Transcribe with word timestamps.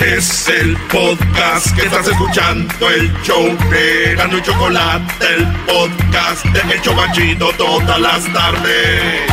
Es 0.00 0.48
el 0.48 0.76
podcast 0.90 1.76
que 1.76 1.82
estás 1.82 2.08
escuchando, 2.08 2.88
el 2.88 3.12
show 3.22 3.44
de 3.70 4.14
Gano 4.16 4.38
y 4.38 4.42
Chocolate, 4.42 5.26
el 5.36 5.46
podcast 5.66 6.42
de 6.46 6.74
El 6.74 6.80
Chobachito 6.80 7.52
todas 7.58 8.00
las 8.00 8.32
tardes. 8.32 9.30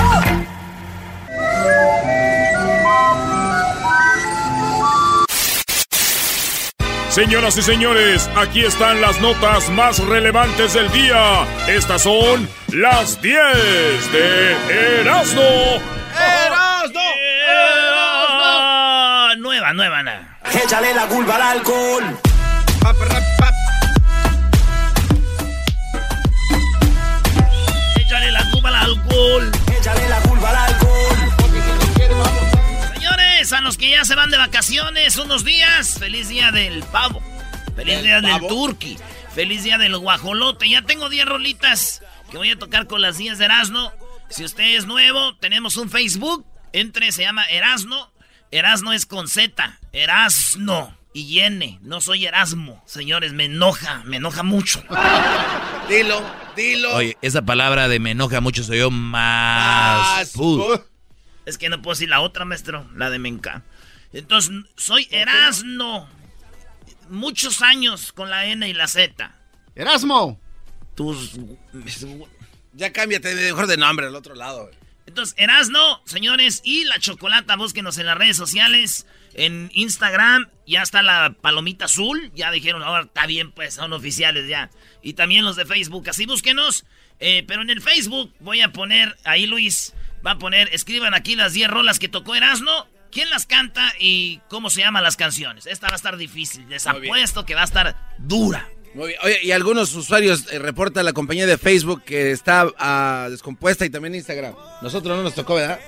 Señoras 7.07 7.57
y 7.57 7.61
señores, 7.61 8.29
aquí 8.35 8.65
están 8.65 8.99
las 8.99 9.21
notas 9.21 9.69
más 9.69 9.99
relevantes 9.99 10.73
del 10.73 10.91
día. 10.91 11.47
Estas 11.67 12.01
son 12.01 12.49
las 12.73 13.21
10 13.21 14.11
de 14.11 14.99
Erasmo. 14.99 15.41
¡Erasmo! 16.13 17.01
¡Erasmo! 17.47 19.35
Nueva, 19.37 19.73
nueva, 19.73 20.03
nada. 20.03 20.36
Échale 20.53 20.93
la 20.93 21.07
culpa 21.07 21.35
al 21.35 21.41
alcohol. 21.41 22.19
Échale 27.95 28.31
la 28.31 28.51
culpa 28.51 28.69
al 28.69 28.75
alcohol. 28.75 29.51
Échale 29.77 30.09
la 30.09 30.21
culpa 30.21 30.49
al 30.49 30.55
alcohol. 30.55 31.17
Señores, 32.93 33.53
a 33.53 33.61
los 33.61 33.77
que 33.77 33.91
ya 33.91 34.05
se 34.05 34.15
van 34.15 34.31
de 34.31 34.37
vacaciones 34.37 35.17
unos 35.17 35.43
días, 35.43 35.97
feliz 35.99 36.29
día 36.29 36.51
del 36.51 36.83
pavo. 36.83 37.21
Feliz 37.75 38.01
día 38.01 38.21
del 38.21 38.47
turkey. 38.47 38.97
Feliz 39.35 39.63
día 39.63 39.77
del 39.77 39.97
guajolote. 39.97 40.69
Ya 40.69 40.81
tengo 40.81 41.09
10 41.09 41.25
rolitas 41.25 42.01
que 42.31 42.37
voy 42.37 42.49
a 42.49 42.57
tocar 42.57 42.87
con 42.87 43.01
las 43.01 43.17
10 43.17 43.37
de 43.37 43.45
Erasmo. 43.45 43.91
Si 44.29 44.43
usted 44.43 44.75
es 44.75 44.85
nuevo, 44.85 45.35
tenemos 45.35 45.77
un 45.77 45.89
Facebook. 45.89 46.45
Entre, 46.73 47.11
se 47.11 47.21
llama 47.21 47.45
Erasno. 47.45 48.11
Erasno 48.51 48.93
es 48.93 49.05
con 49.05 49.27
Z. 49.27 49.77
Erasno. 49.97 50.95
Y 51.13 51.39
N. 51.39 51.79
No 51.81 51.99
soy 52.01 52.25
Erasmo. 52.25 52.83
Señores, 52.85 53.33
me 53.33 53.45
enoja. 53.45 54.03
Me 54.05 54.17
enoja 54.17 54.43
mucho. 54.43 54.83
Dilo, 55.89 56.21
dilo. 56.55 56.95
Oye, 56.95 57.17
esa 57.21 57.41
palabra 57.43 57.87
de 57.87 57.99
me 57.99 58.11
enoja 58.11 58.41
mucho 58.41 58.63
soy 58.63 58.79
yo 58.79 58.91
más. 58.91 60.33
Es 61.45 61.57
que 61.57 61.69
no 61.69 61.81
puedo 61.81 61.95
decir 61.95 62.09
la 62.09 62.19
otra, 62.19 62.45
maestro. 62.45 62.87
La 62.93 63.09
de 63.09 63.19
Menca. 63.19 63.63
Entonces, 64.11 64.51
soy 64.75 65.07
Erasno. 65.09 66.07
Muchos 67.09 67.61
años 67.61 68.11
con 68.11 68.29
la 68.29 68.45
N 68.47 68.67
y 68.67 68.73
la 68.73 68.87
Z. 68.87 69.33
Erasmo. 69.75 70.39
Tus... 70.93 71.39
Ya 72.73 72.91
cámbiate 72.91 73.33
mejor 73.33 73.65
de 73.67 73.77
nombre 73.77 74.07
al 74.07 74.15
otro 74.15 74.35
lado. 74.35 74.69
Entonces, 75.05 75.33
Erasno, 75.37 76.01
señores, 76.05 76.61
y 76.65 76.83
la 76.83 76.99
chocolata, 76.99 77.55
búsquenos 77.55 77.97
en 77.97 78.07
las 78.07 78.17
redes 78.17 78.35
sociales, 78.35 79.07
en 79.37 79.69
Instagram, 79.73 80.49
ya 80.65 80.81
está 80.81 81.03
la 81.03 81.35
palomita 81.39 81.85
azul, 81.85 82.31
ya 82.35 82.51
dijeron, 82.51 82.83
ahora 82.83 83.03
está 83.03 83.25
bien, 83.27 83.51
pues 83.51 83.75
son 83.75 83.93
oficiales 83.93 84.49
ya. 84.49 84.69
Y 85.01 85.13
también 85.13 85.45
los 85.45 85.55
de 85.55 85.65
Facebook, 85.65 86.09
así 86.09 86.25
búsquenos. 86.25 86.85
Eh, 87.19 87.43
pero 87.47 87.61
en 87.61 87.69
el 87.69 87.81
Facebook 87.81 88.33
voy 88.39 88.61
a 88.61 88.71
poner, 88.73 89.15
ahí 89.23 89.45
Luis 89.45 89.93
va 90.25 90.31
a 90.31 90.37
poner, 90.37 90.69
escriban 90.73 91.13
aquí 91.13 91.35
las 91.35 91.53
10 91.53 91.69
rolas 91.69 91.99
que 91.99 92.09
tocó 92.09 92.35
Erasno, 92.35 92.87
quién 93.11 93.29
las 93.29 93.45
canta 93.45 93.93
y 93.99 94.41
cómo 94.49 94.69
se 94.69 94.81
llaman 94.81 95.03
las 95.03 95.15
canciones. 95.15 95.67
Esta 95.67 95.87
va 95.87 95.93
a 95.93 95.97
estar 95.97 96.17
difícil, 96.17 96.67
les 96.67 96.85
apuesto 96.87 97.45
que 97.45 97.55
va 97.55 97.61
a 97.61 97.65
estar 97.65 97.95
dura. 98.17 98.67
Muy 98.95 99.09
bien. 99.09 99.19
Oye, 99.23 99.39
y 99.43 99.51
algunos 99.51 99.93
usuarios 99.93 100.51
eh, 100.51 100.57
reportan 100.57 101.01
a 101.01 101.03
la 101.03 101.13
compañía 101.13 101.45
de 101.45 101.59
Facebook 101.59 102.03
que 102.03 102.31
está 102.31 102.67
ah, 102.79 103.27
descompuesta 103.29 103.85
y 103.85 103.91
también 103.91 104.15
Instagram. 104.15 104.55
Nosotros 104.81 105.15
no 105.15 105.23
nos 105.23 105.35
tocó, 105.35 105.55
¿verdad? 105.55 105.79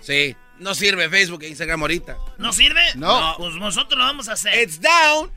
Sí. 0.00 0.34
No 0.58 0.74
sirve 0.74 1.08
Facebook 1.08 1.42
e 1.42 1.48
Instagram 1.48 1.80
ahorita. 1.80 2.16
¿No 2.38 2.52
sirve? 2.52 2.80
No. 2.94 3.34
Pues 3.38 3.54
nosotros 3.56 3.98
lo 3.98 4.04
vamos 4.04 4.28
a 4.28 4.32
hacer. 4.34 4.62
It's 4.62 4.80
down. 4.80 5.30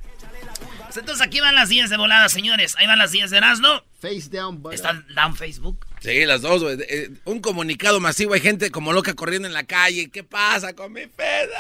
Pues 0.83 0.97
Entonces 0.97 1.25
aquí 1.25 1.39
van 1.39 1.55
las 1.55 1.69
10 1.69 1.89
de 1.89 1.97
volada, 1.97 2.29
señores. 2.29 2.75
Ahí 2.77 2.85
van 2.87 2.99
las 2.99 3.11
10 3.11 3.31
de 3.31 3.37
Erasno. 3.37 3.83
Face 4.01 4.29
down, 4.29 4.61
butt 4.61 4.73
Está 4.73 5.03
down 5.15 5.35
Facebook. 5.35 5.85
Sí, 6.01 6.25
las 6.25 6.41
dos, 6.41 6.61
güey. 6.61 6.77
Eh, 6.87 7.09
un 7.25 7.39
comunicado 7.39 7.99
masivo. 7.99 8.33
Hay 8.35 8.41
gente 8.41 8.69
como 8.69 8.93
loca 8.93 9.13
corriendo 9.15 9.47
en 9.47 9.53
la 9.53 9.63
calle. 9.63 10.09
¿Qué 10.11 10.23
pasa 10.23 10.73
con 10.73 10.93
mi 10.93 11.07
peda? 11.07 11.59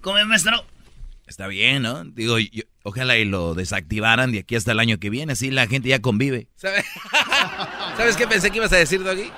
Come, 0.00 0.24
maestro. 0.24 0.64
Está 1.26 1.48
bien, 1.48 1.82
¿no? 1.82 2.04
Digo, 2.04 2.38
yo- 2.38 2.62
ojalá 2.84 3.16
y 3.16 3.24
lo 3.24 3.54
desactivaran 3.54 4.30
de 4.32 4.38
aquí 4.40 4.54
hasta 4.54 4.72
el 4.72 4.78
año 4.80 4.98
que 4.98 5.10
viene, 5.10 5.32
así 5.32 5.50
la 5.50 5.66
gente 5.66 5.88
ya 5.88 6.00
convive. 6.00 6.46
¿Sabe- 6.56 6.84
¿Sabes 7.96 8.16
qué 8.16 8.28
pensé 8.28 8.50
que 8.50 8.58
ibas 8.58 8.72
a 8.72 8.76
decir, 8.76 9.02
Doggy? 9.02 9.30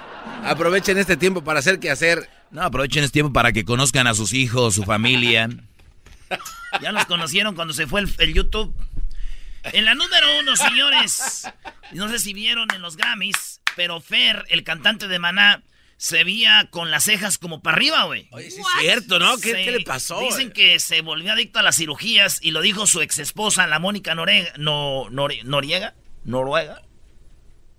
Aprovechen 0.45 0.99
este 0.99 1.17
tiempo 1.17 1.43
para 1.45 1.59
hacer 1.61 1.79
que 1.79 1.91
hacer. 1.91 2.29
No, 2.51 2.63
aprovechen 2.63 3.05
este 3.05 3.15
tiempo 3.15 3.33
para 3.33 3.53
que 3.53 3.65
conozcan 3.65 4.07
a 4.07 4.15
sus 4.15 4.33
hijos, 4.33 4.75
su 4.75 4.85
familia. 4.85 5.49
Ya 6.81 6.93
los 6.93 7.05
conocieron 7.07 7.55
cuando 7.55 7.75
se 7.75 7.87
fue 7.87 8.01
el, 8.03 8.11
el 8.19 8.35
YouTube. 8.35 8.75
En 9.65 9.85
la 9.85 9.95
número 9.95 10.27
uno, 10.41 10.57
señores. 10.57 11.45
No 11.93 12.09
sé 12.09 12.19
si 12.19 12.33
vieron 12.33 12.69
en 12.75 12.81
los 12.83 12.97
Grammys, 12.97 13.61
pero 13.77 14.01
Fer, 14.01 14.45
el 14.49 14.63
cantante 14.65 15.09
de 15.09 15.19
Maná, 15.19 15.63
se 15.97 16.23
veía 16.25 16.69
con 16.71 16.91
las 16.91 17.05
cejas 17.05 17.39
como 17.39 17.61
para 17.61 17.77
arriba, 17.77 18.05
güey. 18.05 18.29
Oye, 18.31 18.51
sí 18.51 18.61
es 18.61 18.67
cierto, 18.81 19.19
¿no? 19.19 19.37
¿Qué, 19.39 19.51
Se- 19.51 19.65
qué 19.65 19.71
le 19.73 19.81
pasó? 19.81 20.21
Dicen 20.21 20.51
güey? 20.51 20.53
que 20.53 20.81
se 20.81 21.01
volvió 21.03 21.33
adicto 21.33 21.59
a 21.59 21.63
las 21.63 21.77
cirugías 21.77 22.39
y 22.41 22.53
lo 22.53 22.61
dijo 22.63 22.87
su 22.87 23.01
ex 23.03 23.19
esposa, 23.19 23.67
la 23.67 23.79
Mónica 23.81 24.15
Norega, 24.15 24.53
no, 24.59 25.07
Nore- 25.11 25.43
Noriega. 25.45 25.95
Noruega. 26.25 26.83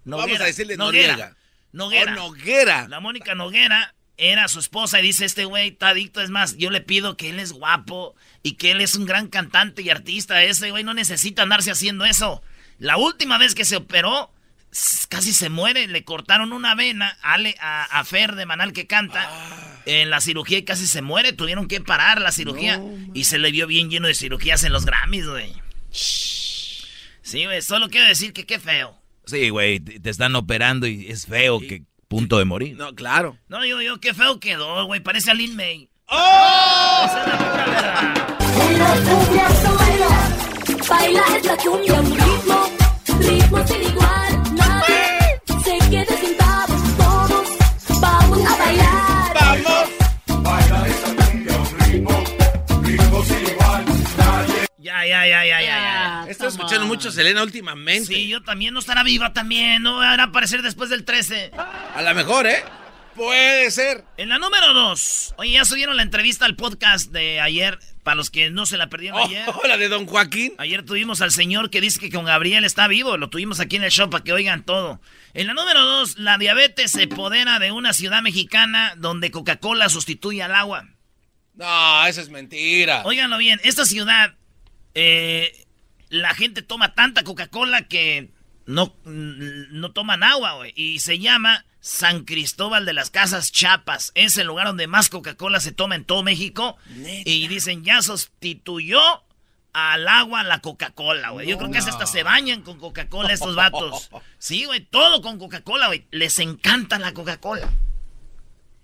Vamos 0.05 0.39
a 0.39 0.43
decirle 0.43 0.75
Noguera. 0.77 1.35
Noguera. 1.71 2.11
Oh, 2.13 2.15
Noguera. 2.29 2.87
La 2.87 2.99
Mónica 2.99 3.35
Noguera 3.35 3.93
era 4.17 4.47
su 4.47 4.59
esposa 4.59 4.99
y 4.99 5.03
dice, 5.03 5.25
este 5.25 5.45
güey 5.45 5.69
está 5.69 5.89
adicto. 5.89 6.21
Es 6.21 6.29
más, 6.29 6.57
yo 6.57 6.69
le 6.71 6.81
pido 6.81 7.15
que 7.17 7.29
él 7.29 7.39
es 7.39 7.53
guapo 7.53 8.15
y 8.43 8.53
que 8.53 8.71
él 8.71 8.81
es 8.81 8.95
un 8.95 9.05
gran 9.05 9.27
cantante 9.27 9.81
y 9.81 9.89
artista. 9.89 10.43
Ese 10.43 10.71
güey 10.71 10.83
no 10.83 10.93
necesita 10.93 11.43
andarse 11.43 11.71
haciendo 11.71 12.05
eso. 12.05 12.41
La 12.79 12.97
última 12.97 13.37
vez 13.37 13.55
que 13.55 13.65
se 13.65 13.75
operó, 13.77 14.31
casi 15.09 15.31
se 15.33 15.49
muere. 15.49 15.87
Le 15.87 16.03
cortaron 16.03 16.51
una 16.53 16.75
vena 16.75 17.17
a, 17.21 17.33
Ale- 17.33 17.55
a, 17.61 17.83
a 17.85 18.03
Fer 18.03 18.35
de 18.35 18.45
Manal 18.45 18.73
que 18.73 18.87
canta. 18.87 19.29
En 19.85 20.09
la 20.09 20.19
cirugía 20.21 20.57
y 20.57 20.63
casi 20.65 20.85
se 20.85 21.01
muere. 21.01 21.31
Tuvieron 21.33 21.67
que 21.67 21.79
parar 21.81 22.19
la 22.21 22.31
cirugía. 22.31 22.81
y 23.13 23.23
se 23.23 23.37
le 23.39 23.51
vio 23.51 23.67
bien 23.67 23.89
lleno 23.89 24.07
de 24.07 24.15
cirugías 24.15 24.63
en 24.63 24.73
los 24.73 24.85
Grammys, 24.85 25.27
güey. 25.27 25.53
Sí, 27.21 27.45
güey. 27.45 27.61
Solo 27.61 27.89
quiero 27.89 28.07
decir 28.07 28.33
que 28.33 28.45
qué 28.45 28.59
feo. 28.59 28.98
Sí, 29.29 29.49
güey, 29.49 29.79
te 29.79 30.09
están 30.09 30.35
operando 30.35 30.87
y 30.87 31.07
es 31.07 31.25
feo 31.25 31.59
que 31.59 31.83
punto 32.07 32.39
de 32.39 32.45
morir. 32.45 32.75
No, 32.75 32.95
claro. 32.95 33.37
No, 33.47 33.63
yo, 33.65 33.81
yo, 33.81 33.99
qué 33.99 34.13
feo 34.13 34.39
quedó, 34.39 34.85
güey. 34.85 34.99
Parece 34.99 35.31
a 35.31 35.33
Lin 35.33 35.55
May. 35.55 35.89
Esa 36.09 37.21
es 37.21 37.27
la 37.27 37.37
pura 37.37 37.65
verdad. 37.65 38.29
En 38.61 38.79
la 38.79 38.95
cumbia 38.95 39.49
baila 40.89 41.23
es 41.37 41.45
la 41.45 41.57
cumbia 41.57 41.93
un 41.93 42.11
ritmo, 42.11 42.69
ritmo 43.19 43.67
sin 43.67 43.81
igual, 43.83 44.55
nadie 44.55 45.41
se 45.63 45.77
quede 45.89 46.17
sentado, 46.17 46.73
todos 46.97 47.47
vamos 48.01 48.45
a 48.45 48.57
bailar. 48.57 49.33
Ya, 49.35 49.78
ya, 55.05 55.27
ya, 55.27 55.45
ya, 55.45 55.45
ya, 55.45 55.61
ya. 55.61 56.25
Estoy 56.29 56.47
escuchando 56.47 56.85
mucho 56.85 57.11
Selena 57.11 57.43
últimamente. 57.43 58.13
Sí, 58.13 58.27
yo 58.27 58.41
también 58.41 58.73
no 58.73 58.79
estará 58.79 59.03
viva 59.03 59.33
también. 59.33 59.83
No 59.83 59.97
van 59.97 60.19
a 60.19 60.23
aparecer 60.23 60.61
después 60.61 60.89
del 60.89 61.05
13. 61.05 61.51
A 61.55 62.01
lo 62.01 62.15
mejor, 62.15 62.47
¿eh? 62.47 62.63
Puede 63.15 63.69
ser. 63.71 64.05
En 64.17 64.29
la 64.29 64.39
número 64.39 64.73
2. 64.73 65.35
Oye, 65.37 65.51
ya 65.51 65.65
subieron 65.65 65.97
la 65.97 66.03
entrevista 66.03 66.45
al 66.45 66.55
podcast 66.55 67.11
de 67.11 67.39
ayer. 67.41 67.77
Para 68.03 68.15
los 68.15 68.29
que 68.29 68.49
no 68.49 68.65
se 68.65 68.77
la 68.77 68.87
perdieron 68.87 69.19
ayer. 69.19 69.43
Oh, 69.47 69.61
la 69.67 69.77
de 69.77 69.89
Don 69.89 70.05
Joaquín. 70.05 70.53
Ayer 70.57 70.83
tuvimos 70.85 71.21
al 71.21 71.31
señor 71.31 71.69
que 71.69 71.81
dice 71.81 71.99
que 71.99 72.09
con 72.09 72.25
Gabriel 72.25 72.63
está 72.63 72.87
vivo. 72.87 73.17
Lo 73.17 73.29
tuvimos 73.29 73.59
aquí 73.59 73.75
en 73.75 73.83
el 73.83 73.91
show 73.91 74.09
para 74.09 74.23
que 74.23 74.33
oigan 74.33 74.63
todo. 74.63 75.01
En 75.33 75.47
la 75.47 75.53
número 75.53 75.83
2, 75.83 76.17
la 76.19 76.37
diabetes 76.37 76.91
se 76.91 77.07
podera 77.07 77.59
de 77.59 77.71
una 77.71 77.93
ciudad 77.93 78.21
mexicana 78.21 78.93
donde 78.97 79.31
Coca-Cola 79.31 79.89
sustituye 79.89 80.41
al 80.41 80.55
agua. 80.55 80.87
No, 81.59 82.05
eso 82.05 82.21
es 82.21 82.29
mentira. 82.29 83.01
Óiganlo 83.03 83.37
bien, 83.37 83.59
esta 83.65 83.83
ciudad, 83.85 84.33
eh, 84.95 85.65
la 86.09 86.33
gente 86.33 86.61
toma 86.61 86.95
tanta 86.95 87.23
Coca-Cola 87.23 87.87
que 87.87 88.31
no, 88.65 88.95
no 89.05 89.91
toman 89.91 90.23
agua, 90.23 90.53
güey. 90.55 90.73
Y 90.75 90.99
se 90.99 91.19
llama 91.19 91.65
San 91.79 92.25
Cristóbal 92.25 92.85
de 92.85 92.93
las 92.93 93.09
Casas 93.09 93.51
Chiapas. 93.51 94.11
Es 94.15 94.37
el 94.37 94.47
lugar 94.47 94.67
donde 94.67 94.87
más 94.87 95.09
Coca-Cola 95.09 95.59
se 95.59 95.71
toma 95.71 95.95
en 95.95 96.05
todo 96.05 96.23
México. 96.23 96.77
Y 97.25 97.47
dicen, 97.47 97.83
ya 97.83 98.01
sustituyó 98.01 98.99
al 99.73 100.07
agua 100.07 100.43
la 100.43 100.59
Coca-Cola, 100.59 101.29
güey. 101.29 101.47
Yo 101.47 101.57
creo 101.57 101.71
que 101.71 101.77
es 101.77 101.87
hasta 101.87 102.05
se 102.05 102.23
bañan 102.23 102.61
con 102.61 102.79
Coca-Cola 102.79 103.33
estos 103.33 103.55
vatos. 103.55 104.09
Sí, 104.39 104.63
güey, 104.63 104.79
todo 104.79 105.21
con 105.21 105.37
Coca-Cola, 105.37 105.87
güey. 105.87 106.07
Les 106.11 106.39
encanta 106.39 106.97
la 106.97 107.13
Coca-Cola. 107.13 107.69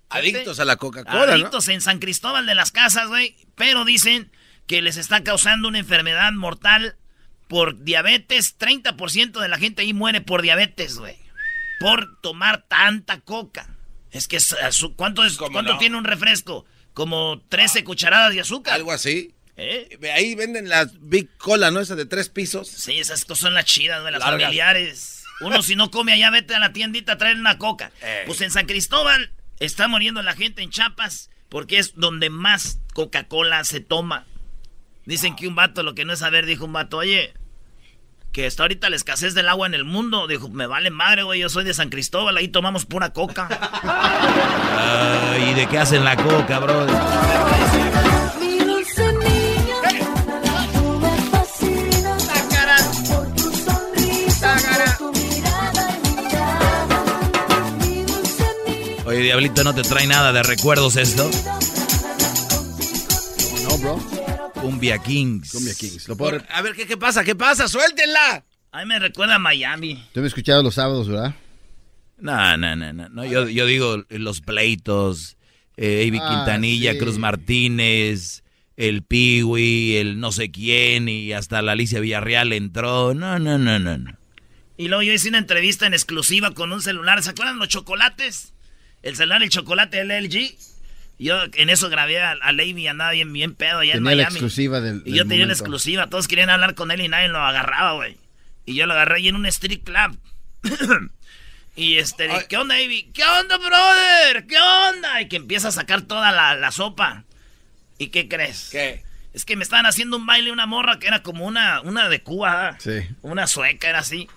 Adictos 0.09 0.59
a 0.59 0.65
la 0.65 0.75
Coca-Cola, 0.75 1.25
¿no? 1.25 1.31
Adictos 1.31 1.69
en 1.69 1.79
San 1.81 1.99
Cristóbal 1.99 2.45
de 2.45 2.55
las 2.55 2.71
Casas, 2.71 3.07
güey. 3.07 3.35
Pero 3.55 3.85
dicen 3.85 4.29
que 4.67 4.81
les 4.81 4.97
está 4.97 5.23
causando 5.23 5.67
una 5.67 5.79
enfermedad 5.79 6.31
mortal 6.33 6.95
por 7.47 7.83
diabetes. 7.83 8.57
30% 8.57 9.39
de 9.39 9.47
la 9.47 9.57
gente 9.57 9.81
ahí 9.83 9.93
muere 9.93 10.21
por 10.21 10.41
diabetes, 10.41 10.97
güey. 10.97 11.17
Por 11.79 12.19
tomar 12.21 12.63
tanta 12.67 13.19
coca. 13.19 13.69
Es 14.11 14.27
que, 14.27 14.37
¿cuánto, 14.95 15.25
es, 15.25 15.35
¿Cómo 15.37 15.51
cuánto 15.51 15.73
no? 15.73 15.79
tiene 15.79 15.97
un 15.97 16.05
refresco? 16.05 16.65
como 16.95 17.41
13 17.49 17.83
cucharadas 17.83 18.33
de 18.33 18.39
azúcar. 18.39 18.73
Algo 18.73 18.91
así. 18.91 19.35
¿Eh? 19.57 19.99
Ahí 20.15 20.33
venden 20.33 20.69
las 20.69 20.93
Big 20.99 21.29
Cola, 21.37 21.69
¿no? 21.69 21.81
Esa 21.81 21.95
de 21.95 22.05
tres 22.05 22.29
pisos. 22.29 22.67
Sí, 22.69 22.99
esas 22.99 23.25
cosas 23.25 23.39
son 23.43 23.53
las 23.53 23.65
chidas, 23.65 24.01
güey, 24.01 24.13
las 24.13 24.21
Largas. 24.21 24.41
familiares. 24.41 25.23
Uno 25.41 25.61
si 25.61 25.75
no 25.75 25.91
come 25.91 26.13
allá, 26.13 26.29
vete 26.29 26.55
a 26.55 26.59
la 26.59 26.71
tiendita 26.71 27.13
a 27.13 27.17
traer 27.17 27.37
una 27.37 27.57
coca. 27.57 27.91
Pues 28.25 28.39
en 28.41 28.49
San 28.49 28.65
Cristóbal 28.65 29.33
está 29.59 29.89
muriendo 29.89 30.23
la 30.23 30.33
gente 30.33 30.63
en 30.63 30.71
Chiapas 30.71 31.29
porque 31.49 31.77
es 31.77 31.95
donde 31.95 32.29
más 32.29 32.79
Coca-Cola 32.93 33.65
se 33.65 33.81
toma. 33.81 34.25
Dicen 35.05 35.35
que 35.35 35.47
un 35.47 35.55
vato, 35.55 35.83
lo 35.83 35.93
que 35.93 36.03
no 36.03 36.13
es 36.13 36.19
saber, 36.19 36.45
dijo 36.45 36.65
un 36.65 36.73
vato, 36.73 36.97
oye, 36.97 37.33
que 38.31 38.47
está 38.47 38.63
ahorita 38.63 38.89
la 38.89 38.95
escasez 38.95 39.33
del 39.33 39.47
agua 39.47 39.67
en 39.67 39.75
el 39.75 39.85
mundo. 39.85 40.27
Dijo, 40.27 40.49
me 40.49 40.67
vale 40.67 40.89
madre, 40.89 41.23
güey, 41.23 41.39
yo 41.39 41.47
soy 41.47 41.63
de 41.63 41.73
San 41.73 41.89
Cristóbal, 41.89 42.35
ahí 42.35 42.47
tomamos 42.47 42.85
pura 42.85 43.13
coca. 43.13 43.47
Ay, 44.77 45.51
¿Y 45.51 45.53
de 45.53 45.67
qué 45.67 45.77
hacen 45.77 46.03
la 46.03 46.15
coca, 46.17 46.59
bro? 46.59 46.85
Oye, 59.05 59.19
Diablito, 59.19 59.63
¿no 59.63 59.75
te 59.75 59.83
trae 59.83 60.07
nada 60.07 60.33
de 60.33 60.41
recuerdos 60.41 60.95
esto? 60.95 61.29
No, 63.69 63.77
bro. 63.77 64.14
Cumbia 64.65 64.97
Kings. 64.99 65.51
Cumbia 65.51 65.73
Kings. 65.75 66.07
Lo 66.07 66.15
puedo 66.17 66.39
Por- 66.39 66.45
a 66.51 66.61
ver, 66.61 66.73
¿qué, 66.75 66.85
¿qué 66.87 66.97
pasa? 66.97 67.23
¿Qué 67.23 67.35
pasa? 67.35 67.67
¡Suéltenla! 67.67 68.43
A 68.71 68.79
mí 68.79 68.85
me 68.87 68.99
recuerda 68.99 69.35
a 69.35 69.39
Miami. 69.39 70.03
Tú 70.13 70.21
me 70.21 70.27
escuchabas 70.27 70.63
los 70.63 70.75
sábados, 70.75 71.07
¿verdad? 71.07 71.33
No, 72.17 72.57
no, 72.57 72.75
no, 72.75 72.93
no. 72.93 73.09
no, 73.09 73.25
Yo, 73.25 73.47
yo 73.49 73.65
digo 73.65 74.03
los 74.09 74.41
pleitos, 74.41 75.37
eh, 75.77 76.05
Avi 76.07 76.19
Ah, 76.21 76.29
Quintanilla, 76.29 76.93
sí. 76.93 76.97
Cruz 76.97 77.17
Martínez, 77.17 78.43
el 78.77 79.03
Piwi, 79.03 79.97
el 79.97 80.19
no 80.19 80.31
sé 80.31 80.51
quién, 80.51 81.07
y 81.09 81.33
hasta 81.33 81.61
la 81.61 81.73
Alicia 81.73 81.99
Villarreal 81.99 82.53
entró. 82.53 83.13
No, 83.13 83.37
no, 83.39 83.57
no, 83.57 83.79
no, 83.79 83.97
no. 83.97 84.17
Y 84.77 84.87
luego 84.89 85.03
yo 85.03 85.13
hice 85.13 85.29
una 85.29 85.37
entrevista 85.37 85.85
en 85.87 85.93
exclusiva 85.93 86.51
con 86.53 86.73
un 86.73 86.81
celular. 86.81 87.21
¿Se 87.23 87.29
acuerdan 87.29 87.59
los 87.59 87.69
chocolates? 87.69 88.53
El 89.03 89.15
celular, 89.15 89.41
el 89.43 89.49
chocolate 89.49 90.03
LG. 90.03 90.57
Yo 91.17 91.37
en 91.53 91.69
eso 91.69 91.89
grabé 91.89 92.21
a, 92.21 92.31
a 92.31 92.51
Lady, 92.51 92.87
andaba 92.87 93.11
bien, 93.11 93.31
bien 93.31 93.55
pedo 93.55 93.79
allá 93.79 93.93
en 93.93 93.99
Tenía 93.99 94.11
la 94.11 94.15
Miami. 94.23 94.33
exclusiva 94.35 94.81
del. 94.81 95.01
Y 95.05 95.13
yo 95.13 95.25
tenía 95.27 95.45
la 95.45 95.53
exclusiva. 95.53 96.07
Todos 96.07 96.27
querían 96.27 96.49
hablar 96.49 96.75
con 96.75 96.91
él 96.91 97.01
y 97.01 97.07
nadie 97.07 97.29
lo 97.29 97.39
agarraba, 97.39 97.93
güey. 97.93 98.17
Y 98.65 98.75
yo 98.75 98.85
lo 98.85 98.93
agarré 98.93 99.15
ahí 99.17 99.27
en 99.29 99.35
un 99.35 99.45
street 99.45 99.81
club. 99.83 100.17
y 101.75 101.97
este, 101.97 102.29
Ay. 102.29 102.45
¿qué 102.49 102.57
onda, 102.57 102.79
Ivy? 102.81 103.11
¿Qué 103.13 103.23
onda, 103.23 103.57
brother? 103.57 104.47
¿Qué 104.47 104.57
onda? 104.59 105.21
Y 105.21 105.27
que 105.27 105.35
empieza 105.37 105.69
a 105.69 105.71
sacar 105.71 106.01
toda 106.01 106.31
la, 106.31 106.55
la 106.55 106.71
sopa. 106.71 107.23
¿Y 107.97 108.07
qué 108.07 108.27
crees? 108.27 108.69
¿Qué? 108.71 109.03
Es 109.33 109.45
que 109.45 109.55
me 109.55 109.63
estaban 109.63 109.85
haciendo 109.85 110.15
un 110.17 110.25
baile 110.25 110.51
una 110.51 110.65
morra 110.65 110.97
que 110.99 111.07
era 111.07 111.21
como 111.21 111.45
una, 111.45 111.81
una 111.81 112.07
de 112.09 112.21
Cuba. 112.23 112.69
¿ah? 112.69 112.77
Sí. 112.79 113.01
Una 113.21 113.47
sueca, 113.47 113.89
era 113.89 113.99
así. 113.99 114.27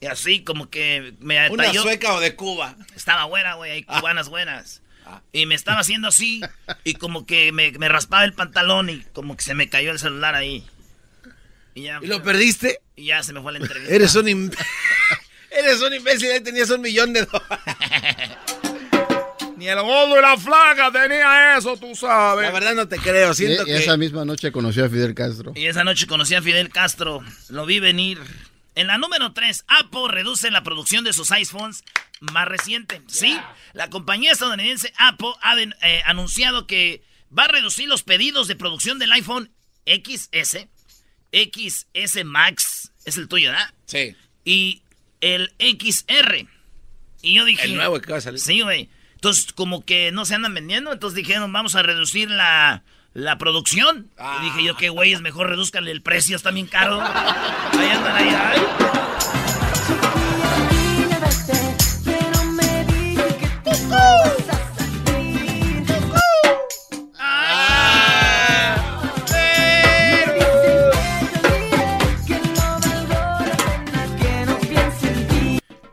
Y 0.00 0.06
así 0.06 0.44
como 0.44 0.70
que 0.70 1.14
me 1.20 1.48
¿Una 1.50 1.64
talló- 1.64 1.82
sueca 1.82 2.14
o 2.14 2.20
de 2.20 2.36
Cuba? 2.36 2.76
Estaba 2.94 3.24
buena, 3.24 3.54
güey, 3.54 3.72
hay 3.72 3.82
cubanas 3.82 4.28
buenas. 4.28 4.80
Y 5.32 5.46
me 5.46 5.54
estaba 5.54 5.80
haciendo 5.80 6.08
así 6.08 6.40
y 6.84 6.94
como 6.94 7.26
que 7.26 7.52
me, 7.52 7.72
me 7.72 7.88
raspaba 7.88 8.24
el 8.24 8.32
pantalón 8.32 8.90
y 8.90 9.00
como 9.12 9.36
que 9.36 9.42
se 9.42 9.54
me 9.54 9.68
cayó 9.68 9.90
el 9.90 9.98
celular 9.98 10.34
ahí. 10.34 10.64
Y 11.74 11.82
ya, 11.82 12.00
¿Y 12.02 12.06
lo 12.06 12.22
perdiste? 12.22 12.80
y 12.96 13.06
ya 13.06 13.22
se 13.22 13.32
me 13.32 13.40
fue 13.40 13.52
la 13.52 13.58
entrevista. 13.58 13.94
Eres 13.94 14.14
un 14.16 14.26
im- 14.26 14.56
Eres 15.50 15.80
un 15.80 15.94
imbécil, 15.94 16.30
ahí 16.30 16.40
tenías 16.40 16.70
un 16.70 16.80
millón 16.80 17.12
de 17.12 17.24
dólares. 17.24 17.58
Ni 19.56 19.66
el 19.68 19.80
gordo 19.82 20.16
y 20.16 20.22
la 20.22 20.36
flaca 20.36 20.92
tenía 20.92 21.58
eso, 21.58 21.76
tú 21.76 21.88
La 21.88 21.94
sabes. 21.96 22.52
verdad 22.52 22.74
no 22.74 22.86
te 22.86 22.96
creo, 22.96 23.32
Y, 23.32 23.34
siento 23.34 23.62
y 23.62 23.66
que... 23.66 23.76
esa 23.78 23.96
misma 23.96 24.24
noche 24.24 24.52
conoció 24.52 24.84
a 24.84 24.88
Fidel 24.88 25.14
Castro. 25.14 25.52
Y 25.56 25.66
esa 25.66 25.82
noche 25.82 26.06
conocí 26.06 26.34
a 26.36 26.42
Fidel 26.42 26.68
Castro. 26.68 27.22
Lo 27.48 27.66
vi 27.66 27.80
venir. 27.80 28.18
En 28.78 28.86
la 28.86 28.96
número 28.96 29.32
3, 29.32 29.64
Apple 29.66 30.02
reduce 30.08 30.50
la 30.52 30.62
producción 30.62 31.02
de 31.04 31.12
sus 31.12 31.32
iPhones 31.32 31.82
más 32.20 32.46
reciente. 32.46 33.02
Sí, 33.08 33.36
la 33.72 33.90
compañía 33.90 34.30
estadounidense 34.30 34.92
Apple 34.98 35.32
ha 35.42 35.56
de- 35.56 35.74
eh, 35.82 36.00
anunciado 36.06 36.68
que 36.68 37.02
va 37.36 37.44
a 37.44 37.48
reducir 37.48 37.88
los 37.88 38.04
pedidos 38.04 38.46
de 38.46 38.54
producción 38.54 39.00
del 39.00 39.10
iPhone 39.12 39.50
XS, 39.84 40.68
XS 41.32 42.22
Max, 42.24 42.92
es 43.04 43.16
el 43.16 43.26
tuyo, 43.26 43.50
¿verdad? 43.50 43.74
Sí, 43.86 44.14
Y 44.44 44.82
el 45.20 45.52
XR. 45.58 46.46
Y 47.20 47.34
yo 47.34 47.44
dije... 47.44 47.64
el 47.64 47.74
nuevo 47.74 48.00
que 48.00 48.12
va 48.12 48.18
a 48.18 48.20
salir. 48.20 48.38
Sí, 48.38 48.60
güey. 48.60 48.88
Entonces, 49.14 49.52
como 49.52 49.84
que 49.84 50.12
no 50.12 50.24
se 50.24 50.36
andan 50.36 50.54
vendiendo, 50.54 50.92
entonces 50.92 51.16
dijeron, 51.16 51.52
vamos 51.52 51.74
a 51.74 51.82
reducir 51.82 52.30
la, 52.30 52.84
la 53.14 53.38
producción. 53.38 54.10
Ah. 54.18 54.38
Y 54.40 54.44
dije 54.46 54.64
yo, 54.64 54.76
qué 54.76 54.88
güeyes, 54.88 55.20
mejor 55.20 55.48
reduzcanle 55.48 55.90
el 55.90 56.02
precio, 56.02 56.36
está 56.36 56.50
bien 56.50 56.66
caro. 56.66 57.00
Ahí 57.00 57.90
andan 57.90 58.16
ahí. 58.16 58.88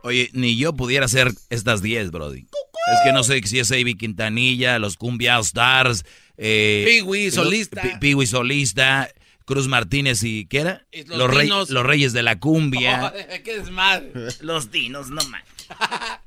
Oye, 0.05 0.29
ni 0.33 0.55
yo 0.55 0.73
pudiera 0.73 1.05
hacer 1.05 1.31
estas 1.49 1.81
10, 1.81 2.11
Brody. 2.11 2.47
Es 2.93 3.01
que 3.03 3.11
no 3.13 3.23
sé 3.23 3.41
si 3.45 3.59
es 3.59 3.71
Avi 3.71 3.95
Quintanilla, 3.95 4.77
los 4.79 4.95
Cumbia 4.97 5.39
Stars, 5.39 6.05
eh, 6.37 6.83
Piwi, 6.87 7.31
solista. 7.31 7.81
Pi- 7.81 7.97
Piwi 7.99 8.27
solista, 8.27 9.09
Cruz 9.45 9.67
Martínez 9.67 10.23
y 10.23 10.45
¿qué 10.45 10.59
era? 10.59 10.85
Y 10.91 11.03
los 11.05 11.29
rey- 11.33 11.43
Dinos. 11.45 11.69
los 11.69 11.85
Reyes 11.85 12.13
de 12.13 12.23
la 12.23 12.39
Cumbia. 12.39 13.13
Qué 13.43 13.59
desmadre. 13.59 14.11
Los 14.41 14.71
dinos, 14.71 15.09
no 15.09 15.21
más. 15.29 15.43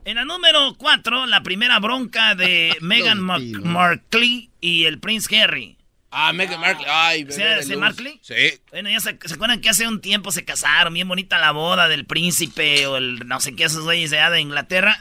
En 0.05 0.16
la 0.16 0.25
número 0.25 0.75
4, 0.78 1.26
la 1.26 1.43
primera 1.44 1.78
bronca 1.78 2.34
de 2.34 2.76
Meghan. 2.81 3.20
Markle 3.20 4.50
y 4.61 4.84
el 4.84 4.99
Prince 4.99 5.37
Harry. 5.40 5.77
Ah, 6.10 6.32
Meghan 6.32 6.60
Markle. 6.60 6.87
Ay, 6.88 7.26
¿Sí, 7.28 7.43
de 7.43 7.58
ese 7.60 7.72
luz. 7.72 7.81
Markley? 7.81 8.19
Sí. 8.22 8.34
Bueno, 8.70 8.88
ya 8.88 8.99
se, 9.00 9.19
¿se 9.22 9.34
acuerdan 9.34 9.60
que 9.60 9.69
hace 9.69 9.87
un 9.87 10.00
tiempo 10.00 10.32
se 10.32 10.44
casaron? 10.44 10.94
Bien 10.94 11.06
bonita 11.06 11.38
la 11.38 11.50
boda 11.50 11.87
del 11.88 12.06
príncipe 12.06 12.87
o 12.87 12.96
el 12.96 13.26
no 13.28 13.40
sé 13.40 13.55
qué, 13.55 13.64
esos 13.64 13.84
güeyes 13.84 14.10
de 14.10 14.19
allá 14.19 14.31
de 14.31 14.40
Inglaterra. 14.40 14.99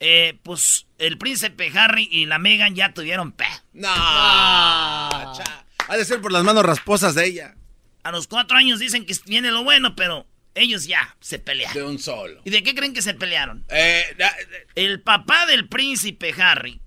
Eh, 0.00 0.38
pues 0.42 0.86
el 0.98 1.18
príncipe 1.18 1.70
Harry 1.78 2.08
y 2.10 2.24
la 2.26 2.38
Meghan 2.38 2.74
ya 2.74 2.94
tuvieron 2.94 3.32
pe. 3.32 3.44
No. 3.74 3.88
cha. 5.36 5.64
Ha 5.88 5.96
de 5.96 6.04
ser 6.04 6.20
por 6.20 6.32
las 6.32 6.44
manos 6.44 6.64
rasposas 6.64 7.14
de 7.14 7.26
ella. 7.26 7.54
A 8.02 8.10
los 8.12 8.26
cuatro 8.26 8.56
años 8.56 8.78
dicen 8.78 9.04
que 9.06 9.14
viene 9.26 9.50
lo 9.50 9.64
bueno, 9.64 9.96
pero 9.96 10.26
ellos 10.54 10.86
ya 10.86 11.16
se 11.20 11.38
De 11.38 11.44
pelearon. 11.44 11.84
un 11.86 11.98
solo. 11.98 12.40
¿Y 12.44 12.50
de 12.50 12.62
qué 12.62 12.74
creen 12.74 12.94
que 12.94 13.02
se 13.02 13.14
pelearon? 13.14 13.64
Eh, 13.68 14.04
da- 14.18 14.34
El 14.74 15.00
papá 15.02 15.46
del 15.46 15.68
príncipe 15.68 16.34
Harry 16.40 16.80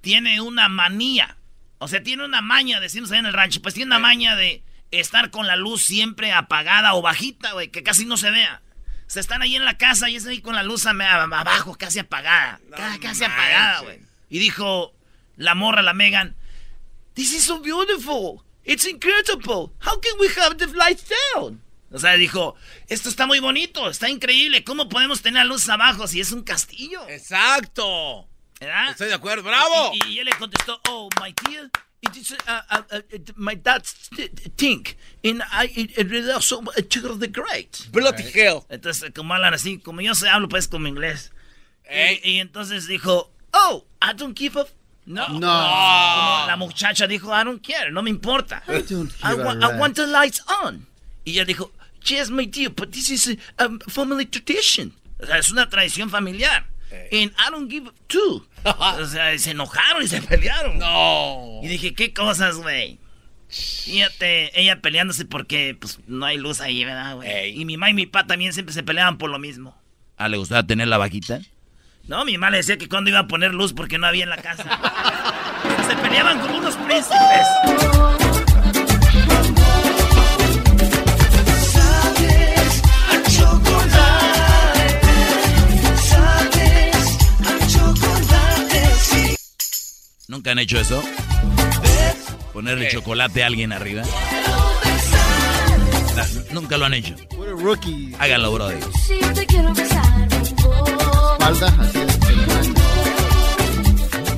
tiene 0.00 0.40
una 0.40 0.68
manía. 0.68 1.36
O 1.78 1.88
sea, 1.88 2.02
tiene 2.02 2.24
una 2.24 2.40
maña, 2.40 2.80
decimos 2.80 3.10
ahí 3.12 3.18
en 3.18 3.26
el 3.26 3.32
rancho, 3.32 3.62
pues 3.62 3.74
tiene 3.74 3.88
una 3.88 3.98
maña 4.00 4.34
de 4.36 4.62
estar 4.90 5.30
con 5.30 5.46
la 5.46 5.56
luz 5.56 5.82
siempre 5.82 6.32
apagada 6.32 6.94
o 6.94 7.02
bajita, 7.02 7.52
güey, 7.52 7.68
que 7.68 7.82
casi 7.82 8.04
no 8.04 8.16
se 8.16 8.30
vea. 8.30 8.62
Se 9.06 9.20
están 9.20 9.42
ahí 9.42 9.56
en 9.56 9.64
la 9.64 9.78
casa 9.78 10.10
y 10.10 10.16
es 10.16 10.26
ahí 10.26 10.40
con 10.40 10.54
la 10.54 10.62
luz 10.62 10.84
abajo, 10.86 11.76
casi 11.78 11.98
apagada. 11.98 12.60
ca- 12.76 12.98
casi 13.00 13.24
apagada, 13.24 13.80
güey. 13.82 14.00
Y 14.28 14.38
dijo 14.38 14.94
la 15.36 15.54
morra, 15.54 15.82
la 15.82 15.94
Megan, 15.94 16.36
This 17.14 17.32
is 17.34 17.44
so 17.44 17.60
beautiful. 17.60 18.44
It's 18.64 18.86
incredible. 18.86 19.72
How 19.80 19.98
can 20.00 20.18
we 20.20 20.28
have 20.40 20.56
the 20.56 20.66
lights 20.68 21.04
down? 21.34 21.62
O 21.90 21.98
sea, 21.98 22.12
dijo, 22.14 22.54
esto 22.88 23.08
está 23.08 23.26
muy 23.26 23.40
bonito, 23.40 23.88
está 23.88 24.10
increíble. 24.10 24.62
¿Cómo 24.62 24.88
podemos 24.90 25.22
tener 25.22 25.44
la 25.46 25.52
luz 25.52 25.68
abajo 25.70 26.06
si 26.06 26.20
es 26.20 26.32
un 26.32 26.42
castillo? 26.42 27.00
Exacto. 27.08 28.28
¿Verdad? 28.60 28.90
Estoy 28.90 29.08
de 29.08 29.14
acuerdo. 29.14 29.42
¡Bravo! 29.44 29.92
Y, 29.94 30.14
y 30.14 30.18
él 30.18 30.24
le 30.26 30.32
contestó, 30.32 30.80
oh, 30.88 31.08
my 31.20 31.32
dear, 31.46 31.70
it 32.00 32.16
is 32.16 32.32
uh, 32.32 32.36
uh, 32.70 32.82
uh, 32.92 33.00
my 33.36 33.54
dad's 33.54 34.08
t- 34.14 34.28
t- 34.28 34.50
think, 34.56 34.96
and 35.24 35.42
I 35.52 35.70
it, 35.74 35.98
it 35.98 36.10
really 36.10 36.30
also 36.30 36.62
a 36.76 36.82
Sugar 36.88 37.16
the 37.18 37.28
Great. 37.28 37.86
Bloody 37.92 38.24
hell. 38.24 38.64
Entonces, 38.68 39.12
como 39.14 39.34
hablan 39.34 39.54
así, 39.54 39.78
como 39.78 40.00
yo 40.00 40.14
se 40.14 40.28
hablo 40.28 40.48
pues 40.48 40.68
como 40.68 40.88
inglés. 40.88 41.30
Ey. 41.84 42.20
Y, 42.22 42.30
y 42.32 42.38
entonces 42.40 42.86
dijo, 42.86 43.32
oh, 43.52 43.84
I 44.02 44.12
don't 44.14 44.36
give 44.38 44.58
a... 44.60 44.66
No. 45.06 45.26
No. 45.28 45.38
Como 45.38 46.46
la 46.46 46.56
muchacha 46.58 47.06
dijo, 47.06 47.28
I 47.32 47.44
don't 47.44 47.66
care, 47.66 47.90
no 47.90 48.02
me 48.02 48.10
importa. 48.10 48.62
I 48.68 48.82
don't 48.82 49.10
I, 49.22 49.30
give 49.30 49.42
a 49.42 49.44
wa- 49.46 49.54
I 49.54 49.78
want 49.78 49.96
the 49.96 50.06
lights 50.06 50.42
on. 50.62 50.86
Y 51.24 51.32
ella 51.32 51.46
dijo, 51.46 51.70
yes, 52.04 52.28
my 52.28 52.44
dear, 52.44 52.70
but 52.70 52.92
this 52.92 53.08
is 53.08 53.38
a 53.58 53.64
um, 53.66 53.78
family 53.88 54.26
tradition. 54.26 54.92
O 55.20 55.24
sea, 55.26 55.38
es 55.38 55.50
una 55.50 55.68
tradición 55.70 56.10
familiar. 56.10 56.66
And 56.90 57.32
I 57.38 57.50
don't 57.50 57.70
give 57.70 57.90
two. 58.06 58.46
o 58.64 59.06
sea, 59.06 59.38
se 59.38 59.50
enojaron 59.50 60.02
y 60.02 60.08
se 60.08 60.22
pelearon. 60.22 60.78
No. 60.78 61.60
Y 61.62 61.68
dije, 61.68 61.94
¿qué 61.94 62.12
cosas, 62.12 62.56
güey? 62.56 62.98
Fíjate, 63.48 64.58
ella 64.60 64.80
peleándose 64.80 65.24
porque 65.24 65.76
pues 65.78 66.00
no 66.06 66.26
hay 66.26 66.36
luz 66.36 66.60
ahí, 66.60 66.84
¿verdad, 66.84 67.16
güey? 67.16 67.30
Ey. 67.30 67.60
Y 67.60 67.64
mi 67.64 67.76
mamá 67.76 67.90
y 67.90 67.94
mi 67.94 68.06
papá 68.06 68.26
también 68.26 68.52
siempre 68.52 68.74
se 68.74 68.82
peleaban 68.82 69.16
por 69.16 69.30
lo 69.30 69.38
mismo. 69.38 69.76
Ah, 70.16 70.28
¿le 70.28 70.36
gustaba 70.36 70.66
tener 70.66 70.88
la 70.88 70.98
vaquita? 70.98 71.40
No, 72.06 72.24
mi 72.24 72.36
mamá 72.36 72.50
le 72.50 72.56
decía 72.58 72.78
que 72.78 72.88
cuando 72.88 73.10
iba 73.10 73.20
a 73.20 73.28
poner 73.28 73.54
luz 73.54 73.72
porque 73.72 73.98
no 73.98 74.06
había 74.06 74.24
en 74.24 74.30
la 74.30 74.38
casa. 74.38 74.64
Se 75.88 75.96
peleaban 75.96 76.40
como 76.40 76.58
unos 76.58 76.74
príncipes. 76.76 78.27
¿Nunca 90.28 90.50
han 90.50 90.58
hecho 90.58 90.78
eso? 90.78 91.02
Ponerle 92.52 92.88
chocolate 92.90 93.42
a 93.42 93.46
alguien 93.46 93.72
arriba. 93.72 94.02
Nunca 96.52 96.76
lo 96.76 96.84
han 96.84 96.92
hecho. 96.92 97.16
Rookie. 97.56 98.14
Háganlo, 98.18 98.68
de 98.68 98.78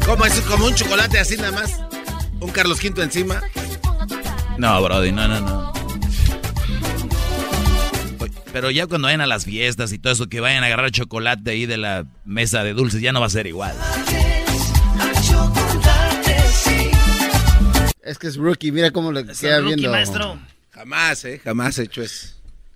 ¿Cómo 0.06 0.26
es? 0.26 0.40
Como 0.42 0.66
un 0.66 0.74
chocolate 0.76 1.18
así 1.18 1.36
nada 1.36 1.50
más. 1.50 1.80
Un 2.38 2.50
Carlos 2.50 2.78
V 2.80 3.02
encima. 3.02 3.42
No, 4.58 4.80
brody, 4.82 5.10
no, 5.10 5.26
no, 5.26 5.40
no. 5.40 5.72
Pero 8.52 8.70
ya 8.70 8.86
cuando 8.86 9.06
vayan 9.06 9.22
a 9.22 9.26
las 9.26 9.44
fiestas 9.44 9.92
y 9.92 9.98
todo 9.98 10.12
eso, 10.12 10.28
que 10.28 10.38
vayan 10.38 10.62
a 10.62 10.66
agarrar 10.66 10.92
chocolate 10.92 11.50
ahí 11.50 11.66
de 11.66 11.78
la 11.78 12.06
mesa 12.24 12.62
de 12.62 12.74
dulces, 12.74 13.00
ya 13.00 13.10
no 13.12 13.18
va 13.18 13.26
a 13.26 13.30
ser 13.30 13.48
igual. 13.48 13.74
Es 18.02 18.18
que 18.18 18.26
es 18.28 18.36
rookie, 18.36 18.72
mira 18.72 18.90
cómo 18.90 19.12
le 19.12 19.20
Es 19.30 19.40
queda 19.40 19.56
el 19.56 19.62
rookie, 19.64 19.76
viendo. 19.76 19.92
maestro. 19.92 20.38
Jamás, 20.70 21.24
¿eh? 21.24 21.40
Jamás 21.42 21.78
he 21.78 21.82
hecho 21.84 22.02
eso. 22.02 22.28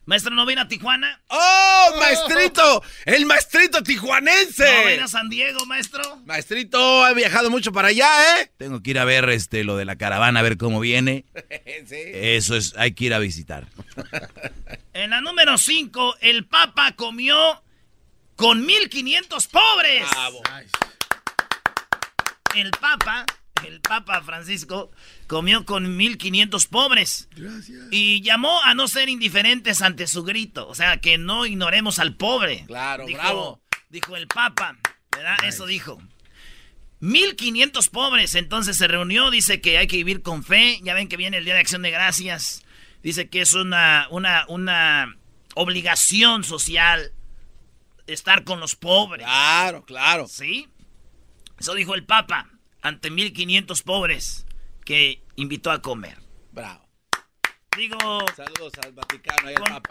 Maestro, 0.06 0.34
¿no 0.34 0.44
viene 0.44 0.60
a 0.60 0.68
Tijuana? 0.68 1.18
¡Oh, 1.28 1.94
maestrito! 1.98 2.82
¡El 3.06 3.24
maestrito 3.24 3.82
tijuanense! 3.82 4.62
¿No 4.82 4.86
viene 4.86 5.02
a 5.02 5.08
San 5.08 5.30
Diego, 5.30 5.64
maestro? 5.64 6.02
Maestrito, 6.26 7.08
he 7.08 7.14
viajado 7.14 7.48
mucho 7.48 7.72
para 7.72 7.88
allá, 7.88 8.42
¿eh? 8.42 8.50
Tengo 8.58 8.82
que 8.82 8.90
ir 8.90 8.98
a 8.98 9.06
ver 9.06 9.26
este 9.30 9.64
lo 9.64 9.78
de 9.78 9.86
la 9.86 9.96
caravana, 9.96 10.40
a 10.40 10.42
ver 10.42 10.58
cómo 10.58 10.78
viene. 10.80 11.24
sí. 11.88 11.96
Eso 12.12 12.54
es, 12.54 12.74
hay 12.76 12.92
que 12.92 13.04
ir 13.06 13.14
a 13.14 13.18
visitar. 13.18 13.66
En 14.92 15.10
la 15.10 15.20
número 15.20 15.58
5, 15.58 16.18
el 16.20 16.46
Papa 16.46 16.92
comió 16.92 17.36
con 18.36 18.64
1500 18.64 19.48
pobres. 19.48 20.08
Bravo. 20.08 20.40
El 22.54 22.70
Papa, 22.70 23.26
el 23.66 23.80
Papa 23.80 24.22
Francisco, 24.22 24.92
comió 25.26 25.64
con 25.64 25.96
1500 25.96 26.66
pobres. 26.66 27.28
Gracias. 27.34 27.78
Y 27.90 28.22
llamó 28.22 28.62
a 28.62 28.74
no 28.74 28.88
ser 28.88 29.08
indiferentes 29.08 29.82
ante 29.82 30.06
su 30.06 30.22
grito. 30.22 30.68
O 30.68 30.74
sea, 30.74 30.98
que 30.98 31.18
no 31.18 31.46
ignoremos 31.46 31.98
al 31.98 32.14
pobre. 32.14 32.64
Claro, 32.66 33.06
dijo, 33.06 33.18
bravo. 33.18 33.60
Dijo 33.88 34.16
el 34.16 34.26
Papa, 34.26 34.76
¿verdad? 35.10 35.36
Eso 35.46 35.66
dijo. 35.66 36.00
1500 37.00 37.90
pobres, 37.90 38.34
entonces 38.34 38.78
se 38.78 38.88
reunió, 38.88 39.30
dice 39.30 39.60
que 39.60 39.76
hay 39.76 39.86
que 39.86 39.98
vivir 39.98 40.22
con 40.22 40.42
fe. 40.42 40.80
Ya 40.82 40.94
ven 40.94 41.08
que 41.08 41.18
viene 41.18 41.36
el 41.36 41.44
Día 41.44 41.54
de 41.54 41.60
Acción 41.60 41.82
de 41.82 41.90
Gracias. 41.90 42.64
Dice 43.02 43.28
que 43.28 43.42
es 43.42 43.52
una, 43.52 44.06
una, 44.10 44.46
una 44.48 45.14
obligación 45.54 46.44
social 46.44 47.12
estar 48.06 48.44
con 48.44 48.60
los 48.60 48.74
pobres. 48.74 49.26
Claro, 49.26 49.84
claro. 49.84 50.26
¿Sí? 50.28 50.68
Eso 51.58 51.74
dijo 51.74 51.94
el 51.94 52.04
Papa 52.04 52.50
ante 52.80 53.10
1500 53.10 53.82
pobres 53.82 54.43
que 54.84 55.22
invitó 55.36 55.70
a 55.70 55.80
comer. 55.82 56.18
Bravo. 56.52 56.86
Digo, 57.76 57.96
Saludos 58.36 58.72
al 58.84 58.92
Vaticano 58.92 59.50
y 59.50 59.54
al 59.54 59.62
Papa. 59.62 59.90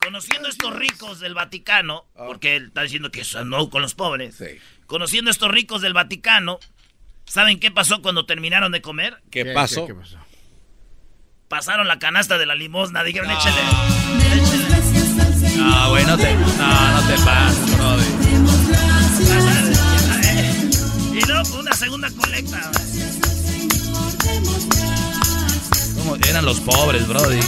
conociendo 0.00 0.46
a 0.46 0.50
estos 0.50 0.72
ricos 0.76 1.18
del 1.20 1.34
Vaticano, 1.34 2.04
Ah. 2.14 2.24
porque 2.26 2.54
él 2.56 2.66
está 2.66 2.82
diciendo 2.82 3.10
que 3.10 3.22
eso 3.22 3.44
no 3.44 3.68
con 3.70 3.82
los 3.82 3.94
pobres, 3.94 4.36
Sí. 4.36 4.58
conociendo 4.86 5.30
a 5.30 5.32
estos 5.32 5.50
ricos 5.50 5.82
del 5.82 5.92
Vaticano, 5.94 6.60
¿saben 7.24 7.58
qué 7.58 7.70
pasó 7.72 8.02
cuando 8.02 8.24
terminaron 8.26 8.70
de 8.70 8.80
comer? 8.82 9.20
¿Qué, 9.30 9.44
pasó? 9.46 9.86
¿Qué, 9.86 9.94
pasó? 9.94 10.18
Pasaron 11.48 11.88
la 11.88 11.98
canasta 11.98 12.38
de 12.38 12.46
la 12.46 12.54
limosna, 12.54 13.02
dijeron, 13.02 13.30
Ah. 13.30 13.34
échale. 13.38 13.60
No, 15.56 15.90
güey, 15.90 16.04
no 16.06 16.16
te, 16.16 16.34
no, 16.34 16.46
no 16.46 17.08
te 17.08 17.14
pases, 17.24 17.76
brody. 17.76 18.04
Y 21.18 21.20
luego 21.26 21.58
una 21.58 21.72
segunda 21.72 22.08
colecta. 22.10 22.70
¿Cómo? 25.98 26.16
Eran 26.28 26.44
los 26.44 26.60
pobres, 26.60 27.06
brody. 27.08 27.40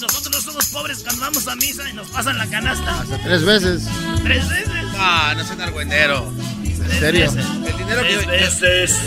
Nosotros 0.00 0.30
no 0.32 0.40
somos 0.40 0.66
pobres 0.66 1.02
cuando 1.02 1.22
vamos 1.22 1.48
a 1.48 1.56
misa 1.56 1.88
y 1.88 1.92
nos 1.94 2.08
pasan 2.08 2.36
la 2.36 2.46
canasta 2.46 3.00
Hasta 3.00 3.18
tres 3.22 3.44
veces. 3.44 3.88
tres 4.22 4.48
veces. 4.48 4.68
Ah, 4.98 5.32
no 5.36 5.44
sean 5.44 5.60
argüendero. 5.62 6.30
¿En 6.62 6.90
serio? 7.00 7.30
El 7.66 7.76
dinero 7.78 8.02
que... 8.02 8.16
Tres 8.16 8.60
veces. 8.60 9.00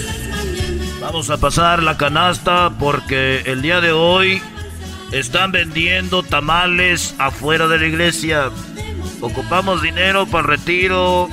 Vamos 0.99 1.29
a 1.29 1.37
pasar 1.37 1.83
la 1.83 1.95
canasta 1.97 2.71
porque 2.79 3.43
el 3.45 3.61
día 3.61 3.79
de 3.79 3.91
hoy 3.91 4.41
están 5.11 5.51
vendiendo 5.51 6.23
tamales 6.23 7.13
afuera 7.19 7.67
de 7.67 7.79
la 7.79 7.85
iglesia. 7.85 8.49
Ocupamos 9.21 9.81
dinero 9.83 10.25
para 10.25 10.41
el 10.41 10.47
retiro 10.47 11.29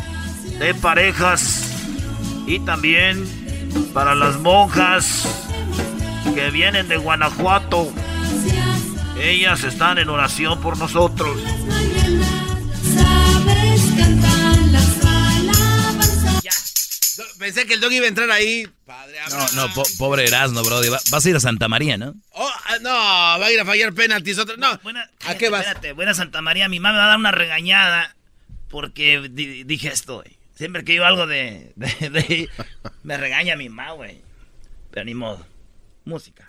de 0.59 0.75
parejas 0.75 1.71
y 2.47 2.59
también 2.61 3.27
para 3.93 4.15
las 4.15 4.39
monjas 4.41 5.27
que 6.35 6.51
vienen 6.51 6.89
de 6.89 6.97
Guanajuato. 6.97 7.93
Ellas 9.21 9.63
están 9.65 9.99
en 9.99 10.09
oración 10.09 10.61
por 10.61 10.77
nosotros. 10.77 11.39
Ya. 16.43 16.51
Pensé 17.39 17.67
que 17.67 17.75
el 17.75 17.81
dog 17.81 17.93
iba 17.93 18.05
a 18.07 18.09
entrar 18.09 18.31
ahí. 18.31 18.67
Padre 18.85 19.17
No, 19.31 19.53
no, 19.69 19.75
po- 19.75 19.87
pobre 19.99 20.25
Erasmo, 20.27 20.63
brody. 20.63 20.89
Va- 20.89 21.01
vas 21.11 21.25
a 21.25 21.31
ir 21.31 21.37
a 21.37 21.41
Santa 21.41 21.69
María, 21.69 21.97
¿no? 21.97 22.15
Oh, 22.33 22.51
ah, 22.67 22.77
no, 22.81 22.91
va 22.91 23.47
a 23.47 23.53
ir 23.53 23.61
a 23.61 23.65
fallar 23.65 23.93
penaltis 23.95 24.39
otra. 24.39 24.57
No. 24.57 24.79
Buena, 24.83 25.09
¿A 25.27 25.35
qué 25.37 25.49
vas? 25.49 25.61
Espérate, 25.67 25.93
buena 25.93 26.15
Santa 26.15 26.43
María. 26.43 26.69
Mi 26.69 26.81
mamá 26.81 26.93
me 26.93 26.99
va 26.99 27.05
a 27.05 27.09
dar 27.09 27.19
una 27.19 27.31
regañada 27.33 28.15
porque 28.69 29.29
di- 29.31 29.65
dije 29.65 29.89
esto, 29.89 30.17
güey. 30.17 30.37
Siempre 30.55 30.85
que 30.85 30.93
digo 30.93 31.05
algo 31.05 31.27
de, 31.27 31.73
de- 31.77 32.11
de- 32.11 32.49
Me 33.03 33.17
regaña 33.17 33.57
mi 33.57 33.69
mamá, 33.69 33.93
güey. 33.93 34.23
Pero 34.91 35.05
ni 35.05 35.15
modo. 35.15 35.45
Música. 36.05 36.45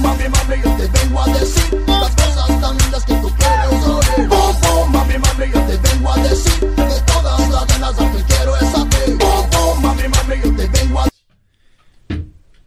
Mami, 0.00 0.24
mami, 0.28 0.62
yo 0.64 0.76
te 0.76 0.86
vengo 0.98 1.20
a 1.22 1.26
decir 1.28 1.84
las 1.86 2.14
cosas 2.16 2.60
tan 2.60 2.76
lindas 2.78 3.04
que 3.04 3.14
tú 3.14 3.30
quieres 3.36 3.86
oír. 3.86 4.28
Bom, 4.28 4.60
bom, 4.62 4.92
mami, 4.92 5.14
mami, 5.18 5.52
yo 5.52 5.60
te 5.66 5.76
vengo 5.76 6.12
a 6.12 6.16
decir 6.18 6.60
que 6.60 7.00
todas 7.06 7.48
las 7.50 7.66
ganas 7.66 8.00
a 8.00 8.12
que 8.12 8.22
quiero 8.24 8.56
es 8.56 8.74
a 8.74 8.88
ti. 8.88 9.12
Bom, 9.18 9.50
bom, 9.50 9.82
mami, 9.82 10.02
mami, 10.08 10.36
yo 10.42 10.56
te 10.56 10.66
vengo 10.68 11.00
a 11.00 11.08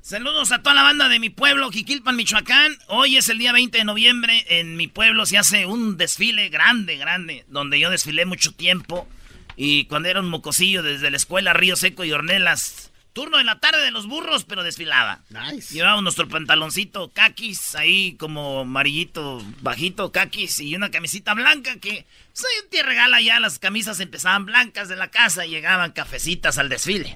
Saludos 0.04 0.52
a 0.52 0.62
toda 0.62 0.76
la 0.76 0.84
banda 0.84 1.08
de 1.08 1.18
mi 1.18 1.30
pueblo, 1.30 1.72
Jiquilpan, 1.72 2.18
Michoacán. 2.18 2.78
Hoy 2.88 3.16
es 3.16 3.30
el 3.30 3.38
día 3.38 3.54
20 3.54 3.78
de 3.78 3.86
noviembre. 3.86 4.46
En 4.50 4.76
mi 4.76 4.90
pueblo 4.90 5.26
se 5.26 5.38
hace 5.38 5.66
un 5.66 5.96
desfile 5.96 6.50
grande, 6.50 6.98
grande, 6.98 7.46
donde 7.48 7.80
yo 7.80 7.90
desfilé 7.90 8.26
mucho 8.26 8.52
tiempo. 8.52 9.08
Y 9.56 9.86
cuando 9.86 10.10
era 10.10 10.20
un 10.20 10.28
mocosillo 10.28 10.84
desde 10.84 11.10
la 11.10 11.16
escuela 11.16 11.54
Río 11.54 11.78
Seco 11.78 12.04
y 12.04 12.12
Ornelas. 12.12 12.92
Turno 13.14 13.38
de 13.38 13.46
la 13.46 13.62
tarde 13.62 13.82
de 13.82 13.92
los 13.92 14.06
burros, 14.06 14.44
pero 14.44 14.62
desfilaba. 14.62 15.22
Nice. 15.30 15.74
Llevábamos 15.74 16.04
nuestro 16.04 16.28
pantaloncito 16.28 17.10
caquis, 17.14 17.74
ahí 17.76 18.18
como 18.20 18.62
amarillito, 18.62 19.42
bajito, 19.62 20.12
caquis, 20.12 20.60
y 20.60 20.76
una 20.76 20.92
camisita 20.92 21.34
blanca 21.34 21.78
que, 21.78 22.06
soy 22.34 22.52
un 22.62 22.70
tía 22.70 22.84
regala 22.84 23.22
ya, 23.22 23.40
las 23.40 23.58
camisas 23.58 24.02
empezaban 24.02 24.46
blancas 24.46 24.90
de 24.90 24.98
la 24.98 25.10
casa 25.10 25.46
y 25.46 25.52
llegaban 25.52 25.94
cafecitas 25.94 26.58
al 26.58 26.68
desfile. 26.68 27.16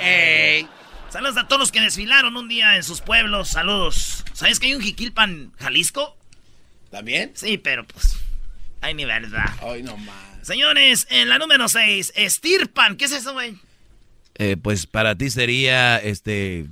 ¡Ey! 0.00 0.68
Saludos 1.14 1.36
a 1.36 1.46
todos 1.46 1.60
los 1.60 1.70
que 1.70 1.80
desfilaron 1.80 2.36
un 2.36 2.48
día 2.48 2.74
en 2.74 2.82
sus 2.82 3.00
pueblos, 3.00 3.50
saludos. 3.50 4.24
¿Sabes 4.32 4.58
que 4.58 4.66
hay 4.66 4.74
un 4.74 4.82
Jiquilpan, 4.82 5.52
Jalisco? 5.60 6.16
¿También? 6.90 7.30
Sí, 7.36 7.56
pero 7.56 7.86
pues, 7.86 8.16
hay 8.80 8.94
ni 8.94 9.04
verdad. 9.04 9.48
Ay, 9.62 9.84
no 9.84 9.96
más. 9.96 10.16
Señores, 10.42 11.06
en 11.10 11.28
la 11.28 11.38
número 11.38 11.68
6, 11.68 12.14
estirpan, 12.16 12.96
¿qué 12.96 13.04
es 13.04 13.12
eso, 13.12 13.32
güey? 13.32 13.56
Eh, 14.34 14.56
pues 14.56 14.88
para 14.88 15.14
ti 15.14 15.30
sería, 15.30 15.98
este... 15.98 16.66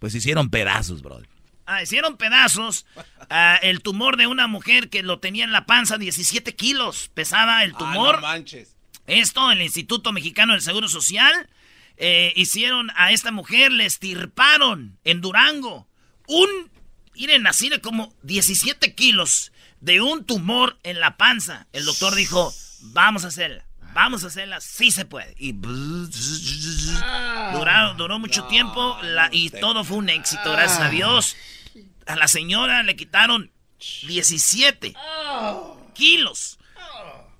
Pues 0.00 0.16
hicieron 0.16 0.50
pedazos, 0.50 1.02
brody. 1.02 1.28
Ah, 1.66 1.84
hicieron 1.84 2.16
pedazos 2.16 2.84
ah, 3.30 3.60
el 3.62 3.80
tumor 3.80 4.16
de 4.16 4.26
una 4.26 4.48
mujer 4.48 4.90
que 4.90 5.04
lo 5.04 5.20
tenía 5.20 5.44
en 5.44 5.52
la 5.52 5.66
panza, 5.66 5.98
17 5.98 6.56
kilos 6.56 7.12
pesaba 7.14 7.62
el 7.62 7.74
tumor. 7.74 8.16
Ah, 8.16 8.20
no 8.20 8.26
manches. 8.26 8.74
Esto, 9.06 9.52
el 9.52 9.62
Instituto 9.62 10.10
Mexicano 10.10 10.54
del 10.54 10.62
Seguro 10.62 10.88
Social, 10.88 11.48
eh, 12.04 12.32
hicieron 12.34 12.90
a 12.96 13.12
esta 13.12 13.30
mujer, 13.30 13.70
le 13.70 13.86
estirparon 13.86 14.98
en 15.04 15.20
Durango 15.20 15.86
un, 16.26 16.48
miren, 17.14 17.46
así 17.46 17.68
de 17.68 17.80
como 17.80 18.12
17 18.24 18.94
kilos 18.96 19.52
de 19.80 20.00
un 20.00 20.24
tumor 20.24 20.78
en 20.82 20.98
la 20.98 21.16
panza. 21.16 21.66
El 21.72 21.84
doctor 21.84 22.14
dijo, 22.16 22.52
vamos 22.80 23.24
a 23.24 23.28
hacerla, 23.28 23.64
vamos 23.94 24.24
a 24.24 24.26
hacerla, 24.28 24.60
sí 24.60 24.90
se 24.90 25.04
puede. 25.04 25.34
Y 25.38 25.52
duró, 27.52 27.94
duró 27.96 28.18
mucho 28.18 28.44
tiempo 28.44 28.98
la- 29.02 29.28
y 29.32 29.50
todo 29.50 29.84
fue 29.84 29.98
un 29.98 30.08
éxito, 30.08 30.50
gracias 30.52 30.80
a 30.80 30.88
Dios. 30.90 31.36
A 32.06 32.16
la 32.16 32.26
señora 32.28 32.82
le 32.82 32.96
quitaron 32.96 33.50
17 34.06 34.94
kilos 35.94 36.58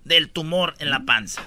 del 0.05 0.31
tumor 0.31 0.75
en 0.79 0.91
la 0.91 1.01
panza. 1.05 1.43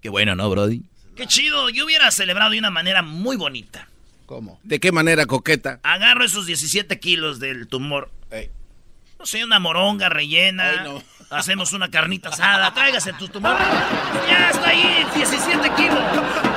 Qué 0.00 0.08
bueno, 0.08 0.34
¿no, 0.36 0.48
Brody? 0.50 0.82
Qué 1.16 1.26
chido. 1.26 1.70
Yo 1.70 1.86
hubiera 1.86 2.10
celebrado 2.10 2.50
de 2.50 2.58
una 2.58 2.70
manera 2.70 3.02
muy 3.02 3.36
bonita. 3.36 3.88
¿Cómo? 4.26 4.60
¿De 4.62 4.80
qué 4.80 4.92
manera 4.92 5.26
coqueta? 5.26 5.80
Agarro 5.82 6.24
esos 6.24 6.46
17 6.46 6.98
kilos 7.00 7.40
del 7.40 7.68
tumor. 7.68 8.10
Ey. 8.30 8.50
No 9.18 9.24
sé, 9.24 9.44
una 9.44 9.58
moronga 9.58 10.08
rellena. 10.08 10.70
Ay, 10.70 10.78
no. 10.84 11.02
Hacemos 11.30 11.72
una 11.72 11.90
carnita 11.90 12.28
asada. 12.28 12.72
Tráigase 12.74 13.12
tu 13.14 13.28
tumor. 13.28 13.56
Ya 14.28 14.50
está 14.50 14.68
ahí, 14.68 15.06
17 15.14 15.70
kilos. 15.74 16.55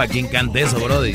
Sepa 0.00 0.12
quién 0.12 0.28
canta 0.28 0.58
eso, 0.60 0.78
Brody. 0.80 1.12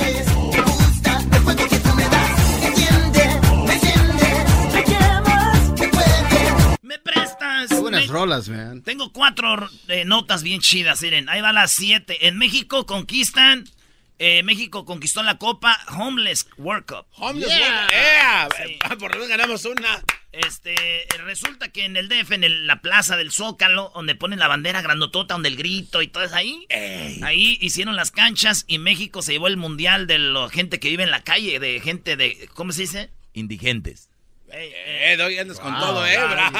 ¿Me 6.82 7.00
prestas? 7.00 7.70
Qué 7.70 7.76
buenas 7.80 8.02
Me- 8.08 8.08
rolas, 8.14 8.50
man. 8.50 8.82
Tengo 8.84 9.12
cuatro 9.12 9.70
eh, 9.88 10.06
notas 10.06 10.44
bien 10.44 10.62
chidas, 10.62 11.02
miren. 11.02 11.30
Ahí 11.30 11.42
va 11.42 11.52
las 11.52 11.72
siete. 11.72 12.28
En 12.28 12.38
México 12.38 12.86
conquistan. 12.86 13.68
eh, 14.18 14.44
México 14.44 14.86
conquistó 14.86 15.24
la 15.24 15.38
Copa 15.38 15.78
Homeless 15.98 16.48
World 16.58 16.86
Cup. 16.86 17.06
Homeless 17.18 17.50
Yeah. 17.50 17.60
World- 17.70 17.92
¡Ea! 17.92 18.48
Sí. 18.66 18.80
Ah, 18.82 18.96
Por 19.00 19.12
lo 19.12 19.16
menos 19.16 19.28
ganamos 19.28 19.66
una. 19.66 20.04
Este, 20.38 20.74
eh, 21.04 21.08
resulta 21.24 21.70
que 21.70 21.86
en 21.86 21.96
el 21.98 22.10
DF, 22.10 22.32
en 22.36 22.44
el- 22.44 22.68
la 22.68 22.82
plaza 22.82 23.16
del 23.18 23.32
Zócalo, 23.32 23.92
donde 23.96 24.16
ponen 24.16 24.40
la 24.40 24.48
bandera 24.48 24.82
grandotota, 24.82 25.34
donde 25.36 25.50
el 25.50 25.56
grito 25.56 26.02
y 26.02 26.08
todo 26.08 26.24
eso 26.24 26.36
ahí, 26.36 26.66
ahí 27.24 27.58
hicieron 27.62 27.96
las 27.96 28.12
canchas 28.12 28.66
y 28.68 28.78
México 28.80 29.22
se 29.22 29.32
llevó 29.34 29.48
el 29.48 29.58
mundial 29.58 30.08
de 30.08 30.20
la 30.20 30.50
gente 30.50 30.80
que 30.80 30.90
vive 30.90 31.04
en 31.04 31.12
la 31.12 31.24
calle, 31.24 31.60
de 31.60 31.80
gente 31.80 32.18
de, 32.18 32.50
¿cómo 32.54 32.72
se 32.74 32.82
dice? 32.82 33.10
Indigentes. 33.34 34.10
Ey, 34.52 34.70
eh, 34.74 35.14
Eh, 35.14 35.18
Doggy, 35.18 35.38
andas 35.40 35.60
con 35.60 35.72
Wow, 35.74 35.82
todo, 35.82 36.06
eh, 36.06 36.18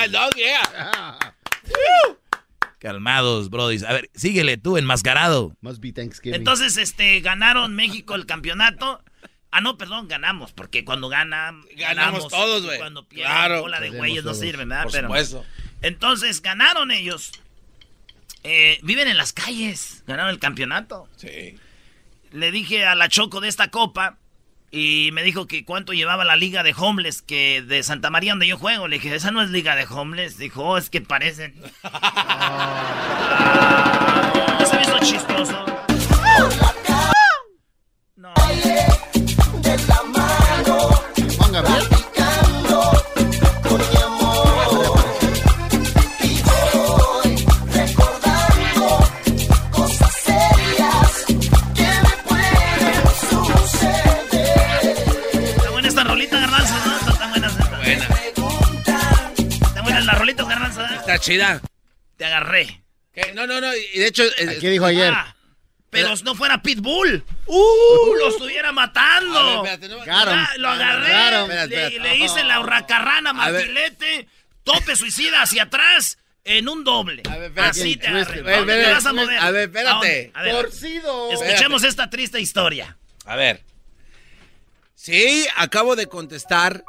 Doggy. 0.10 0.38
yeah. 0.42 0.62
Ah, 0.94 1.34
Calmados, 2.80 3.50
Brody. 3.50 3.84
A 3.86 3.94
ver, 3.94 4.10
síguele 4.14 4.58
tú, 4.58 4.78
enmascarado. 4.78 5.56
must 5.62 5.82
be 5.82 5.92
Thanksgiving. 5.92 6.36
Entonces, 6.36 6.78
este, 6.78 7.20
ganaron 7.22 7.74
México 7.76 8.16
el 8.16 8.26
campeonato. 8.26 9.02
Ah, 9.58 9.62
no, 9.62 9.78
perdón, 9.78 10.08
ganamos, 10.10 10.52
porque 10.52 10.84
cuando 10.84 11.08
ganan, 11.08 11.64
Ganamos 11.78 12.28
todos, 12.28 12.64
güey. 12.66 12.78
Cuando 12.78 13.06
pierden, 13.08 13.32
Claro. 13.32 13.62
bola 13.62 13.80
de 13.80 13.90
güeyes 13.90 14.24
no 14.26 14.34
sirven, 14.34 14.68
¿verdad? 14.68 14.84
Por 14.84 14.92
Pero- 14.92 15.08
supuesto. 15.08 15.46
Entonces, 15.82 16.42
ganaron 16.42 16.92
ellos. 16.92 17.32
Eh, 18.44 18.80
viven 18.84 19.08
en 19.08 19.18
las 19.18 19.32
calles, 19.34 20.04
ganaron 20.08 20.30
el 20.32 20.40
campeonato. 20.40 21.08
Sí. 21.16 21.58
Le 22.32 22.52
dije 22.52 22.86
a 22.86 22.96
la 22.96 23.08
Choco 23.08 23.40
de 23.40 23.48
esta 23.48 23.70
copa 23.70 24.18
y 24.72 25.10
me 25.14 25.24
dijo 25.24 25.48
que 25.48 25.64
cuánto 25.64 25.94
llevaba 25.94 26.26
la 26.26 26.36
liga 26.36 26.62
de 26.64 26.74
homeless 26.78 27.22
que 27.22 27.62
de 27.62 27.82
Santa 27.82 28.10
María 28.10 28.34
donde 28.34 28.48
yo 28.48 28.58
juego. 28.58 28.88
Le 28.90 28.98
dije, 29.00 29.16
esa 29.16 29.32
no 29.32 29.42
es 29.42 29.50
liga 29.52 29.76
de 29.78 29.86
homeless. 29.90 30.38
Dijo, 30.38 30.64
"Oh, 30.64 30.78
es 30.78 30.90
que 30.90 31.00
parecen. 31.02 31.56
Está 60.16 60.44
buena 60.44 60.60
la 60.60 60.60
rolita, 60.72 60.76
garbanzo. 60.76 60.82
¿eh? 60.82 60.98
Está 61.00 61.20
chida. 61.20 61.62
Te 62.18 62.26
agarré. 62.26 62.82
¿Qué? 63.14 63.34
No, 63.34 63.48
no, 63.48 63.60
no. 63.62 63.74
Y 63.76 64.00
de 64.00 64.08
hecho, 64.08 64.24
eh, 64.24 64.58
¿Qué 64.60 64.70
dijo 64.70 64.86
ayer? 64.86 65.12
Ah, 65.14 65.36
pero 65.90 66.14
no 66.24 66.36
fuera 66.36 66.62
Pitbull. 66.62 67.24
¡Uh! 67.46 68.16
Lo 68.20 68.30
estuviera 68.30 68.72
matando. 68.72 69.62
ver, 69.64 69.74
espérate, 69.74 69.88
no- 69.96 70.04
Claro. 70.04 70.32
Ah, 70.34 70.50
lo 70.58 70.70
agarré, 70.70 71.06
Claro. 71.06 71.42
Espérate, 71.44 71.68
le, 71.76 71.84
espérate. 71.88 72.10
le 72.18 72.26
hice 72.26 72.44
la 72.44 72.60
hurracarrana 72.60 73.32
martilete, 73.34 74.28
tope 74.64 74.96
suicida 74.96 75.42
hacia 75.42 75.64
atrate 75.64 76.18
en 76.44 76.68
un 76.68 76.84
doble. 76.84 77.24
A 77.30 77.38
ver, 77.38 77.44
espérate. 77.52 77.80
Así 77.80 77.96
te 77.96 78.08
agarré. 78.08 78.40
A 78.40 78.44
ver, 78.44 78.58
¿Dónde 78.58 78.74
te 78.74 78.80
espérate. 78.82 78.94
vas 78.94 79.06
a 79.06 79.14
mover? 79.14 79.40
A 79.40 79.52
ver, 79.52 79.64
espérate. 79.70 80.32
¿A? 80.34 80.40
A 80.40 80.44
ver, 80.44 80.52
Torcido. 80.54 81.32
escuchemos 81.32 81.84
esta 81.84 82.10
triste 82.10 82.40
historia. 82.42 82.98
A 83.26 83.36
ver. 83.38 83.64
Sí, 84.96 85.46
acabo 85.56 85.96
de 85.96 86.08
contestar 86.08 86.84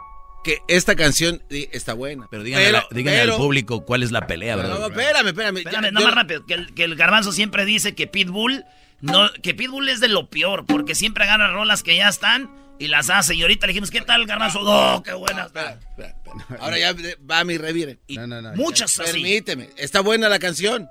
que 0.46 0.62
esta 0.68 0.94
canción 0.94 1.42
está 1.50 1.92
buena. 1.94 2.28
Pero 2.30 2.44
díganle, 2.44 2.68
a 2.68 2.72
la- 2.72 2.86
díganle 2.92 3.20
pero- 3.20 3.32
al 3.34 3.38
público 3.38 3.84
cuál 3.84 4.04
es 4.04 4.12
la 4.12 4.26
pelea, 4.28 4.54
No, 4.54 4.62
Brody. 4.62 4.78
no, 4.80 4.86
espérame, 4.86 5.26
espérame. 5.26 5.56
Espérame, 5.58 5.84
Ya, 5.86 5.90
no 5.90 6.00
yo- 6.00 6.06
más 6.06 6.14
rápido, 6.14 6.46
que 6.46 6.54
el, 6.54 6.72
que 6.74 6.84
el 6.84 6.94
garbanzo 6.94 7.32
siempre 7.32 7.64
dice 7.64 7.96
que 7.96 8.06
Pitbull, 8.06 8.64
no, 9.00 9.28
que 9.42 9.54
Pitbull 9.54 9.88
es 9.88 9.98
de 9.98 10.06
lo 10.08 10.30
peor, 10.30 10.64
porque 10.64 10.94
siempre 10.94 11.24
agarra 11.24 11.52
rolas 11.52 11.82
que 11.82 11.96
ya 11.96 12.08
están 12.08 12.48
y 12.78 12.86
las 12.86 13.10
hace. 13.10 13.34
Y 13.34 13.42
ahorita 13.42 13.66
le 13.66 13.72
dijimos, 13.72 13.90
¿qué 13.90 14.00
tal, 14.02 14.24
garbanzo? 14.24 14.60
¡Oh, 14.62 15.02
qué 15.02 15.14
buena! 15.14 15.46
Espera, 15.46 15.80
espera, 15.90 16.08
espera. 16.16 16.60
Ahora 16.62 16.78
ya 16.78 16.94
va 17.28 17.42
mi 17.42 17.58
revire. 17.58 17.98
Y 18.06 18.16
No, 18.16 18.26
no, 18.28 18.40
no. 18.40 18.52
Muchas 18.54 19.00
así. 19.00 19.12
Permíteme, 19.14 19.70
está 19.76 20.00
buena 20.00 20.28
la 20.28 20.38
canción. 20.38 20.88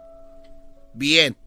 Bien. 0.94 1.38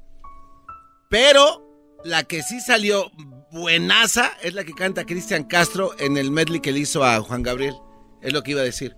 Pero 1.10 2.00
la 2.04 2.24
que 2.24 2.42
sí 2.42 2.60
salió 2.60 3.10
buenaza 3.50 4.32
es 4.42 4.54
la 4.54 4.64
que 4.64 4.72
canta 4.72 5.04
Cristian 5.04 5.44
Castro 5.44 5.94
en 5.98 6.16
el 6.16 6.30
medley 6.30 6.60
que 6.60 6.72
le 6.72 6.80
hizo 6.80 7.04
a 7.04 7.20
Juan 7.20 7.42
Gabriel. 7.42 7.74
Es 8.22 8.32
lo 8.32 8.42
que 8.42 8.52
iba 8.52 8.60
a 8.60 8.64
decir. 8.64 8.96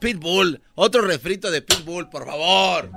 Pitbull, 0.00 0.60
otro 0.74 1.02
refrito 1.02 1.50
de 1.50 1.62
Pitbull, 1.62 2.08
por 2.08 2.24
favor. 2.26 2.90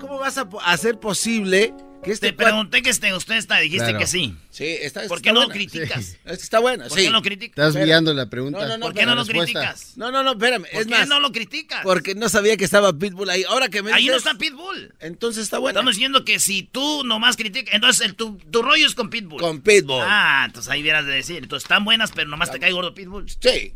¿Cómo 0.00 0.18
vas 0.18 0.38
a 0.38 0.48
hacer 0.66 0.98
posible 1.00 1.72
que 2.02 2.12
este 2.12 2.28
Te 2.28 2.32
pregunté 2.34 2.82
que 2.82 2.90
este, 2.90 3.14
usted 3.14 3.36
está, 3.36 3.58
dijiste 3.58 3.86
Claro. 3.86 3.98
que 3.98 4.06
sí. 4.06 4.36
Sí, 4.50 4.64
está, 4.66 5.06
¿Por 5.08 5.18
está 5.18 5.22
qué 5.30 5.32
no 5.32 5.40
lo 5.40 5.46
buena. 5.46 5.54
criticas? 5.54 6.16
Está 6.26 6.58
buena, 6.58 6.84
¿Por 6.88 6.98
sí. 6.98 7.04
qué 7.04 7.10
no 7.10 7.16
lo 7.16 7.22
criticas? 7.22 7.68
Estás 7.68 7.84
guiando 7.84 8.12
la 8.12 8.28
pregunta. 8.28 8.60
No, 8.60 8.68
no, 8.68 8.78
no, 8.78 8.86
¿Por 8.86 8.94
qué 8.94 9.06
no 9.06 9.14
lo 9.14 9.24
criticas? 9.24 9.94
No, 9.96 10.10
no, 10.12 10.22
no, 10.22 10.32
espérame. 10.32 10.64
¿Por 10.70 10.80
es 10.82 10.86
qué 10.86 10.90
más, 10.94 11.08
no 11.08 11.18
lo 11.20 11.32
criticas? 11.32 11.80
porque 11.82 12.14
no 12.14 12.28
sabía 12.28 12.56
que 12.56 12.64
estaba 12.64 12.92
Pitbull 12.92 13.30
ahí. 13.30 13.44
Ahora 13.48 13.68
que 13.68 13.82
me 13.82 13.92
Ahí 13.92 14.06
no 14.06 14.14
dices, 14.14 14.26
está 14.26 14.38
Pitbull. 14.38 14.94
entonces 15.00 15.44
está 15.44 15.58
buena. 15.58 15.78
Estamos 15.78 15.94
diciendo 15.94 16.24
que 16.24 16.38
si 16.38 16.62
tú 16.64 17.02
nomás 17.04 17.36
criticas, 17.36 17.74
entonces 17.74 18.04
el, 18.06 18.14
tu, 18.16 18.36
tu 18.36 18.62
rollo 18.62 18.86
es 18.86 18.94
con 18.94 19.08
Pitbull. 19.10 19.40
Con 19.40 19.60
Pitbull. 19.62 20.02
Ah, 20.06 20.42
entonces 20.46 20.70
ahí 20.70 20.82
vieras 20.82 21.06
de 21.06 21.14
decir. 21.14 21.38
Entonces 21.42 21.64
están 21.64 21.84
buenas, 21.84 22.12
pero 22.12 22.28
nomás 22.28 22.50
te 22.52 22.60
cae 22.60 22.72
gordo 22.72 22.94
Pitbull. 22.94 23.26
Sí. 23.40 23.74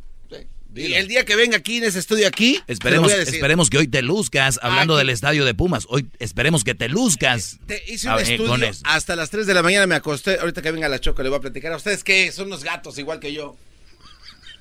Y 0.75 0.93
el 0.95 1.09
día 1.09 1.25
que 1.25 1.35
venga 1.35 1.57
aquí 1.57 1.79
en 1.79 1.85
ese 1.85 1.99
estudio 1.99 2.29
aquí, 2.29 2.61
Esperemos, 2.67 3.13
esperemos 3.13 3.71
que 3.71 3.79
hoy 3.79 3.89
te 3.89 4.03
luzcas 4.03 4.61
hablando 4.63 4.95
Aquí. 4.95 5.01
del 5.01 5.11
estadio 5.11 5.45
de 5.45 5.55
Pumas. 5.55 5.87
Hoy 5.89 6.07
esperemos 6.19 6.63
que 6.63 6.75
te 6.75 6.89
luzcas. 6.89 7.59
Te 7.67 7.83
hice 7.89 8.09
un 8.09 8.19
estudio 8.21 8.47
con 8.47 8.63
eso. 8.63 8.83
hasta 8.85 9.17
las 9.17 9.31
3 9.31 9.47
de 9.47 9.55
la 9.55 9.63
mañana 9.63 9.87
me 9.87 9.95
acosté. 9.95 10.39
Ahorita 10.39 10.63
que 10.63 10.71
venga 10.71 10.89
la 10.89 11.01
choca 11.01 11.23
le 11.23 11.31
voy 11.31 11.39
a 11.39 11.41
platicar 11.41 11.73
a 11.73 11.77
ustedes 11.77 12.05
que 12.05 12.31
son 12.33 12.47
unos 12.49 12.65
gatos 12.65 12.99
igual 12.99 13.19
que 13.19 13.33
yo. 13.33 13.57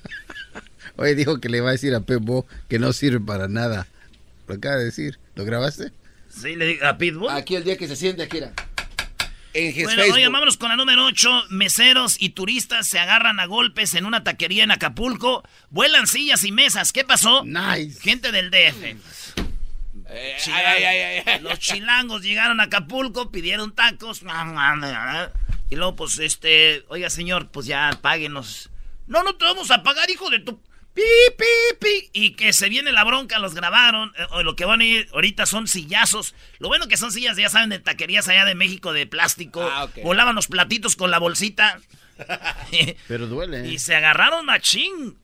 Oye, 0.96 1.14
dijo 1.14 1.40
que 1.40 1.48
le 1.48 1.60
va 1.60 1.68
a 1.68 1.72
decir 1.72 1.94
a 1.94 2.00
Pepo 2.00 2.46
que 2.68 2.78
no 2.78 2.92
sirve 2.92 3.20
para 3.20 3.46
nada. 3.46 3.86
Lo 4.48 4.54
acaba 4.54 4.76
de 4.76 4.86
decir. 4.86 5.18
¿Lo 5.34 5.44
grabaste? 5.44 5.92
Sí, 6.28 6.56
le 6.56 6.66
digo 6.66 6.86
a 6.86 6.96
Pitbull. 6.98 7.30
Aquí 7.30 7.54
el 7.54 7.64
día 7.64 7.76
que 7.76 7.86
se 7.86 7.96
siente 7.96 8.22
aquí 8.22 8.38
era. 8.38 8.52
En 9.54 9.68
his 9.68 9.84
Bueno, 9.84 10.02
Facebook. 10.02 10.14
oye, 10.14 10.28
vámonos 10.28 10.56
con 10.56 10.68
la 10.68 10.76
número 10.76 11.04
8. 11.06 11.44
Meseros 11.50 12.16
y 12.20 12.30
turistas 12.30 12.86
se 12.86 12.98
agarran 12.98 13.40
a 13.40 13.46
golpes 13.46 13.94
en 13.94 14.04
una 14.06 14.22
taquería 14.24 14.64
en 14.64 14.70
Acapulco. 14.70 15.42
Vuelan 15.70 16.06
sillas 16.06 16.44
y 16.44 16.52
mesas. 16.52 16.92
¿Qué 16.92 17.04
pasó? 17.04 17.44
Nice. 17.44 18.00
Gente 18.00 18.30
del 18.32 18.50
DF. 18.50 18.96
Eh, 20.10 20.36
Chilango. 20.42 20.68
ay, 20.68 20.84
ay, 20.84 20.98
ay, 20.98 21.22
ay. 21.26 21.40
Los 21.40 21.58
chilangos 21.58 22.22
llegaron 22.22 22.60
a 22.60 22.64
Acapulco, 22.64 23.30
pidieron 23.30 23.74
tacos. 23.74 24.22
Y 25.70 25.76
luego, 25.76 25.96
pues, 25.96 26.18
este, 26.18 26.84
oiga, 26.88 27.10
señor, 27.10 27.50
pues 27.50 27.66
ya 27.66 27.90
páguenos. 28.00 28.70
No, 29.06 29.22
no 29.22 29.36
te 29.36 29.44
vamos 29.44 29.70
a 29.70 29.82
pagar, 29.82 30.08
hijo 30.10 30.30
de 30.30 30.40
tu. 30.40 30.60
Pi, 30.98 31.04
pi, 31.36 31.76
pi. 31.78 32.10
Y 32.12 32.30
que 32.32 32.52
se 32.52 32.68
viene 32.68 32.90
la 32.90 33.04
bronca, 33.04 33.38
los 33.38 33.54
grabaron. 33.54 34.12
Eh, 34.18 34.26
o 34.30 34.42
lo 34.42 34.56
que 34.56 34.64
van 34.64 34.80
a 34.80 34.84
ir 34.84 35.08
ahorita 35.12 35.46
son 35.46 35.68
sillazos. 35.68 36.34
Lo 36.58 36.66
bueno 36.66 36.88
que 36.88 36.96
son 36.96 37.12
sillas, 37.12 37.36
ya 37.36 37.48
saben, 37.48 37.70
de 37.70 37.78
taquerías 37.78 38.28
allá 38.28 38.44
de 38.44 38.56
México 38.56 38.92
de 38.92 39.06
plástico. 39.06 39.62
Ah. 39.62 39.86
Volaban 40.02 40.34
los 40.34 40.48
platitos 40.48 40.96
con 40.96 41.12
la 41.12 41.20
bolsita. 41.20 41.78
Pero 43.06 43.28
duele. 43.28 43.60
¿eh? 43.60 43.68
y 43.68 43.78
se 43.78 43.94
agarraron 43.94 44.44
machín. 44.44 45.16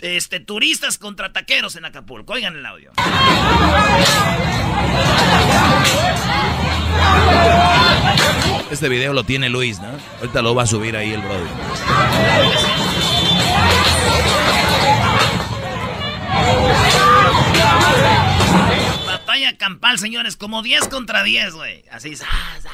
Este, 0.00 0.40
turistas 0.40 0.98
contra 0.98 1.32
taqueros 1.32 1.76
en 1.76 1.84
Acapulco. 1.84 2.32
Oigan 2.32 2.56
el 2.56 2.66
audio. 2.66 2.90
Este 8.70 8.88
video 8.88 9.12
lo 9.12 9.22
tiene 9.22 9.48
Luis, 9.48 9.78
¿no? 9.78 9.90
Ahorita 10.20 10.42
lo 10.42 10.56
va 10.56 10.64
a 10.64 10.66
subir 10.66 10.96
ahí 10.96 11.12
el 11.12 11.20
brother. 11.20 11.46
Batalla 19.40 19.56
campal, 19.58 19.98
señores, 19.98 20.36
como 20.36 20.62
10 20.62 20.88
contra 20.88 21.22
10, 21.22 21.54
güey. 21.54 21.84
Así, 21.90 22.14
sa, 22.14 22.26
sa. 22.62 22.70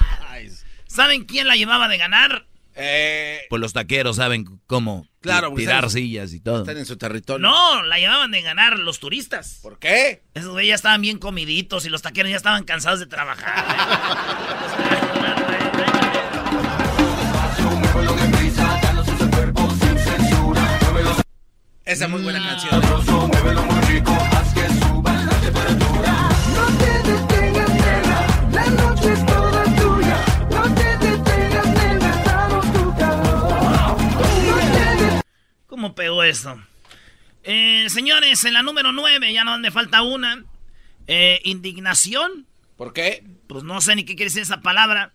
¿Saben 0.88 1.24
quién 1.24 1.46
la 1.46 1.54
llevaba 1.56 1.86
de 1.88 1.96
ganar? 1.98 2.46
Eh, 2.74 3.40
Pues 3.50 3.60
los 3.60 3.72
taqueros 3.72 4.16
saben 4.16 4.44
cómo 4.66 5.06
Claro, 5.20 5.48
porque 5.50 5.62
tirar 5.62 5.84
están- 5.84 5.90
sillas 5.90 6.32
y 6.32 6.40
todo. 6.40 6.60
están 6.62 6.76
en 6.78 6.86
su 6.86 6.96
territorio. 6.96 7.46
No, 7.46 7.82
la 7.84 7.98
llevaban 7.98 8.30
de 8.32 8.42
ganar 8.42 8.78
los 8.80 8.98
turistas. 8.98 9.60
¿Por 9.62 9.78
qué? 9.78 10.22
Esos 10.34 10.50
güeyes 10.50 10.70
ya 10.70 10.74
estaban 10.74 11.00
bien 11.02 11.18
comiditos 11.18 11.84
y 11.86 11.88
los 11.88 12.02
taqueros 12.02 12.30
ya 12.30 12.36
estaban 12.36 12.64
cansados 12.64 12.98
de 13.00 13.06
trabajar. 13.06 13.64
Esa 21.84 22.04
es 22.06 22.10
muy 22.10 22.22
buena 22.22 22.42
canción. 22.42 22.80
No 22.80 24.35
¿Cómo 35.76 35.94
pegó 35.94 36.22
eso? 36.22 36.58
Eh, 37.42 37.84
señores, 37.90 38.42
en 38.46 38.54
la 38.54 38.62
número 38.62 38.92
9, 38.92 39.30
ya 39.30 39.44
no 39.44 39.58
me 39.58 39.70
falta 39.70 40.00
una. 40.00 40.42
Eh, 41.06 41.42
indignación. 41.44 42.46
¿Por 42.78 42.94
qué? 42.94 43.22
Pues 43.46 43.62
no 43.62 43.78
sé 43.82 43.94
ni 43.94 44.04
qué 44.06 44.16
quiere 44.16 44.30
decir 44.30 44.40
esa 44.40 44.62
palabra. 44.62 45.12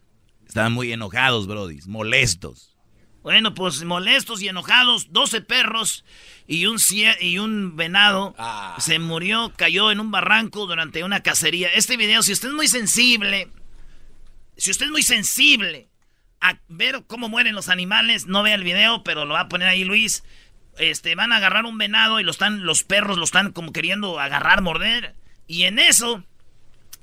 Estaban 0.47 0.71
muy 0.71 0.91
enojados, 0.93 1.47
Brody, 1.47 1.79
molestos. 1.87 2.77
Bueno, 3.23 3.55
pues 3.55 3.83
molestos 3.83 4.39
y 4.43 4.49
enojados, 4.49 5.11
12 5.11 5.41
perros 5.41 6.05
y 6.45 6.67
un, 6.67 6.77
y 7.21 7.39
un 7.39 7.75
venado 7.75 8.35
Ah. 8.37 8.75
se 8.77 8.99
murió, 8.99 9.51
cayó 9.57 9.89
en 9.89 9.99
un 9.99 10.11
barranco 10.11 10.67
durante 10.67 11.03
una 11.03 11.23
cacería. 11.23 11.69
Este 11.69 11.97
video, 11.97 12.21
si 12.21 12.33
usted 12.33 12.49
es 12.49 12.53
muy 12.53 12.67
sensible, 12.67 13.47
si 14.57 14.69
usted 14.69 14.85
es 14.85 14.91
muy 14.91 15.01
sensible 15.01 15.87
a 16.39 16.59
ver 16.67 17.03
cómo 17.07 17.29
mueren 17.29 17.55
los 17.55 17.67
animales, 17.69 18.27
no 18.27 18.43
vea 18.43 18.53
el 18.53 18.63
video, 18.63 19.03
pero 19.03 19.25
lo 19.25 19.33
va 19.33 19.41
a 19.41 19.49
poner 19.49 19.67
ahí 19.67 19.83
Luis. 19.83 20.23
Este, 20.77 21.15
van 21.15 21.31
a 21.33 21.37
agarrar 21.37 21.65
un 21.65 21.77
venado 21.77 22.19
y 22.19 22.23
lo 22.23 22.31
están, 22.31 22.65
los 22.65 22.83
perros 22.83 23.17
lo 23.17 23.23
están 23.23 23.51
como 23.51 23.71
queriendo 23.73 24.19
agarrar, 24.19 24.61
morder. 24.61 25.15
Y 25.47 25.63
en 25.63 25.79
eso, 25.79 26.23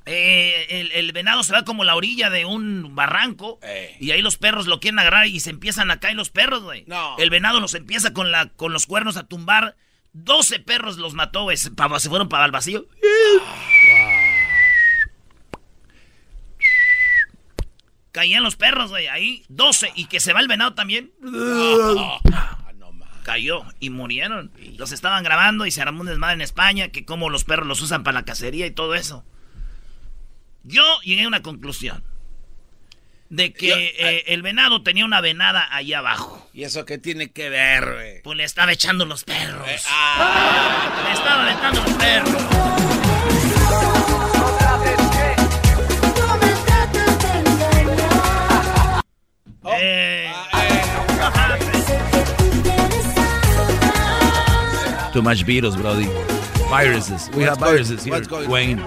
eh, 0.06 0.66
el, 0.70 0.90
el 0.92 1.12
venado 1.12 1.42
se 1.42 1.52
va 1.52 1.64
como 1.64 1.82
a 1.82 1.86
la 1.86 1.94
orilla 1.94 2.30
de 2.30 2.44
un 2.46 2.94
barranco 2.94 3.58
Eh. 3.62 3.96
y 4.00 4.10
ahí 4.12 4.22
los 4.22 4.38
perros 4.38 4.66
lo 4.66 4.80
quieren 4.80 4.98
agarrar 4.98 5.26
y 5.26 5.38
se 5.40 5.50
empiezan 5.50 5.90
a 5.90 6.00
caer 6.00 6.16
los 6.16 6.30
perros, 6.30 6.62
güey. 6.62 6.84
No. 6.86 7.16
El 7.18 7.30
venado 7.30 7.60
los 7.60 7.74
empieza 7.74 8.12
con, 8.12 8.30
la, 8.32 8.48
con 8.48 8.72
los 8.72 8.86
cuernos 8.86 9.16
a 9.16 9.26
tumbar. 9.26 9.76
12 10.14 10.60
perros 10.60 10.96
los 10.96 11.12
mató, 11.14 11.42
güey. 11.42 11.56
Se, 11.58 11.70
se 11.98 12.08
fueron 12.08 12.28
para 12.30 12.46
el 12.46 12.50
vacío. 12.50 12.86
Caían 18.12 18.42
los 18.42 18.56
perros, 18.56 18.90
güey, 18.90 19.06
ahí. 19.08 19.44
12. 19.48 19.92
Y 19.94 20.06
que 20.06 20.18
se 20.20 20.32
va 20.32 20.40
el 20.40 20.48
venado 20.48 20.74
también. 20.74 21.12
Cayó 23.28 23.62
y 23.78 23.90
murieron. 23.90 24.50
Los 24.78 24.90
estaban 24.90 25.22
grabando 25.22 25.66
y 25.66 25.70
se 25.70 25.82
armó 25.82 26.00
un 26.00 26.06
desmadre 26.06 26.32
en 26.36 26.40
España. 26.40 26.88
Que 26.88 27.04
como 27.04 27.28
los 27.28 27.44
perros 27.44 27.66
los 27.66 27.82
usan 27.82 28.02
para 28.02 28.20
la 28.20 28.24
cacería 28.24 28.64
y 28.64 28.70
todo 28.70 28.94
eso. 28.94 29.22
Yo 30.64 30.82
llegué 31.02 31.24
a 31.24 31.28
una 31.28 31.42
conclusión. 31.42 32.02
De 33.28 33.52
que 33.52 33.68
Yo- 33.68 33.76
eh, 33.76 34.24
el 34.28 34.40
venado 34.40 34.82
tenía 34.82 35.04
una 35.04 35.20
venada 35.20 35.68
ahí 35.70 35.92
abajo. 35.92 36.48
¿Y 36.54 36.64
eso 36.64 36.86
qué 36.86 36.96
tiene 36.96 37.30
que 37.30 37.50
ver, 37.50 37.92
güey? 37.92 38.22
Pues 38.22 38.38
le 38.38 38.44
estaba 38.44 38.72
echando 38.72 39.04
los 39.04 39.24
perros. 39.24 39.68
Eh, 39.68 39.76
ah, 39.90 41.04
Le 41.08 41.12
estaba 41.12 41.42
aventando 41.42 41.82
los 41.82 41.92
perros. 41.98 42.42
Eh, 49.80 50.32
Too 55.12 55.22
much 55.22 55.42
virus, 55.44 55.74
Brody. 55.76 56.06
Viruses. 56.70 57.30
We 57.34 57.42
have 57.44 57.58
viruses 57.58 58.04
here, 58.04 58.12
what's 58.14 58.28
going- 58.28 58.48
Wayne. 58.48 58.78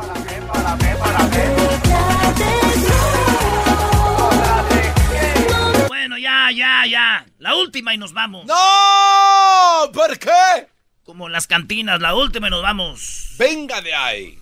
bueno, 5.87 6.17
ya, 6.17 6.51
ya, 6.51 6.85
ya. 6.85 7.25
La 7.39 7.55
última 7.55 7.93
y 7.93 7.97
nos 7.97 8.13
vamos. 8.13 8.45
¡No! 8.45 9.91
¿Por 9.91 10.17
qué? 10.19 10.67
Como 11.03 11.29
las 11.29 11.47
cantinas, 11.47 11.99
la 12.01 12.15
última 12.15 12.47
y 12.47 12.51
nos 12.51 12.61
vamos. 12.61 13.35
Venga 13.37 13.81
de 13.81 13.93
ahí. 13.93 14.39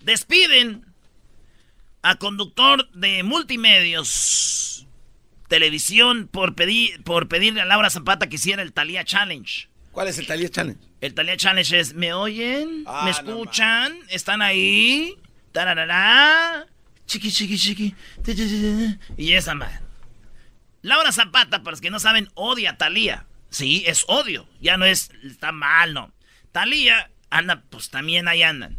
Despiden 0.00 0.84
a 2.02 2.16
conductor 2.16 2.88
de 2.92 3.22
multimedios 3.22 4.86
televisión 5.48 6.28
por 6.32 6.54
pedir 6.54 7.02
por 7.04 7.28
pedirle 7.28 7.60
a 7.60 7.64
Laura 7.66 7.90
Zapata 7.90 8.28
que 8.28 8.36
hiciera 8.36 8.62
el 8.62 8.72
Talía 8.72 9.04
Challenge. 9.04 9.68
¿Cuál 9.92 10.08
es 10.08 10.18
el 10.18 10.26
Talía 10.26 10.48
Challenge? 10.48 10.80
El 11.00 11.14
Talía 11.14 11.36
Challenge 11.36 11.78
es 11.78 11.94
¿me 11.94 12.12
oyen? 12.14 12.84
Ah, 12.86 13.02
¿Me 13.04 13.10
no 13.12 13.16
escuchan? 13.16 13.96
¿Están 14.08 14.42
ahí? 14.42 15.16
Tararara. 15.52 16.66
Chiqui 17.06 17.30
chiqui 17.30 17.58
chiqui. 17.58 17.94
Y 19.16 19.32
esa 19.34 19.54
man. 19.54 19.70
Laura 20.80 21.12
Zapata, 21.12 21.62
para 21.62 21.72
los 21.72 21.80
que 21.80 21.90
no 21.90 22.00
saben, 22.00 22.30
odia 22.34 22.70
a 22.70 22.78
Talía. 22.78 23.26
Sí, 23.50 23.84
es 23.86 24.04
odio. 24.08 24.48
Ya 24.60 24.78
no 24.78 24.86
es 24.86 25.10
está 25.22 25.52
mal, 25.52 25.92
no. 25.92 26.12
Talía 26.52 27.10
anda, 27.28 27.62
pues 27.68 27.90
también 27.90 28.28
ahí 28.28 28.42
andan. 28.42 28.78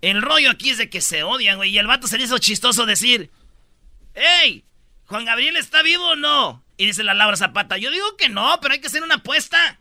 El 0.00 0.22
rollo 0.22 0.50
aquí 0.50 0.70
es 0.70 0.78
de 0.78 0.90
que 0.90 1.00
se 1.00 1.22
odian, 1.22 1.56
güey. 1.56 1.70
Y 1.70 1.78
el 1.78 1.86
vato 1.86 2.08
se 2.08 2.18
le 2.18 2.24
hizo 2.24 2.38
chistoso 2.38 2.84
decir, 2.84 3.30
¡Ey! 4.14 4.64
¿Juan 5.06 5.24
Gabriel 5.24 5.56
está 5.56 5.82
vivo 5.82 6.10
o 6.10 6.16
no? 6.16 6.64
Y 6.76 6.86
dice 6.86 7.02
la 7.02 7.14
Laura 7.14 7.36
Zapata, 7.36 7.78
yo 7.78 7.90
digo 7.90 8.16
que 8.16 8.28
no, 8.28 8.58
pero 8.60 8.74
hay 8.74 8.80
que 8.80 8.88
hacer 8.88 9.02
una 9.02 9.16
apuesta. 9.16 9.78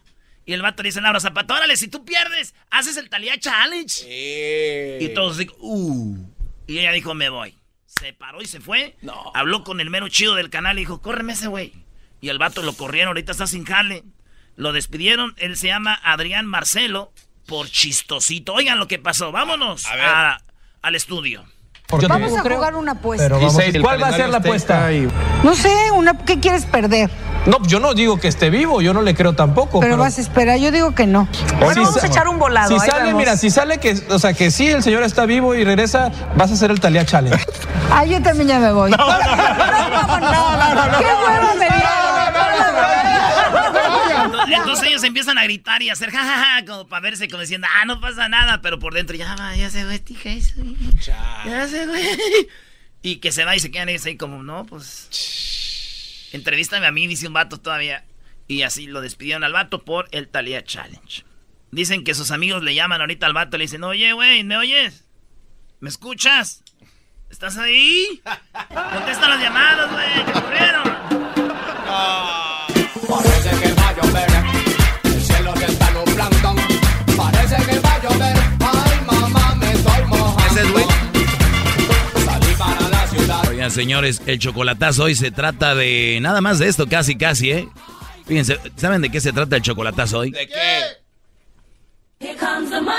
Y 0.48 0.54
el 0.54 0.62
vato 0.64 0.82
le 0.82 0.88
dice 0.88 1.00
a 1.00 1.02
Laura 1.04 1.20
Zapata, 1.20 1.54
órale, 1.54 1.76
si 1.78 1.90
tú 1.90 2.04
pierdes, 2.06 2.56
haces 2.72 2.96
el 2.98 3.10
Talía 3.10 3.38
Challenge. 3.38 4.06
Y 5.02 5.10
todos 5.10 5.38
digo, 5.38 5.54
uh. 5.60 6.18
Y 6.66 6.80
ella 6.80 6.92
dijo, 6.94 7.14
me 7.14 7.28
voy. 7.30 7.56
Se 7.86 8.14
paró 8.14 8.42
y 8.42 8.46
se 8.46 8.62
fue. 8.62 8.96
No. 9.02 9.32
Habló 9.36 9.64
con 9.66 9.82
el 9.82 9.90
mero 9.90 10.08
chido 10.08 10.36
del 10.36 10.50
canal 10.50 10.78
y 10.78 10.82
dijo, 10.82 11.02
córreme 11.02 11.34
ese 11.34 11.48
güey. 11.48 11.74
Y 12.22 12.30
el 12.30 12.38
vato 12.40 12.62
lo 12.64 12.74
corrieron, 12.74 13.10
ahorita 13.10 13.34
está 13.34 13.46
sin 13.46 13.66
jale. 13.66 14.04
Lo 14.56 14.72
despidieron, 14.72 15.36
él 15.38 15.58
se 15.58 15.68
llama 15.68 16.00
Adrián 16.02 16.46
Marcelo 16.46 17.12
por 17.46 17.68
chistosito. 17.70 18.54
Oigan 18.54 18.80
lo 18.80 18.88
que 18.88 19.00
pasó, 19.00 19.32
vámonos 19.34 19.86
A 19.86 19.96
ver. 19.96 20.06
a- 20.06 20.42
al 20.82 20.96
estudio. 20.96 21.44
Vamos 22.08 22.34
a 22.38 22.42
jugar 22.42 22.76
una 22.76 22.94
apuesta. 22.94 23.30
¿Cuál 23.82 24.02
va 24.02 24.08
a 24.08 24.14
ser 24.14 24.30
la 24.30 24.38
apuesta? 24.38 24.90
No 25.44 25.56
sé, 25.56 25.92
una, 25.94 26.18
¿qué 26.26 26.40
quieres 26.40 26.66
perder? 26.66 27.10
No, 27.48 27.58
yo 27.66 27.80
no 27.80 27.94
digo 27.94 28.20
que 28.20 28.28
esté 28.28 28.50
vivo, 28.50 28.82
yo 28.82 28.94
no 28.94 29.02
le 29.02 29.16
creo 29.16 29.32
tampoco. 29.32 29.80
Pero 29.80 29.96
vas 29.96 30.18
a 30.18 30.22
esperar, 30.22 30.60
yo 30.60 30.70
digo 30.70 30.94
que 30.94 31.08
no. 31.08 31.30
Bueno, 31.62 31.84
vamos 31.84 32.04
a 32.04 32.08
echar 32.08 32.28
un 32.28 32.38
volado, 32.38 32.68
Si 32.68 32.74
ahí 32.74 32.92
sale, 32.92 33.04
vemos. 33.06 33.20
mira, 33.20 33.38
si 33.38 33.50
sale 33.50 33.80
que, 33.80 33.98
o 34.10 34.20
sea, 34.20 34.34
que 34.34 34.52
sí, 34.52 34.68
el 34.68 34.84
señor 34.84 35.02
está 35.04 35.26
vivo 35.26 35.56
y 35.56 35.64
regresa, 35.64 36.12
vas 36.36 36.52
a 36.52 36.56
hacer 36.56 36.72
el 36.72 36.82
Talía 36.82 37.06
Challenge. 37.06 37.42
Ah, 37.90 38.04
yo 38.06 38.22
también 38.22 38.50
ya 38.50 38.60
me 38.60 38.74
voy. 38.74 38.92
No, 38.92 38.98
¡Qué 38.98 39.04
hueva 41.06 41.54
me 41.58 41.68
Entonces, 44.26 44.58
entonces 44.58 44.88
ellos 44.90 45.04
empiezan 45.04 45.38
a 45.38 45.44
gritar 45.46 45.82
y 45.82 45.90
a 45.90 45.94
hacer 45.94 46.12
jajaja, 46.12 46.66
como 46.66 46.86
para 46.88 47.02
verse, 47.02 47.30
como 47.30 47.42
diciendo, 47.42 47.66
ah, 47.80 47.86
no 47.86 48.02
pasa 48.02 48.28
nada, 48.28 48.60
pero 48.62 48.78
por 48.78 48.94
dentro, 48.94 49.16
ya 49.16 49.36
va, 49.36 49.56
ya 49.56 49.70
se 49.70 49.86
güey, 49.86 50.00
tija 50.00 50.30
eso, 50.32 50.56
ya 51.46 51.66
se 51.68 51.86
güey. 51.86 52.06
Y 53.04 53.18
que 53.18 53.32
se 53.32 53.46
va 53.46 53.56
y 53.56 53.60
se 53.60 53.72
quedan 53.72 53.88
ellos 53.88 54.06
ahí 54.06 54.18
como, 54.18 54.44
no, 54.44 54.66
pues. 54.66 55.08
Entrevístame 56.32 56.86
a 56.86 56.92
mí, 56.92 57.08
dice 57.08 57.28
un 57.28 57.34
vato 57.34 57.60
todavía. 57.60 58.06
Y 58.48 58.62
así 58.62 58.88
lo 58.88 59.02
despidieron 59.02 59.44
al 59.44 59.54
vato 59.54 59.84
por 59.84 60.08
el 60.12 60.28
Talía 60.28 60.64
Challenge. 60.64 61.26
Dicen 61.72 62.04
que 62.04 62.16
sus 62.16 62.32
amigos 62.32 62.64
le 62.64 62.76
llaman 62.76 63.02
ahorita 63.02 63.26
al 63.26 63.34
vato 63.34 63.58
y 63.58 63.60
le 63.60 63.66
dicen, 63.66 63.84
oye, 63.84 64.14
güey, 64.14 64.44
¿me 64.44 64.58
oyes? 64.58 65.06
¿Me 65.80 65.90
escuchas? 65.90 66.64
¿Estás 67.30 67.58
ahí? 67.58 68.22
Contesta 68.94 69.28
las 69.28 69.42
llamadas, 69.42 69.92
güey, 69.92 70.26
que 70.26 70.32
corrieron. 70.32 70.97
Oigan, 83.68 83.76
señores, 83.76 84.22
el 84.26 84.40
chocolatazo 84.40 85.04
hoy 85.04 85.16
se 85.16 85.30
trata 85.30 85.76
de 85.76 86.20
nada 86.22 86.40
más 86.40 86.58
de 86.58 86.70
esto, 86.70 86.88
casi, 86.88 87.18
casi, 87.18 87.52
¿eh? 87.52 87.68
Fíjense, 88.26 88.58
¿saben 88.78 89.02
de 89.02 89.10
qué 89.10 89.20
se 89.20 89.34
trata 89.34 89.58
el 89.58 89.62
chocolatazo 89.62 90.20
hoy? 90.20 90.32
¿De 90.32 90.48
qué? 90.48 90.84
Here 92.22 92.38
comes 92.38 92.70
the 92.70 92.80
money. 92.80 92.96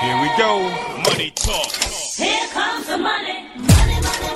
Here 0.00 0.20
we 0.20 0.28
go. 0.36 0.58
Money 1.04 1.30
talk. 1.36 1.70
Here 2.18 2.48
comes 2.52 2.86
the 2.88 2.96
money. 2.96 3.46
Money, 3.58 4.00
money, 4.02 4.32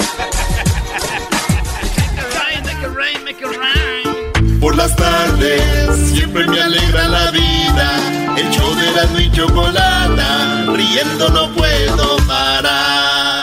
Rain, 2.36 2.62
make 2.64 2.82
it 2.82 2.94
rain, 2.94 3.24
make 3.24 3.40
it 3.40 3.50
rain. 3.58 4.60
Por 4.60 4.76
las 4.76 4.94
tardes 4.94 6.10
siempre 6.12 6.46
me 6.46 6.60
alegra 6.60 7.08
la 7.08 7.30
vida. 7.32 8.36
El 8.36 8.50
show 8.52 8.72
de 8.76 8.92
la 8.92 9.20
y 9.20 9.32
chocolata, 9.32 10.66
riendo 10.76 11.28
no 11.30 11.52
puedo 11.54 12.16
parar. 12.28 13.39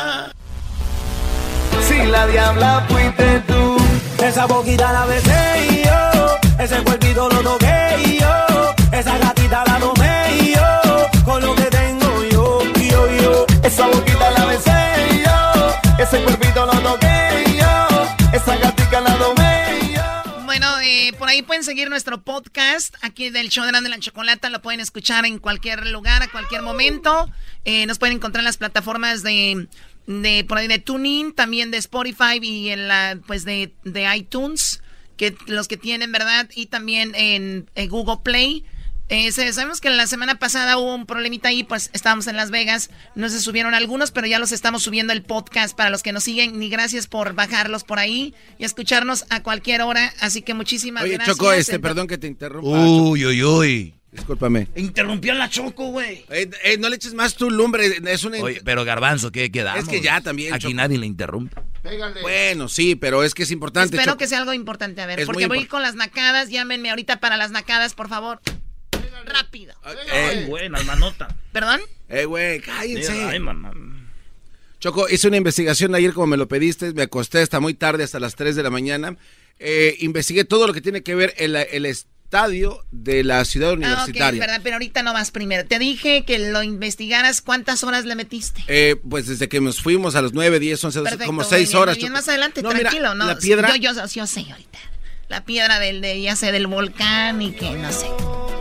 Si 1.88 2.06
la 2.06 2.28
diabla 2.28 2.86
fuiste 2.90 3.40
tú. 3.48 3.78
Esa 4.24 4.46
boquita 4.46 4.92
la 4.92 5.06
besé 5.06 5.68
y 5.72 5.84
yo, 5.86 6.38
ese 6.60 6.84
cuerpito 6.84 7.30
lo 7.30 7.40
toqué 7.42 7.96
y 8.04 8.20
yo, 8.20 8.76
esa 8.92 9.18
gatita 9.20 9.64
la 9.66 9.80
domé 9.80 10.38
y 10.42 10.56
yo, 10.56 11.24
con 11.24 11.42
lo 11.42 11.56
que 11.56 11.64
tengo 11.66 12.24
yo, 12.26 12.60
yo, 12.90 13.22
yo. 13.22 13.46
Esa 13.64 13.88
boquita 13.88 14.32
la 14.32 14.46
besé 14.46 14.72
y 15.12 15.24
yo, 15.24 16.04
ese 16.04 16.24
cuerpito 16.24 16.66
lo 16.66 16.80
toqué 16.82 17.44
y 17.46 17.58
yo, 17.58 17.88
esa 18.34 18.58
gatita 18.58 19.02
la 19.02 19.16
domé 19.16 19.80
y 19.84 19.94
yo. 19.96 20.44
Bueno, 20.46 20.68
eh, 20.82 21.14
por 21.18 21.30
ahí 21.30 21.44
pueden 21.44 21.64
seguir 21.64 21.90
nuestro 21.90 22.22
podcast 22.22 22.96
aquí 23.02 23.30
del 23.30 23.50
show 23.50 23.64
de 23.64 23.72
Grande 23.72 23.90
la 23.90 24.00
Chocolata. 24.00 24.50
Lo 24.50 24.62
pueden 24.62 24.80
escuchar 24.80 25.26
en 25.26 25.38
cualquier 25.38 25.88
lugar, 25.88 26.24
a 26.24 26.28
cualquier 26.28 26.64
momento. 26.64 27.30
Eh, 27.66 27.86
nos 27.86 28.00
pueden 28.00 28.18
encontrar 28.18 28.42
en 28.42 28.46
las 28.46 28.58
plataformas 28.58 29.22
de, 29.24 29.68
de 30.08 30.46
por 30.46 30.58
ahí 30.58 30.68
de 30.68 30.80
TuneIn, 30.80 31.34
también 31.34 31.70
de 31.70 31.78
Spotify 31.78 32.40
y 32.42 32.70
en 32.70 32.88
la 32.88 33.20
pues 33.28 33.46
de, 33.46 33.74
de 33.84 34.16
iTunes, 34.16 34.82
que 35.18 35.36
los 35.46 35.68
que 35.68 35.78
tienen, 35.78 36.12
¿verdad? 36.12 36.50
Y 36.56 36.68
también 36.68 37.14
en, 37.16 37.70
en 37.76 37.90
Google 37.90 38.20
Play. 38.24 38.66
Eh, 39.10 39.32
sabemos 39.32 39.80
que 39.80 39.90
la 39.90 40.06
semana 40.06 40.38
pasada 40.38 40.78
hubo 40.78 40.94
un 40.94 41.06
problemita 41.06 41.48
ahí, 41.48 41.64
pues 41.64 41.90
estábamos 41.94 42.28
en 42.28 42.36
Las 42.36 42.52
Vegas, 42.52 42.90
no 43.16 43.30
se 43.30 43.40
subieron 43.40 43.74
algunos, 43.74 44.12
pero 44.12 44.28
ya 44.28 44.38
los 44.38 44.52
estamos 44.52 44.84
subiendo 44.84 45.14
el 45.14 45.24
podcast 45.24 45.78
para 45.78 45.90
los 45.90 46.04
que 46.04 46.12
nos 46.12 46.26
siguen. 46.26 46.60
Ni 46.60 46.70
gracias 46.70 47.08
por 47.08 47.34
bajarlos 47.34 47.86
por 47.86 48.00
ahí 48.00 48.34
y 48.58 48.66
escucharnos 48.66 49.26
a 49.30 49.44
cualquier 49.44 49.82
hora. 49.82 50.14
Así 50.20 50.42
que 50.42 50.54
muchísimas 50.54 51.04
Oye, 51.04 51.14
gracias. 51.14 51.38
Choco, 51.38 51.54
este, 51.54 51.80
perdón 51.80 52.08
que 52.08 52.18
te 52.18 52.28
interrumpa. 52.28 52.68
Uy, 52.68 53.26
uy, 53.26 53.44
uy. 53.44 53.97
Discúlpame. 54.12 54.68
Interrumpió 54.76 55.34
la 55.34 55.50
Choco, 55.50 55.88
güey. 55.88 56.26
Eh, 56.30 56.50
eh, 56.64 56.78
no 56.80 56.90
le 56.90 56.96
eches 56.96 57.14
más 57.14 57.36
tu 57.36 57.52
lumbre, 57.52 58.00
es 58.06 58.24
una... 58.24 58.38
Oye, 58.40 58.62
pero 58.64 58.86
Garbanzo, 58.86 59.32
¿qué 59.32 59.52
quedamos? 59.52 59.84
Es 59.84 59.90
que 59.90 60.02
ya 60.02 60.22
también, 60.22 60.54
Aquí 60.54 60.64
Choco. 60.64 60.76
nadie 60.76 60.98
le 60.98 61.06
interrumpe. 61.06 61.62
Bueno, 62.22 62.70
sí, 62.70 62.96
pero 62.96 63.24
es 63.24 63.34
que 63.34 63.44
es 63.44 63.52
importante. 63.52 63.96
Espero 63.96 64.14
Choco. 64.14 64.20
que 64.20 64.28
sea 64.28 64.40
algo 64.40 64.54
importante. 64.54 65.02
A 65.02 65.06
ver, 65.06 65.20
Es 65.20 65.26
porque 65.26 65.48
voy 65.48 65.66
con 65.66 65.82
las 65.82 65.96
nacadas. 65.96 66.50
Llámenme 66.50 66.90
ahorita 66.90 67.20
para 67.20 67.38
las 67.38 67.52
nacadas, 67.52 67.94
por 67.94 68.08
favor. 68.10 68.40
Rápido. 69.26 69.76
Ay, 69.84 70.46
buena, 70.46 70.82
manota. 70.84 71.36
¿Perdón? 71.52 71.82
Eh, 72.08 72.26
güey, 72.26 72.62
cállense. 72.62 73.12
Ay, 73.26 73.40
mamá. 73.40 73.74
Choco, 74.80 75.10
hice 75.10 75.28
una 75.28 75.38
investigación 75.38 75.94
ayer 75.96 76.14
como 76.14 76.28
me 76.28 76.38
lo 76.38 76.48
pediste, 76.48 76.94
me 76.94 77.04
acosté 77.04 77.40
hasta 77.40 77.60
muy 77.60 77.74
tarde, 77.74 78.04
hasta 78.04 78.20
las 78.20 78.36
3 78.36 78.56
de 78.56 78.64
la 78.64 78.70
mañana. 78.70 79.18
Eh, 79.60 79.98
investigué 80.00 80.46
todo 80.46 80.68
lo 80.68 80.74
que 80.74 80.82
tiene 80.82 81.02
que 81.02 81.16
ver 81.16 81.34
el, 81.38 81.56
el 81.56 81.86
estadio 82.28 82.84
de 82.92 83.24
la 83.24 83.46
ciudad 83.46 83.70
Ah, 83.70 83.74
ok, 83.74 83.80
es 83.82 83.88
universitaria. 83.88 84.40
verdad, 84.42 84.60
pero 84.62 84.76
ahorita 84.76 85.02
no 85.02 85.14
vas 85.14 85.32
primero. 85.32 85.66
Te 85.66 85.80
dije 85.80 86.26
que 86.26 86.38
lo 86.40 86.62
investigaras. 86.62 87.42
¿Cuántas 87.42 87.84
horas 87.86 88.04
le 88.04 88.16
metiste? 88.16 88.64
Eh, 88.68 88.98
pues 89.10 89.28
desde 89.28 89.48
que 89.48 89.62
nos 89.62 89.82
fuimos 89.82 90.16
a 90.16 90.22
las 90.22 90.34
9, 90.34 90.60
10, 90.60 90.84
11, 90.84 91.00
12, 91.00 91.10
Perfecto, 91.10 91.26
como 91.26 91.42
muy 91.42 91.50
6 91.50 91.70
bien, 91.70 91.82
horas. 91.82 91.98
bien. 91.98 92.12
Más 92.12 92.28
adelante, 92.28 92.62
No, 92.62 92.70
mira, 92.70 92.82
tranquilo, 92.82 93.16
¿no? 93.16 93.26
La 93.28 93.38
piedra. 93.38 93.70
Yo, 93.78 93.94
yo, 93.94 94.06
yo 94.06 94.28
sé 94.28 94.46
ahorita. 94.52 94.78
La 95.30 95.46
piedra 95.46 95.80
del, 95.80 96.02
de, 96.02 96.22
ya 96.22 96.36
sé, 96.36 96.52
del 96.52 96.68
volcán 96.68 97.42
y 97.42 97.52
que 97.54 97.72
no 97.72 97.92
sé. 97.94 98.08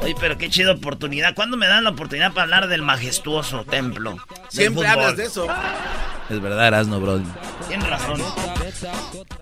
Oye, 0.02 0.14
pero 0.20 0.38
qué 0.38 0.48
chida 0.48 0.72
oportunidad. 0.72 1.34
¿Cuándo 1.34 1.56
me 1.56 1.66
dan 1.66 1.82
la 1.84 1.90
oportunidad 1.90 2.30
para 2.32 2.42
hablar 2.44 2.68
del 2.68 2.82
majestuoso 2.82 3.64
templo? 3.64 4.12
del 4.12 4.20
Siempre 4.48 4.74
fútbol? 4.74 4.86
hablas 4.86 5.16
de 5.16 5.24
eso. 5.24 5.46
Es 6.30 6.40
verdad, 6.40 6.68
Erasno, 6.68 7.00
bro. 7.00 7.20
Tienes 7.68 7.88
razón. 7.88 8.20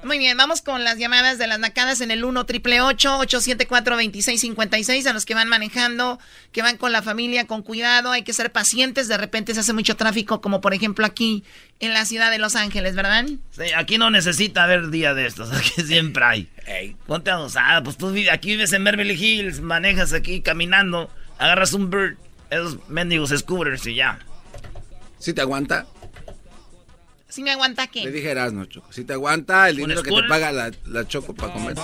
Muy 0.02 0.18
bien, 0.18 0.36
vamos 0.36 0.62
con 0.62 0.84
las 0.84 0.98
llamadas 0.98 1.38
de 1.38 1.46
las 1.46 1.58
nacadas 1.58 2.00
en 2.00 2.10
el 2.10 2.24
1 2.24 2.46
triple 2.46 2.80
874 2.80 3.96
2656 3.96 5.06
a 5.06 5.12
los 5.12 5.24
que 5.24 5.34
van 5.34 5.48
manejando, 5.48 6.18
que 6.52 6.62
van 6.62 6.76
con 6.76 6.92
la 6.92 7.02
familia 7.02 7.46
con 7.46 7.62
cuidado, 7.62 8.10
hay 8.10 8.22
que 8.22 8.32
ser 8.32 8.52
pacientes, 8.52 9.08
de 9.08 9.16
repente 9.16 9.54
se 9.54 9.60
hace 9.60 9.72
mucho 9.72 9.96
tráfico 9.96 10.40
como 10.40 10.60
por 10.60 10.74
ejemplo 10.74 11.06
aquí 11.06 11.44
en 11.80 11.92
la 11.92 12.04
ciudad 12.04 12.30
de 12.30 12.38
Los 12.38 12.56
Ángeles, 12.56 12.94
¿verdad? 12.94 13.26
Sí, 13.50 13.72
aquí 13.76 13.98
no 13.98 14.10
necesita 14.10 14.64
haber 14.64 14.90
día 14.90 15.14
de 15.14 15.26
estos, 15.26 15.52
aquí 15.56 15.82
siempre 15.82 16.24
hay. 16.24 16.48
Ponte 17.06 17.30
abusada, 17.30 17.82
pues 17.82 17.96
tú 17.96 18.10
vives, 18.10 18.32
aquí 18.32 18.50
vives 18.50 18.72
en 18.72 18.84
Beverly 18.84 19.14
Hills, 19.14 19.60
manejas 19.60 20.12
aquí 20.12 20.40
caminando, 20.40 21.10
agarras 21.38 21.72
un 21.72 21.90
bird, 21.90 22.16
esos 22.50 22.78
mendigos 22.88 23.30
scooters 23.30 23.86
y 23.86 23.96
ya. 23.96 24.18
¿Sí 25.18 25.32
te 25.32 25.40
aguanta? 25.40 25.86
¿Sí 27.34 27.42
me 27.42 27.50
aguanta 27.50 27.82
Le 27.82 27.90
qué? 27.90 28.10
dije 28.12 28.30
Erasmo, 28.30 28.64
Choco. 28.66 28.92
Si 28.92 29.02
te 29.02 29.12
aguanta 29.12 29.68
el 29.68 29.74
¿Un 29.74 29.88
dinero 29.88 30.04
que 30.04 30.12
te 30.12 30.22
paga 30.28 30.52
la, 30.52 30.70
la 30.86 31.08
Choco 31.08 31.34
para 31.34 31.52
comer. 31.52 31.74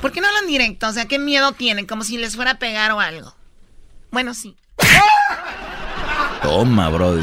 ¿Por 0.00 0.10
qué 0.10 0.22
no 0.22 0.26
hablan 0.26 0.46
directo? 0.46 0.88
O 0.88 0.92
sea, 0.94 1.04
¿qué 1.04 1.18
miedo 1.18 1.52
tienen? 1.52 1.84
Como 1.84 2.02
si 2.02 2.16
les 2.16 2.34
fuera 2.34 2.52
a 2.52 2.58
pegar 2.58 2.92
o 2.92 3.00
algo. 3.00 3.36
Bueno, 4.10 4.32
sí. 4.32 4.56
Toma, 6.42 6.88
bro. 6.88 7.20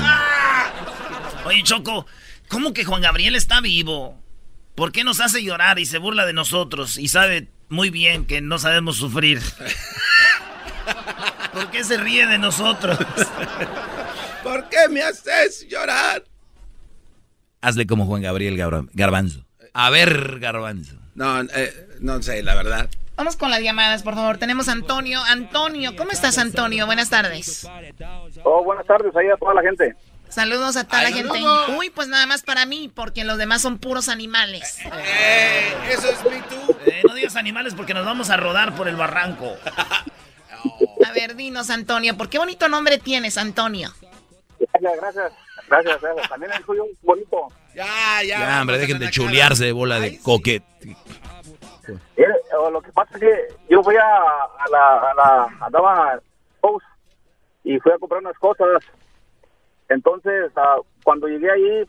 Oye, 1.45 1.63
Choco, 1.63 2.05
¿cómo 2.47 2.73
que 2.73 2.85
Juan 2.85 3.01
Gabriel 3.01 3.35
está 3.35 3.59
vivo? 3.59 4.21
¿Por 4.75 4.91
qué 4.91 5.03
nos 5.03 5.21
hace 5.21 5.41
llorar 5.41 5.79
y 5.79 5.87
se 5.87 5.97
burla 5.97 6.27
de 6.27 6.33
nosotros 6.33 6.99
y 6.99 7.07
sabe 7.07 7.49
muy 7.69 7.89
bien 7.89 8.27
que 8.27 8.41
no 8.41 8.59
sabemos 8.59 8.97
sufrir? 8.97 9.41
¿Por 11.53 11.71
qué 11.71 11.83
se 11.83 11.97
ríe 11.97 12.27
de 12.27 12.37
nosotros? 12.37 12.99
¿Por 14.43 14.69
qué 14.69 14.87
me 14.91 15.01
haces 15.01 15.67
llorar? 15.67 16.23
Hazle 17.65 17.87
como 17.87 18.05
Juan 18.05 18.21
Gabriel 18.21 18.57
Garbanzo. 18.93 19.43
A 19.73 19.89
ver, 19.89 20.39
Garbanzo. 20.39 20.97
No, 21.15 21.41
eh, 21.41 21.89
no 21.99 22.21
sé, 22.21 22.43
la 22.43 22.53
verdad. 22.53 22.87
Vamos 23.15 23.37
con 23.37 23.49
las 23.49 23.61
llamadas, 23.61 24.03
por 24.03 24.13
favor. 24.13 24.37
Tenemos 24.37 24.69
a 24.69 24.73
Antonio. 24.73 25.19
Antonio, 25.23 25.95
¿cómo 25.95 26.11
estás, 26.11 26.37
Antonio? 26.37 26.85
Buenas 26.85 27.09
tardes. 27.09 27.67
Oh, 28.43 28.63
buenas 28.63 28.85
tardes 28.85 29.15
ahí 29.15 29.29
a 29.29 29.37
toda 29.37 29.55
la 29.55 29.63
gente. 29.63 29.95
Saludos 30.29 30.77
a 30.77 30.83
toda 30.83 31.01
la 31.01 31.11
gente. 31.11 31.39
Uy, 31.75 31.89
pues 31.89 32.07
nada 32.07 32.27
más 32.27 32.43
para 32.43 32.67
mí, 32.67 32.91
porque 32.93 33.23
los 33.23 33.39
demás 33.39 33.63
son 33.63 33.79
puros 33.79 34.09
animales. 34.09 34.77
Eh, 34.85 35.73
eso 35.89 36.07
es 36.11 36.23
me 36.23 36.41
too. 36.43 36.77
Eh, 36.85 37.01
no 37.07 37.15
digas 37.15 37.35
animales 37.35 37.73
porque 37.73 37.95
nos 37.95 38.05
vamos 38.05 38.29
a 38.29 38.37
rodar 38.37 38.75
por 38.75 38.87
el 38.87 38.95
barranco. 38.95 39.57
A 41.03 41.11
ver, 41.13 41.35
dinos, 41.35 41.71
Antonio, 41.71 42.15
¿por 42.15 42.29
qué 42.29 42.37
bonito 42.37 42.69
nombre 42.69 42.99
tienes, 42.99 43.39
Antonio? 43.39 43.91
Gracias, 44.59 45.01
gracias. 45.01 45.44
Gracias, 45.67 46.01
gracias. 46.01 46.29
También 46.29 46.51
el 46.51 46.63
suyo 46.63 46.85
es 46.91 47.01
bonito. 47.01 47.47
Ya, 47.73 48.23
ya. 48.23 48.39
Ya, 48.39 48.61
hombre, 48.61 48.77
dejen 48.77 48.99
de 48.99 49.09
chulearse, 49.09 49.71
bola 49.71 49.99
de 49.99 50.19
coquet. 50.21 50.63
Eh, 52.17 52.25
lo 52.71 52.81
que 52.81 52.91
pasa 52.91 53.11
es 53.15 53.21
que 53.21 53.47
yo 53.69 53.83
fui 53.83 53.95
a, 53.95 54.03
a 54.03 54.69
la, 54.71 55.11
a 55.11 55.13
la, 55.13 55.57
andaba 55.61 56.19
Post 56.61 56.85
y 57.63 57.79
fui 57.79 57.91
a 57.91 57.97
comprar 57.97 58.21
unas 58.21 58.37
cosas. 58.37 58.83
Entonces, 59.89 60.51
ah, 60.55 60.77
cuando 61.03 61.27
llegué 61.27 61.51
ahí, 61.51 61.85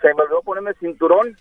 se 0.00 0.14
me 0.14 0.22
olvidó 0.22 0.42
ponerme 0.42 0.70
el 0.70 0.76
cinturón 0.76 1.36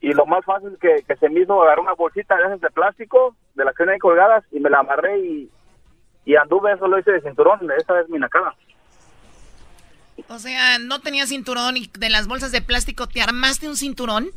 y 0.00 0.12
lo 0.12 0.26
más 0.26 0.44
fácil 0.44 0.76
que, 0.80 1.02
que 1.06 1.16
se 1.16 1.28
me 1.28 1.40
hizo 1.40 1.60
agarrar 1.62 1.80
una 1.80 1.94
bolsita 1.94 2.36
de 2.36 2.44
esas 2.44 2.60
de 2.60 2.70
plástico, 2.70 3.34
de 3.54 3.64
las 3.64 3.74
que 3.74 3.88
ahí 3.90 3.98
colgadas, 3.98 4.44
y 4.52 4.60
me 4.60 4.70
la 4.70 4.78
amarré 4.78 5.18
y, 5.18 5.50
y 6.24 6.36
anduve, 6.36 6.72
eso 6.72 6.86
lo 6.86 6.98
hice 6.98 7.12
de 7.12 7.22
cinturón, 7.22 7.60
esa 7.76 8.00
es 8.00 8.08
mi 8.08 8.18
nacada. 8.18 8.54
O 10.28 10.38
sea, 10.38 10.78
no 10.78 11.00
tenías 11.00 11.28
cinturón 11.28 11.76
y 11.76 11.90
de 11.98 12.10
las 12.10 12.26
bolsas 12.26 12.50
de 12.52 12.60
plástico 12.62 13.06
te 13.06 13.22
armaste 13.22 13.68
un 13.68 13.76
cinturón. 13.76 14.28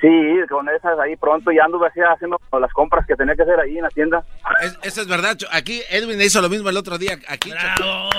Sí, 0.00 0.08
con 0.48 0.68
esas 0.70 0.98
ahí 0.98 1.16
pronto 1.16 1.52
y 1.52 1.58
anduve 1.58 1.86
así 1.88 2.00
haciendo 2.00 2.40
las 2.58 2.72
compras 2.72 3.06
que 3.06 3.14
tenía 3.14 3.34
que 3.36 3.42
hacer 3.42 3.60
ahí 3.60 3.76
en 3.76 3.82
la 3.84 3.90
tienda. 3.90 4.24
Es- 4.62 4.78
eso 4.82 5.02
es 5.02 5.06
verdad. 5.06 5.36
Aquí 5.52 5.82
Edwin 5.90 6.20
hizo 6.20 6.40
lo 6.40 6.48
mismo 6.48 6.68
el 6.70 6.76
otro 6.78 6.96
día. 6.98 7.18
Aquí. 7.28 7.50
¡Bravo! 7.50 8.10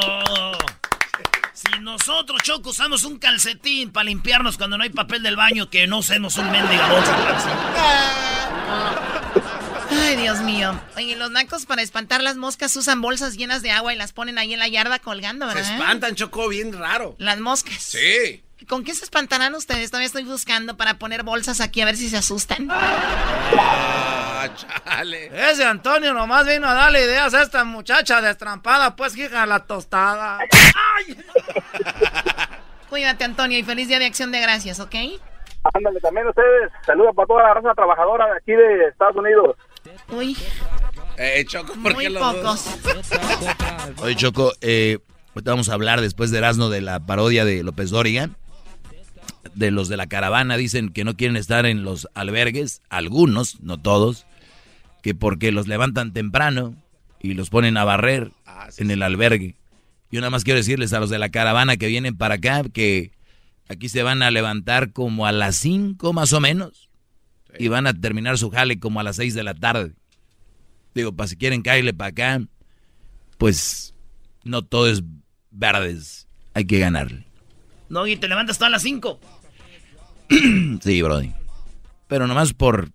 Si 1.53 1.79
nosotros, 1.81 2.41
Choco, 2.43 2.69
usamos 2.71 3.03
un 3.03 3.17
calcetín 3.19 3.91
para 3.91 4.05
limpiarnos 4.05 4.57
cuando 4.57 4.77
no 4.77 4.83
hay 4.83 4.89
papel 4.91 5.21
del 5.23 5.35
baño, 5.35 5.69
que 5.69 5.85
no 5.87 5.97
usemos 5.99 6.37
un 6.37 6.51
mendiga 6.51 6.87
bolsa. 6.91 7.17
Ay, 10.01 10.15
Dios 10.15 10.39
mío. 10.41 10.79
Oye, 10.95 11.15
los 11.15 11.31
nacos 11.31 11.65
para 11.65 11.81
espantar 11.81 12.21
las 12.21 12.35
moscas 12.35 12.75
usan 12.75 13.01
bolsas 13.01 13.35
llenas 13.37 13.61
de 13.61 13.71
agua 13.71 13.93
y 13.93 13.97
las 13.97 14.13
ponen 14.13 14.37
ahí 14.37 14.53
en 14.53 14.59
la 14.59 14.67
yarda 14.67 14.99
colgando, 14.99 15.47
Se 15.49 15.55
¿verdad? 15.55 15.73
espantan, 15.73 16.15
Choco, 16.15 16.47
bien 16.49 16.73
raro. 16.77 17.15
Las 17.19 17.39
moscas. 17.39 17.75
Sí. 17.81 18.43
¿Con 18.67 18.83
qué 18.85 18.93
se 18.95 19.03
espantarán 19.03 19.53
ustedes? 19.55 19.91
Todavía 19.91 20.07
estoy 20.07 20.23
buscando 20.23 20.77
para 20.77 20.93
poner 20.95 21.23
bolsas 21.23 21.59
aquí 21.59 21.81
a 21.81 21.85
ver 21.85 21.97
si 21.97 22.09
se 22.09 22.17
asustan. 22.17 22.67
Ah, 22.71 24.47
chale. 24.55 25.29
Ese 25.51 25.65
Antonio 25.65 26.13
nomás 26.13 26.47
vino 26.47 26.67
a 26.67 26.73
darle 26.73 27.03
ideas 27.03 27.33
a 27.33 27.41
esta 27.41 27.65
muchacha 27.65 28.21
destrampada, 28.21 28.95
pues 28.95 29.17
hija 29.17 29.45
la 29.45 29.59
tostada. 29.65 30.39
Cuídate, 32.89 33.23
Antonio, 33.23 33.57
y 33.57 33.63
feliz 33.63 33.87
día 33.87 33.99
de 33.99 34.05
acción 34.05 34.31
de 34.31 34.39
gracias, 34.39 34.79
¿ok? 34.79 34.95
Ándale, 35.73 35.99
también 36.01 36.27
ustedes, 36.27 36.71
saludos 36.85 37.15
para 37.15 37.25
toda 37.27 37.43
la 37.43 37.53
raza 37.55 37.73
trabajadora 37.73 38.25
de 38.27 38.37
aquí 38.37 38.51
de 38.51 38.87
Estados 38.89 39.15
Unidos. 39.15 39.55
Uy, 40.09 40.35
Eh, 41.17 41.45
Choco, 41.47 41.73
¿por 41.73 41.93
muy 41.93 42.05
qué 42.05 42.11
pocos. 42.11 42.65
Oye, 44.01 44.15
Choco, 44.15 44.53
eh, 44.61 44.97
ahorita 45.35 45.51
vamos 45.51 45.69
a 45.69 45.73
hablar 45.73 46.01
después 46.01 46.31
de 46.31 46.39
Erasmo 46.39 46.69
de 46.69 46.81
la 46.81 47.05
parodia 47.05 47.45
de 47.45 47.63
López 47.63 47.89
Dóriga. 47.89 48.29
De 49.53 49.71
los 49.71 49.89
de 49.89 49.97
la 49.97 50.07
caravana 50.07 50.57
dicen 50.57 50.89
que 50.89 51.03
no 51.03 51.15
quieren 51.15 51.35
estar 51.35 51.65
en 51.65 51.83
los 51.83 52.07
albergues, 52.15 52.81
algunos, 52.89 53.59
no 53.61 53.77
todos, 53.79 54.25
que 55.01 55.13
porque 55.13 55.51
los 55.51 55.67
levantan 55.67 56.13
temprano 56.13 56.75
y 57.19 57.33
los 57.33 57.49
ponen 57.49 57.77
a 57.77 57.83
barrer 57.83 58.31
en 58.77 58.89
el 58.89 59.03
albergue. 59.03 59.55
Yo 60.11 60.21
nada 60.21 60.29
más 60.31 60.43
quiero 60.43 60.59
decirles 60.59 60.93
a 60.93 60.99
los 60.99 61.09
de 61.09 61.19
la 61.19 61.29
caravana 61.29 61.77
que 61.77 61.87
vienen 61.87 62.17
para 62.17 62.35
acá 62.35 62.63
que 62.71 63.11
Aquí 63.69 63.89
se 63.89 64.03
van 64.03 64.21
a 64.23 64.31
levantar 64.31 64.91
como 64.91 65.25
a 65.25 65.31
las 65.31 65.55
5 65.55 66.13
más 66.13 66.33
o 66.33 66.39
menos. 66.39 66.89
Y 67.59 67.67
van 67.67 67.87
a 67.87 67.93
terminar 67.93 68.37
su 68.37 68.49
jale 68.49 68.79
como 68.79 68.99
a 68.99 69.03
las 69.03 69.17
6 69.17 69.33
de 69.33 69.43
la 69.43 69.53
tarde. 69.53 69.93
Digo, 70.93 71.13
para 71.13 71.27
si 71.27 71.35
quieren 71.37 71.61
caerle 71.61 71.93
para 71.93 72.09
acá, 72.09 72.41
pues 73.37 73.93
no 74.43 74.61
todo 74.63 74.89
es 74.89 75.01
verdes. 75.51 76.27
Hay 76.53 76.65
que 76.65 76.79
ganarle. 76.79 77.25
No, 77.89 78.07
y 78.07 78.15
te 78.15 78.27
levantas 78.27 78.57
todas 78.57 78.71
las 78.71 78.81
5. 78.81 79.19
sí, 80.81 81.01
Brody. 81.01 81.31
Pero 82.07 82.27
nomás 82.27 82.53
por... 82.53 82.91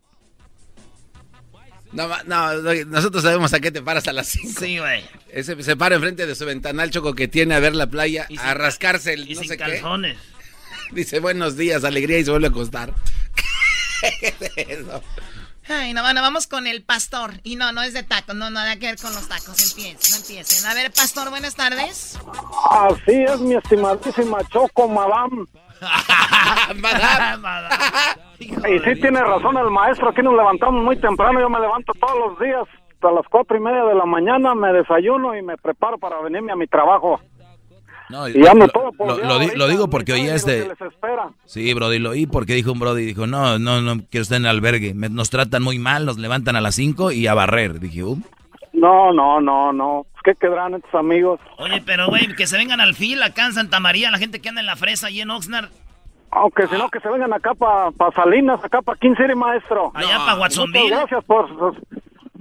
No, 1.93 2.07
no, 2.25 2.55
no, 2.61 2.75
nosotros 2.87 3.23
sabemos 3.23 3.53
a 3.55 3.61
qué 3.61 3.71
te 3.71 3.81
paras 3.81 4.07
a 4.09 4.13
las 4.13 4.29
5. 4.29 4.61
Sí, 4.61 4.79
güey. 4.79 5.03
Ese 5.31 5.61
se 5.63 5.77
para 5.77 5.97
enfrente 5.97 6.27
de 6.27 6.35
su 6.35 6.45
ventanal 6.45 6.91
choco 6.91 7.15
que 7.15 7.29
tiene 7.29 7.55
a 7.55 7.61
ver 7.61 7.75
la 7.75 7.89
playa, 7.89 8.29
a 8.39 8.55
rascarse 8.55 9.15
el 9.15 9.29
Y 9.31 9.35
no 9.35 9.41
sin 9.41 9.49
sé 9.51 9.57
calzones. 9.57 10.17
qué. 10.17 10.39
Dice 10.95 11.21
buenos 11.21 11.57
días, 11.57 11.85
alegría 11.85 12.19
y 12.19 12.25
se 12.25 12.31
vuelve 12.31 12.47
a 12.49 12.51
acostar. 12.51 12.95
Ay, 15.71 15.93
no, 15.93 16.03
bueno, 16.03 16.23
vamos 16.23 16.47
con 16.47 16.67
el 16.67 16.83
pastor. 16.83 17.33
Y 17.45 17.57
no, 17.57 17.73
no 17.73 17.83
es 17.83 17.93
de 17.93 18.03
tacos, 18.03 18.35
no, 18.35 18.49
nada 18.49 18.77
que 18.77 18.87
ver 18.87 18.97
con 18.97 19.15
los 19.15 19.29
tacos. 19.29 19.71
Empiecen, 19.71 20.13
no 20.13 20.17
empiecen. 20.17 20.71
A 20.71 20.75
ver, 20.75 20.91
pastor, 20.93 21.29
buenas 21.29 21.55
tardes. 21.55 22.19
Así 22.71 23.23
es, 23.23 23.39
mi 23.41 23.55
estimadísima 23.55 24.39
Choco, 24.49 24.89
madame. 24.89 25.45
Y 28.41 28.79
sí 28.79 29.01
tiene 29.01 29.21
razón 29.21 29.57
el 29.57 29.71
maestro, 29.71 30.11
aquí 30.11 30.23
nos 30.23 30.35
levantamos 30.35 30.85
muy 30.85 30.97
temprano, 30.97 31.41
yo 31.41 31.51
me 31.51 31.59
levanto 31.59 31.93
todos 31.95 32.19
los 32.19 32.39
días 32.39 32.65
a 33.03 33.11
las 33.11 33.27
cuatro 33.29 33.57
y 33.57 33.61
media 33.61 33.85
de 33.85 33.97
la 33.97 34.07
mañana, 34.07 34.55
me 34.55 34.73
desayuno 34.73 35.37
y 35.37 35.43
me 35.43 35.57
preparo 35.57 35.99
para 35.99 36.21
venirme 36.21 36.53
a 36.53 36.57
mi 36.57 36.67
trabajo. 36.67 37.21
No, 38.11 38.29
Y 38.29 38.47
ando 38.47 38.67
lo, 38.67 38.69
todo 38.73 38.93
por 38.93 39.07
lo- 39.19 39.25
lo 39.25 39.39
di- 39.39 39.55
lo 39.55 39.69
digo 39.69 39.89
porque 39.91 40.13
este... 40.35 40.63
que 40.63 40.69
les 40.69 40.81
espera. 40.81 41.29
Sí, 41.45 41.75
Brody, 41.75 41.99
lo 41.99 42.11
oí 42.11 42.27
porque 42.27 42.55
dijo 42.55 42.73
un 42.73 42.79
Brody, 42.79 43.05
dijo, 43.05 43.27
no, 43.27 43.59
no, 43.59 43.81
no 43.83 43.97
quiero 44.11 44.23
estar 44.23 44.37
en 44.37 44.45
el 44.45 44.51
albergue. 44.51 44.95
Me- 44.95 45.09
nos 45.11 45.31
tratan 45.31 45.63
muy 45.63 45.79
mal, 45.79 46.07
nos 46.07 46.17
levantan 46.19 46.57
a 46.57 46.61
las 46.61 46.75
5 46.77 47.13
y 47.13 47.27
a 47.27 47.35
barrer. 47.35 47.81
Dije, 47.81 48.05
uh, 48.05 48.19
No, 48.73 49.13
no, 49.13 49.41
no, 49.41 49.73
no. 49.73 50.07
¿Qué 50.25 50.35
quedarán 50.35 50.75
estos 50.75 50.95
amigos? 50.95 51.39
Oye, 51.59 51.83
pero 51.85 52.07
güey, 52.09 52.35
que 52.35 52.47
se 52.47 52.57
vengan 52.57 52.81
al 52.81 52.95
fil 52.95 53.23
acá 53.23 53.47
en 53.47 53.53
Santa 53.53 53.81
María, 53.81 54.11
la 54.11 54.19
gente 54.19 54.41
que 54.41 54.49
anda 54.49 54.61
en 54.61 54.67
la 54.67 54.77
fresa 54.77 55.11
y 55.11 55.21
en 55.21 55.31
Oxnard. 55.31 55.69
Aunque 56.31 56.67
si 56.67 56.77
no, 56.77 56.91
que 56.91 57.01
se 57.01 57.09
vengan 57.09 57.33
acá 57.33 57.55
para 57.55 57.91
Salinas, 58.15 58.63
acá 58.63 58.83
para 58.83 58.99
King 58.99 59.15
City, 59.17 59.35
maestro. 59.35 59.91
Allá 59.95 60.19
pa' 60.27 60.35
Watsonville. 60.39 60.83
Muchas 60.85 60.99
gracias 61.09 61.25
por... 61.25 61.75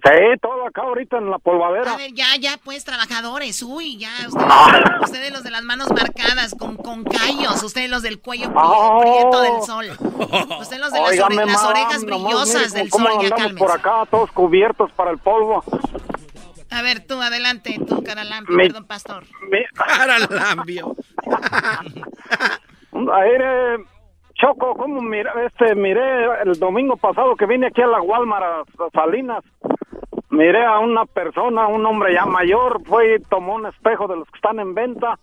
Sí, 0.08 0.40
todo 0.42 0.68
acá 0.68 0.82
ahorita 0.84 1.18
en 1.18 1.30
la 1.32 1.38
polvadera. 1.40 1.92
A 1.94 1.98
ver, 1.98 2.14
ya, 2.14 2.28
ya, 2.40 2.52
pues, 2.64 2.86
trabajadores. 2.86 3.62
Uy, 3.64 3.98
ya, 3.98 4.10
ustedes, 4.28 5.02
ustedes 5.02 5.32
los 5.32 5.44
de 5.44 5.52
las 5.52 5.64
manos 5.64 5.90
marcadas, 5.90 6.56
con, 6.58 6.78
con 6.78 7.04
callos. 7.04 7.62
Ustedes 7.64 7.90
los 7.90 8.04
del 8.04 8.20
cuello 8.22 8.54
pri- 8.54 9.02
prieto 9.02 9.42
del 9.42 9.62
sol. 9.64 9.86
Ustedes 10.60 10.80
los 10.82 10.92
de 10.94 11.02
las, 11.02 11.18
ore- 11.20 11.46
las 11.46 11.64
orejas 11.64 12.06
brillosas 12.06 12.74
del 12.74 12.90
sol. 12.90 13.08
Ya 13.22 13.30
cálmense. 13.32 13.56
por 13.58 13.72
acá, 13.72 14.04
todos 14.10 14.32
cubiertos 14.32 14.92
para 14.94 15.12
el 15.12 15.18
polvo. 15.18 15.64
A 16.70 16.82
ver, 16.82 17.06
tú, 17.06 17.22
adelante, 17.22 17.78
tú, 17.88 18.04
Caralampio, 18.04 18.56
Mi- 18.56 18.68
perdón, 18.68 18.86
pastor. 18.86 19.24
Caralambio. 19.74 20.96
Aire, 23.14 23.78
Choco, 24.36 24.76
¿cómo 24.76 25.02
mira, 25.02 25.34
este, 25.46 25.76
miré 25.76 26.26
el 26.46 26.60
domingo 26.60 26.96
pasado 26.98 27.36
que 27.36 27.46
vine 27.46 27.68
aquí 27.68 27.82
a 27.82 27.88
la 27.88 28.02
Walmart 28.02 28.46
a 28.46 28.64
Salinas? 28.94 29.44
Miré 30.38 30.64
a 30.64 30.78
una 30.80 31.06
persona, 31.06 31.66
un 31.68 31.84
hombre 31.86 32.14
ya 32.14 32.26
mayor, 32.26 32.82
fue 32.86 33.16
y 33.16 33.24
tomó 33.24 33.56
un 33.56 33.66
espejo 33.66 34.08
de 34.08 34.18
los 34.18 34.28
que 34.30 34.36
están 34.38 34.60
en 34.60 34.76
venta 34.76 35.18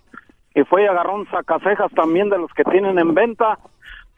y 0.56 0.62
fue 0.64 0.82
y 0.82 0.86
agarró 0.86 1.14
un 1.14 1.30
sacacejas 1.30 1.92
también 1.94 2.30
de 2.30 2.38
los 2.38 2.50
que 2.52 2.64
tienen 2.64 2.98
en 2.98 3.14
venta. 3.14 3.58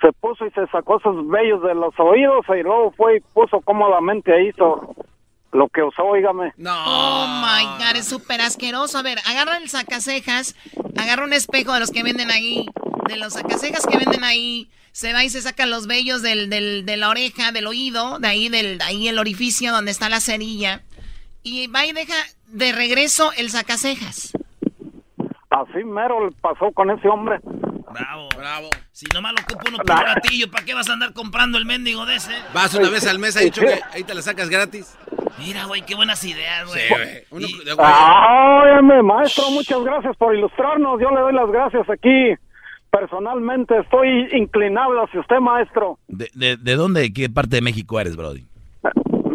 Se 0.01 0.11
puso 0.13 0.47
y 0.47 0.51
se 0.53 0.67
sacó 0.69 0.99
esos 0.99 1.29
vellos 1.29 1.63
de 1.63 1.75
los 1.75 1.93
oídos 1.99 2.45
y 2.49 2.63
luego 2.63 2.93
fue 2.97 3.19
y 3.19 3.21
puso 3.21 3.61
cómodamente 3.61 4.33
ahí 4.33 4.49
hizo 4.49 4.95
lo 5.53 5.69
que 5.69 5.83
usó, 5.83 6.03
oígame. 6.05 6.53
Oh 6.87 7.27
my 7.43 7.65
god, 7.79 7.97
es 7.97 8.07
súper 8.09 8.41
asqueroso. 8.41 8.99
A 8.99 9.03
ver, 9.03 9.19
agarra 9.27 9.57
el 9.59 9.69
sacacejas, 9.69 10.55
agarra 10.99 11.25
un 11.25 11.33
espejo 11.35 11.73
de 11.75 11.81
los 11.81 11.91
que 11.91 12.03
venden 12.03 12.31
ahí, 12.31 12.67
de 13.09 13.17
los 13.17 13.35
sacacejas 13.35 13.87
que 13.87 13.97
venden 13.99 14.25
ahí, 14.25 14.69
se 14.93 15.13
va 15.13 15.25
y 15.25 15.29
se 15.31 15.41
saca 15.43 15.65
los 15.67 15.87
vellos 15.87 16.21
del, 16.23 16.49
del- 16.51 16.85
de 16.87 16.97
la 16.97 17.09
oreja, 17.11 17.53
del 17.53 17.67
oído, 17.67 18.19
de 18.19 18.29
ahí, 18.29 18.49
del, 18.51 18.79
de 18.79 18.85
ahí 18.85 19.09
el 19.09 19.19
orificio 19.19 19.73
donde 19.73 19.91
está 19.91 20.09
la 20.11 20.21
cerilla, 20.21 20.83
y 21.47 21.69
va 21.69 21.87
y 21.87 21.93
deja 21.93 22.17
de 22.49 22.73
regreso 22.73 23.31
el 23.37 23.51
sacacejas. 23.51 24.33
Así 25.49 25.85
mero 25.85 26.27
le 26.27 26.33
pasó 26.41 26.73
con 26.73 26.91
ese 26.91 27.09
hombre. 27.09 27.39
Bravo. 27.43 28.29
Bravo. 28.37 28.69
Si 28.91 29.07
nomás 29.15 29.33
lo 29.33 29.43
ocupa 29.43 29.63
uno 29.69 29.79
por 29.79 29.97
un 29.97 30.03
ratillo, 30.03 30.51
¿para 30.51 30.65
qué 30.65 30.75
vas 30.75 30.91
a 30.91 30.95
andar 30.95 31.13
comprando 31.13 31.57
el 31.57 31.65
mendigo 31.65 32.05
de 32.05 32.17
ese? 32.17 32.33
Vas 32.53 32.75
una 32.75 32.91
vez 32.91 33.07
al 33.07 33.21
mes 33.21 33.37
ahí, 33.37 33.51
Choco, 33.53 33.69
ahí 33.93 34.03
te 34.03 34.13
la 34.15 34.23
sacas 34.23 34.51
gratis. 34.51 34.99
Mira, 35.39 35.67
güey, 35.67 35.83
qué 35.83 35.95
buenas 35.95 36.25
ideas, 36.25 36.67
güey. 36.67 36.81
Sí, 36.89 37.25
güey. 37.31 37.47
Ah, 37.79 38.81
maestro, 39.05 39.49
muchas 39.51 39.85
gracias 39.85 40.17
por 40.17 40.35
ilustrarnos. 40.35 41.01
Yo 41.01 41.11
le 41.11 41.21
doy 41.21 41.33
las 41.33 41.49
gracias 41.49 41.89
aquí. 41.89 42.35
Personalmente 42.91 43.79
estoy 43.79 44.29
inclinado 44.37 45.01
hacia 45.01 45.21
usted, 45.21 45.39
maestro. 45.39 46.01
¿de, 46.09 46.29
de, 46.35 46.57
de 46.57 46.75
dónde, 46.75 47.03
de 47.03 47.13
qué 47.13 47.31
parte 47.31 47.57
de 47.57 47.63
México 47.63 48.01
eres, 48.01 48.17
Brody? 48.17 48.46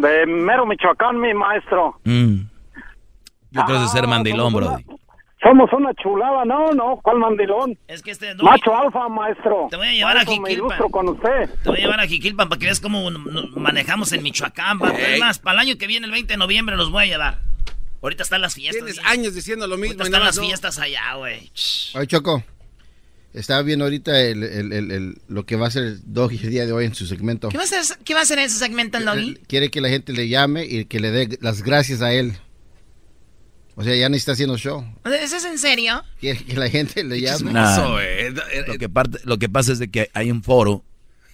De 0.01 0.25
Mero, 0.25 0.65
Michoacán, 0.65 1.19
mi 1.19 1.33
maestro. 1.33 1.99
Mm. 2.03 2.41
Yo 3.51 3.61
creo 3.65 3.81
que 3.81 3.87
ser 3.89 4.05
Ah, 4.05 4.07
mandilón, 4.07 4.51
somos 4.51 4.67
Brody. 4.67 4.85
Somos 5.41 5.73
una 5.73 5.91
chulada, 5.95 6.45
no, 6.45 6.71
no, 6.71 6.99
¿cuál 7.01 7.17
mandilón? 7.17 7.77
Es 7.87 8.03
que 8.03 8.11
este... 8.11 8.35
Macho 8.35 8.75
alfa, 8.75 9.09
maestro. 9.09 9.67
Te 9.71 9.75
voy 9.77 9.87
a 9.87 9.91
llevar 9.91 10.17
a 10.17 10.25
Jiquilpan. 10.25 10.77
con 10.91 11.09
usted. 11.09 11.49
Te 11.63 11.69
voy 11.69 11.79
a 11.79 11.81
llevar 11.81 11.99
a 11.99 12.07
Jiquilpan 12.07 12.47
para 12.47 12.59
que 12.59 12.65
veas 12.67 12.79
cómo 12.79 13.09
manejamos 13.55 14.11
en 14.13 14.21
Michoacán. 14.21 14.79
Es 14.97 15.19
más, 15.19 15.39
para 15.39 15.61
el 15.61 15.67
año 15.69 15.77
que 15.79 15.87
viene, 15.87 16.05
el 16.05 16.11
20 16.11 16.33
de 16.33 16.37
noviembre, 16.37 16.75
los 16.77 16.91
voy 16.91 17.05
a 17.05 17.07
llevar. 17.07 17.39
Ahorita 18.03 18.21
están 18.23 18.41
las 18.41 18.53
fiestas. 18.53 18.85
Tienes 18.85 19.03
años 19.05 19.33
diciendo 19.33 19.65
lo 19.67 19.77
mismo. 19.77 19.93
Ahorita 20.01 20.03
y 20.03 20.07
están 20.07 20.23
las 20.23 20.37
no. 20.37 20.43
fiestas 20.43 20.79
allá, 20.79 21.15
güey. 21.15 21.51
Oye, 21.95 22.07
Choco, 22.07 22.43
estaba 23.33 23.61
viendo 23.61 23.85
ahorita 23.85 24.19
el, 24.21 24.43
el- 24.43 24.73
el- 24.73 24.91
el- 24.91 25.21
lo 25.27 25.45
que 25.45 25.55
va 25.55 25.65
a 25.65 25.67
hacer 25.69 25.97
Doggy 26.05 26.39
el 26.43 26.49
día 26.49 26.65
de 26.65 26.71
hoy 26.73 26.85
en 26.85 26.95
su 26.95 27.05
segmento. 27.07 27.49
¿Qué 27.49 27.57
va 27.57 27.63
a 27.63 27.65
hacer, 27.65 27.97
qué 28.03 28.13
va 28.13 28.19
a 28.21 28.23
hacer 28.23 28.39
en 28.39 28.45
ese 28.45 28.57
segmento 28.57 28.97
el 28.97 29.05
doggy? 29.05 29.35
Quiere 29.47 29.69
que 29.71 29.81
la 29.81 29.89
gente 29.89 30.13
le 30.13 30.27
llame 30.27 30.65
y 30.65 30.85
que 30.85 30.99
le 30.99 31.11
dé 31.11 31.37
las 31.41 31.63
gracias 31.63 32.01
a 32.01 32.13
él. 32.13 32.33
O 33.75 33.83
sea, 33.83 33.95
ya 33.95 34.09
ni 34.09 34.17
está 34.17 34.33
haciendo 34.33 34.57
show. 34.57 34.85
¿Eso 35.05 35.37
es 35.37 35.45
en 35.45 35.57
serio? 35.57 36.03
Quiere 36.19 36.43
que 36.43 36.55
la 36.57 36.69
gente 36.69 37.03
le 37.03 37.21
llame. 37.21 37.53
Nah. 37.53 37.77
lo, 38.67 38.77
que 38.77 38.89
parte, 38.89 39.19
lo 39.23 39.39
que 39.39 39.49
pasa 39.49 39.71
es 39.71 39.79
de 39.79 39.89
que 39.89 40.09
hay 40.13 40.29
un 40.29 40.43
foro, 40.43 40.83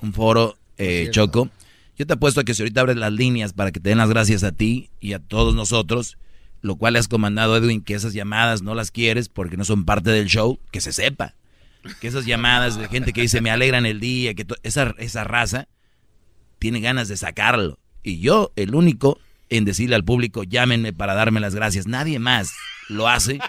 un 0.02 0.14
foro, 0.14 0.58
eh, 0.78 1.08
Choco. 1.12 1.50
Yo 1.98 2.06
te 2.06 2.14
apuesto 2.14 2.42
a 2.42 2.44
que 2.44 2.54
si 2.54 2.62
ahorita 2.62 2.82
abres 2.82 2.96
las 2.98 3.12
líneas 3.12 3.54
para 3.54 3.72
que 3.72 3.80
te 3.80 3.90
den 3.90 3.98
las 3.98 4.10
gracias 4.10 4.44
a 4.44 4.52
ti 4.52 4.92
y 5.00 5.14
a 5.14 5.20
todos 5.20 5.56
nosotros, 5.56 6.20
lo 6.62 6.76
cual 6.76 6.94
le 6.94 7.00
has 7.00 7.08
comandado, 7.08 7.58
Edwin, 7.58 7.82
que 7.82 7.96
esas 7.96 8.14
llamadas 8.14 8.62
no 8.62 8.76
las 8.76 8.92
quieres 8.92 9.30
porque 9.30 9.58
no 9.58 9.66
son 9.66 9.84
parte 9.84 10.12
del 10.12 10.28
show, 10.28 10.60
que 10.72 10.80
se 10.80 10.94
sepa. 10.94 11.34
Que 12.00 12.08
esas 12.08 12.26
llamadas 12.26 12.78
de 12.78 12.88
gente 12.88 13.14
que 13.14 13.22
dice 13.22 13.42
me 13.42 13.52
alegran 13.52 13.86
el 13.86 14.00
día, 14.00 14.34
que 14.34 14.46
esa, 14.64 14.94
esa 14.98 15.24
raza 15.24 15.68
tiene 16.60 16.80
ganas 16.80 17.08
de 17.08 17.18
sacarlo. 17.18 17.80
Y 18.04 18.20
yo, 18.20 18.52
el 18.56 18.74
único 18.76 19.20
en 19.50 19.64
decirle 19.66 19.96
al 19.96 20.04
público, 20.04 20.44
llámenme 20.44 20.92
para 20.94 21.14
darme 21.14 21.40
las 21.40 21.56
gracias. 21.56 21.88
Nadie 21.88 22.20
más 22.20 22.52
lo 22.90 23.08
hace. 23.08 23.40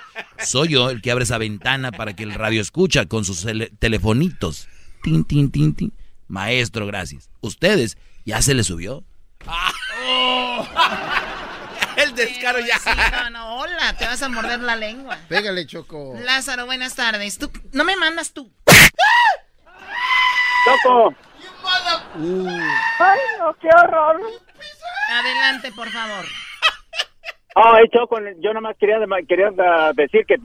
Soy 0.45 0.69
yo 0.69 0.91
el 0.91 1.03
que 1.03 1.11
abre 1.11 1.25
esa 1.25 1.39
ventana 1.39 1.91
para 1.93 2.15
que 2.15 2.23
el 2.23 2.35
radio 2.35 2.61
escucha 2.61 3.07
con 3.07 3.25
sus 3.25 3.45
tele- 3.45 3.71
telefonitos. 3.79 4.69
Tin, 5.03 5.25
tin, 5.25 5.51
tin, 5.51 5.75
tin. 5.75 5.93
Maestro, 6.29 6.87
gracias. 6.87 7.31
Ustedes, 7.41 7.99
¿ya 8.25 8.43
se 8.43 8.55
les 8.55 8.67
subió? 8.67 9.05
El 12.03 12.15
descaro 12.15 12.61
ya. 12.61 12.79
Sí, 12.79 12.91
no, 13.13 13.31
no, 13.31 13.57
hola, 13.59 13.95
te 13.99 14.05
vas 14.07 14.23
a 14.23 14.29
morder 14.29 14.61
la 14.61 14.77
lengua. 14.77 15.17
Pégale, 15.29 15.67
Choco. 15.67 16.15
Lázaro, 16.25 16.67
buenas 16.67 16.95
tardes. 16.95 17.39
Tú, 17.39 17.51
no 17.73 17.85
me 17.85 17.97
mandas 17.97 18.33
tú. 18.33 18.51
Choco. 20.65 21.15
Ay, 23.01 23.19
no, 23.39 23.55
qué 23.61 23.69
horror. 23.69 24.21
Adelante, 25.13 25.73
por 25.73 25.89
favor. 25.89 26.25
Ay, 27.55 27.85
Choco, 27.93 28.19
yo 28.41 28.53
nomás 28.53 28.77
quería, 28.79 28.97
quería 29.29 29.51
ah, 29.59 29.93
decir 29.95 30.25
que, 30.27 30.37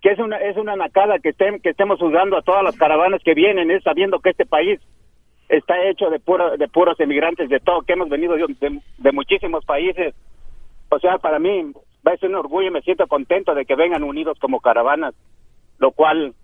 que 0.00 0.10
es 0.10 0.18
una 0.18 0.36
es 0.38 0.56
una 0.56 0.74
nacada 0.74 1.18
que, 1.22 1.28
estén, 1.30 1.60
que 1.60 1.70
estemos 1.70 1.98
juzgando 2.00 2.36
a 2.36 2.42
todas 2.42 2.64
las 2.64 2.76
caravanas 2.76 3.20
que 3.24 3.34
vienen, 3.34 3.70
es 3.70 3.82
sabiendo 3.84 4.18
que 4.20 4.30
este 4.30 4.46
país 4.46 4.80
está 5.48 5.74
hecho 5.84 6.10
de 6.10 6.18
puro, 6.18 6.56
de 6.56 6.66
puros 6.68 6.98
emigrantes 6.98 7.48
de 7.48 7.60
todo, 7.60 7.82
que 7.82 7.92
hemos 7.92 8.08
venido 8.08 8.34
de, 8.34 8.46
de- 8.60 8.80
de 8.98 9.12
muchísimos 9.12 9.64
países. 9.64 10.14
O 10.92 10.98
sea, 10.98 11.16
para 11.16 11.38
mí 11.38 11.72
va 12.06 12.12
a 12.12 12.16
ser 12.18 12.28
un 12.28 12.34
orgullo 12.34 12.68
y 12.68 12.70
me 12.70 12.82
siento 12.82 13.06
contento 13.06 13.54
de 13.54 13.64
que 13.64 13.74
vengan 13.74 14.02
unidos 14.02 14.38
como 14.38 14.60
caravanas, 14.60 15.14
lo 15.78 15.90
cual, 15.92 16.34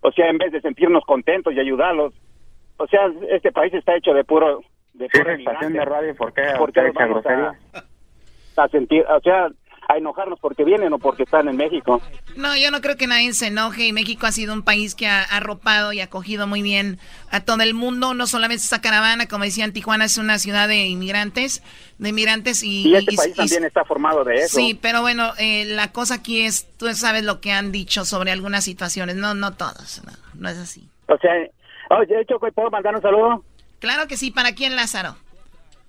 o 0.00 0.10
sea, 0.12 0.30
en 0.30 0.38
vez 0.38 0.50
de 0.50 0.62
sentirnos 0.62 1.04
contentos 1.04 1.52
y 1.52 1.60
ayudarlos, 1.60 2.14
o 2.78 2.86
sea, 2.86 3.00
este 3.28 3.52
país 3.52 3.74
está 3.74 3.94
hecho 3.96 4.14
de 4.14 4.24
puro 4.24 4.62
de 4.94 5.10
puro 5.10 5.30
estación 5.30 5.74
de 5.74 5.84
radio, 5.84 6.16
¿por 6.16 6.32
qué? 6.32 6.42
¿Por 6.56 6.72
qué 6.72 6.80
a 8.56 8.68
sentir, 8.68 9.04
o 9.06 9.20
sea, 9.20 9.48
a 9.90 9.96
enojarnos 9.96 10.38
porque 10.38 10.64
vienen 10.64 10.92
o 10.92 10.98
porque 10.98 11.22
están 11.22 11.48
en 11.48 11.56
México. 11.56 12.02
No, 12.36 12.54
yo 12.56 12.70
no 12.70 12.82
creo 12.82 12.96
que 12.98 13.06
nadie 13.06 13.32
se 13.32 13.46
enoje 13.46 13.86
y 13.86 13.92
México 13.94 14.26
ha 14.26 14.32
sido 14.32 14.52
un 14.52 14.62
país 14.62 14.94
que 14.94 15.06
ha 15.06 15.22
arropado 15.22 15.94
y 15.94 16.00
acogido 16.00 16.46
muy 16.46 16.60
bien 16.60 16.98
a 17.30 17.40
todo 17.40 17.62
el 17.62 17.72
mundo, 17.72 18.12
no 18.12 18.26
solamente 18.26 18.62
esta 18.62 18.82
caravana, 18.82 19.26
como 19.26 19.44
decían, 19.44 19.72
Tijuana 19.72 20.04
es 20.04 20.18
una 20.18 20.38
ciudad 20.38 20.68
de 20.68 20.84
inmigrantes, 20.86 21.62
de 21.96 22.10
inmigrantes 22.10 22.62
y... 22.62 22.82
Y 22.86 22.94
este 22.96 23.14
y- 23.14 23.16
país 23.16 23.32
y- 23.32 23.36
también 23.36 23.64
está 23.64 23.82
formado 23.84 24.24
de 24.24 24.34
eso. 24.42 24.56
Sí, 24.58 24.78
pero 24.80 25.00
bueno, 25.00 25.32
eh, 25.38 25.64
la 25.64 25.90
cosa 25.90 26.16
aquí 26.16 26.42
es, 26.42 26.66
tú 26.76 26.92
sabes 26.94 27.24
lo 27.24 27.40
que 27.40 27.52
han 27.52 27.72
dicho 27.72 28.04
sobre 28.04 28.30
algunas 28.30 28.64
situaciones, 28.64 29.16
no, 29.16 29.32
no 29.32 29.54
todos, 29.54 30.02
no, 30.04 30.12
no 30.34 30.48
es 30.50 30.58
así. 30.58 30.86
O 31.06 31.16
sea, 31.16 31.32
oye, 31.98 32.26
Choco, 32.28 32.46
¿puedo 32.52 32.70
mandar 32.70 32.94
un 32.94 33.00
saludo? 33.00 33.42
Claro 33.78 34.06
que 34.06 34.18
sí, 34.18 34.30
¿para 34.30 34.52
quién 34.54 34.76
Lázaro? 34.76 35.16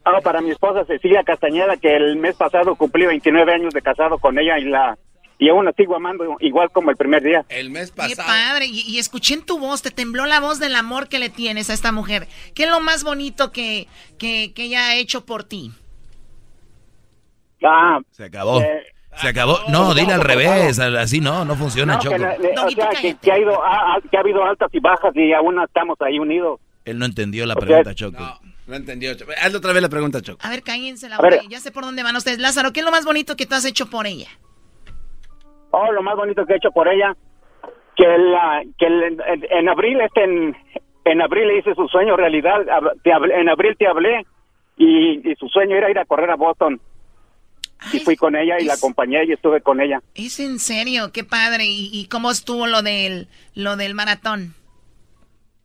Ah, 0.06 0.20
para 0.24 0.41
mi 0.41 0.52
esposa 0.52 0.86
Cecilia 0.86 1.24
Castañeda, 1.24 1.78
que 1.78 1.95
el 1.95 2.16
mes 2.16 2.36
pasado 2.36 2.76
cumplí 2.76 3.06
29 3.06 3.54
años 3.54 3.74
de 3.74 3.82
casado 3.82 4.18
con 4.18 4.39
ella 4.39 4.58
y 4.58 4.66
la 4.66 4.97
y 5.41 5.47
aún 5.50 5.64
la 5.64 5.72
sigo 5.72 5.95
amando 5.95 6.36
igual 6.41 6.70
como 6.72 6.89
el 6.91 6.97
primer 6.97 7.24
día. 7.24 7.45
El 7.47 7.70
mes 7.70 7.91
Qué 7.91 8.16
padre, 8.18 8.66
y, 8.66 8.82
y 8.82 9.00
escuché 9.00 9.36
en 9.36 9.45
tu 9.45 9.58
voz, 9.58 9.82
te 9.82 9.89
tembló 9.91 10.26
la 10.26 10.41
voz 10.41 10.60
del 10.60 10.76
amor 10.76 11.08
que 11.08 11.18
le 11.20 11.30
tienes 11.30 11.70
a 11.70 11.74
esta 11.74 11.91
mujer. 11.93 12.28
¿Qué 12.56 12.64
es 12.64 12.70
lo 12.70 12.82
más 12.82 13.04
bonito 13.06 13.52
que, 13.54 13.88
que, 14.18 14.52
que 14.54 14.64
ella 14.64 14.88
ha 14.89 14.95
hecho 14.95 15.26
por 15.26 15.45
ti? 15.45 15.72
Ah, 17.64 18.00
Se 18.12 18.26
acabó. 18.26 18.62
Eh, 18.62 18.84
Se 19.16 19.28
acabó. 19.30 19.60
No, 19.70 19.93
dile 19.93 20.14
al 20.14 20.22
revés. 20.22 20.80
Así 20.80 21.20
no, 21.20 21.45
no 21.45 21.56
funciona, 21.56 21.93
no, 21.95 22.00
Choco. 22.02 22.18
la- 22.18 22.38
le- 22.38 22.54
o 22.58 22.70
sea, 22.70 22.89
que, 23.02 23.16
que 23.16 23.32
ha 23.32 23.39
ido, 23.39 23.64
ha, 23.64 23.97
que 24.10 24.18
ha 24.18 24.22
habido 24.22 24.43
altas 24.43 24.70
y 24.74 24.80
bajas 24.80 25.16
y 25.16 25.34
aún 25.34 25.62
estamos 25.62 25.97
ahí 26.02 26.20
unidos. 26.20 26.60
Él 26.86 26.97
no 27.00 27.06
entendió 27.06 27.45
la 27.45 27.54
O 27.54 27.58
sea, 27.60 27.66
pregunta, 27.66 27.93
Choco. 27.95 28.39
No 28.70 28.76
entendió. 28.76 29.13
Choco. 29.15 29.32
Hazle 29.41 29.57
otra 29.57 29.74
vez 29.74 29.82
la 29.82 29.89
pregunta, 29.89 30.22
Choco. 30.22 30.39
A 30.43 30.49
ver, 30.49 30.61
cállense 30.61 31.09
la 31.09 31.17
boca, 31.17 31.41
ya 31.49 31.59
sé 31.59 31.72
por 31.72 31.84
dónde 31.84 32.03
van 32.03 32.15
ustedes. 32.15 32.38
Lázaro, 32.39 32.72
¿qué 32.72 32.82
es 32.82 32.86
lo 32.86 32.91
más 32.91 33.03
bonito 33.03 33.36
que 33.36 33.45
tú 33.47 33.55
has 33.55 33.65
hecho 33.65 33.89
por 33.89 34.05
ella? 34.05 34.28
Oh, 35.72 35.91
lo 35.91 36.01
más 36.03 36.15
bonito 36.15 36.45
que 36.45 36.53
he 36.53 36.57
hecho 36.57 36.72
por 36.72 36.88
ella, 36.88 37.15
que, 37.95 38.05
la, 38.05 38.61
que 38.78 38.86
el- 38.86 39.03
en, 39.22 39.45
en 39.49 39.70
abril, 39.70 39.99
este, 40.01 40.24
en, 40.24 40.55
en 41.05 41.22
abril 41.22 41.47
le 41.47 41.59
hice 41.59 41.74
su 41.76 41.88
sueño 41.88 42.15
realidad. 42.15 42.57
Te 43.03 43.11
hablé- 43.11 43.39
en 43.41 43.49
abril 43.49 43.76
te 43.78 43.88
hablé 43.88 44.26
y, 44.78 45.30
y 45.30 45.36
su 45.36 45.47
sueño 45.49 45.76
era 45.76 45.89
ir 45.89 45.97
a 45.99 46.05
correr 46.05 46.30
a 46.30 46.36
Boston. 46.36 46.80
Y 47.93 47.99
fui 47.99 48.15
con 48.17 48.36
ella 48.36 48.59
y 48.59 48.65
la 48.65 48.74
acompañé 48.74 49.24
y 49.26 49.32
estuve 49.32 49.61
con 49.61 49.80
ella. 49.80 50.01
Es 50.13 50.39
en 50.39 50.59
serio, 50.59 51.11
qué 51.13 51.24
padre. 51.24 51.65
¿Y, 51.65 51.89
y 51.93 52.07
cómo 52.07 52.30
estuvo 52.30 52.67
lo 52.67 52.82
del, 52.82 53.28
lo 53.55 53.78
del 53.78 53.93
maratón? 53.95 54.53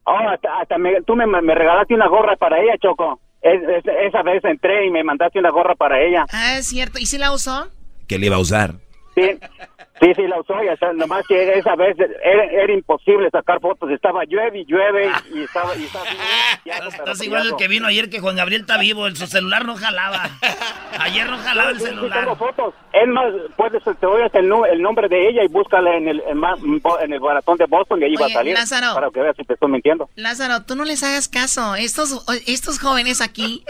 Oh, 0.04 0.28
hasta, 0.28 0.60
hasta 0.60 0.78
me- 0.78 1.02
tú 1.02 1.16
me, 1.16 1.26
me 1.26 1.54
regalaste 1.54 1.94
una 1.94 2.08
gorra 2.08 2.36
para 2.36 2.60
ella, 2.60 2.74
Choco. 2.80 3.20
Es- 3.42 3.62
es- 3.62 3.84
esa 4.06 4.22
vez 4.22 4.42
entré 4.44 4.86
y 4.86 4.90
me 4.90 5.02
mandaste 5.04 5.38
una 5.38 5.50
gorra 5.50 5.74
para 5.74 6.00
ella. 6.00 6.24
Ah, 6.32 6.56
es 6.58 6.66
cierto. 6.66 6.98
¿Y 6.98 7.06
si 7.06 7.18
la 7.18 7.32
usó? 7.32 7.68
Que 8.08 8.18
le 8.18 8.26
iba 8.26 8.36
a 8.36 8.40
usar. 8.40 8.74
Sí, 9.14 9.38
sí, 10.00 10.12
sí, 10.14 10.22
la 10.26 10.40
usó. 10.40 10.62
Y 10.62 10.68
hasta, 10.68 10.92
nomás 10.92 11.26
que 11.26 11.58
esa 11.58 11.74
vez 11.76 11.96
era, 11.98 12.44
era 12.44 12.72
imposible 12.72 13.28
sacar 13.30 13.60
fotos. 13.60 13.90
Estaba 13.90 14.24
llueve 14.24 14.60
y 14.60 14.64
llueve 14.66 15.10
y 15.34 15.42
estaba... 15.42 15.74
Y 15.76 15.84
estaba 15.84 16.04
Estás 16.88 17.22
igual 17.22 17.46
el 17.46 17.56
que 17.56 17.68
vino 17.68 17.86
ayer 17.86 18.08
que 18.10 18.20
Juan 18.20 18.36
Gabriel 18.36 18.62
está 18.62 18.78
vivo, 18.78 19.06
el 19.06 19.16
su 19.16 19.26
celular 19.26 19.64
no 19.64 19.76
jalaba. 19.76 20.30
Ayer 20.98 21.28
no 21.28 21.36
jalaba 21.38 21.70
el 21.70 21.76
Sí, 21.78 21.82
sí, 21.84 21.88
celular. 21.90 22.20
tengo 22.20 22.36
fotos. 22.36 22.74
Es 22.92 23.08
más, 23.08 23.32
puedes, 23.56 23.82
te 23.84 23.92
doy 24.06 24.22
hasta 24.22 24.38
el, 24.38 24.50
el 24.70 24.82
nombre 24.82 25.08
de 25.08 25.28
ella 25.28 25.44
y 25.44 25.48
búscala 25.48 25.96
en 25.96 26.08
el, 26.08 26.22
en, 26.26 26.40
en 27.02 27.12
el 27.12 27.20
maratón 27.20 27.56
de 27.58 27.66
Boston 27.66 28.00
y 28.00 28.04
ahí 28.04 28.14
va 28.16 28.26
a 28.26 28.30
salir. 28.30 28.54
Lázaro. 28.54 28.94
Para 28.94 29.10
que 29.10 29.20
veas 29.20 29.36
si 29.36 29.44
te 29.44 29.54
estoy 29.54 29.70
mintiendo. 29.70 30.08
Lázaro, 30.16 30.64
tú 30.64 30.74
no 30.76 30.84
les 30.84 31.02
hagas 31.02 31.28
caso. 31.28 31.74
Estos, 31.74 32.24
estos 32.46 32.78
jóvenes 32.78 33.20
aquí 33.20 33.64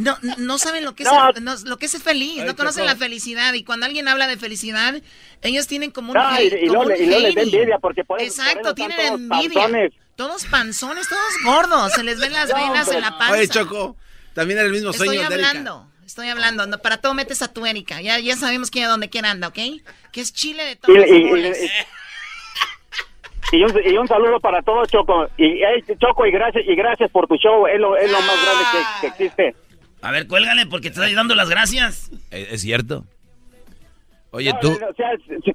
no, 0.00 0.16
no 0.38 0.58
saben 0.58 0.84
lo 0.84 0.94
que 0.94 1.02
es, 1.04 1.08
No. 1.12 1.32
ser, 1.32 1.42
no- 1.42 1.54
lo 1.64 1.76
que 1.78 1.86
es 1.86 2.02
feliz, 2.02 2.40
Ay, 2.40 2.46
no 2.46 2.56
conocen 2.56 2.86
la 2.86 2.96
felicidad. 2.96 3.52
Y 3.54 3.64
cuando 3.64 3.86
alguien 3.86 4.08
habla 4.08 4.26
de 4.26 4.36
felicidad, 4.36 4.94
ellos 5.42 5.66
tienen 5.66 5.90
como 5.90 6.12
un 6.12 6.18
No, 6.18 6.32
y, 6.32 6.46
hate, 6.46 6.62
y 6.62 6.66
como 6.68 6.82
luego, 6.82 6.82
un 6.82 6.88
le- 6.88 6.98
y 7.02 7.06
luego 7.06 7.20
les 7.22 7.34
da 7.34 7.42
envidia 7.42 7.78
porque 7.78 8.04
por 8.04 8.20
Exacto, 8.20 8.60
por 8.62 8.74
tienen 8.74 9.00
envidia. 9.00 9.54
panzones. 9.54 9.92
Todos 10.16 10.44
panzones, 10.46 11.08
todos 11.08 11.22
gordos. 11.44 11.92
Se 11.92 12.02
les 12.04 12.18
ven 12.20 12.32
las 12.32 12.48
No, 12.50 12.56
venas 12.56 12.80
hombre. 12.88 12.96
en 12.98 13.00
la 13.04 13.18
panza. 13.18 13.32
Oye, 13.34 13.48
Choco, 13.48 13.96
también 14.34 14.58
era 14.58 14.66
el 14.66 14.72
mismo 14.72 14.90
Estoy 14.90 15.06
sueño 15.08 15.28
de 15.28 15.34
Erika. 15.34 15.48
hablando, 15.50 15.86
estoy 16.04 16.28
hablando. 16.28 16.66
No, 16.66 16.78
para 16.78 16.98
todo 16.98 17.14
metes 17.14 17.40
a 17.42 17.52
tu 17.52 17.64
Erika. 17.66 18.00
Ya, 18.02 18.18
ya 18.18 18.36
sabemos 18.36 18.70
que 18.70 18.84
a 18.84 18.88
donde 18.88 19.08
quiera 19.08 19.30
anda, 19.30 19.48
¿ok? 19.48 19.58
Que 20.12 20.20
es 20.20 20.32
chile 20.32 20.62
de 20.64 20.72
Y, 20.72 20.76
todos 20.76 20.98
los 20.98 21.08
y- 21.08 21.12
y- 21.14 21.24
moles. 21.24 21.70
y 23.52 23.62
un, 23.64 23.72
y 23.84 23.96
un 23.96 24.06
saludo 24.06 24.38
para 24.40 24.62
todos, 24.62 24.88
Choco. 24.88 25.26
Y 25.36 25.60
hey, 25.64 25.82
Choco, 25.98 26.24
y 26.26 26.30
gracias, 26.30 26.64
y 26.66 26.74
gracias 26.76 27.10
por 27.10 27.26
tu 27.26 27.36
show. 27.36 27.66
Es 27.66 27.80
lo, 27.80 27.96
es 27.96 28.10
lo 28.10 28.20
más 28.20 28.36
grande 28.44 28.64
que, 28.72 29.00
que 29.00 29.06
existe. 29.24 29.56
A 30.02 30.10
ver, 30.10 30.26
cuélgale 30.26 30.66
porque 30.66 30.90
te 30.90 31.00
estoy 31.00 31.14
dando 31.14 31.34
las 31.34 31.48
gracias. 31.50 32.10
¿Es, 32.30 32.52
es 32.52 32.60
cierto? 32.62 33.04
Oye, 34.30 34.52
No, 34.52 34.58
tú, 34.60 34.72
o 34.72 34.94
sea, 34.94 35.10
si- 35.42 35.52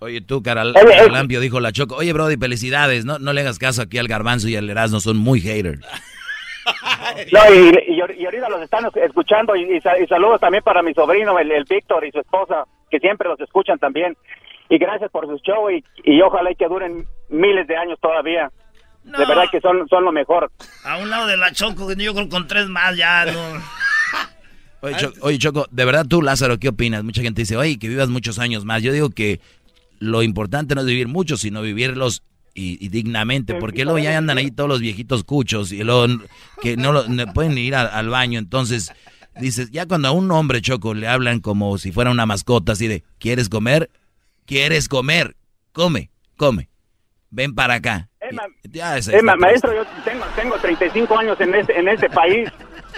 oye, 0.00 0.20
tú, 0.20 0.42
Caral. 0.42 0.72
Caralampio, 0.74 1.40
dijo 1.40 1.60
la 1.60 1.72
Choco. 1.72 1.96
Oye, 1.96 2.12
Brody, 2.12 2.36
felicidades. 2.36 3.04
No, 3.04 3.18
no 3.18 3.32
le 3.32 3.42
hagas 3.42 3.58
caso 3.58 3.82
aquí 3.82 3.98
al 3.98 4.08
Garbanzo 4.08 4.48
y 4.48 4.56
al 4.56 4.68
Erasmo, 4.70 5.00
son 5.00 5.16
muy 5.18 5.40
haters. 5.40 5.80
No, 7.32 7.40
y, 7.54 7.70
y, 7.88 8.20
y 8.20 8.24
ahorita 8.26 8.48
los 8.50 8.60
están 8.60 8.84
escuchando 9.02 9.56
y, 9.56 9.62
y 9.76 9.80
sa- 9.80 9.98
y 9.98 10.06
saludos 10.06 10.38
también 10.38 10.62
para 10.62 10.82
mi 10.82 10.92
sobrino, 10.92 11.38
el, 11.38 11.50
el 11.50 11.64
Víctor 11.64 12.04
y 12.04 12.10
su 12.12 12.20
esposa, 12.20 12.64
que 12.90 12.98
siempre 12.98 13.26
los 13.26 13.40
escuchan 13.40 13.78
también. 13.78 14.14
Y 14.68 14.76
gracias 14.76 15.10
por 15.10 15.26
su 15.26 15.38
show 15.38 15.70
y, 15.70 15.82
y 16.04 16.20
ojalá 16.20 16.50
y 16.52 16.56
que 16.56 16.68
duren 16.68 17.06
miles 17.30 17.66
de 17.66 17.76
años 17.76 17.98
todavía. 18.02 18.50
De 19.12 19.24
verdad 19.26 19.44
que 19.50 19.60
son, 19.60 19.88
son 19.88 20.04
lo 20.04 20.12
mejor. 20.12 20.50
A 20.84 20.98
un 20.98 21.08
lado 21.10 21.26
de 21.26 21.36
la 21.36 21.52
Choco, 21.52 21.92
yo 21.94 22.14
creo 22.14 22.28
con 22.28 22.46
tres 22.46 22.68
más 22.68 22.96
ya, 22.96 23.24
no. 23.32 23.62
Oye, 24.80 24.96
Cho- 24.96 25.12
oye, 25.22 25.38
Choco, 25.38 25.66
de 25.70 25.84
verdad 25.84 26.06
tú, 26.06 26.22
Lázaro, 26.22 26.58
¿qué 26.58 26.68
opinas? 26.68 27.02
Mucha 27.02 27.22
gente 27.22 27.42
dice, 27.42 27.56
oye, 27.56 27.78
que 27.78 27.88
vivas 27.88 28.08
muchos 28.08 28.38
años 28.38 28.64
más. 28.64 28.82
Yo 28.82 28.92
digo 28.92 29.10
que 29.10 29.40
lo 29.98 30.22
importante 30.22 30.74
no 30.74 30.82
es 30.82 30.86
vivir 30.86 31.08
muchos, 31.08 31.40
sino 31.40 31.62
vivirlos 31.62 32.22
y, 32.54 32.84
y 32.84 32.88
dignamente, 32.88 33.54
porque 33.60 33.84
luego 33.84 33.98
ya 33.98 34.18
andan 34.18 34.38
ahí 34.38 34.50
todos 34.52 34.68
los 34.68 34.80
viejitos 34.80 35.24
cuchos 35.24 35.72
y 35.72 35.82
luego 35.82 36.06
que 36.62 36.76
no, 36.76 36.92
lo- 36.92 37.08
no 37.08 37.26
pueden 37.32 37.58
ir 37.58 37.74
a- 37.74 37.86
al 37.86 38.08
baño. 38.08 38.38
Entonces, 38.38 38.92
dices, 39.40 39.70
ya 39.72 39.86
cuando 39.86 40.08
a 40.08 40.10
un 40.12 40.30
hombre, 40.30 40.60
Choco, 40.60 40.94
le 40.94 41.08
hablan 41.08 41.40
como 41.40 41.76
si 41.78 41.90
fuera 41.90 42.10
una 42.12 42.26
mascota, 42.26 42.72
así 42.72 42.86
de, 42.86 43.02
¿quieres 43.18 43.48
comer? 43.48 43.90
¿Quieres 44.46 44.88
comer? 44.88 45.34
Come, 45.72 46.10
come. 46.36 46.68
Ven 47.30 47.54
para 47.54 47.74
acá. 47.74 48.07
Eh, 48.30 48.34
ma- 48.34 48.46
Ya, 48.64 48.96
eh, 48.98 49.22
maestro, 49.22 49.72
yo 49.74 49.84
tengo, 50.04 50.24
tengo 50.36 50.56
35 50.56 51.18
años 51.18 51.40
en 51.40 51.54
este, 51.54 51.78
en 51.78 51.88
este 51.88 52.08
país 52.10 52.48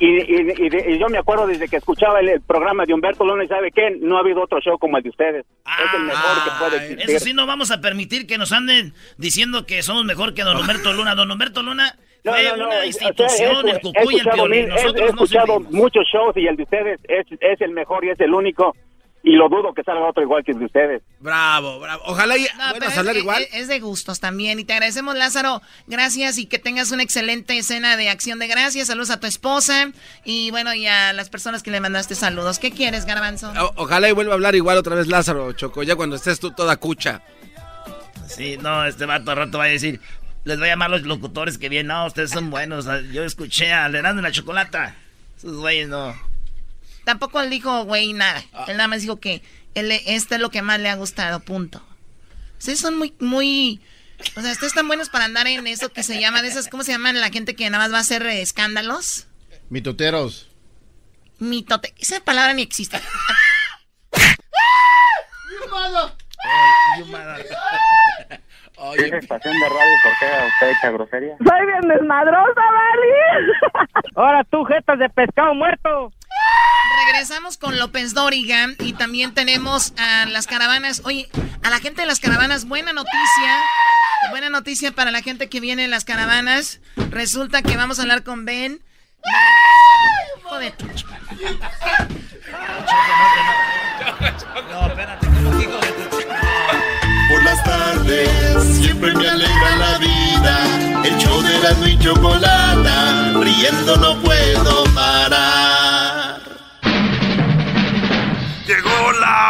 y, 0.01 0.07
y- 0.07 0.55
y 0.59 0.69
de- 0.71 0.85
y 0.95 0.99
yo 0.99 1.09
me 1.09 1.19
acuerdo 1.19 1.47
desde 1.47 1.69
que 1.69 1.77
escuchaba 1.77 2.21
el, 2.21 2.29
el 2.29 2.41
programa 2.41 2.85
de 2.87 2.95
Humberto 2.95 3.25
Luna 3.25 3.45
y 3.45 3.49
sabe 3.49 3.71
qué, 3.71 3.97
no 4.01 4.17
ha 4.17 4.21
habido 4.21 4.43
otro 4.43 4.61
show 4.61 4.79
como 4.79 4.97
el 4.97 5.03
de 5.03 5.11
ustedes. 5.11 5.45
es 5.67 5.95
el 5.95 6.03
mejor 6.05 6.45
que 6.45 6.51
puede 6.59 6.77
existir. 6.77 7.11
Eso 7.17 7.25
sí, 7.25 7.33
no 7.35 7.47
vamos 7.47 7.71
a 7.71 7.81
permitir 7.81 8.27
que 8.27 8.39
nos 8.39 8.53
anden 8.53 8.95
diciendo 9.19 9.67
que 9.67 9.83
somos 9.83 10.05
mejor 10.05 10.35
que 10.35 10.43
don 10.43 10.57
Humberto 10.57 10.93
Luna. 10.93 11.15
Don 11.15 11.31
Humberto 11.31 11.63
Luna 11.63 11.95
No, 12.25 12.33
fue 12.33 12.43
no, 12.45 12.57
no, 12.57 12.65
una 12.67 12.69
o 12.69 12.73
sea, 12.73 12.87
institución, 12.87 13.69
el 13.69 13.81
Cucuy 13.81 14.15
el 14.15 14.19
escuchado 14.21 14.35
Piolín. 14.45 14.65
he- 14.65 14.69
Nosotros 14.69 15.01
he 15.07 15.11
escuchado 15.11 15.61
muchos 15.71 16.05
shows 16.13 16.37
y 16.37 16.47
el 16.47 16.57
de 16.57 16.65
ustedes 16.65 17.01
es, 17.09 17.27
es 17.41 17.61
el 17.63 17.71
mejor 17.71 18.05
y 18.05 18.11
es 18.11 18.21
el 18.21 18.35
único 18.35 18.77
y 19.23 19.33
lo 19.33 19.49
dudo 19.49 19.75
que 19.75 19.83
salga 19.83 20.09
otro 20.09 20.23
igual 20.23 20.43
que 20.45 20.53
el 20.53 20.59
de 20.61 20.65
ustedes. 20.65 21.03
Bravo, 21.21 21.79
bravo. 21.81 22.03
Ojalá 22.07 22.37
y 22.39 22.47
No, 22.57 22.63
a 22.65 22.69
hablar 22.71 23.17
es, 23.17 23.23
igual. 23.23 23.43
es- 23.43 23.55
es 23.55 23.69
de 23.69 23.79
gustos 23.81 24.19
también. 24.21 24.59
Y 24.59 24.65
te 24.65 24.73
agradecemos, 24.73 25.15
Lázaro. 25.15 25.61
Gracias 25.87 26.39
y 26.39 26.47
que 26.47 26.59
tengas 26.59 26.91
una 26.91 27.03
excelente 27.03 27.57
escena 27.59 27.97
de 27.99 28.09
acción 28.09 28.39
de 28.39 28.47
gracias. 28.47 28.87
Saludos 28.89 29.11
a 29.11 29.21
tu 29.21 29.27
esposa 29.27 29.93
y 30.25 30.51
bueno, 30.51 30.73
y 30.75 30.87
a 30.87 31.13
las 31.13 31.29
personas 31.29 31.63
que 31.63 31.71
le 31.71 31.81
mandaste 31.81 32.15
saludos. 32.15 32.59
¿Qué 32.59 32.71
quieres, 32.71 33.05
Garbanzo? 33.05 33.53
O- 33.61 33.73
ojalá 33.77 34.09
y 34.09 34.13
vuelva 34.13 34.33
a 34.33 34.35
hablar 34.37 34.55
igual 34.55 34.79
otra 34.79 34.95
vez 34.97 35.07
Lázaro, 35.07 35.53
Choco, 35.53 35.83
ya 35.83 35.97
cuando 35.97 36.17
estés 36.17 36.41
tú 36.41 36.51
toda 36.53 36.77
cucha. 36.79 37.23
Sí, 38.27 38.57
no, 38.63 38.87
este 38.87 39.07
vato 39.07 39.31
al 39.33 39.37
rato 39.37 39.59
va 39.59 39.65
a 39.65 39.69
decir, 39.69 40.01
les 40.45 40.59
voy 40.59 40.69
a 40.69 40.73
llamar 40.73 40.91
los 40.91 41.03
locutores 41.03 41.59
que 41.59 41.69
vienen. 41.69 41.89
No, 41.89 42.07
ustedes 42.07 42.31
son 42.31 42.51
buenos. 42.51 42.87
Yo 43.13 43.25
escuché 43.25 43.73
a 43.73 43.89
Lerando 43.89 44.21
en 44.21 44.25
la 44.25 44.33
Chocolata. 44.33 44.95
Esos 45.37 45.57
güeyes 45.57 45.89
no. 45.89 46.15
Tampoco 47.05 47.41
él 47.41 47.51
dijo, 47.51 47.85
güey, 47.85 48.13
nada. 48.13 48.43
Ah. 48.53 48.67
Él 48.69 48.77
nada 48.77 48.89
más 48.89 49.03
dijo 49.03 49.21
que 49.21 49.43
él, 49.75 49.91
este 49.93 50.37
es 50.37 50.41
lo 50.41 50.51
que 50.51 50.63
más 50.63 50.81
le 50.81 50.89
ha 50.89 50.97
gustado, 50.97 51.41
punto. 51.41 51.83
Ustedes 52.59 52.79
son 52.79 52.97
muy, 52.97 53.15
muy... 53.21 53.81
O 54.37 54.43
sea, 54.43 54.53
ustedes 54.53 54.73
están 54.73 54.87
buenos 54.87 55.09
para 55.09 55.25
andar 55.25 55.47
en 55.47 55.67
eso 55.67 55.91
que 55.91 56.03
se 56.03 56.21
llama, 56.21 56.43
de 56.43 56.49
esas, 56.49 56.69
¿cómo 56.69 56.83
se 56.83 56.93
llaman 56.93 57.21
la 57.21 57.31
gente 57.31 57.55
que 57.55 57.71
nada 57.71 57.85
más 57.85 57.93
va 57.93 57.99
a 57.99 58.03
hacer 58.03 58.25
eh, 58.27 58.43
escándalos? 58.43 59.27
Mitoteros. 59.71 60.51
Mitote. 61.39 61.95
Esa 61.99 62.21
palabra 62.21 62.53
ni 62.53 62.63
existe. 62.63 63.01
Oye, 68.77 69.09
estación 69.15 69.55
de 69.55 69.69
radio, 69.69 69.97
¿por 70.03 70.13
qué 70.19 70.27
usted 70.49 70.71
echa 70.71 70.91
grosería? 70.91 71.37
Soy 71.37 71.67
bien 71.67 71.89
desmadrosa, 71.89 72.61
Vali. 72.61 73.93
Ahora 74.17 74.45
tú, 74.45 74.65
jetas 74.65 74.99
de 74.99 75.09
pescado 75.11 75.55
muerto. 75.55 76.13
Regresamos 77.07 77.57
con 77.57 77.79
López 77.79 78.15
Dóriga 78.15 78.69
y 78.79 78.93
también 78.93 79.35
tenemos 79.35 79.93
a 79.97 80.27
las 80.27 80.47
caravanas. 80.47 81.03
Oye, 81.05 81.29
a 81.63 81.71
la 81.71 81.79
gente 81.79 82.03
de 82.03 82.07
las 82.07 82.21
caravanas, 82.21 82.67
buena 82.67 82.93
noticia. 82.93 83.63
Buena 84.31 84.51
noticia 84.51 84.93
para 84.93 85.11
la 85.11 85.23
gente 85.23 85.49
que 85.49 85.61
viene 85.61 85.85
en 85.85 85.91
las 85.91 86.05
caravanas. 86.05 86.81
Resulta 87.11 87.63
que 87.63 87.77
vamos 87.77 87.99
a 87.99 88.03
hablar 88.03 88.23
con 88.23 88.45
Ben. 88.45 88.83
Joder. 90.45 90.75
No, 94.71 94.87
espérate, 94.87 95.27
Por 97.31 97.45
las 97.45 97.65
tardes 97.65 98.65
siempre 98.79 99.15
me 99.15 99.29
alegra 99.29 99.77
la 99.77 99.99
vida. 99.99 101.05
El 101.05 101.17
show 101.19 101.43
de 101.43 101.59
la 101.59 101.89
y 101.89 101.99
chocolata, 101.99 103.33
riendo 103.41 103.97
no 103.97 104.21
puedo 104.21 104.85
parar. 104.95 106.10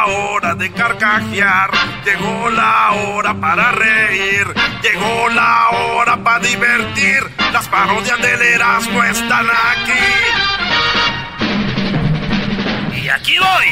Hora 0.07 0.55
de 0.55 0.71
carcajear, 0.73 1.71
llegó 2.05 2.51
la 2.51 2.93
hora 2.93 3.41
para 3.41 3.73
reír, 3.73 4.47
llegó 4.83 5.29
la 5.31 5.69
hora 5.71 6.23
para 6.23 6.45
divertir. 6.47 7.23
Las 7.53 7.69
parodias 7.69 8.21
del 8.21 8.41
Erasmo 8.43 9.03
están 9.05 9.47
aquí. 9.47 9.93
Y 13.03 13.09
aquí 13.09 13.35
voy. 13.39 13.67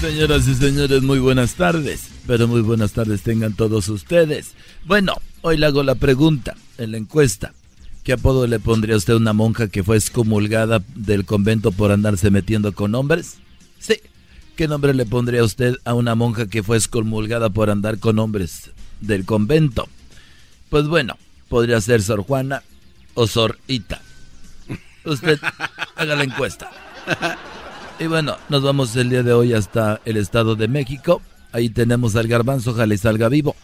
Señoras 0.00 0.48
y 0.48 0.54
señores, 0.54 1.02
muy 1.02 1.20
buenas 1.20 1.54
tardes. 1.54 2.08
Pero 2.26 2.48
muy 2.48 2.60
buenas 2.60 2.92
tardes 2.92 3.22
tengan 3.22 3.54
todos 3.54 3.88
ustedes. 3.88 4.54
Bueno, 4.84 5.14
hoy 5.42 5.56
le 5.56 5.66
hago 5.66 5.82
la 5.82 5.94
pregunta 5.94 6.54
en 6.78 6.92
la 6.92 6.98
encuesta. 6.98 7.52
¿Qué 8.02 8.12
apodo 8.12 8.48
le 8.48 8.58
pondría 8.58 8.96
usted 8.96 9.14
a 9.14 9.18
una 9.18 9.32
monja 9.32 9.68
que 9.68 9.84
fue 9.84 9.96
excomulgada 9.96 10.82
del 10.96 11.24
convento 11.24 11.70
por 11.70 11.92
andarse 11.92 12.30
metiendo 12.30 12.72
con 12.72 12.94
hombres? 12.96 13.36
Sí. 13.78 14.00
¿Qué 14.56 14.66
nombre 14.66 14.92
le 14.92 15.06
pondría 15.06 15.44
usted 15.44 15.76
a 15.84 15.94
una 15.94 16.14
monja 16.14 16.46
que 16.46 16.62
fue 16.62 16.76
excomulgada 16.76 17.50
por 17.50 17.70
andar 17.70 17.98
con 17.98 18.18
hombres 18.18 18.70
del 19.00 19.24
convento? 19.24 19.88
Pues 20.68 20.88
bueno, 20.88 21.16
podría 21.48 21.80
ser 21.80 22.02
Sor 22.02 22.24
Juana 22.24 22.62
o 23.14 23.26
Sor 23.28 23.58
Ita. 23.68 24.02
Usted 25.04 25.38
haga 25.96 26.16
la 26.16 26.24
encuesta. 26.24 26.70
Y 28.00 28.06
bueno, 28.08 28.36
nos 28.48 28.62
vamos 28.62 28.96
el 28.96 29.10
día 29.10 29.22
de 29.22 29.32
hoy 29.32 29.52
hasta 29.52 30.00
el 30.04 30.16
Estado 30.16 30.56
de 30.56 30.66
México. 30.66 31.22
Ahí 31.52 31.68
tenemos 31.68 32.16
al 32.16 32.26
garbanzo, 32.26 32.72
ojalá 32.72 32.94
y 32.94 32.98
salga 32.98 33.28
vivo. 33.28 33.54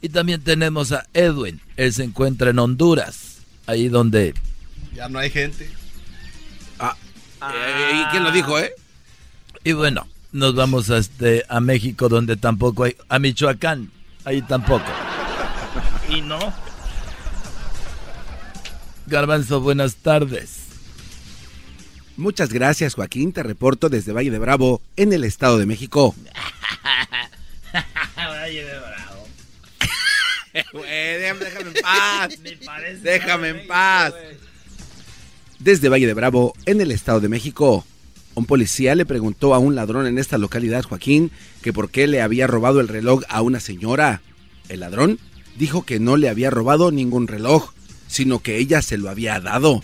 Y 0.00 0.08
también 0.08 0.40
tenemos 0.40 0.92
a 0.92 1.06
Edwin. 1.12 1.60
Él 1.76 1.92
se 1.92 2.04
encuentra 2.04 2.50
en 2.50 2.58
Honduras. 2.58 3.31
Ahí 3.72 3.88
donde... 3.88 4.34
Ya 4.94 5.08
no 5.08 5.18
hay 5.18 5.30
gente. 5.30 5.66
Ah, 6.78 6.94
eh, 7.54 8.02
¿Y 8.02 8.10
quién 8.10 8.22
lo 8.22 8.30
dijo, 8.30 8.58
eh? 8.58 8.74
Y 9.64 9.72
bueno, 9.72 10.06
nos 10.30 10.54
vamos 10.54 10.90
a, 10.90 10.98
este, 10.98 11.46
a 11.48 11.58
México 11.60 12.10
donde 12.10 12.36
tampoco 12.36 12.84
hay... 12.84 12.96
A 13.08 13.18
Michoacán. 13.18 13.90
Ahí 14.26 14.42
tampoco. 14.42 14.84
Y 16.10 16.20
no. 16.20 16.38
Garbanzo, 19.06 19.62
buenas 19.62 19.96
tardes. 19.96 20.64
Muchas 22.18 22.52
gracias, 22.52 22.92
Joaquín. 22.92 23.32
Te 23.32 23.42
reporto 23.42 23.88
desde 23.88 24.12
Valle 24.12 24.30
de 24.30 24.38
Bravo, 24.38 24.82
en 24.96 25.14
el 25.14 25.24
Estado 25.24 25.56
de 25.56 25.64
México. 25.64 26.14
Valle 28.16 28.64
de 28.66 28.78
Bravo. 28.78 29.11
Güey, 30.72 31.18
déjame, 31.18 31.44
déjame 31.44 31.68
en 31.70 31.82
paz. 31.82 32.38
Déjame 33.02 33.48
en 33.48 33.66
paz. 33.66 34.14
Desde 35.58 35.88
Valle 35.88 36.06
de 36.06 36.14
Bravo, 36.14 36.54
en 36.66 36.80
el 36.80 36.90
Estado 36.90 37.20
de 37.20 37.28
México. 37.28 37.84
Un 38.34 38.46
policía 38.46 38.94
le 38.94 39.06
preguntó 39.06 39.54
a 39.54 39.58
un 39.58 39.74
ladrón 39.74 40.06
en 40.06 40.18
esta 40.18 40.38
localidad, 40.38 40.84
Joaquín, 40.84 41.30
que 41.62 41.72
por 41.72 41.90
qué 41.90 42.06
le 42.06 42.22
había 42.22 42.46
robado 42.46 42.80
el 42.80 42.88
reloj 42.88 43.22
a 43.28 43.42
una 43.42 43.60
señora. 43.60 44.22
El 44.68 44.80
ladrón 44.80 45.18
dijo 45.56 45.84
que 45.84 46.00
no 46.00 46.16
le 46.16 46.28
había 46.28 46.50
robado 46.50 46.90
ningún 46.90 47.28
reloj, 47.28 47.72
sino 48.08 48.40
que 48.40 48.56
ella 48.56 48.80
se 48.80 48.96
lo 48.96 49.10
había 49.10 49.38
dado. 49.40 49.82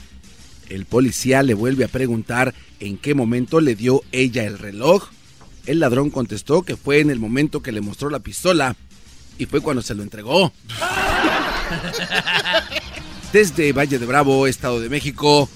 El 0.68 0.86
policía 0.86 1.42
le 1.42 1.54
vuelve 1.54 1.84
a 1.84 1.88
preguntar 1.88 2.54
en 2.80 2.96
qué 2.96 3.14
momento 3.14 3.60
le 3.60 3.74
dio 3.74 4.02
ella 4.12 4.44
el 4.44 4.58
reloj. 4.58 5.10
El 5.66 5.80
ladrón 5.80 6.10
contestó 6.10 6.62
que 6.62 6.76
fue 6.76 7.00
en 7.00 7.10
el 7.10 7.18
momento 7.18 7.62
que 7.62 7.72
le 7.72 7.82
mostró 7.82 8.08
la 8.08 8.20
pistola 8.20 8.76
y 9.38 9.46
fue 9.46 9.60
cuando 9.60 9.82
se 9.82 9.94
lo 9.94 10.02
entregó. 10.02 10.52
Desde 13.32 13.72
Valle 13.72 13.98
de 13.98 14.06
Bravo, 14.06 14.46
Estado 14.46 14.80
de 14.80 14.88
México, 14.88 15.48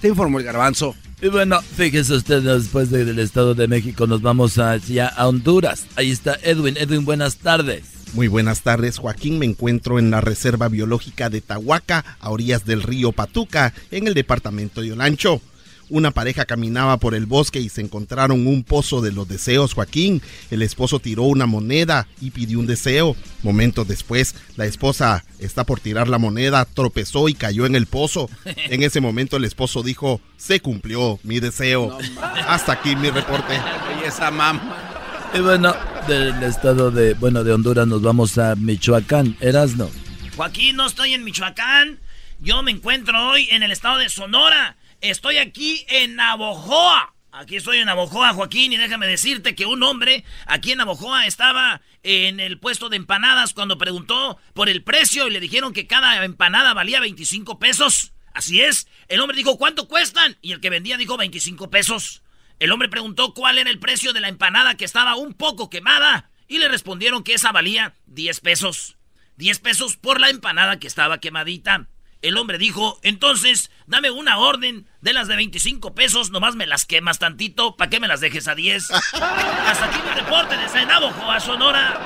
te 0.00 0.08
informó 0.08 0.38
el 0.38 0.44
garbanzo. 0.44 0.94
Y 1.20 1.28
bueno, 1.28 1.60
fíjese 1.60 2.14
usted, 2.14 2.42
después 2.42 2.90
de- 2.90 3.04
del 3.04 3.18
Estado 3.18 3.54
de 3.54 3.66
México 3.68 4.06
nos 4.06 4.22
vamos 4.22 4.56
hacia 4.58 5.08
a 5.08 5.26
Honduras. 5.28 5.84
Ahí 5.96 6.10
está 6.10 6.38
Edwin. 6.42 6.76
Edwin, 6.76 7.04
buenas 7.04 7.36
tardes. 7.36 7.82
Muy 8.14 8.28
buenas 8.28 8.62
tardes, 8.62 8.96
Joaquín. 8.98 9.38
Me 9.38 9.44
encuentro 9.44 9.98
en 9.98 10.10
la 10.10 10.22
Reserva 10.22 10.68
Biológica 10.68 11.28
de 11.28 11.42
Tahuaca, 11.42 12.16
a 12.20 12.30
orillas 12.30 12.64
del 12.64 12.82
río 12.82 13.12
Patuca, 13.12 13.74
en 13.90 14.06
el 14.06 14.14
departamento 14.14 14.80
de 14.80 14.92
Olancho. 14.92 15.42
Una 15.90 16.10
pareja 16.10 16.44
caminaba 16.44 16.98
por 16.98 17.14
el 17.14 17.26
bosque 17.26 17.60
y 17.60 17.68
se 17.68 17.80
encontraron 17.80 18.46
un 18.46 18.62
pozo 18.62 19.00
de 19.00 19.12
los 19.12 19.26
deseos, 19.26 19.74
Joaquín. 19.74 20.20
El 20.50 20.62
esposo 20.62 20.98
tiró 20.98 21.22
una 21.22 21.46
moneda 21.46 22.06
y 22.20 22.30
pidió 22.30 22.58
un 22.58 22.66
deseo. 22.66 23.16
Momentos 23.42 23.88
después, 23.88 24.34
la 24.56 24.66
esposa 24.66 25.24
está 25.38 25.64
por 25.64 25.80
tirar 25.80 26.08
la 26.08 26.18
moneda, 26.18 26.64
tropezó 26.66 27.28
y 27.28 27.34
cayó 27.34 27.66
en 27.66 27.74
el 27.74 27.86
pozo. 27.86 28.28
En 28.70 28.82
ese 28.82 29.00
momento 29.00 29.38
el 29.38 29.44
esposo 29.44 29.82
dijo, 29.82 30.20
se 30.36 30.60
cumplió 30.60 31.18
mi 31.22 31.40
deseo. 31.40 31.96
Hasta 32.20 32.72
aquí 32.72 32.94
mi 32.96 33.08
reporte. 33.08 33.54
Y 34.00 34.06
esa 34.06 34.30
mamá. 34.30 35.30
Y 35.34 35.40
bueno, 35.40 35.74
del 36.06 36.42
estado 36.42 36.90
de, 36.90 37.14
bueno, 37.14 37.44
de 37.44 37.52
Honduras 37.52 37.86
nos 37.86 38.02
vamos 38.02 38.36
a 38.38 38.56
Michoacán. 38.56 39.36
Erasno. 39.40 39.90
Joaquín, 40.36 40.76
no 40.76 40.86
estoy 40.86 41.14
en 41.14 41.24
Michoacán. 41.24 41.98
Yo 42.40 42.62
me 42.62 42.70
encuentro 42.70 43.30
hoy 43.30 43.48
en 43.50 43.62
el 43.62 43.72
estado 43.72 43.98
de 43.98 44.08
Sonora. 44.08 44.76
Estoy 45.00 45.38
aquí 45.38 45.86
en 45.88 46.16
Navojoa. 46.16 47.14
Aquí 47.30 47.56
estoy 47.56 47.78
en 47.78 47.86
Navojoa, 47.86 48.32
Joaquín, 48.32 48.72
y 48.72 48.78
déjame 48.78 49.06
decirte 49.06 49.54
que 49.54 49.64
un 49.64 49.80
hombre 49.84 50.24
aquí 50.46 50.72
en 50.72 50.78
Navojoa 50.78 51.26
estaba 51.26 51.82
en 52.02 52.40
el 52.40 52.58
puesto 52.58 52.88
de 52.88 52.96
empanadas 52.96 53.54
cuando 53.54 53.78
preguntó 53.78 54.38
por 54.54 54.68
el 54.68 54.82
precio 54.82 55.28
y 55.28 55.30
le 55.30 55.38
dijeron 55.38 55.72
que 55.72 55.86
cada 55.86 56.24
empanada 56.24 56.74
valía 56.74 56.98
25 56.98 57.60
pesos. 57.60 58.12
Así 58.34 58.60
es. 58.60 58.88
El 59.06 59.20
hombre 59.20 59.36
dijo, 59.36 59.56
¿cuánto 59.56 59.86
cuestan? 59.86 60.36
Y 60.42 60.50
el 60.50 60.60
que 60.60 60.70
vendía 60.70 60.96
dijo 60.96 61.16
25 61.16 61.70
pesos. 61.70 62.22
El 62.58 62.72
hombre 62.72 62.88
preguntó 62.88 63.34
cuál 63.34 63.58
era 63.58 63.70
el 63.70 63.78
precio 63.78 64.12
de 64.12 64.20
la 64.20 64.28
empanada 64.28 64.74
que 64.74 64.84
estaba 64.84 65.14
un 65.14 65.32
poco 65.34 65.70
quemada 65.70 66.30
y 66.48 66.58
le 66.58 66.66
respondieron 66.66 67.22
que 67.22 67.34
esa 67.34 67.52
valía 67.52 67.94
10 68.06 68.40
pesos. 68.40 68.96
10 69.36 69.60
pesos 69.60 69.96
por 69.96 70.20
la 70.20 70.30
empanada 70.30 70.80
que 70.80 70.88
estaba 70.88 71.20
quemadita. 71.20 71.86
El 72.20 72.36
hombre 72.36 72.58
dijo, 72.58 72.98
entonces, 73.02 73.70
dame 73.86 74.10
una 74.10 74.38
orden 74.38 74.86
de 75.00 75.12
las 75.12 75.28
de 75.28 75.36
25 75.36 75.94
pesos, 75.94 76.30
nomás 76.32 76.56
me 76.56 76.66
las 76.66 76.84
quemas 76.84 77.20
tantito, 77.20 77.76
¿para 77.76 77.90
qué 77.90 78.00
me 78.00 78.08
las 78.08 78.20
dejes 78.20 78.48
a 78.48 78.56
10? 78.56 78.90
Hasta 78.90 79.84
aquí 79.84 80.00
mi 80.04 80.20
reporte 80.20 80.56
desde 80.56 80.84
Navajo, 80.84 81.40
Sonora. 81.40 81.96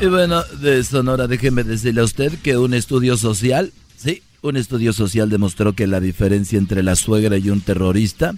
Y 0.00 0.06
bueno, 0.06 0.44
de 0.60 0.84
Sonora, 0.84 1.26
déjeme 1.26 1.64
decirle 1.64 2.02
a 2.02 2.04
usted 2.04 2.38
que 2.40 2.56
un 2.56 2.72
estudio 2.72 3.16
social, 3.16 3.72
sí, 3.96 4.22
un 4.42 4.56
estudio 4.56 4.92
social 4.92 5.28
demostró 5.28 5.72
que 5.72 5.88
la 5.88 5.98
diferencia 5.98 6.56
entre 6.56 6.84
la 6.84 6.94
suegra 6.94 7.36
y 7.36 7.50
un 7.50 7.60
terrorista 7.60 8.34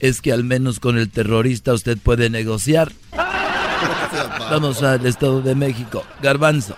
es 0.00 0.20
que 0.20 0.32
al 0.32 0.42
menos 0.42 0.80
con 0.80 0.98
el 0.98 1.08
terrorista 1.08 1.72
usted 1.72 1.98
puede 1.98 2.30
negociar. 2.30 2.90
Vamos 4.50 4.82
al 4.82 5.06
Estado 5.06 5.40
de 5.40 5.54
México. 5.54 6.04
Garbanzo. 6.20 6.76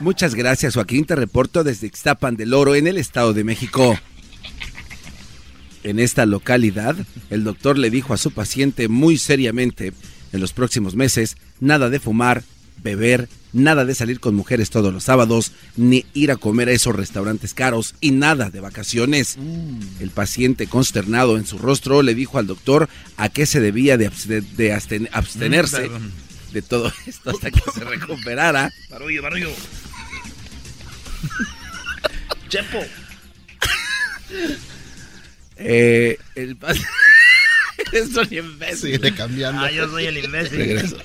Muchas 0.00 0.34
gracias, 0.34 0.74
Joaquín. 0.74 1.04
Te 1.04 1.16
reporto 1.16 1.64
desde 1.64 1.86
Ixtapan 1.86 2.36
del 2.36 2.54
Oro, 2.54 2.74
en 2.74 2.86
el 2.86 2.98
Estado 2.98 3.32
de 3.32 3.44
México. 3.44 3.98
En 5.84 5.98
esta 5.98 6.26
localidad, 6.26 6.96
el 7.30 7.44
doctor 7.44 7.78
le 7.78 7.90
dijo 7.90 8.12
a 8.12 8.18
su 8.18 8.30
paciente 8.32 8.88
muy 8.88 9.18
seriamente, 9.18 9.92
en 10.32 10.40
los 10.40 10.52
próximos 10.52 10.96
meses, 10.96 11.36
nada 11.60 11.88
de 11.88 12.00
fumar, 12.00 12.42
beber, 12.82 13.28
nada 13.52 13.84
de 13.84 13.94
salir 13.94 14.20
con 14.20 14.34
mujeres 14.34 14.68
todos 14.68 14.92
los 14.92 15.04
sábados, 15.04 15.52
ni 15.76 16.04
ir 16.12 16.30
a 16.32 16.36
comer 16.36 16.68
a 16.68 16.72
esos 16.72 16.94
restaurantes 16.94 17.54
caros 17.54 17.94
y 18.00 18.10
nada 18.10 18.50
de 18.50 18.60
vacaciones. 18.60 19.38
El 20.00 20.10
paciente, 20.10 20.66
consternado 20.66 21.36
en 21.38 21.46
su 21.46 21.56
rostro, 21.56 22.02
le 22.02 22.14
dijo 22.14 22.38
al 22.38 22.48
doctor 22.48 22.88
a 23.16 23.28
qué 23.28 23.46
se 23.46 23.60
debía 23.60 23.96
de, 23.96 24.10
abste- 24.10 24.42
de 24.56 24.74
absten- 24.74 25.08
abstenerse 25.12 25.82
perdón. 25.82 26.12
de 26.52 26.62
todo 26.62 26.92
esto 27.06 27.30
hasta 27.30 27.50
que 27.52 27.60
se 27.72 27.84
recuperara. 27.84 28.70
Barullo, 28.90 29.22
barullo. 29.22 29.50
Chepo. 32.48 32.84
Eh, 35.56 36.18
el 36.34 36.56
un 38.20 38.28
imbécil. 38.32 38.96
Sigue 38.96 39.14
cambiando. 39.14 39.62
Ah, 39.62 39.70
yo 39.70 39.88
soy 39.88 40.06
el 40.06 40.24
imbécil. 40.24 40.58
Regreso. 40.58 40.96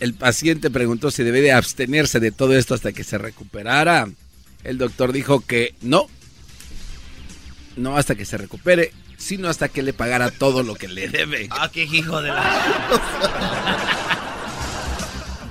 El 0.00 0.14
paciente 0.14 0.70
preguntó 0.70 1.10
si 1.10 1.22
debe 1.22 1.40
de 1.40 1.52
abstenerse 1.52 2.20
de 2.20 2.30
todo 2.30 2.56
esto 2.56 2.74
hasta 2.74 2.92
que 2.92 3.04
se 3.04 3.18
recuperara. 3.18 4.08
El 4.64 4.78
doctor 4.78 5.12
dijo 5.12 5.40
que 5.40 5.74
no. 5.80 6.08
No 7.76 7.96
hasta 7.96 8.14
que 8.14 8.24
se 8.24 8.38
recupere, 8.38 8.92
sino 9.16 9.48
hasta 9.48 9.68
que 9.68 9.82
le 9.82 9.92
pagara 9.92 10.30
todo 10.30 10.62
lo 10.62 10.74
que 10.74 10.88
le 10.88 11.08
debe. 11.08 11.48
Ah, 11.50 11.70
qué 11.72 11.84
hijo 11.84 12.22
de 12.22 12.28
la... 12.28 12.88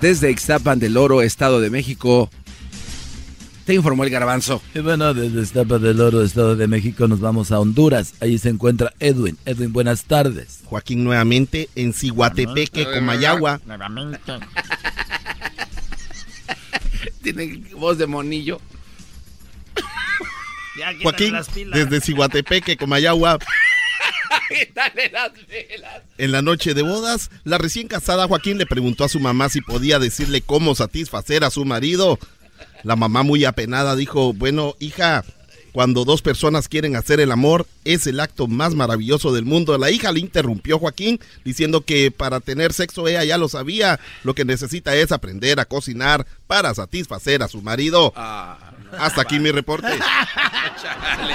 Desde 0.01 0.29
Ixtapan 0.29 0.79
del 0.79 0.95
Oro, 0.97 1.21
Estado 1.21 1.59
de 1.59 1.69
México, 1.69 2.29
Te 3.67 3.73
informó 3.73 4.05
el 4.05 4.09
garbanzo. 4.09 4.61
Y 4.73 4.79
bueno, 4.79 5.13
desde 5.13 5.41
Estapa 5.41 5.77
del 5.77 5.99
Oro, 5.99 6.23
Estado 6.23 6.55
de 6.55 6.67
México, 6.67 7.05
nos 7.09 7.19
vamos 7.19 7.51
a 7.51 7.59
Honduras. 7.59 8.13
Ahí 8.21 8.37
se 8.37 8.47
encuentra 8.47 8.93
Edwin. 9.01 9.37
Edwin, 9.43 9.73
buenas 9.73 10.05
tardes. 10.05 10.61
Joaquín 10.63 11.03
nuevamente 11.03 11.67
en 11.75 11.91
Ciguatepeque, 11.91 12.85
Comayagua. 12.85 13.59
Nuevamente. 13.65 14.21
Tiene 17.21 17.61
voz 17.75 17.97
de 17.97 18.07
monillo. 18.07 18.61
Ya, 20.79 20.93
Joaquín, 21.03 21.33
las 21.33 21.49
pilas. 21.49 21.77
desde 21.77 21.99
Ciguatepeque, 21.99 22.77
Comayagua. 22.77 23.37
Dale 24.73 25.09
las 25.11 25.31
velas. 25.45 26.03
En 26.17 26.31
la 26.31 26.41
noche 26.41 26.73
de 26.73 26.83
bodas, 26.83 27.29
la 27.43 27.57
recién 27.57 27.89
casada 27.89 28.29
Joaquín 28.29 28.57
le 28.57 28.65
preguntó 28.65 29.03
a 29.03 29.09
su 29.09 29.19
mamá 29.19 29.49
si 29.49 29.59
podía 29.59 29.99
decirle 29.99 30.41
cómo 30.41 30.73
satisfacer 30.73 31.43
a 31.43 31.49
su 31.49 31.65
marido. 31.65 32.17
La 32.87 32.95
mamá 32.95 33.21
muy 33.21 33.43
apenada 33.43 33.97
dijo, 33.97 34.31
bueno, 34.31 34.75
hija, 34.79 35.25
cuando 35.73 36.05
dos 36.05 36.21
personas 36.21 36.69
quieren 36.69 36.95
hacer 36.95 37.19
el 37.19 37.33
amor, 37.33 37.67
es 37.83 38.07
el 38.07 38.21
acto 38.21 38.47
más 38.47 38.75
maravilloso 38.75 39.33
del 39.33 39.43
mundo. 39.43 39.77
La 39.77 39.91
hija 39.91 40.13
le 40.13 40.21
interrumpió 40.21 40.79
Joaquín 40.79 41.19
diciendo 41.43 41.81
que 41.81 42.11
para 42.11 42.39
tener 42.39 42.71
sexo 42.71 43.05
ella 43.09 43.25
ya 43.25 43.37
lo 43.37 43.49
sabía, 43.49 43.99
lo 44.23 44.35
que 44.35 44.45
necesita 44.45 44.95
es 44.95 45.11
aprender 45.11 45.59
a 45.59 45.65
cocinar 45.65 46.25
para 46.47 46.73
satisfacer 46.73 47.43
a 47.43 47.49
su 47.49 47.61
marido. 47.61 48.13
Hasta 48.15 49.21
aquí 49.21 49.37
mi 49.37 49.51
reporte. 49.51 49.89
Chale, 50.81 51.33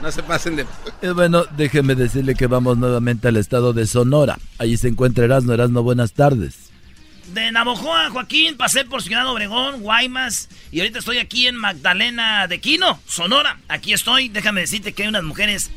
no 0.00 0.12
se 0.12 0.22
pasen 0.22 0.54
de... 0.54 0.66
Y 1.02 1.08
bueno, 1.08 1.46
déjeme 1.56 1.96
decirle 1.96 2.36
que 2.36 2.46
vamos 2.46 2.78
nuevamente 2.78 3.26
al 3.26 3.38
estado 3.38 3.72
de 3.72 3.88
Sonora. 3.88 4.38
Allí 4.56 4.76
se 4.76 4.86
encuentra 4.86 5.24
Erasmo. 5.24 5.52
Erasmo, 5.52 5.82
buenas 5.82 6.12
tardes. 6.12 6.71
De 7.32 7.50
Navojoa, 7.50 8.10
Joaquín, 8.10 8.58
pasé 8.58 8.84
por 8.84 9.02
Ciudad 9.02 9.26
Obregón, 9.26 9.80
Guaymas, 9.80 10.50
y 10.70 10.80
ahorita 10.80 10.98
estoy 10.98 11.16
aquí 11.16 11.46
en 11.46 11.56
Magdalena 11.56 12.46
de 12.46 12.60
Quino, 12.60 13.00
Sonora. 13.06 13.58
Aquí 13.68 13.94
estoy, 13.94 14.28
déjame 14.28 14.60
decirte 14.60 14.92
que 14.92 15.04
hay 15.04 15.08
unas 15.08 15.22
mujeres... 15.22 15.70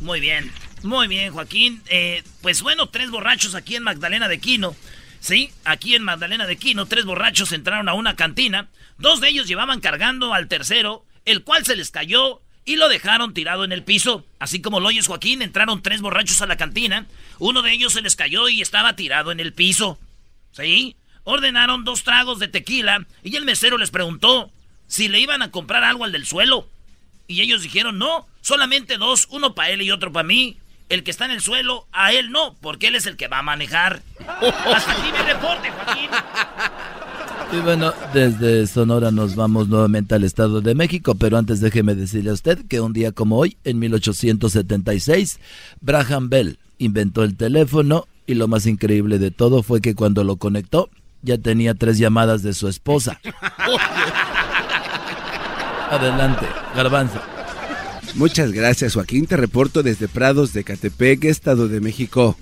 Muy 0.00 0.18
bien, 0.18 0.50
muy 0.82 1.06
bien, 1.06 1.32
Joaquín. 1.32 1.80
Eh, 1.86 2.24
pues 2.40 2.60
bueno, 2.62 2.88
tres 2.88 3.10
borrachos 3.10 3.54
aquí 3.54 3.76
en 3.76 3.84
Magdalena 3.84 4.26
de 4.26 4.40
Quino. 4.40 4.74
Sí, 5.20 5.52
aquí 5.64 5.94
en 5.94 6.02
Magdalena 6.02 6.48
de 6.48 6.56
Quino, 6.56 6.86
tres 6.86 7.04
borrachos 7.04 7.52
entraron 7.52 7.88
a 7.88 7.94
una 7.94 8.16
cantina. 8.16 8.68
Dos 8.98 9.20
de 9.20 9.28
ellos 9.28 9.46
llevaban 9.46 9.80
cargando 9.80 10.34
al 10.34 10.48
tercero, 10.48 11.04
el 11.24 11.44
cual 11.44 11.64
se 11.64 11.76
les 11.76 11.92
cayó 11.92 12.42
y 12.64 12.76
lo 12.76 12.88
dejaron 12.88 13.32
tirado 13.32 13.62
en 13.62 13.70
el 13.70 13.84
piso. 13.84 14.26
Así 14.40 14.60
como 14.60 14.80
lo 14.80 14.88
oyes, 14.88 15.06
Joaquín, 15.06 15.40
entraron 15.40 15.82
tres 15.82 16.00
borrachos 16.00 16.42
a 16.42 16.46
la 16.46 16.56
cantina. 16.56 17.06
Uno 17.38 17.62
de 17.62 17.72
ellos 17.72 17.92
se 17.92 18.02
les 18.02 18.16
cayó 18.16 18.48
y 18.48 18.60
estaba 18.60 18.96
tirado 18.96 19.30
en 19.30 19.38
el 19.38 19.52
piso. 19.52 20.00
¿Sí? 20.52 20.96
Ordenaron 21.24 21.84
dos 21.84 22.04
tragos 22.04 22.38
de 22.38 22.48
tequila 22.48 23.06
y 23.22 23.36
el 23.36 23.44
mesero 23.44 23.78
les 23.78 23.90
preguntó 23.90 24.50
si 24.86 25.08
le 25.08 25.20
iban 25.20 25.42
a 25.42 25.50
comprar 25.50 25.84
algo 25.84 26.04
al 26.04 26.12
del 26.12 26.26
suelo. 26.26 26.66
Y 27.26 27.40
ellos 27.40 27.62
dijeron, 27.62 27.98
no, 27.98 28.26
solamente 28.40 28.98
dos, 28.98 29.26
uno 29.30 29.54
para 29.54 29.70
él 29.70 29.82
y 29.82 29.90
otro 29.90 30.12
para 30.12 30.26
mí. 30.26 30.58
El 30.88 31.04
que 31.04 31.10
está 31.10 31.24
en 31.24 31.30
el 31.30 31.40
suelo, 31.40 31.86
a 31.92 32.12
él 32.12 32.30
no, 32.30 32.54
porque 32.60 32.88
él 32.88 32.96
es 32.96 33.06
el 33.06 33.16
que 33.16 33.28
va 33.28 33.38
a 33.38 33.42
manejar. 33.42 34.02
Hasta 34.28 34.92
aquí 34.92 35.10
mi 35.10 35.18
reporte, 35.18 35.70
Joaquín. 35.70 36.10
Y 37.52 37.56
bueno, 37.60 37.92
desde 38.12 38.66
Sonora 38.66 39.10
nos 39.10 39.34
vamos 39.34 39.68
nuevamente 39.68 40.14
al 40.14 40.24
Estado 40.24 40.60
de 40.60 40.74
México, 40.74 41.14
pero 41.14 41.38
antes 41.38 41.60
déjeme 41.60 41.94
decirle 41.94 42.30
a 42.30 42.34
usted 42.34 42.66
que 42.66 42.80
un 42.80 42.92
día 42.92 43.12
como 43.12 43.38
hoy, 43.38 43.56
en 43.64 43.78
1876, 43.78 45.38
Braham 45.80 46.28
Bell 46.28 46.58
inventó 46.78 47.22
el 47.24 47.36
teléfono 47.36 48.06
y 48.32 48.34
lo 48.34 48.48
más 48.48 48.66
increíble 48.66 49.18
de 49.18 49.30
todo 49.30 49.62
fue 49.62 49.80
que 49.80 49.94
cuando 49.94 50.24
lo 50.24 50.36
conectó 50.36 50.90
ya 51.22 51.38
tenía 51.38 51.74
tres 51.74 51.98
llamadas 51.98 52.42
de 52.42 52.52
su 52.52 52.66
esposa. 52.68 53.20
Adelante, 55.90 56.46
Garbanzo. 56.74 57.20
Muchas 58.14 58.52
gracias, 58.52 58.94
Joaquín. 58.94 59.26
Te 59.26 59.36
reporto 59.36 59.82
desde 59.82 60.08
Prados 60.08 60.52
de 60.52 60.64
Catepec, 60.64 61.24
Estado 61.24 61.68
de 61.68 61.80
México. 61.80 62.36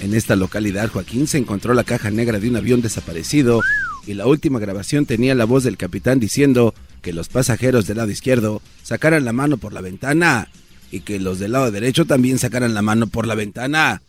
En 0.00 0.14
esta 0.14 0.34
localidad, 0.36 0.90
Joaquín 0.90 1.26
se 1.26 1.38
encontró 1.38 1.74
la 1.74 1.84
caja 1.84 2.10
negra 2.10 2.40
de 2.40 2.48
un 2.48 2.56
avión 2.56 2.82
desaparecido 2.82 3.62
y 4.06 4.14
la 4.14 4.26
última 4.26 4.58
grabación 4.58 5.06
tenía 5.06 5.34
la 5.34 5.44
voz 5.44 5.62
del 5.62 5.76
capitán 5.76 6.18
diciendo 6.18 6.74
que 7.02 7.12
los 7.12 7.28
pasajeros 7.28 7.86
del 7.86 7.98
lado 7.98 8.10
izquierdo 8.10 8.62
sacaran 8.82 9.24
la 9.24 9.32
mano 9.32 9.58
por 9.58 9.72
la 9.72 9.80
ventana 9.80 10.48
y 10.90 11.00
que 11.00 11.20
los 11.20 11.38
del 11.38 11.52
lado 11.52 11.70
derecho 11.70 12.04
también 12.04 12.38
sacaran 12.38 12.74
la 12.74 12.82
mano 12.82 13.06
por 13.06 13.26
la 13.26 13.34
ventana. 13.34 14.02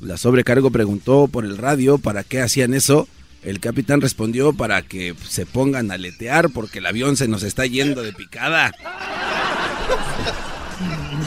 La 0.00 0.16
sobrecargo 0.16 0.70
preguntó 0.70 1.28
por 1.28 1.44
el 1.44 1.58
radio 1.58 1.98
para 1.98 2.24
qué 2.24 2.40
hacían 2.40 2.74
eso. 2.74 3.06
El 3.42 3.60
capitán 3.60 4.00
respondió 4.00 4.52
para 4.52 4.82
que 4.82 5.14
se 5.28 5.46
pongan 5.46 5.90
a 5.90 5.98
letear 5.98 6.50
porque 6.50 6.78
el 6.78 6.86
avión 6.86 7.16
se 7.16 7.28
nos 7.28 7.42
está 7.42 7.66
yendo 7.66 8.02
de 8.02 8.12
picada. 8.12 8.72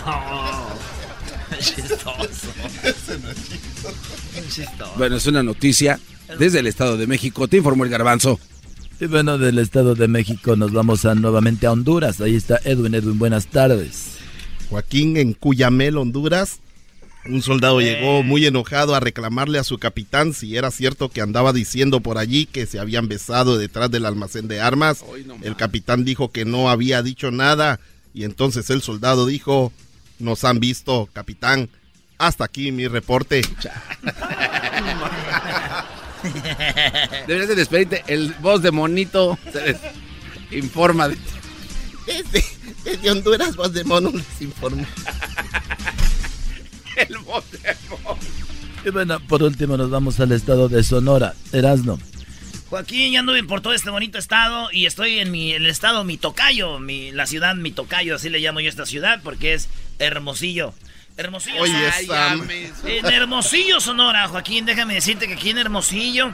No. 0.05 0.73
Chistoso. 1.59 2.47
Chistoso. 4.49 4.93
Bueno, 4.97 5.17
es 5.17 5.27
una 5.27 5.43
noticia 5.43 5.99
desde 6.39 6.59
el 6.59 6.67
Estado 6.67 6.97
de 6.97 7.05
México. 7.05 7.47
Te 7.47 7.57
informó 7.57 7.83
el 7.83 7.91
garbanzo. 7.91 8.39
Y 8.99 9.05
bueno, 9.05 9.37
del 9.37 9.59
Estado 9.59 9.95
de 9.95 10.07
México 10.07 10.55
nos 10.55 10.71
vamos 10.71 11.05
a, 11.05 11.13
nuevamente 11.13 11.67
a 11.67 11.71
Honduras. 11.71 12.19
Ahí 12.21 12.35
está 12.35 12.59
Edwin. 12.63 12.95
Edwin, 12.95 13.19
buenas 13.19 13.47
tardes. 13.47 14.17
Joaquín 14.69 15.17
en 15.17 15.33
Cuyamel, 15.33 15.97
Honduras. 15.97 16.59
Un 17.25 17.41
soldado 17.41 17.79
llegó 17.79 18.21
muy 18.21 18.45
enojado 18.45 18.95
a 18.95 18.99
reclamarle 18.99 19.57
a 19.57 19.63
su 19.63 19.77
capitán 19.77 20.33
si 20.33 20.57
era 20.57 20.71
cierto 20.71 21.09
que 21.09 21.21
andaba 21.21 21.53
diciendo 21.53 22.01
por 22.01 22.17
allí 22.17 22.45
que 22.45 22.65
se 22.65 22.79
habían 22.79 23.07
besado 23.07 23.57
detrás 23.57 23.89
del 23.89 24.05
almacén 24.05 24.47
de 24.47 24.59
armas. 24.59 25.05
El 25.41 25.55
capitán 25.55 26.03
dijo 26.03 26.31
que 26.31 26.43
no 26.43 26.69
había 26.69 27.01
dicho 27.01 27.31
nada 27.31 27.79
y 28.13 28.25
entonces 28.25 28.69
el 28.69 28.81
soldado 28.81 29.25
dijo, 29.25 29.71
nos 30.19 30.43
han 30.43 30.59
visto, 30.59 31.09
capitán. 31.13 31.69
Hasta 32.17 32.45
aquí 32.45 32.71
mi 32.71 32.87
reporte. 32.87 33.41
Deberías 37.27 37.49
de 37.49 37.55
despedirte. 37.55 38.03
El 38.07 38.33
voz 38.35 38.61
de 38.61 38.71
monito 38.71 39.37
se 39.51 39.65
les 39.65 39.77
informa 40.51 41.07
de... 41.09 41.17
Desde, 42.05 42.43
desde 42.83 43.11
Honduras, 43.11 43.55
voz 43.55 43.73
de 43.73 43.83
mono 43.83 44.11
les 44.11 44.41
informa. 44.41 44.85
El. 47.09 47.17
Y 48.85 48.89
bueno, 48.89 49.19
por 49.21 49.43
último 49.43 49.77
nos 49.77 49.89
vamos 49.89 50.19
al 50.19 50.31
estado 50.31 50.67
de 50.69 50.83
Sonora. 50.83 51.33
Erasno. 51.51 51.97
Joaquín, 52.69 53.13
ya 53.13 53.19
anduve 53.19 53.43
por 53.43 53.61
todo 53.61 53.73
este 53.73 53.91
bonito 53.91 54.17
estado 54.17 54.69
y 54.71 54.87
estoy 54.87 55.19
en, 55.19 55.31
mi, 55.31 55.53
en 55.53 55.63
el 55.63 55.69
estado 55.69 56.03
Mi 56.03 56.17
Tocayo, 56.17 56.79
mi, 56.79 57.11
la 57.11 57.27
ciudad 57.27 57.55
Mi 57.55 57.71
Tocayo, 57.71 58.15
así 58.15 58.29
le 58.29 58.39
llamo 58.39 58.61
yo 58.61 58.65
a 58.65 58.69
esta 58.69 58.85
ciudad 58.85 59.21
porque 59.23 59.53
es 59.53 59.69
Hermosillo. 59.99 60.73
Hermosillo. 61.15 61.61
Oye, 61.61 61.91
Ay, 61.93 62.71
En 62.85 63.05
Hermosillo, 63.05 63.79
Sonora, 63.79 64.27
Joaquín, 64.27 64.65
déjame 64.65 64.95
decirte 64.95 65.27
que 65.27 65.35
aquí 65.35 65.51
en 65.51 65.59
Hermosillo, 65.59 66.31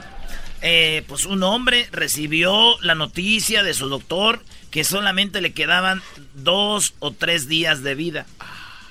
eh, 0.61 1.03
pues 1.07 1.25
un 1.25 1.43
hombre 1.43 1.89
recibió 1.91 2.79
la 2.79 2.95
noticia 2.95 3.61
de 3.61 3.73
su 3.73 3.89
doctor 3.89 4.41
que 4.71 4.83
solamente 4.85 5.41
le 5.41 5.51
quedaban 5.51 6.01
dos 6.35 6.93
o 6.99 7.11
tres 7.11 7.49
días 7.49 7.83
de 7.83 7.95
vida. 7.95 8.25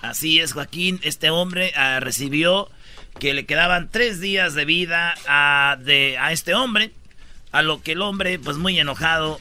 Así 0.03 0.41
es, 0.41 0.53
Joaquín, 0.53 1.01
este 1.03 1.31
hombre 1.31 1.73
ah, 1.77 2.01
recibió 2.01 2.71
que 3.19 3.35
le 3.35 3.47
quedaban 3.47 3.89
tres 3.91 4.21
días 4.21 4.55
de 4.55 4.65
vida 4.65 5.15
a, 5.27 5.77
de, 5.81 6.19
a 6.19 6.33
este 6.33 6.55
hombre, 6.55 6.93
a 7.51 7.63
lo 7.63 7.83
que 7.83 7.93
el 7.93 8.03
hombre, 8.03 8.39
pues 8.39 8.57
muy 8.57 8.79
enojado, 8.79 9.41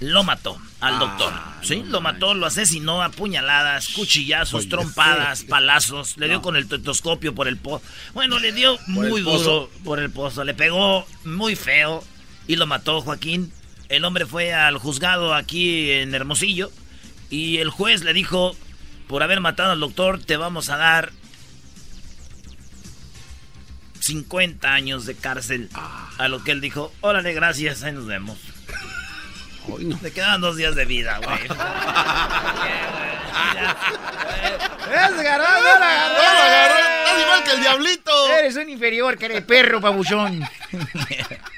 lo 0.00 0.22
mató 0.22 0.58
al 0.80 0.98
doctor. 0.98 1.32
¿Sí? 1.62 1.82
lo 1.86 2.00
mató, 2.00 2.34
lo 2.34 2.46
asesinó 2.46 3.02
a 3.02 3.10
puñaladas, 3.10 3.88
cuchillazos, 3.88 4.60
Oye, 4.60 4.68
trompadas, 4.68 5.42
palazos. 5.48 6.16
Le 6.18 6.28
dio 6.28 6.40
con 6.40 6.56
el 6.56 6.68
tetoscopio 6.68 7.34
por 7.34 7.48
el 7.48 7.56
pozo. 7.56 7.84
Bueno, 8.14 8.38
le 8.38 8.52
dio 8.52 8.78
muy 8.86 9.20
duro 9.20 9.70
por 9.84 9.98
el 9.98 10.10
pozo. 10.10 10.44
Le 10.44 10.54
pegó 10.54 11.06
muy 11.24 11.56
feo 11.56 12.04
y 12.46 12.56
lo 12.56 12.66
mató 12.66 13.00
Joaquín. 13.00 13.52
El 13.88 14.04
hombre 14.04 14.26
fue 14.26 14.52
al 14.52 14.78
juzgado 14.78 15.34
aquí 15.34 15.90
en 15.90 16.14
Hermosillo 16.14 16.70
y 17.30 17.58
el 17.58 17.70
juez 17.70 18.04
le 18.04 18.12
dijo, 18.12 18.54
por 19.08 19.22
haber 19.22 19.40
matado 19.40 19.72
al 19.72 19.80
doctor, 19.80 20.22
te 20.22 20.36
vamos 20.36 20.68
a 20.68 20.76
dar 20.76 21.10
50 24.00 24.70
años 24.72 25.06
de 25.06 25.14
cárcel. 25.16 25.70
A 26.18 26.28
lo 26.28 26.44
que 26.44 26.52
él 26.52 26.60
dijo, 26.60 26.92
órale, 27.00 27.32
gracias, 27.32 27.82
ahí 27.82 27.92
nos 27.92 28.06
vemos. 28.06 28.38
Le 30.02 30.10
quedaban 30.12 30.40
dos 30.40 30.56
días 30.56 30.74
de 30.74 30.84
vida, 30.84 31.18
güey. 31.18 31.38
¡Es 34.88 35.22
garbanzo! 35.22 35.62
¡Lo 35.62 35.68
agarró! 35.68 36.78
¡Estás 36.78 37.20
igual 37.22 37.44
que 37.44 37.50
el 37.50 37.60
diablito! 37.60 38.32
Eres 38.32 38.56
un 38.56 38.70
inferior, 38.70 39.18
que 39.18 39.26
eres 39.26 39.42
perro, 39.42 39.80
babuchón. 39.80 40.42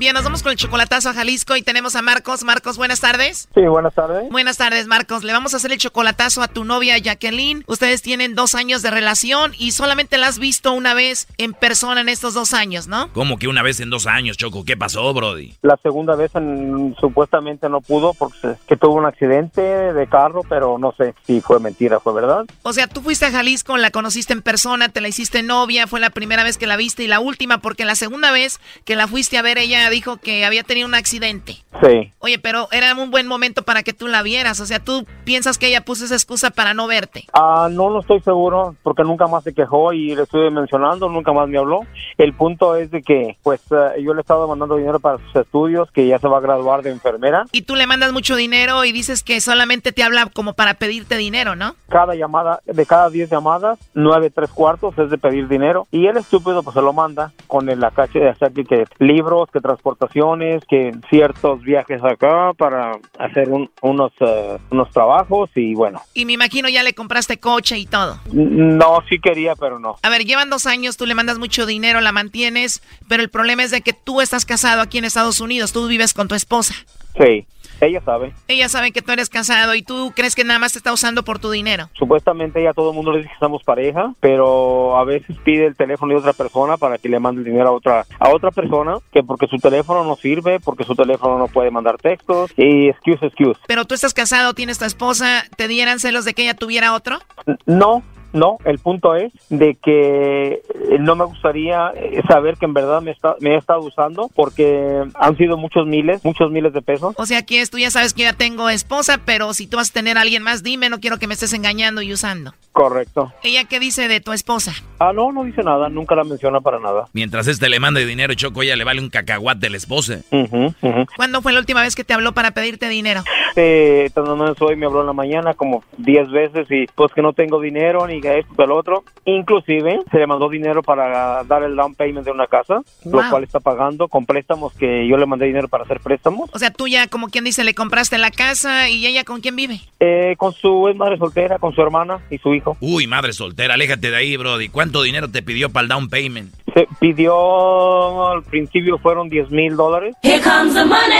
Bien, 0.00 0.14
nos 0.14 0.24
vamos 0.24 0.42
con 0.42 0.50
el 0.50 0.56
chocolatazo 0.56 1.10
a 1.10 1.12
Jalisco 1.12 1.56
y 1.56 1.62
tenemos 1.62 1.94
a 1.94 2.00
Marcos. 2.00 2.42
Marcos, 2.42 2.78
buenas 2.78 3.00
tardes. 3.00 3.50
Sí, 3.54 3.60
buenas 3.66 3.94
tardes. 3.94 4.30
Buenas 4.30 4.56
tardes, 4.56 4.86
Marcos. 4.86 5.24
Le 5.24 5.34
vamos 5.34 5.52
a 5.52 5.58
hacer 5.58 5.72
el 5.72 5.78
chocolatazo 5.78 6.40
a 6.40 6.48
tu 6.48 6.64
novia 6.64 6.96
Jacqueline. 6.96 7.64
Ustedes 7.66 8.00
tienen 8.00 8.34
dos 8.34 8.54
años 8.54 8.80
de 8.80 8.90
relación 8.90 9.52
y 9.58 9.72
solamente 9.72 10.16
la 10.16 10.28
has 10.28 10.38
visto 10.38 10.72
una 10.72 10.94
vez 10.94 11.28
en 11.36 11.52
persona 11.52 12.00
en 12.00 12.08
estos 12.08 12.32
dos 12.32 12.54
años, 12.54 12.86
¿no? 12.86 13.12
¿Cómo 13.12 13.36
que 13.38 13.46
una 13.46 13.62
vez 13.62 13.78
en 13.80 13.90
dos 13.90 14.06
años, 14.06 14.38
Choco? 14.38 14.64
¿Qué 14.64 14.74
pasó, 14.74 15.12
Brody? 15.12 15.52
La 15.60 15.76
segunda 15.82 16.16
vez 16.16 16.34
en- 16.34 16.96
supuestamente 16.98 17.68
no 17.68 17.82
pudo 17.82 18.14
porque 18.14 18.54
que 18.66 18.78
tuvo 18.78 18.94
un 18.94 19.04
accidente 19.04 19.60
de 19.60 20.06
carro, 20.08 20.40
pero 20.48 20.78
no 20.78 20.94
sé 20.96 21.14
si 21.26 21.42
fue 21.42 21.60
mentira, 21.60 22.00
fue 22.00 22.14
verdad. 22.14 22.46
O 22.62 22.72
sea, 22.72 22.86
tú 22.86 23.02
fuiste 23.02 23.26
a 23.26 23.30
Jalisco, 23.32 23.76
la 23.76 23.90
conociste 23.90 24.32
en 24.32 24.40
persona, 24.40 24.88
te 24.88 25.02
la 25.02 25.08
hiciste 25.08 25.42
novia, 25.42 25.86
fue 25.86 26.00
la 26.00 26.08
primera 26.08 26.42
vez 26.42 26.56
que 26.56 26.66
la 26.66 26.76
viste 26.78 27.02
y 27.02 27.06
la 27.06 27.20
última 27.20 27.58
porque 27.58 27.84
la 27.84 27.96
segunda 27.96 28.32
vez 28.32 28.60
que 28.86 28.96
la 28.96 29.06
fuiste 29.06 29.36
a 29.36 29.42
ver 29.42 29.58
ella 29.58 29.89
dijo 29.90 30.16
que 30.16 30.44
había 30.44 30.62
tenido 30.62 30.88
un 30.88 30.94
accidente. 30.94 31.56
Sí. 31.82 32.12
Oye, 32.18 32.38
pero 32.38 32.68
era 32.72 32.94
un 32.94 33.10
buen 33.10 33.26
momento 33.26 33.62
para 33.62 33.82
que 33.82 33.92
tú 33.92 34.08
la 34.08 34.22
vieras. 34.22 34.60
O 34.60 34.66
sea, 34.66 34.80
tú 34.80 35.06
piensas 35.24 35.58
que 35.58 35.68
ella 35.68 35.84
puso 35.84 36.04
esa 36.04 36.14
excusa 36.14 36.50
para 36.50 36.74
no 36.74 36.86
verte. 36.86 37.24
Ah, 37.32 37.68
no, 37.70 37.90
no 37.90 38.00
estoy 38.00 38.20
seguro 38.20 38.74
porque 38.82 39.02
nunca 39.02 39.26
más 39.26 39.44
se 39.44 39.54
quejó 39.54 39.92
y 39.92 40.14
le 40.14 40.22
estuve 40.22 40.50
mencionando, 40.50 41.08
nunca 41.08 41.32
más 41.32 41.48
me 41.48 41.58
habló. 41.58 41.80
El 42.18 42.34
punto 42.34 42.76
es 42.76 42.90
de 42.90 43.02
que, 43.02 43.36
pues, 43.42 43.60
eh, 43.70 44.02
yo 44.02 44.12
le 44.12 44.20
he 44.20 44.22
estado 44.22 44.46
mandando 44.48 44.76
dinero 44.76 45.00
para 45.00 45.18
sus 45.18 45.36
estudios, 45.36 45.90
que 45.90 46.06
ya 46.06 46.18
se 46.18 46.28
va 46.28 46.38
a 46.38 46.40
graduar 46.40 46.82
de 46.82 46.90
enfermera. 46.90 47.44
Y 47.52 47.62
tú 47.62 47.76
le 47.76 47.86
mandas 47.86 48.12
mucho 48.12 48.36
dinero 48.36 48.84
y 48.84 48.92
dices 48.92 49.22
que 49.22 49.40
solamente 49.40 49.92
te 49.92 50.02
habla 50.02 50.26
como 50.26 50.54
para 50.54 50.74
pedirte 50.74 51.16
dinero, 51.16 51.56
¿no? 51.56 51.74
Cada 51.88 52.14
llamada, 52.14 52.60
de 52.64 52.86
cada 52.86 53.10
10 53.10 53.30
llamadas, 53.30 53.78
nueve 53.94 54.30
tres 54.30 54.50
cuartos 54.50 54.96
es 54.98 55.10
de 55.10 55.18
pedir 55.18 55.48
dinero. 55.48 55.86
Y 55.90 56.06
el 56.06 56.16
estúpido 56.16 56.62
pues 56.62 56.74
se 56.74 56.82
lo 56.82 56.92
manda 56.92 57.32
con 57.46 57.68
el 57.68 57.82
acache 57.82 58.18
de 58.18 58.30
hacer 58.30 58.52
que, 58.52 58.84
libros, 58.98 59.50
que 59.50 59.60
transportaciones, 59.90 60.62
que 60.68 60.92
ciertos 61.08 61.62
viajes 61.62 62.02
acá 62.04 62.52
para 62.56 62.98
hacer 63.18 63.48
un- 63.48 63.70
unos, 63.82 64.12
eh, 64.20 64.58
unos 64.70 64.90
trabajos 64.90 65.50
y 65.54 65.74
bueno. 65.74 66.02
Y 66.14 66.24
me 66.24 66.34
imagino 66.34 66.68
ya 66.68 66.82
le 66.82 66.92
compraste 66.94 67.38
coche 67.38 67.78
y 67.78 67.86
todo. 67.86 68.18
No, 68.32 69.02
sí 69.08 69.18
quería, 69.18 69.54
pero 69.56 69.78
no. 69.78 69.96
A 70.02 70.08
ver, 70.10 70.24
llevan 70.24 70.50
dos 70.50 70.66
años, 70.66 70.96
tú 70.96 71.06
le 71.06 71.14
mandas 71.14 71.38
mucho 71.38 71.66
dinero, 71.66 72.00
la 72.00 72.12
mantienes, 72.12 72.82
pero 73.08 73.22
el 73.22 73.30
problema 73.30 73.62
es 73.62 73.70
de 73.70 73.80
que 73.80 73.92
tú 73.92 74.20
estás 74.20 74.44
casado 74.44 74.82
aquí 74.82 74.98
en 74.98 75.04
Estados 75.04 75.40
Unidos, 75.40 75.72
tú 75.72 75.86
vives 75.88 76.14
con 76.14 76.28
tu 76.28 76.34
esposa. 76.34 76.74
Sí, 77.18 77.46
ella 77.80 78.00
sabe. 78.02 78.32
Ella 78.48 78.68
sabe 78.68 78.92
que 78.92 79.02
tú 79.02 79.12
eres 79.12 79.28
casado 79.28 79.74
y 79.74 79.82
tú 79.82 80.12
crees 80.14 80.34
que 80.34 80.44
nada 80.44 80.58
más 80.58 80.72
te 80.72 80.78
está 80.78 80.92
usando 80.92 81.22
por 81.22 81.38
tu 81.38 81.50
dinero. 81.50 81.88
Supuestamente 81.94 82.60
ella 82.60 82.72
todo 82.72 82.90
el 82.90 82.96
mundo 82.96 83.12
le 83.12 83.18
dice 83.18 83.30
que 83.30 83.38
somos 83.38 83.62
pareja, 83.62 84.14
pero 84.20 84.96
a 84.96 85.04
veces 85.04 85.36
pide 85.44 85.66
el 85.66 85.76
teléfono 85.76 86.12
de 86.12 86.20
otra 86.20 86.32
persona 86.32 86.76
para 86.76 86.98
que 86.98 87.08
le 87.08 87.18
mande 87.18 87.40
el 87.40 87.44
dinero 87.44 87.68
a 87.68 87.72
otra 87.72 88.06
a 88.18 88.30
otra 88.30 88.50
persona, 88.50 88.98
que 89.12 89.22
porque 89.22 89.46
su 89.46 89.58
teléfono 89.58 90.04
no 90.04 90.16
sirve, 90.16 90.60
porque 90.60 90.84
su 90.84 90.94
teléfono 90.94 91.38
no 91.38 91.48
puede 91.48 91.70
mandar 91.70 91.96
textos 91.98 92.52
y 92.56 92.88
excuse, 92.88 93.26
excuse. 93.26 93.60
Pero 93.66 93.84
tú 93.84 93.94
estás 93.94 94.14
casado, 94.14 94.54
tienes 94.54 94.78
tu 94.78 94.84
esposa, 94.84 95.44
¿te 95.56 95.68
dieran 95.68 96.00
celos 96.00 96.24
de 96.24 96.34
que 96.34 96.42
ella 96.42 96.54
tuviera 96.54 96.94
otro? 96.94 97.18
No, 97.66 98.02
no, 98.32 98.58
el 98.64 98.78
punto 98.78 99.14
es 99.14 99.32
de 99.48 99.76
que 99.76 100.52
eh, 100.52 100.62
no 100.98 101.16
me 101.16 101.24
gustaría 101.24 101.92
eh, 101.96 102.22
saber 102.28 102.56
que 102.56 102.66
en 102.66 102.74
verdad 102.74 103.02
me, 103.02 103.10
está, 103.10 103.36
me 103.40 103.54
ha 103.54 103.58
estado 103.58 103.80
usando 103.80 104.30
porque 104.34 105.02
han 105.14 105.36
sido 105.36 105.56
muchos 105.56 105.86
miles, 105.86 106.24
muchos 106.24 106.50
miles 106.50 106.72
de 106.72 106.82
pesos. 106.82 107.14
O 107.16 107.26
sea, 107.26 107.44
que 107.44 107.60
es, 107.60 107.70
tú 107.70 107.78
ya 107.78 107.90
sabes 107.90 108.14
que 108.14 108.22
ya 108.22 108.32
tengo 108.32 108.68
esposa, 108.68 109.20
pero 109.24 109.52
si 109.54 109.66
tú 109.66 109.76
vas 109.76 109.90
a 109.90 109.92
tener 109.92 110.18
a 110.18 110.22
alguien 110.22 110.42
más, 110.42 110.62
dime, 110.62 110.90
no 110.90 111.00
quiero 111.00 111.18
que 111.18 111.26
me 111.26 111.34
estés 111.34 111.52
engañando 111.52 112.02
y 112.02 112.12
usando. 112.12 112.54
Correcto. 112.72 113.32
¿Ella 113.42 113.64
qué 113.64 113.80
dice 113.80 114.06
de 114.06 114.20
tu 114.20 114.32
esposa? 114.32 114.72
Ah, 115.00 115.12
no, 115.12 115.32
no 115.32 115.44
dice 115.44 115.62
nada, 115.62 115.88
nunca 115.88 116.14
la 116.14 116.24
menciona 116.24 116.60
para 116.60 116.78
nada. 116.78 117.06
Mientras 117.12 117.48
este 117.48 117.68
le 117.68 117.80
mande 117.80 118.06
dinero, 118.06 118.34
Choco, 118.34 118.62
ella 118.62 118.76
le 118.76 118.84
vale 118.84 119.00
un 119.00 119.10
cacahuate 119.10 119.60
de 119.60 119.70
la 119.70 119.76
esposa. 119.76 120.20
Ujú. 120.30 120.74
¿Cuándo 121.16 121.42
fue 121.42 121.52
la 121.52 121.58
última 121.58 121.82
vez 121.82 121.96
que 121.96 122.04
te 122.04 122.14
habló 122.14 122.32
para 122.32 122.52
pedirte 122.52 122.88
dinero? 122.88 123.24
Eh, 123.56 124.10
tanto 124.14 124.36
no 124.36 124.54
hoy 124.60 124.76
me 124.76 124.86
habló 124.86 125.00
en 125.00 125.08
la 125.08 125.12
mañana 125.12 125.54
como 125.54 125.82
10 125.98 126.30
veces 126.30 126.66
y 126.70 126.86
pues 126.94 127.12
que 127.12 127.22
no 127.22 127.32
tengo 127.32 127.60
dinero 127.60 128.06
ni 128.06 128.19
esto 128.28 128.54
que 128.56 128.62
el 128.64 128.72
otro. 128.72 129.04
Inclusive 129.24 130.00
se 130.10 130.18
le 130.18 130.26
mandó 130.26 130.48
dinero 130.48 130.82
para 130.82 131.44
dar 131.44 131.62
el 131.62 131.76
down 131.76 131.94
payment 131.94 132.24
de 132.24 132.32
una 132.32 132.46
casa, 132.46 132.80
Wow. 133.04 133.22
lo 133.22 133.30
cual 133.30 133.44
está 133.44 133.60
pagando 133.60 134.08
con 134.08 134.26
préstamos 134.26 134.72
que 134.74 135.06
yo 135.08 135.16
le 135.16 135.26
mandé 135.26 135.46
dinero 135.46 135.68
para 135.68 135.84
hacer 135.84 136.00
préstamos. 136.00 136.50
O 136.52 136.58
sea, 136.58 136.70
tú 136.70 136.88
ya, 136.88 137.06
como 137.08 137.28
quien 137.28 137.44
dice, 137.44 137.64
le 137.64 137.74
compraste 137.74 138.18
la 138.18 138.30
casa 138.30 138.88
y 138.88 139.06
ella 139.06 139.24
con 139.24 139.40
quién 139.40 139.56
vive. 139.56 139.80
Eh, 140.00 140.34
con 140.36 140.52
su 140.52 140.88
es 140.88 140.96
madre 140.96 141.18
soltera, 141.18 141.58
con 141.58 141.74
su 141.74 141.80
hermana 141.82 142.20
y 142.30 142.38
su 142.38 142.54
hijo. 142.54 142.76
Uy, 142.80 143.06
madre 143.06 143.32
soltera, 143.32 143.74
aléjate 143.74 144.10
de 144.10 144.16
ahí, 144.16 144.36
Brody. 144.36 144.68
¿Cuánto 144.68 145.02
dinero 145.02 145.30
te 145.30 145.42
pidió 145.42 145.70
para 145.70 145.82
el 145.82 145.88
down 145.88 146.08
payment? 146.08 146.52
Se 146.74 146.86
pidió, 147.00 148.28
al 148.30 148.42
principio 148.44 148.98
fueron 148.98 149.28
10 149.28 149.50
mil 149.50 149.76
dólares. 149.76 150.14
Here 150.22 150.40
comes 150.40 150.72
the 150.74 150.84
money. 150.84 151.16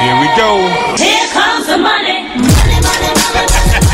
Here 0.00 0.20
we 0.20 0.26
go. 0.36 0.58
Here 1.02 1.28
comes 1.32 1.66
the 1.66 1.78
money. 1.78 2.28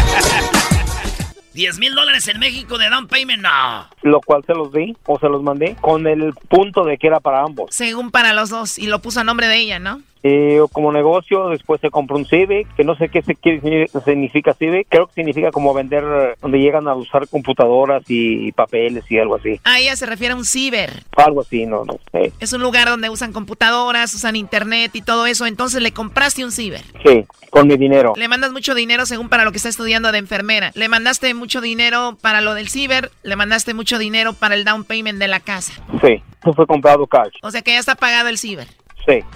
10 1.52 1.78
mil 1.78 1.94
dólares 1.94 2.28
en 2.28 2.38
México 2.38 2.78
de 2.78 2.88
down 2.88 3.08
payment, 3.08 3.42
no. 3.42 3.88
Lo 4.02 4.20
cual 4.20 4.44
se 4.46 4.54
los 4.54 4.72
di 4.72 4.96
o 5.06 5.18
se 5.18 5.28
los 5.28 5.42
mandé 5.42 5.76
con 5.80 6.06
el 6.06 6.32
punto 6.48 6.84
de 6.84 6.98
que 6.98 7.06
era 7.06 7.20
para 7.20 7.42
ambos. 7.42 7.74
Según 7.74 8.10
para 8.10 8.32
los 8.32 8.50
dos. 8.50 8.78
Y 8.78 8.86
lo 8.86 9.00
puso 9.00 9.20
a 9.20 9.24
nombre 9.24 9.48
de 9.48 9.56
ella, 9.56 9.78
¿no? 9.78 10.02
Eh, 10.22 10.60
como 10.72 10.92
negocio, 10.92 11.48
después 11.48 11.80
se 11.80 11.90
compró 11.90 12.16
un 12.16 12.26
Civic, 12.26 12.68
que 12.74 12.84
no 12.84 12.94
sé 12.96 13.08
qué 13.08 13.22
se- 13.22 13.34
qué 13.36 13.88
significa 14.04 14.52
Civic, 14.54 14.86
creo 14.88 15.06
que 15.06 15.14
significa 15.14 15.50
como 15.50 15.72
vender 15.72 16.04
donde 16.42 16.58
llegan 16.58 16.88
a 16.88 16.94
usar 16.94 17.26
computadoras 17.28 18.02
y 18.08 18.52
papeles 18.52 19.04
y 19.10 19.18
algo 19.18 19.36
así. 19.36 19.60
A 19.64 19.78
ella 19.80 19.96
se 19.96 20.06
refiere 20.06 20.34
a 20.34 20.36
un 20.36 20.44
ciber. 20.44 21.04
Algo 21.16 21.40
así, 21.40 21.64
no, 21.66 21.84
no 21.84 21.98
sé. 22.12 22.32
Es 22.40 22.52
un 22.52 22.60
lugar 22.60 22.88
donde 22.88 23.08
usan 23.08 23.32
computadoras, 23.32 24.12
usan 24.14 24.36
internet 24.36 24.90
y 24.94 25.02
todo 25.02 25.26
eso. 25.26 25.46
Entonces 25.46 25.80
le 25.82 25.92
compraste 25.92 26.44
un 26.44 26.52
ciber. 26.52 26.82
Sí, 27.04 27.24
con 27.50 27.66
mi 27.66 27.76
dinero. 27.76 28.12
Le 28.16 28.28
mandas 28.28 28.52
mucho 28.52 28.74
dinero 28.74 29.06
según 29.06 29.28
para 29.28 29.44
lo 29.44 29.50
que 29.52 29.56
está 29.56 29.68
estudiando 29.70 30.12
de 30.12 30.18
enfermera. 30.18 30.70
Le 30.74 30.88
mandaste 30.88 31.32
mucho 31.34 31.60
dinero 31.60 32.16
para 32.20 32.40
lo 32.42 32.54
del 32.54 32.68
ciber. 32.68 33.10
Le 33.22 33.36
mandaste 33.36 33.72
mucho 33.74 33.98
dinero 33.98 34.34
para 34.34 34.54
el 34.54 34.64
down 34.64 34.84
payment 34.84 35.18
de 35.18 35.28
la 35.28 35.40
casa. 35.40 35.72
Sí, 36.04 36.22
eso 36.42 36.52
fue 36.54 36.66
comprado 36.66 37.06
cash. 37.06 37.32
O 37.42 37.50
sea 37.50 37.62
que 37.62 37.72
ya 37.72 37.78
está 37.78 37.94
pagado 37.94 38.28
el 38.28 38.38
ciber. 38.38 38.68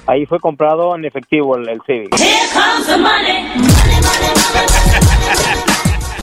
Ahí 0.07 0.27
fue 0.27 0.39
comprado 0.39 0.95
en 0.95 1.05
efectivo 1.05 1.57
el, 1.57 1.69
el. 1.69 1.81
Here 1.89 2.09
comes 2.53 2.87
the 2.87 2.97
money. 2.97 3.45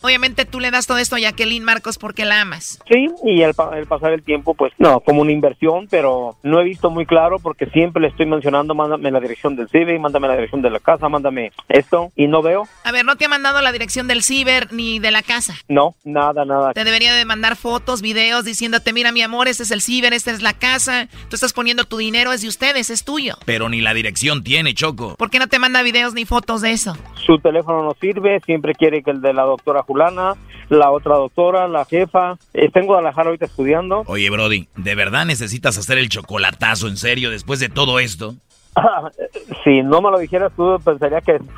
Obviamente 0.02 0.46
tú 0.46 0.60
le 0.60 0.72
das 0.72 0.88
todo 0.88 0.98
esto 0.98 1.16
a 1.16 1.20
Jacqueline 1.20 1.64
Marcos 1.64 1.98
porque 1.98 2.26
la 2.26 2.42
amas. 2.42 2.80
Sí, 2.90 3.08
y 3.24 3.44
al, 3.44 3.54
pa- 3.54 3.70
al 3.74 3.86
pasar 3.86 4.14
el 4.14 4.24
tiempo, 4.24 4.54
pues 4.56 4.74
no, 4.78 5.00
como 5.02 5.22
una 5.22 5.32
inversión, 5.32 5.88
pero 5.90 6.38
no 6.44 6.60
he 6.60 6.64
visto 6.64 6.90
muy 6.90 7.06
claro 7.06 7.40
porque 7.40 7.68
siempre 7.68 8.02
le 8.02 8.08
estoy 8.10 8.26
mencionando, 8.26 8.74
mándame 8.76 9.12
la 9.12 9.20
dirección 9.20 9.56
del 9.56 9.70
Civic, 9.70 10.00
mándame 10.00 10.28
la 10.28 10.36
dirección 10.36 10.62
de 10.62 10.70
la 10.70 10.80
casa, 10.80 11.08
mándame 11.10 11.52
esto, 11.70 12.12
y 12.16 12.28
no 12.28 12.42
veo, 12.42 12.64
A 12.84 12.92
ver, 12.92 13.06
no 13.06 13.16
te 13.16 13.26
ha 13.26 13.30
mandado 13.30 13.62
la 13.62 13.72
dirección 13.72 14.08
del 14.08 14.24
ciber 14.24 14.72
ni 14.74 15.00
de 15.00 15.12
la 15.12 15.22
casa. 15.22 15.56
no, 15.68 15.96
nada, 16.04 16.46
nada. 16.46 16.74
Te 16.74 16.84
debería 16.84 17.14
de 17.14 17.26
mandar 17.26 17.56
fotos, 17.56 18.02
videos 18.02 18.46
diciéndote, 18.46 18.94
mira 18.94 19.12
mi 19.12 19.22
amor, 19.22 19.48
este 19.48 19.64
es 19.64 19.72
el 19.72 19.82
ciber, 19.82 20.14
esta 20.14 20.32
es 20.32 20.42
la 20.42 20.54
casa. 20.54 21.08
Tú 21.30 21.36
estás 21.36 21.54
poniendo 21.54 21.86
tu 21.86 21.98
dinero, 21.98 22.32
es 22.34 22.42
de 22.42 22.48
ustedes, 22.48 22.90
es 22.90 23.04
tuyo. 23.04 23.36
Pero 23.46 23.70
ni 23.70 23.82
la 23.82 23.94
dirección 23.94 24.44
tiene, 24.44 24.74
Choco. 24.74 25.16
¿Por 25.18 25.30
qué 25.30 25.40
no 25.40 25.48
te 25.48 25.60
manda 25.60 25.84
videos 25.84 26.14
ni 26.14 26.26
fotos 26.26 26.62
de 26.62 26.72
eso? 26.72 26.98
Su 27.26 27.38
teléfono 27.40 27.84
no 27.84 27.96
sirve, 28.02 28.40
siempre 28.46 28.74
quiere 28.74 29.04
que 29.04 29.12
el 29.12 29.22
de 29.22 29.34
la 29.34 29.44
doctora 29.44 29.84
Julana, 29.92 30.36
la 30.70 30.92
otra 30.92 31.16
doctora, 31.16 31.68
la 31.68 31.86
jefa. 31.86 32.38
Está 32.54 32.80
en 32.80 32.86
Guadalajara 32.86 33.28
ahorita 33.28 33.46
estudiando. 33.46 34.04
Oye, 34.08 34.30
Brody, 34.30 34.68
¿de 34.78 34.96
verdad 34.96 35.26
necesitas 35.26 35.78
hacer 35.78 35.98
el 35.98 36.10
chocolatazo 36.10 36.88
en 36.88 36.98
serio 36.98 37.30
después 37.30 37.60
de 37.60 37.70
todo 37.70 38.00
esto? 38.00 38.36
si 39.64 39.82
no 39.82 40.02
me 40.02 40.12
lo 40.12 40.20
dijeras 40.20 40.52
tú, 40.56 40.80
pensaría 40.84 41.20
que... 41.22 41.40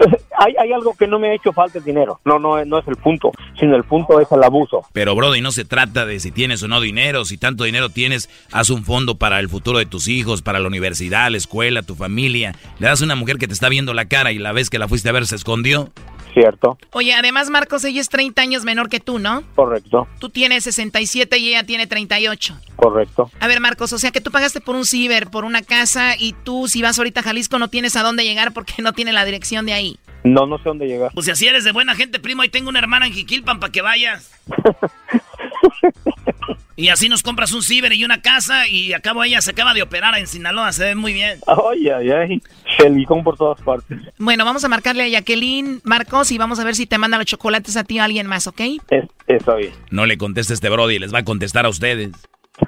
hay, 0.40 0.54
hay 0.58 0.72
algo 0.72 0.94
que 0.94 1.06
no 1.06 1.18
me 1.18 1.28
ha 1.28 1.34
hecho 1.34 1.52
falta 1.52 1.78
el 1.78 1.84
dinero. 1.84 2.18
No, 2.24 2.38
no, 2.38 2.64
no 2.64 2.78
es 2.78 2.88
el 2.88 2.96
punto, 2.96 3.30
sino 3.58 3.76
el 3.76 3.84
punto 3.84 4.18
es 4.20 4.32
el 4.32 4.42
abuso. 4.42 4.86
Pero, 4.94 5.14
Brody, 5.14 5.42
no 5.42 5.52
se 5.52 5.66
trata 5.66 6.06
de 6.06 6.18
si 6.18 6.30
tienes 6.30 6.62
o 6.62 6.68
no 6.68 6.80
dinero. 6.80 7.26
Si 7.26 7.36
tanto 7.36 7.64
dinero 7.64 7.90
tienes, 7.90 8.30
haz 8.50 8.70
un 8.70 8.84
fondo 8.84 9.16
para 9.16 9.38
el 9.38 9.50
futuro 9.50 9.78
de 9.78 9.84
tus 9.84 10.08
hijos, 10.08 10.40
para 10.40 10.58
la 10.58 10.66
universidad, 10.66 11.30
la 11.30 11.36
escuela, 11.36 11.82
tu 11.82 11.94
familia. 11.94 12.54
Le 12.78 12.86
das 12.86 13.02
a 13.02 13.04
una 13.04 13.16
mujer 13.16 13.36
que 13.36 13.48
te 13.48 13.52
está 13.52 13.68
viendo 13.68 13.92
la 13.92 14.06
cara 14.06 14.32
y 14.32 14.38
la 14.38 14.52
vez 14.52 14.70
que 14.70 14.78
la 14.78 14.88
fuiste 14.88 15.10
a 15.10 15.12
ver 15.12 15.26
se 15.26 15.36
escondió. 15.36 15.90
Cierto, 16.34 16.78
Oye, 16.92 17.12
además, 17.14 17.50
Marcos, 17.50 17.84
ella 17.84 18.00
es 18.00 18.08
30 18.08 18.40
años 18.40 18.64
menor 18.64 18.88
que 18.88 19.00
tú, 19.00 19.18
¿no? 19.18 19.42
correcto, 19.54 20.06
Tú 20.18 20.28
tienes 20.30 20.64
67 20.64 21.38
y 21.38 21.48
ella 21.48 21.64
tiene 21.64 21.86
38. 21.86 22.56
correcto. 22.76 23.30
A 23.40 23.46
ver, 23.48 23.60
Marcos, 23.60 23.92
o 23.92 23.98
sea 23.98 24.10
que 24.12 24.20
tú 24.20 24.30
pagaste 24.30 24.60
por 24.60 24.76
un 24.76 24.84
ciber, 24.86 25.28
por 25.28 25.44
una 25.44 25.62
casa, 25.62 26.14
y 26.18 26.32
tú, 26.44 26.68
si 26.68 26.82
vas 26.82 26.98
ahorita 26.98 27.20
a 27.20 27.22
Jalisco, 27.24 27.58
no 27.58 27.68
tienes 27.68 27.96
a 27.96 28.02
dónde 28.02 28.24
llegar 28.24 28.52
porque 28.52 28.74
no 28.82 28.92
tiene 28.92 29.12
la 29.12 29.24
dirección 29.24 29.66
de 29.66 29.72
ahí. 29.72 29.98
No, 30.22 30.46
no 30.46 30.58
sé 30.58 30.64
dónde 30.64 30.86
llegar. 30.86 31.10
Pues 31.14 31.26
si 31.26 31.32
así 31.32 31.46
eres 31.48 31.64
de 31.64 31.72
buena 31.72 31.94
gente, 31.94 32.20
primo, 32.20 32.42
ahí 32.42 32.48
tengo 32.50 32.68
una 32.68 32.78
hermana 32.78 33.06
en 33.06 33.12
Jiquilpan 33.12 33.58
para 33.58 33.72
que 33.72 33.80
vayas. 33.82 34.30
y 36.76 36.88
así 36.88 37.08
nos 37.08 37.22
compras 37.22 37.52
un 37.52 37.62
ciber 37.62 37.92
y 37.92 38.04
una 38.04 38.22
casa 38.22 38.66
y 38.68 38.92
acabo 38.92 39.24
ella 39.24 39.40
se 39.40 39.50
acaba 39.50 39.74
de 39.74 39.82
operar 39.82 40.16
en 40.18 40.26
Sinaloa, 40.26 40.72
se 40.72 40.84
ve 40.84 40.94
muy 40.94 41.12
bien. 41.12 41.38
Ay, 41.46 41.88
ay, 41.88 42.10
ay. 42.10 42.42
Silicón 42.78 43.22
por 43.22 43.36
todas 43.36 43.60
partes. 43.62 43.98
Bueno, 44.18 44.44
vamos 44.44 44.64
a 44.64 44.68
marcarle 44.68 45.04
a 45.04 45.08
Jacqueline, 45.08 45.80
Marcos, 45.84 46.30
y 46.30 46.38
vamos 46.38 46.58
a 46.58 46.64
ver 46.64 46.74
si 46.74 46.86
te 46.86 46.98
manda 46.98 47.18
los 47.18 47.26
chocolates 47.26 47.76
a 47.76 47.84
ti 47.84 47.98
o 47.98 48.02
a 48.02 48.06
alguien 48.06 48.26
más, 48.26 48.46
¿ok? 48.46 48.60
Es, 48.90 49.04
está 49.26 49.54
bien. 49.54 49.72
No 49.90 50.06
le 50.06 50.18
conteste 50.18 50.54
este 50.54 50.68
Brody, 50.68 50.98
les 50.98 51.12
va 51.12 51.20
a 51.20 51.24
contestar 51.24 51.66
a 51.66 51.68
ustedes. 51.68 52.12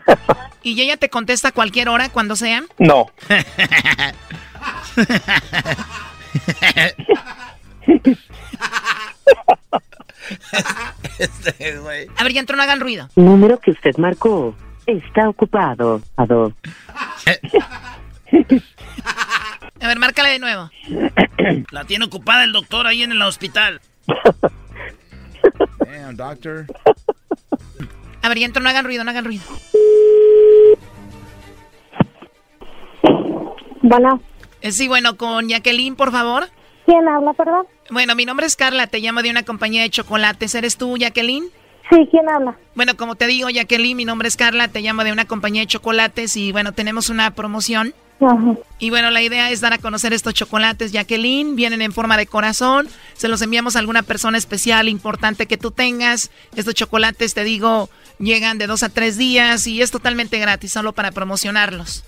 Y 0.65 0.81
ella 0.81 0.97
te 0.97 1.09
contesta 1.09 1.49
a 1.49 1.53
cualquier 1.53 1.89
hora, 1.89 2.09
cuando 2.11 2.37
sea. 2.37 2.63
No. 2.79 3.11
Este, 11.19 11.79
güey. 11.79 12.07
A 12.17 12.23
ver, 12.25 12.33
ya 12.33 12.41
entró, 12.41 12.57
no 12.57 12.63
hagan 12.63 12.81
ruido. 12.81 13.09
Número 13.17 13.59
que 13.61 13.71
usted 13.73 13.97
marcó 13.99 14.55
está 14.87 15.29
ocupado. 15.29 16.01
Ado. 16.17 16.53
A 19.81 19.87
ver, 19.89 19.99
márcale 19.99 20.31
de 20.31 20.39
nuevo. 20.39 20.71
La 21.71 21.85
tiene 21.85 22.05
ocupada 22.07 22.45
el 22.45 22.53
doctor 22.53 22.87
ahí 22.87 23.03
en 23.03 23.13
el 23.13 23.21
hospital. 23.23 23.81
Damn, 25.85 26.17
doctor. 26.17 26.67
A 28.23 28.29
ver, 28.29 28.39
ya 28.39 28.47
entró, 28.47 28.63
no 28.63 28.69
hagan 28.71 28.85
ruido, 28.85 29.03
no 29.05 29.11
hagan 29.11 29.25
ruido. 29.25 29.43
Bueno, 33.83 34.21
Eh, 34.61 34.71
sí, 34.73 34.87
bueno, 34.87 35.17
con 35.17 35.49
Jacqueline, 35.49 35.97
por 35.97 36.13
favor. 36.13 36.45
¿quién 36.87 37.07
habla, 37.09 37.33
perdón? 37.33 37.67
Bueno, 37.93 38.15
mi 38.15 38.25
nombre 38.25 38.47
es 38.47 38.57
Carla, 38.57 38.87
te 38.87 39.01
llamo 39.01 39.21
de 39.21 39.31
una 39.31 39.43
compañía 39.43 39.83
de 39.83 39.91
chocolates. 39.91 40.55
¿Eres 40.55 40.79
tú, 40.79 40.97
Jacqueline? 40.97 41.45
Sí, 41.91 42.09
¿quién 42.11 42.27
habla? 42.27 42.57
Bueno, 42.75 42.97
como 42.97 43.17
te 43.17 43.27
digo, 43.27 43.51
Jacqueline, 43.51 43.95
mi 43.95 44.07
nombre 44.07 44.29
es 44.29 44.39
Carla, 44.39 44.69
te 44.69 44.81
llamo 44.81 45.05
de 45.05 45.13
una 45.13 45.27
compañía 45.27 45.61
de 45.61 45.67
chocolates 45.67 46.35
y 46.39 46.53
bueno, 46.53 46.73
tenemos 46.73 47.11
una 47.11 47.35
promoción. 47.35 47.93
Ajá. 48.19 48.55
Y 48.79 48.89
bueno, 48.89 49.11
la 49.11 49.21
idea 49.21 49.51
es 49.51 49.61
dar 49.61 49.75
a 49.75 49.79
conocer 49.79 50.15
estos 50.15 50.33
chocolates, 50.33 50.93
Jacqueline. 50.93 51.55
Vienen 51.55 51.83
en 51.83 51.93
forma 51.93 52.17
de 52.17 52.27
corazón. 52.27 52.89
Se 53.13 53.29
los 53.29 53.43
enviamos 53.43 53.77
a 53.77 53.81
alguna 53.81 54.03
persona 54.03 54.39
especial, 54.39 54.89
importante 54.89 55.45
que 55.45 55.59
tú 55.59 55.71
tengas. 55.71 56.31
Estos 56.57 56.73
chocolates, 56.73 57.35
te 57.35 57.45
digo, 57.45 57.91
llegan 58.19 58.57
de 58.57 58.69
dos 58.69 58.83
a 58.85 58.89
tres 58.89 59.19
días 59.19 59.67
y 59.67 59.83
es 59.83 59.91
totalmente 59.91 60.39
gratis, 60.39 60.73
solo 60.73 60.95
para 60.95 61.13
promocionarlos. 61.13 62.05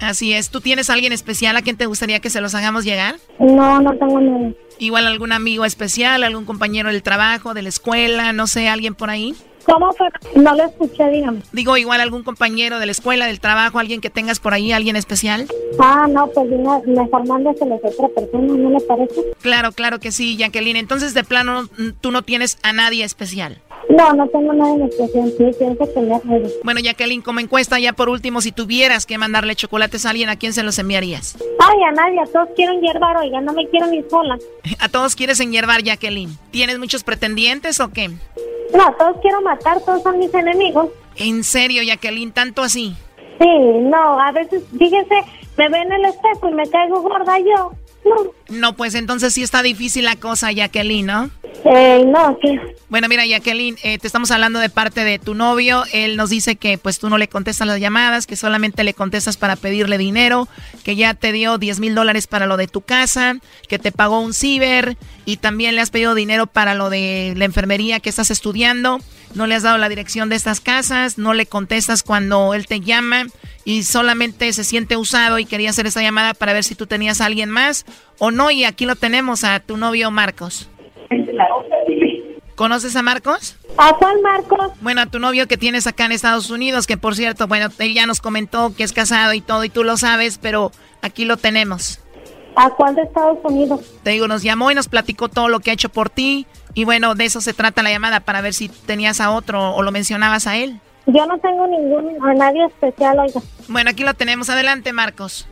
Así 0.00 0.32
es. 0.32 0.50
¿Tú 0.50 0.60
tienes 0.60 0.90
a 0.90 0.94
alguien 0.94 1.12
especial 1.12 1.56
a 1.56 1.62
quien 1.62 1.76
te 1.76 1.86
gustaría 1.86 2.20
que 2.20 2.30
se 2.30 2.40
los 2.40 2.54
hagamos 2.54 2.84
llegar? 2.84 3.16
No, 3.38 3.80
no 3.80 3.96
tengo 3.96 4.20
nadie. 4.20 4.56
Igual 4.78 5.06
algún 5.06 5.32
amigo 5.32 5.64
especial, 5.64 6.22
algún 6.22 6.44
compañero 6.44 6.90
del 6.90 7.02
trabajo, 7.02 7.52
de 7.52 7.62
la 7.62 7.68
escuela, 7.68 8.32
no 8.32 8.46
sé, 8.46 8.68
alguien 8.68 8.94
por 8.94 9.10
ahí. 9.10 9.34
¿Cómo 9.64 9.92
fue? 9.92 10.08
No 10.34 10.54
lo 10.54 10.64
escuché, 10.64 11.10
dígame. 11.10 11.42
Digo, 11.52 11.76
igual 11.76 12.00
algún 12.00 12.22
compañero 12.22 12.78
de 12.78 12.86
la 12.86 12.92
escuela, 12.92 13.26
del 13.26 13.38
trabajo, 13.38 13.78
alguien 13.78 14.00
que 14.00 14.08
tengas 14.08 14.40
por 14.40 14.54
ahí, 14.54 14.72
alguien 14.72 14.96
especial. 14.96 15.46
Ah, 15.78 16.06
no, 16.08 16.26
pues 16.28 16.48
dime, 16.48 16.80
mejor 16.86 17.26
mándeselos 17.26 17.78
a 17.84 17.88
otra 17.88 18.08
persona, 18.08 18.54
¿no 18.54 18.70
le 18.70 18.80
parece? 18.80 19.20
Claro, 19.42 19.72
claro 19.72 20.00
que 20.00 20.10
sí, 20.10 20.38
Jacqueline. 20.38 20.76
Entonces, 20.76 21.12
de 21.12 21.22
plano, 21.22 21.68
tú 22.00 22.12
no 22.12 22.22
tienes 22.22 22.58
a 22.62 22.72
nadie 22.72 23.04
especial. 23.04 23.60
No, 23.88 24.12
no 24.12 24.26
tengo 24.28 24.52
nada 24.52 24.74
en 24.74 24.82
especial. 24.82 25.32
Sí, 25.36 25.44
pienso 25.58 25.86
tener 25.86 26.20
algo. 26.28 26.48
Bueno, 26.62 26.80
Jacqueline, 26.80 27.22
como 27.22 27.40
encuesta, 27.40 27.78
ya 27.78 27.92
por 27.94 28.08
último, 28.08 28.40
si 28.40 28.52
tuvieras 28.52 29.06
que 29.06 29.18
mandarle 29.18 29.56
chocolates 29.56 30.04
a 30.04 30.10
alguien, 30.10 30.28
¿a 30.28 30.36
quién 30.36 30.52
se 30.52 30.62
los 30.62 30.78
enviarías? 30.78 31.36
Ay, 31.58 31.82
a 31.82 31.92
nadie, 31.92 32.20
a 32.20 32.26
todos 32.26 32.48
quieren 32.54 32.80
hierbar, 32.80 33.16
oiga, 33.16 33.40
no 33.40 33.52
me 33.52 33.66
quiero 33.68 33.86
ni 33.86 34.02
sola. 34.08 34.38
A 34.80 34.88
todos 34.88 35.16
quieres 35.16 35.40
enyerbar, 35.40 35.82
Jacqueline. 35.82 36.36
¿Tienes 36.50 36.78
muchos 36.78 37.02
pretendientes 37.02 37.80
o 37.80 37.90
qué? 37.90 38.08
No, 38.08 38.86
a 38.86 38.96
todos 38.96 39.16
quiero 39.22 39.40
matar, 39.40 39.80
todos 39.80 40.02
son 40.02 40.18
mis 40.18 40.32
enemigos. 40.34 40.90
¿En 41.16 41.42
serio, 41.42 41.82
Jacqueline? 41.82 42.32
¿Tanto 42.32 42.62
así? 42.62 42.94
Sí, 43.40 43.48
no, 43.82 44.20
a 44.20 44.30
veces, 44.32 44.62
fíjese, 44.78 45.14
me 45.56 45.68
ven 45.68 45.90
en 45.90 45.92
el 45.92 46.04
espejo 46.06 46.48
y 46.50 46.54
me 46.54 46.68
caigo 46.68 47.00
gorda 47.00 47.38
yo. 47.38 47.72
No, 48.48 48.74
pues 48.74 48.94
entonces 48.94 49.34
sí 49.34 49.42
está 49.42 49.62
difícil 49.62 50.04
la 50.04 50.16
cosa, 50.16 50.52
Jacqueline, 50.52 51.06
¿no? 51.06 51.30
eh, 51.64 52.04
no, 52.06 52.38
sí. 52.42 52.58
Bueno, 52.88 53.08
mira, 53.08 53.26
Jacqueline, 53.26 53.76
eh, 53.82 53.98
te 53.98 54.06
estamos 54.06 54.30
hablando 54.30 54.58
de 54.58 54.70
parte 54.70 55.04
de 55.04 55.18
tu 55.18 55.34
novio. 55.34 55.84
Él 55.92 56.16
nos 56.16 56.30
dice 56.30 56.56
que 56.56 56.78
pues 56.78 56.98
tú 56.98 57.10
no 57.10 57.18
le 57.18 57.28
contestas 57.28 57.66
las 57.66 57.80
llamadas, 57.80 58.26
que 58.26 58.36
solamente 58.36 58.84
le 58.84 58.94
contestas 58.94 59.36
para 59.36 59.56
pedirle 59.56 59.98
dinero, 59.98 60.48
que 60.84 60.96
ya 60.96 61.12
te 61.12 61.32
dio 61.32 61.58
10 61.58 61.80
mil 61.80 61.94
dólares 61.94 62.26
para 62.26 62.46
lo 62.46 62.56
de 62.56 62.68
tu 62.68 62.80
casa, 62.80 63.36
que 63.68 63.78
te 63.78 63.92
pagó 63.92 64.20
un 64.20 64.32
ciber 64.32 64.96
y 65.26 65.36
también 65.36 65.74
le 65.74 65.82
has 65.82 65.90
pedido 65.90 66.14
dinero 66.14 66.46
para 66.46 66.74
lo 66.74 66.88
de 66.88 67.34
la 67.36 67.44
enfermería 67.44 68.00
que 68.00 68.08
estás 68.08 68.30
estudiando. 68.30 69.00
No 69.34 69.46
le 69.46 69.54
has 69.54 69.62
dado 69.62 69.78
la 69.78 69.88
dirección 69.88 70.28
de 70.28 70.36
estas 70.36 70.60
casas, 70.60 71.18
no 71.18 71.34
le 71.34 71.46
contestas 71.46 72.02
cuando 72.02 72.54
él 72.54 72.66
te 72.66 72.80
llama 72.80 73.26
y 73.64 73.82
solamente 73.82 74.52
se 74.52 74.64
siente 74.64 74.96
usado 74.96 75.38
y 75.38 75.44
quería 75.44 75.70
hacer 75.70 75.86
esta 75.86 76.02
llamada 76.02 76.34
para 76.34 76.52
ver 76.52 76.64
si 76.64 76.74
tú 76.74 76.86
tenías 76.86 77.20
a 77.20 77.26
alguien 77.26 77.50
más 77.50 77.84
o 78.18 78.30
no. 78.30 78.50
Y 78.50 78.64
aquí 78.64 78.86
lo 78.86 78.96
tenemos 78.96 79.44
a 79.44 79.60
tu 79.60 79.76
novio 79.76 80.10
Marcos. 80.10 80.68
¿Conoces 82.58 82.96
a 82.96 83.02
Marcos? 83.02 83.56
¿A 83.76 83.94
cuál 83.94 84.20
Marcos? 84.20 84.72
Bueno, 84.80 85.02
a 85.02 85.06
tu 85.06 85.20
novio 85.20 85.46
que 85.46 85.56
tienes 85.56 85.86
acá 85.86 86.06
en 86.06 86.12
Estados 86.12 86.50
Unidos, 86.50 86.88
que 86.88 86.96
por 86.96 87.14
cierto, 87.14 87.46
bueno, 87.46 87.68
él 87.78 87.94
ya 87.94 88.04
nos 88.04 88.20
comentó 88.20 88.74
que 88.74 88.82
es 88.82 88.92
casado 88.92 89.32
y 89.32 89.40
todo, 89.40 89.62
y 89.62 89.68
tú 89.68 89.84
lo 89.84 89.96
sabes, 89.96 90.38
pero 90.38 90.72
aquí 91.00 91.24
lo 91.24 91.36
tenemos. 91.36 92.00
¿A 92.56 92.70
cuál 92.70 92.94
de 92.94 93.02
Estados 93.02 93.38
Unidos? 93.44 93.80
Te 94.02 94.10
digo, 94.10 94.26
nos 94.26 94.42
llamó 94.42 94.70
y 94.70 94.74
nos 94.74 94.88
platicó 94.88 95.28
todo 95.28 95.48
lo 95.48 95.60
que 95.60 95.70
ha 95.70 95.74
hecho 95.74 95.88
por 95.88 96.10
ti, 96.10 96.46
y 96.74 96.84
bueno, 96.84 97.14
de 97.14 97.24
eso 97.24 97.40
se 97.40 97.54
trata 97.54 97.82
la 97.82 97.90
llamada, 97.90 98.20
para 98.20 98.40
ver 98.40 98.54
si 98.54 98.68
tenías 98.68 99.20
a 99.20 99.30
otro 99.30 99.74
o 99.74 99.82
lo 99.82 99.92
mencionabas 99.92 100.46
a 100.46 100.56
él. 100.56 100.80
Yo 101.06 101.24
no 101.26 101.38
tengo 101.38 101.66
ningún, 101.66 102.22
a 102.22 102.34
nadie 102.34 102.66
especial, 102.66 103.18
oiga. 103.18 103.40
Bueno, 103.66 103.90
aquí 103.90 104.04
lo 104.04 104.12
tenemos. 104.12 104.50
Adelante, 104.50 104.92
Marcos. 104.92 105.46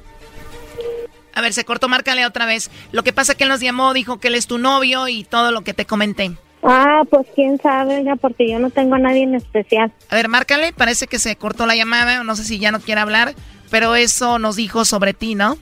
A 1.35 1.41
ver, 1.41 1.55
se 1.55 1.65
cortó, 1.65 1.89
márcale 1.89 2.27
otra 2.27 2.45
vez. 2.45 2.71
Lo 2.93 3.03
que 3.03 3.13
pasa 3.13 3.35
que 3.35 3.45
él 3.45 3.51
nos 3.51 3.61
llamó, 3.61 3.95
dijo 3.95 4.19
que 4.19 4.29
él 4.29 4.35
es 4.35 4.47
tu 4.47 4.59
novio 4.59 5.09
y 5.09 5.25
todo 5.25 5.53
lo 5.53 5.63
que 5.63 5.73
te 5.73 5.87
comenté. 5.87 6.33
Ah, 6.63 7.03
pues 7.09 7.27
quién 7.35 7.59
sabe, 7.61 7.99
oiga, 7.99 8.17
porque 8.17 8.51
yo 8.51 8.59
no 8.59 8.71
tengo 8.71 8.97
a 8.97 8.99
nadie 8.99 9.23
en 9.23 9.35
especial. 9.35 9.93
A 10.11 10.15
ver, 10.15 10.29
márcale, 10.29 10.73
parece 10.73 11.07
que 11.07 11.19
se 11.19 11.37
cortó 11.37 11.65
la 11.65 11.77
llamada, 11.77 12.23
no 12.25 12.37
sé 12.37 12.45
si 12.45 12.59
ya 12.59 12.71
no 12.71 12.81
quiere 12.81 13.01
hablar, 13.01 13.35
pero 13.71 13.95
eso 13.97 14.39
nos 14.39 14.57
dijo 14.57 14.85
sobre 14.85 15.15
ti, 15.15 15.35
¿no? 15.35 15.57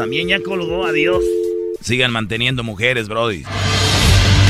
También 0.00 0.28
ya 0.28 0.40
colgó, 0.40 0.86
adiós. 0.86 1.22
Sigan 1.82 2.10
manteniendo 2.10 2.64
mujeres, 2.64 3.06
Brody. 3.06 3.42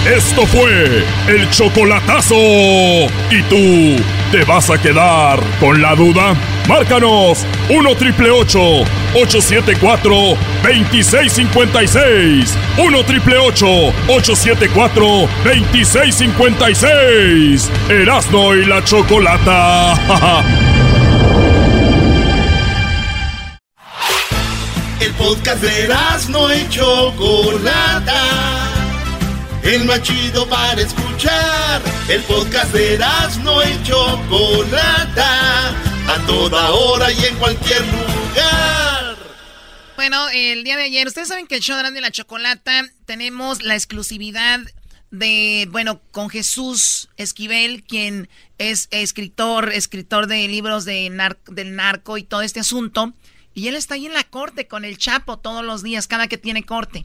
Esto 0.06 0.46
fue 0.46 1.02
el 1.26 1.50
chocolatazo. 1.50 2.36
¿Y 2.36 3.42
tú 3.48 4.00
te 4.30 4.44
vas 4.44 4.70
a 4.70 4.80
quedar 4.80 5.40
con 5.58 5.82
la 5.82 5.96
duda? 5.96 6.36
Márcanos 6.68 7.44
1 7.68 7.96
triple 7.96 8.30
874 8.30 10.14
2656. 10.62 12.56
1 12.78 13.04
triple 13.04 13.38
874 13.38 15.28
2656. 15.42 17.68
Erasno 17.88 18.54
y 18.54 18.66
la 18.66 18.84
chocolata. 18.84 20.66
El 25.00 25.14
podcast 25.14 25.62
de 25.62 25.88
no 26.28 26.54
y 26.54 26.68
Chocolata. 26.68 28.22
El 29.62 29.86
más 29.86 30.02
chido 30.02 30.46
para 30.46 30.78
escuchar. 30.78 31.80
El 32.06 32.22
podcast 32.24 32.70
de 32.74 32.98
no 33.42 33.62
y 33.62 33.82
Chocolata. 33.82 35.70
A 36.06 36.26
toda 36.26 36.70
hora 36.72 37.10
y 37.12 37.24
en 37.24 37.34
cualquier 37.36 37.80
lugar. 37.80 39.16
Bueno, 39.96 40.28
el 40.34 40.64
día 40.64 40.76
de 40.76 40.82
ayer, 40.84 41.06
ustedes 41.06 41.28
saben 41.28 41.46
que 41.46 41.56
el 41.56 41.62
show 41.62 41.78
de 41.78 42.00
la 42.02 42.10
Chocolata 42.10 42.84
tenemos 43.06 43.62
la 43.62 43.76
exclusividad 43.76 44.60
de, 45.10 45.66
bueno, 45.70 46.02
con 46.10 46.28
Jesús 46.28 47.08
Esquivel, 47.16 47.84
quien 47.84 48.28
es 48.58 48.88
escritor, 48.90 49.72
escritor 49.72 50.26
de 50.26 50.46
libros 50.46 50.84
de 50.84 51.10
del 51.48 51.74
narco 51.74 52.18
y 52.18 52.22
todo 52.22 52.42
este 52.42 52.60
asunto. 52.60 53.14
Y 53.54 53.68
él 53.68 53.74
está 53.74 53.94
ahí 53.94 54.06
en 54.06 54.14
la 54.14 54.24
corte 54.24 54.66
con 54.66 54.84
el 54.84 54.98
Chapo 54.98 55.38
todos 55.38 55.64
los 55.64 55.82
días, 55.82 56.06
cada 56.06 56.28
que 56.28 56.38
tiene 56.38 56.64
corte. 56.64 57.04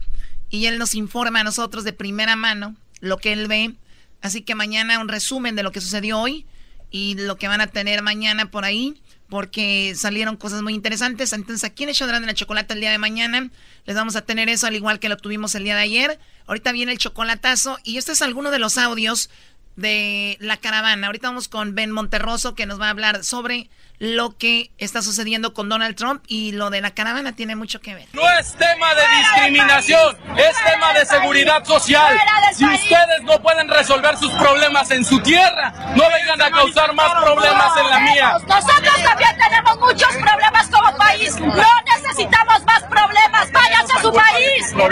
Y 0.50 0.68
él 0.68 0.78
nos 0.78 0.96
informa 0.96 1.42
a 1.42 1.44
nosotros 1.44 1.84
de 1.84 1.94
primera 1.94 2.36
mano 2.36 2.76
lo 3.00 3.18
que 3.18 3.34
él 3.34 3.48
ve. 3.48 3.76
Así 4.22 4.42
que 4.42 4.56
mañana 4.56 5.00
un 5.00 5.08
resumen 5.08 5.56
de 5.56 5.64
lo 5.64 5.72
que 5.72 5.82
sucedió 5.82 6.20
hoy 6.20 6.46
y 6.92 7.16
lo 7.16 7.38
que 7.38 7.48
van 7.48 7.62
a 7.62 7.68
tener 7.68 8.02
mañana 8.02 8.52
por 8.52 8.66
ahí. 8.66 9.02
porque 9.28 9.94
salieron 9.96 10.38
cosas 10.38 10.62
muy 10.62 10.76
interesantes. 10.76 11.34
Entonces, 11.34 11.64
aquí 11.64 11.84
en 11.84 11.90
el 11.90 12.26
la 12.26 12.34
chocolate 12.36 12.76
el 12.76 12.80
día 12.80 12.92
de 12.92 13.00
mañana 13.00 13.50
les 13.86 13.96
vamos 13.96 14.16
a 14.16 14.22
tener 14.22 14.50
eso, 14.50 14.68
al 14.68 14.76
igual 14.76 15.00
que 15.00 15.10
lo 15.10 15.18
tuvimos 15.18 15.56
el 15.56 15.64
día 15.64 15.76
de 15.76 15.82
ayer. 15.82 16.20
Ahorita 16.46 16.72
viene 16.72 16.92
el 16.92 17.00
chocolatazo 17.00 17.80
y 17.84 17.98
este 17.98 18.12
es 18.12 18.22
alguno 18.22 18.52
de 18.52 18.60
los 18.60 18.78
audios 18.78 19.32
de 19.76 20.38
la 20.40 20.58
caravana. 20.58 21.08
Ahorita 21.08 21.28
vamos 21.28 21.48
con 21.48 21.76
Ben 21.76 21.92
Monterroso 21.92 22.56
que 22.56 22.66
nos 22.66 22.80
va 22.80 22.88
a 22.88 22.92
hablar 22.92 23.24
sobre 23.24 23.70
lo 24.00 24.38
que 24.38 24.72
está 24.78 25.02
sucediendo 25.02 25.54
con 25.54 25.70
Donald 25.70 25.96
Trump 25.96 26.24
y 26.28 26.52
lo 26.52 26.70
de 26.70 26.82
la 26.82 26.92
caravana 26.92 27.34
tiene 27.34 27.56
mucho 27.56 27.80
que 27.80 27.96
ver. 27.96 28.08
No 28.14 28.30
es 28.40 28.54
tema 28.56 28.94
de 28.94 29.02
discriminación, 29.18 30.18
es 30.38 30.56
tema 30.66 30.94
de 30.94 31.06
seguridad 31.06 31.64
social. 31.64 32.18
Si 32.54 32.66
ustedes 32.66 33.22
no 33.24 33.42
pueden 33.42 33.70
resolver 33.70 34.18
sus 34.18 34.32
problemas 34.34 34.92
en 34.92 35.06
su 35.06 35.20
tierra, 35.22 35.74
no 35.96 36.04
vengan 36.10 36.42
a 36.42 36.52
causar 36.52 36.94
más 36.94 37.12
problemas 37.24 37.78
en 37.78 37.90
la 37.90 38.00
mía. 38.00 38.38
Nosotros 38.48 39.04
también 39.04 39.38
tenemos 39.38 39.80
muchos 39.80 40.10
problemas 40.10 40.70
país. 41.06 41.40
No 41.40 41.64
necesitamos 41.96 42.66
más 42.66 42.84
problemas. 42.84 43.52
Váyanse 43.52 43.94
a 43.94 44.02
su 44.02 44.14
país. 44.14 44.74
No 44.74 44.90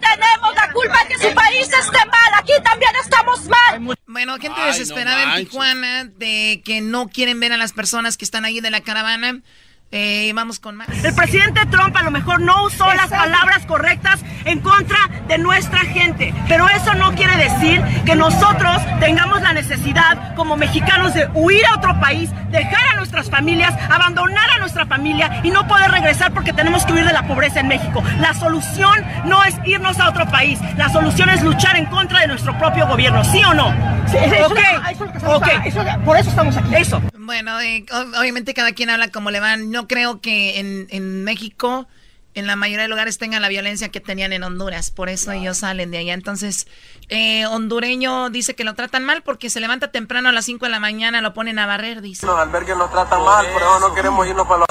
tenemos 0.00 0.54
la 0.54 0.72
culpa 0.72 1.02
de 1.04 1.08
que 1.08 1.28
su 1.28 1.34
país 1.34 1.62
esté 1.62 2.06
mal. 2.06 2.34
Aquí 2.34 2.52
también 2.62 2.92
estamos 3.02 3.44
mal. 3.46 3.96
Bueno, 4.06 4.34
gente 4.34 4.54
Ay, 4.56 4.62
no 4.62 4.66
desesperada 4.66 5.36
en. 5.36 5.46
Tijuana 5.46 6.04
de 6.04 6.62
que 6.64 6.80
no 6.80 7.08
quieren 7.08 7.40
ver 7.40 7.52
a 7.52 7.56
las 7.56 7.72
personas 7.72 8.16
que 8.16 8.24
están 8.24 8.44
ahí 8.44 8.60
de 8.60 8.70
la 8.70 8.80
caravana. 8.80 9.40
Eh, 9.90 10.32
vamos 10.34 10.58
con 10.58 10.74
más. 10.74 10.88
El 11.04 11.14
presidente 11.14 11.64
Trump 11.66 11.96
a 11.96 12.02
lo 12.02 12.10
mejor 12.10 12.40
no 12.40 12.64
usó 12.64 12.92
las 12.94 13.06
palabras 13.10 13.64
correctas 13.64 14.20
en 14.44 14.58
contra 14.58 14.98
de 15.28 15.38
nuestra 15.38 15.78
gente, 15.80 16.34
pero 16.48 16.68
eso 16.68 16.94
no 16.94 17.14
quiere 17.14 17.36
decir 17.36 17.80
que 18.04 18.16
nosotros 18.16 18.82
tengamos 18.98 19.40
la 19.42 19.52
necesidad 19.52 20.34
como 20.34 20.56
mexicanos 20.56 21.14
de 21.14 21.28
huir 21.34 21.64
a 21.66 21.76
otro 21.76 21.98
país, 22.00 22.28
dejar 22.50 22.80
a 22.92 22.96
nuestras 22.96 23.30
familias, 23.30 23.72
abandonar 23.88 24.50
a 24.50 24.58
nuestra 24.58 24.84
familia 24.84 25.40
y 25.44 25.50
no 25.50 25.66
poder 25.68 25.92
regresar 25.92 26.32
porque 26.32 26.52
tenemos 26.52 26.84
que 26.84 26.92
huir 26.92 27.04
de 27.06 27.12
la 27.12 27.28
pobreza 27.28 27.60
en 27.60 27.68
México. 27.68 28.02
La 28.18 28.34
solución 28.34 29.04
no 29.26 29.44
es 29.44 29.54
irnos 29.64 30.00
a 30.00 30.08
otro 30.08 30.26
país, 30.26 30.58
la 30.76 30.88
solución 30.88 31.28
es 31.30 31.40
luchar 31.42 31.76
en 31.76 31.86
contra 31.86 32.20
de 32.20 32.26
nuestro 32.26 32.58
propio 32.58 32.88
gobierno, 32.88 33.22
¿sí 33.24 33.42
o 33.44 33.54
no? 33.54 33.70
Sí, 34.10 34.16
eso 34.18 34.34
es 34.34 34.42
Ok, 34.46 34.54
lo- 34.58 34.60
eso 34.60 34.90
es 34.90 35.00
lo 35.00 35.12
que 35.12 35.18
estamos 35.18 35.36
ok. 35.36 35.48
a- 35.48 35.64
eso- 35.66 35.84
por 36.04 36.16
eso 36.16 36.30
estamos 36.30 36.56
aquí. 36.56 36.74
Eso. 36.74 37.00
Bueno, 37.18 37.58
eh, 37.60 37.86
obviamente 38.20 38.52
cada 38.52 38.72
quien 38.72 38.90
habla 38.90 39.08
como 39.08 39.30
le 39.30 39.40
van. 39.40 39.70
No 39.70 39.83
creo 39.86 40.20
que 40.20 40.58
en, 40.60 40.86
en 40.90 41.24
México, 41.24 41.86
en 42.34 42.46
la 42.48 42.56
mayoría 42.56 42.82
de 42.82 42.88
lugares, 42.88 43.16
tengan 43.18 43.42
la 43.42 43.48
violencia 43.48 43.90
que 43.90 44.00
tenían 44.00 44.32
en 44.32 44.42
Honduras. 44.42 44.90
Por 44.90 45.08
eso 45.08 45.30
ellos 45.32 45.58
salen 45.58 45.90
de 45.92 45.98
allá. 45.98 46.14
Entonces, 46.14 46.66
eh, 47.08 47.46
hondureño 47.46 48.28
dice 48.30 48.54
que 48.56 48.64
lo 48.64 48.74
tratan 48.74 49.04
mal 49.04 49.22
porque 49.22 49.50
se 49.50 49.60
levanta 49.60 49.92
temprano 49.92 50.30
a 50.30 50.32
las 50.32 50.44
5 50.46 50.64
de 50.64 50.70
la 50.70 50.80
mañana, 50.80 51.20
lo 51.20 51.32
ponen 51.32 51.58
a 51.60 51.66
barrer, 51.66 52.00
dice. 52.00 52.26
Los 52.26 52.38
albergues 52.38 52.76
nos 52.76 52.90
tratan 52.90 53.22
mal, 53.24 53.46
por 53.52 53.62
eso 53.62 53.78
no 53.80 53.94
queremos 53.94 54.26
irnos 54.26 54.46
para 54.48 54.58
los 54.58 54.68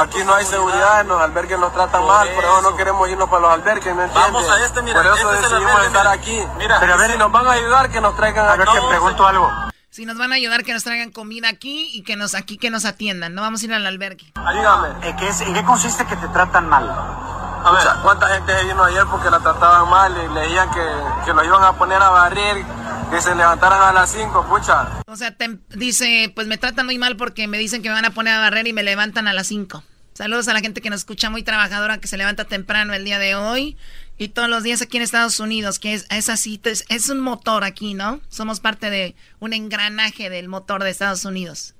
Aquí 0.00 0.18
no 0.24 0.34
hay 0.34 0.44
seguridad, 0.46 1.02
en 1.02 1.08
los 1.08 1.20
albergues 1.20 1.58
nos 1.58 1.72
tratan 1.72 2.04
mal, 2.06 2.28
por 2.30 2.44
eso 2.44 2.62
no 2.62 2.76
queremos 2.76 3.08
irnos 3.10 3.28
para 3.28 3.42
los 3.42 3.50
albergues, 3.52 3.94
¿me 3.94 4.04
entiendes? 4.04 4.32
Vamos 4.32 4.48
a 4.50 4.64
este, 4.64 4.82
mira, 4.82 5.02
Por 5.02 5.06
eso 5.12 5.32
este 5.34 5.46
es 5.46 5.50
decidimos 5.52 5.70
albergue, 5.74 5.86
estar 5.88 6.02
mira. 6.02 6.12
aquí. 6.12 6.40
Mira, 6.58 6.80
Pero 6.80 6.94
a 6.94 6.96
ver 6.96 7.10
si 7.12 7.18
nos 7.18 7.30
van 7.30 7.46
a 7.46 7.52
ayudar, 7.52 7.90
que 7.90 8.00
nos 8.00 8.16
traigan 8.16 8.46
A 8.46 8.56
ver, 8.56 8.68
aquí. 8.68 8.78
te 8.80 8.88
pregunto 8.88 9.26
algo. 9.26 9.71
Si 9.92 10.06
nos 10.06 10.16
van 10.16 10.32
a 10.32 10.36
ayudar, 10.36 10.64
que 10.64 10.72
nos 10.72 10.84
traigan 10.84 11.10
comida 11.10 11.50
aquí 11.50 11.90
y 11.92 12.02
que 12.02 12.16
nos 12.16 12.34
aquí 12.34 12.56
que 12.56 12.70
nos 12.70 12.86
atiendan. 12.86 13.34
No 13.34 13.42
vamos 13.42 13.60
a 13.60 13.66
ir 13.66 13.74
al 13.74 13.84
albergue. 13.84 14.32
Ayúdame. 14.36 15.06
¿En 15.06 15.16
qué, 15.16 15.28
¿En 15.44 15.52
qué 15.52 15.62
consiste 15.64 16.06
que 16.06 16.16
te 16.16 16.28
tratan 16.28 16.66
mal? 16.66 16.88
A 16.88 17.70
ver, 17.72 17.86
¿cuánta 18.02 18.26
gente 18.28 18.58
se 18.58 18.64
vino 18.68 18.82
ayer 18.84 19.04
porque 19.10 19.28
la 19.28 19.38
trataban 19.40 19.90
mal 19.90 20.10
y 20.16 20.32
leían 20.34 20.70
que, 20.70 20.80
que 21.26 21.34
lo 21.34 21.44
iban 21.44 21.62
a 21.62 21.74
poner 21.74 22.00
a 22.00 22.08
barrer, 22.08 22.64
que 23.10 23.20
se 23.20 23.34
levantaran 23.34 23.82
a 23.82 23.92
las 23.92 24.10
5, 24.12 24.46
pucha? 24.48 24.88
O 25.08 25.14
sea, 25.14 25.36
tem- 25.36 25.60
dice, 25.68 26.32
pues 26.34 26.46
me 26.46 26.56
tratan 26.56 26.86
muy 26.86 26.96
mal 26.96 27.18
porque 27.18 27.46
me 27.46 27.58
dicen 27.58 27.82
que 27.82 27.90
me 27.90 27.94
van 27.94 28.06
a 28.06 28.12
poner 28.12 28.32
a 28.32 28.40
barrer 28.40 28.66
y 28.66 28.72
me 28.72 28.82
levantan 28.82 29.28
a 29.28 29.34
las 29.34 29.46
5. 29.48 29.84
Saludos 30.14 30.48
a 30.48 30.54
la 30.54 30.60
gente 30.60 30.80
que 30.80 30.88
nos 30.88 31.00
escucha 31.00 31.28
muy 31.28 31.42
trabajadora, 31.42 31.98
que 31.98 32.08
se 32.08 32.16
levanta 32.16 32.46
temprano 32.46 32.94
el 32.94 33.04
día 33.04 33.18
de 33.18 33.34
hoy 33.34 33.76
y 34.18 34.28
todos 34.28 34.48
los 34.48 34.62
días 34.62 34.82
aquí 34.82 34.96
en 34.98 35.02
Estados 35.02 35.40
Unidos, 35.40 35.78
que 35.78 35.94
es, 35.94 36.06
es 36.10 36.28
así, 36.28 36.60
es, 36.64 36.84
es 36.88 37.08
un 37.08 37.20
motor 37.20 37.64
aquí, 37.64 37.94
¿no? 37.94 38.20
Somos 38.28 38.60
parte 38.60 38.90
de 38.90 39.14
un 39.40 39.52
engranaje 39.52 40.30
del 40.30 40.48
motor 40.48 40.82
de 40.84 40.90
Estados 40.90 41.24
Unidos. 41.24 41.74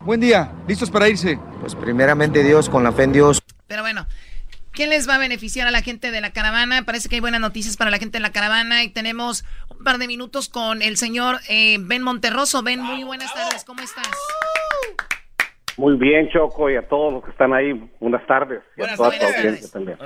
Buen 0.00 0.20
día, 0.20 0.52
¿listos 0.68 0.90
para 0.90 1.08
irse? 1.08 1.38
Pues 1.60 1.74
primeramente 1.74 2.44
Dios, 2.44 2.68
con 2.68 2.84
la 2.84 2.92
fe 2.92 3.02
en 3.04 3.12
Dios. 3.12 3.42
Pero 3.66 3.82
bueno, 3.82 4.06
¿quién 4.72 4.90
les 4.90 5.08
va 5.08 5.16
a 5.16 5.18
beneficiar 5.18 5.66
a 5.66 5.72
la 5.72 5.82
gente 5.82 6.12
de 6.12 6.20
la 6.20 6.30
caravana? 6.32 6.84
Parece 6.84 7.08
que 7.08 7.16
hay 7.16 7.20
buenas 7.20 7.40
noticias 7.40 7.76
para 7.76 7.90
la 7.90 7.98
gente 7.98 8.18
de 8.18 8.22
la 8.22 8.30
caravana 8.30 8.84
y 8.84 8.90
tenemos 8.90 9.44
un 9.76 9.82
par 9.82 9.98
de 9.98 10.06
minutos 10.06 10.48
con 10.48 10.82
el 10.82 10.96
señor 10.96 11.40
eh, 11.48 11.78
Ben 11.80 12.02
Monterroso. 12.02 12.62
Ben, 12.62 12.80
muy 12.80 13.02
buenas 13.02 13.34
tardes, 13.34 13.64
¿cómo 13.64 13.82
estás? 13.82 14.06
Muy 15.76 15.96
bien, 15.96 16.28
Choco, 16.32 16.70
y 16.70 16.76
a 16.76 16.86
todos 16.88 17.12
los 17.12 17.24
que 17.24 17.30
están 17.30 17.52
ahí, 17.52 17.72
buenas 18.00 18.24
tardes. 18.26 18.60
Y 18.76 18.80
a 18.80 18.84
Buenas 18.84 18.96
toda 18.96 19.10
tu 19.10 19.18
tardes. 19.18 19.36
audiencia 19.36 19.70
también. 19.70 19.98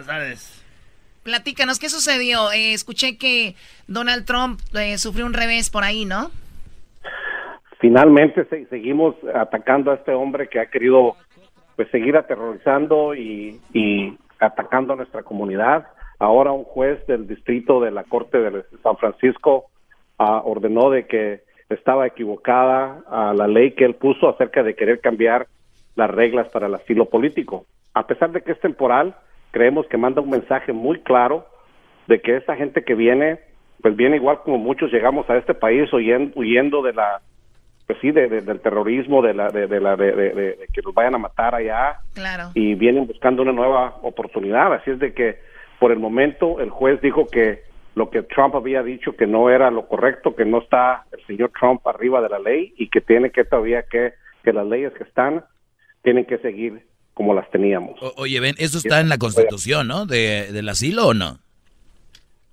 Platícanos, 1.22 1.78
¿qué 1.78 1.88
sucedió? 1.88 2.50
Eh, 2.52 2.72
escuché 2.72 3.16
que 3.16 3.54
Donald 3.86 4.24
Trump 4.24 4.60
eh, 4.74 4.98
sufrió 4.98 5.24
un 5.26 5.34
revés 5.34 5.70
por 5.70 5.84
ahí, 5.84 6.04
¿no? 6.04 6.30
Finalmente 7.80 8.44
se- 8.46 8.66
seguimos 8.66 9.14
atacando 9.34 9.90
a 9.90 9.94
este 9.94 10.12
hombre 10.12 10.48
que 10.48 10.60
ha 10.60 10.66
querido 10.66 11.16
pues 11.76 11.88
seguir 11.90 12.16
aterrorizando 12.16 13.14
y, 13.14 13.60
y 13.72 14.16
atacando 14.38 14.92
a 14.92 14.96
nuestra 14.96 15.22
comunidad. 15.22 15.86
Ahora 16.18 16.52
un 16.52 16.64
juez 16.64 17.04
del 17.06 17.26
distrito 17.26 17.80
de 17.80 17.90
la 17.90 18.04
Corte 18.04 18.38
de 18.38 18.64
San 18.82 18.96
Francisco 18.96 19.66
ah, 20.18 20.42
ordenó 20.44 20.90
de 20.90 21.06
que 21.06 21.42
estaba 21.68 22.06
equivocada 22.06 23.02
a 23.10 23.32
la 23.32 23.48
ley 23.48 23.72
que 23.72 23.84
él 23.84 23.94
puso 23.94 24.28
acerca 24.28 24.62
de 24.62 24.74
querer 24.76 25.00
cambiar 25.00 25.46
las 25.96 26.10
reglas 26.10 26.48
para 26.50 26.66
el 26.66 26.74
asilo 26.74 27.06
político. 27.06 27.64
A 27.94 28.06
pesar 28.06 28.30
de 28.30 28.42
que 28.42 28.52
es 28.52 28.60
temporal, 28.60 29.16
creemos 29.52 29.86
que 29.86 29.96
manda 29.96 30.20
un 30.20 30.30
mensaje 30.30 30.72
muy 30.72 31.00
claro 31.02 31.46
de 32.08 32.20
que 32.20 32.36
esa 32.36 32.56
gente 32.56 32.82
que 32.82 32.94
viene, 32.96 33.38
pues 33.80 33.94
viene 33.94 34.16
igual 34.16 34.40
como 34.44 34.58
muchos 34.58 34.90
llegamos 34.92 35.28
a 35.30 35.36
este 35.36 35.54
país 35.54 35.88
huyen- 35.92 36.32
huyendo 36.34 36.82
de 36.82 36.92
la, 36.94 37.20
pues 37.86 37.98
sí, 38.00 38.10
de- 38.10 38.28
de- 38.28 38.40
del 38.40 38.60
terrorismo, 38.60 39.22
de 39.22 39.34
la, 39.34 39.48
de, 39.50 39.66
de 39.68 39.80
la, 39.80 39.94
de, 39.96 40.58
que 40.72 40.82
nos 40.82 40.94
vayan 40.94 41.14
a 41.14 41.18
matar 41.18 41.54
allá 41.54 41.98
Claro. 42.14 42.50
y 42.54 42.74
vienen 42.74 43.06
buscando 43.06 43.42
una 43.42 43.52
nueva 43.52 43.96
oportunidad. 44.02 44.72
Así 44.74 44.90
es 44.90 44.98
de 44.98 45.12
que 45.14 45.38
por 45.78 45.92
el 45.92 45.98
momento 45.98 46.60
el 46.60 46.70
juez 46.70 47.00
dijo 47.00 47.26
que 47.26 47.60
lo 47.94 48.08
que 48.08 48.22
Trump 48.22 48.54
había 48.54 48.82
dicho 48.82 49.14
que 49.16 49.26
no 49.26 49.50
era 49.50 49.70
lo 49.70 49.86
correcto, 49.86 50.34
que 50.34 50.44
no 50.46 50.58
está 50.58 51.04
el 51.12 51.24
señor 51.26 51.50
Trump 51.58 51.86
arriba 51.86 52.22
de 52.22 52.30
la 52.30 52.38
ley 52.38 52.72
y 52.78 52.88
que 52.88 53.00
tiene 53.02 53.30
que 53.30 53.44
todavía 53.44 53.82
que, 53.82 54.14
que 54.42 54.52
las 54.52 54.66
leyes 54.66 54.92
que 54.94 55.04
están 55.04 55.44
tienen 56.02 56.24
que 56.24 56.38
seguir 56.38 56.86
como 57.22 57.34
las 57.34 57.48
teníamos. 57.50 58.02
O- 58.02 58.12
oye, 58.16 58.40
ven, 58.40 58.56
eso 58.58 58.78
está 58.78 59.00
en 59.00 59.08
la 59.08 59.16
Constitución, 59.16 59.86
¿no? 59.86 60.06
De, 60.06 60.50
¿Del 60.50 60.68
asilo 60.68 61.06
o 61.08 61.14
no? 61.14 61.38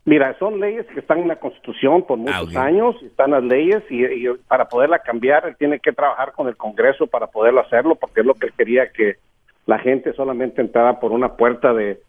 Mira, 0.06 0.36
son 0.38 0.60
leyes 0.60 0.86
que 0.94 1.00
están 1.00 1.20
en 1.20 1.28
la 1.28 1.38
Constitución 1.38 2.06
por 2.06 2.18
muchos 2.20 2.56
años, 2.56 2.96
están 3.04 3.32
las 3.32 3.44
leyes 3.44 3.82
y, 3.90 4.06
y 4.06 4.28
para 4.48 4.70
poderla 4.70 5.00
cambiar 5.00 5.48
él 5.48 5.56
tiene 5.58 5.80
que 5.80 5.92
trabajar 5.92 6.34
con 6.34 6.48
el 6.48 6.56
Congreso 6.56 7.08
para 7.08 7.28
poderlo 7.28 7.62
hacerlo 7.62 7.96
porque 7.96 8.22
es 8.22 8.26
lo 8.28 8.34
que 8.36 8.48
él 8.48 8.54
quería 8.58 8.92
que 8.92 9.16
la 9.66 9.80
gente 9.80 10.14
solamente 10.14 10.62
entrara 10.62 11.00
por 11.00 11.12
una 11.12 11.36
puerta 11.36 11.74
de, 11.74 12.00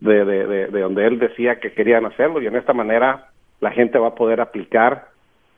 de, 0.00 0.24
de, 0.24 0.46
de- 0.46 0.66
de 0.68 0.80
donde 0.80 1.06
él 1.06 1.18
decía 1.18 1.58
que 1.60 1.72
querían 1.72 2.04
hacerlo 2.06 2.40
y 2.42 2.46
en 2.46 2.56
esta 2.56 2.72
manera 2.74 3.28
la 3.60 3.70
gente 3.70 3.98
va 3.98 4.08
a 4.08 4.14
poder 4.14 4.40
aplicar 4.40 5.08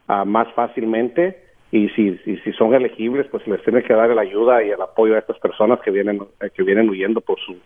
ah, 0.08 0.24
más 0.24 0.46
fácilmente 0.54 1.43
y 1.74 1.88
si, 1.88 2.16
si, 2.44 2.52
son 2.52 2.72
elegibles 2.72 3.26
pues 3.32 3.44
les 3.48 3.60
tiene 3.64 3.82
que 3.82 3.92
dar 3.94 4.08
la 4.10 4.22
ayuda 4.22 4.62
y 4.62 4.70
el 4.70 4.80
apoyo 4.80 5.16
a 5.16 5.18
estas 5.18 5.36
personas 5.40 5.80
que 5.84 5.90
vienen 5.90 6.22
eh, 6.40 6.50
que 6.54 6.62
vienen 6.62 6.88
huyendo 6.88 7.20
por 7.20 7.36
su 7.44 7.56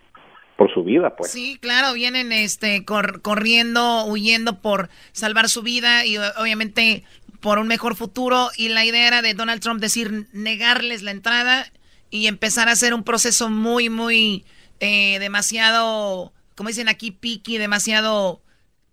por 0.57 0.73
su 0.73 0.83
vida 0.83 1.15
pues. 1.15 1.31
Sí, 1.31 1.59
claro, 1.61 1.93
vienen 1.93 2.33
este 2.33 2.87
cor- 2.87 3.21
corriendo, 3.21 4.07
huyendo 4.07 4.61
por 4.61 4.89
salvar 5.13 5.51
su 5.51 5.63
vida 5.63 6.07
y 6.07 6.17
obviamente 6.17 7.05
por 7.41 7.59
un 7.59 7.69
mejor 7.69 7.97
futuro. 7.97 8.49
Y 8.57 8.71
la 8.71 8.85
idea 8.87 9.07
era 9.07 9.21
de 9.21 9.35
Donald 9.35 9.61
Trump 9.61 9.79
decir 9.79 10.27
negarles 10.33 11.03
la 11.03 11.11
entrada 11.11 11.67
y 12.11 12.29
empezar 12.29 12.69
a 12.69 12.73
hacer 12.73 12.95
un 12.95 13.05
proceso 13.05 13.51
muy 13.51 13.91
muy 13.91 14.47
eh, 14.81 15.19
demasiado, 15.19 16.33
como 16.57 16.71
dicen 16.71 16.89
aquí, 16.89 17.11
picky, 17.11 17.59
demasiado 17.59 18.41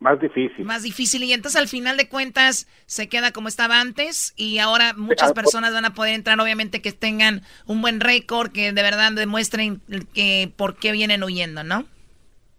más 0.05 0.19
difícil 0.21 0.63
más 0.65 0.83
difícil 0.83 1.23
y 1.23 1.33
entonces 1.33 1.59
al 1.59 1.67
final 1.67 1.97
de 1.97 2.07
cuentas 2.07 2.67
se 2.85 3.09
queda 3.09 3.31
como 3.31 3.47
estaba 3.49 3.81
antes 3.81 4.33
y 4.37 4.59
ahora 4.59 4.93
muchas 4.95 5.31
Ah, 5.31 5.33
por- 5.33 5.43
personas 5.43 5.73
van 5.73 5.85
a 5.85 5.93
poder 5.93 6.13
entrar 6.15 6.39
obviamente 6.39 6.81
que 6.81 6.91
tengan 6.93 7.41
un 7.67 7.81
buen 7.81 7.99
récord 7.99 8.51
que 8.51 8.71
de 8.71 8.81
verdad 8.81 9.11
demuestren 9.11 9.81
que 10.13 10.49
por 10.55 10.75
qué 10.77 10.91
vienen 10.93 11.23
huyendo, 11.23 11.63
¿no? 11.63 11.85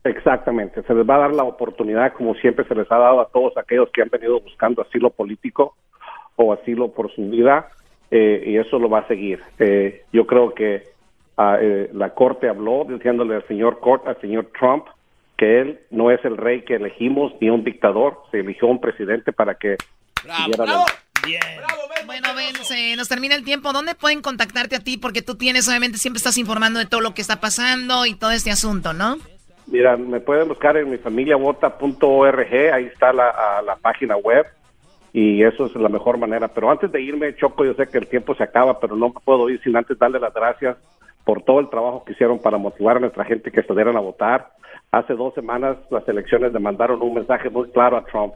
Exactamente, 0.04 0.82
se 0.84 0.94
les 0.94 1.08
va 1.08 1.16
a 1.16 1.18
dar 1.18 1.34
la 1.34 1.42
oportunidad 1.42 2.12
como 2.12 2.34
siempre 2.36 2.64
se 2.68 2.74
les 2.76 2.90
ha 2.92 2.96
dado 2.98 3.20
a 3.20 3.28
todos 3.28 3.56
aquellos 3.56 3.88
que 3.92 4.02
han 4.02 4.08
venido 4.08 4.40
buscando 4.40 4.82
asilo 4.82 5.10
político 5.10 5.74
o 6.36 6.52
asilo 6.52 6.92
por 6.92 7.12
su 7.14 7.28
vida 7.28 7.68
eh, 8.12 8.44
y 8.46 8.56
eso 8.56 8.78
lo 8.78 8.88
va 8.88 9.00
a 9.00 9.08
seguir. 9.08 9.40
Eh, 9.58 10.04
yo 10.12 10.24
creo 10.26 10.54
que 10.54 10.84
ah, 11.36 11.58
eh, 11.60 11.90
la 11.92 12.10
corte 12.14 12.48
habló 12.48 12.84
diciéndole 12.88 13.34
al 13.34 13.48
señor 13.48 13.80
Cort, 13.80 14.06
al 14.06 14.20
señor 14.20 14.48
Trump 14.56 14.84
que 15.36 15.60
él 15.60 15.80
no 15.90 16.10
es 16.10 16.24
el 16.24 16.36
rey 16.36 16.62
que 16.64 16.76
elegimos 16.76 17.32
ni 17.40 17.50
un 17.50 17.62
dictador, 17.64 18.22
se 18.30 18.40
eligió 18.40 18.68
un 18.68 18.80
presidente 18.80 19.32
para 19.32 19.54
que 19.56 19.76
la- 20.26 20.84
Bien. 21.24 21.40
Bueno, 22.06 22.28
Ben, 22.36 22.54
se 22.64 22.94
nos 22.94 23.08
termina 23.08 23.34
el 23.34 23.44
tiempo. 23.44 23.72
¿Dónde 23.72 23.94
pueden 23.96 24.22
contactarte 24.22 24.76
a 24.76 24.80
ti? 24.80 24.96
Porque 24.96 25.22
tú 25.22 25.34
tienes, 25.36 25.68
obviamente, 25.68 25.98
siempre 25.98 26.18
estás 26.18 26.38
informando 26.38 26.78
de 26.78 26.86
todo 26.86 27.00
lo 27.00 27.14
que 27.14 27.20
está 27.22 27.40
pasando 27.40 28.06
y 28.06 28.14
todo 28.14 28.30
este 28.30 28.50
asunto, 28.52 28.92
¿no? 28.92 29.16
Mira, 29.66 29.96
me 29.96 30.20
pueden 30.20 30.46
buscar 30.46 30.76
en 30.76 30.88
mi 30.90 30.98
familiavota.org, 30.98 32.72
ahí 32.72 32.84
está 32.84 33.12
la, 33.12 33.28
a 33.30 33.62
la 33.62 33.76
página 33.76 34.16
web 34.16 34.46
y 35.12 35.42
eso 35.42 35.66
es 35.66 35.74
la 35.74 35.88
mejor 35.88 36.18
manera. 36.18 36.48
Pero 36.48 36.70
antes 36.70 36.92
de 36.92 37.00
irme, 37.02 37.34
Choco, 37.34 37.64
yo 37.64 37.74
sé 37.74 37.88
que 37.88 37.98
el 37.98 38.06
tiempo 38.06 38.34
se 38.34 38.44
acaba, 38.44 38.78
pero 38.78 38.94
no 38.94 39.12
puedo 39.12 39.48
ir 39.50 39.60
sin 39.62 39.76
antes 39.76 39.98
darle 39.98 40.20
las 40.20 40.32
gracias 40.34 40.76
por 41.24 41.42
todo 41.42 41.58
el 41.58 41.68
trabajo 41.70 42.04
que 42.04 42.12
hicieron 42.12 42.38
para 42.38 42.58
motivar 42.58 42.98
a 42.98 43.00
nuestra 43.00 43.24
gente 43.24 43.50
que 43.50 43.62
salieran 43.64 43.96
a 43.96 44.00
votar. 44.00 44.50
Hace 44.92 45.14
dos 45.14 45.34
semanas 45.34 45.76
las 45.90 46.08
elecciones 46.08 46.52
le 46.52 46.58
mandaron 46.58 47.02
un 47.02 47.14
mensaje 47.14 47.50
muy 47.50 47.70
claro 47.70 47.96
a 47.96 48.04
Trump. 48.04 48.34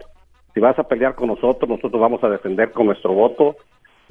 Si 0.53 0.61
vas 0.61 0.79
a 0.79 0.85
pelear 0.85 1.15
con 1.15 1.29
nosotros, 1.29 1.69
nosotros 1.69 2.01
vamos 2.01 2.23
a 2.25 2.29
defender 2.29 2.73
con 2.73 2.87
nuestro 2.87 3.13
voto 3.13 3.57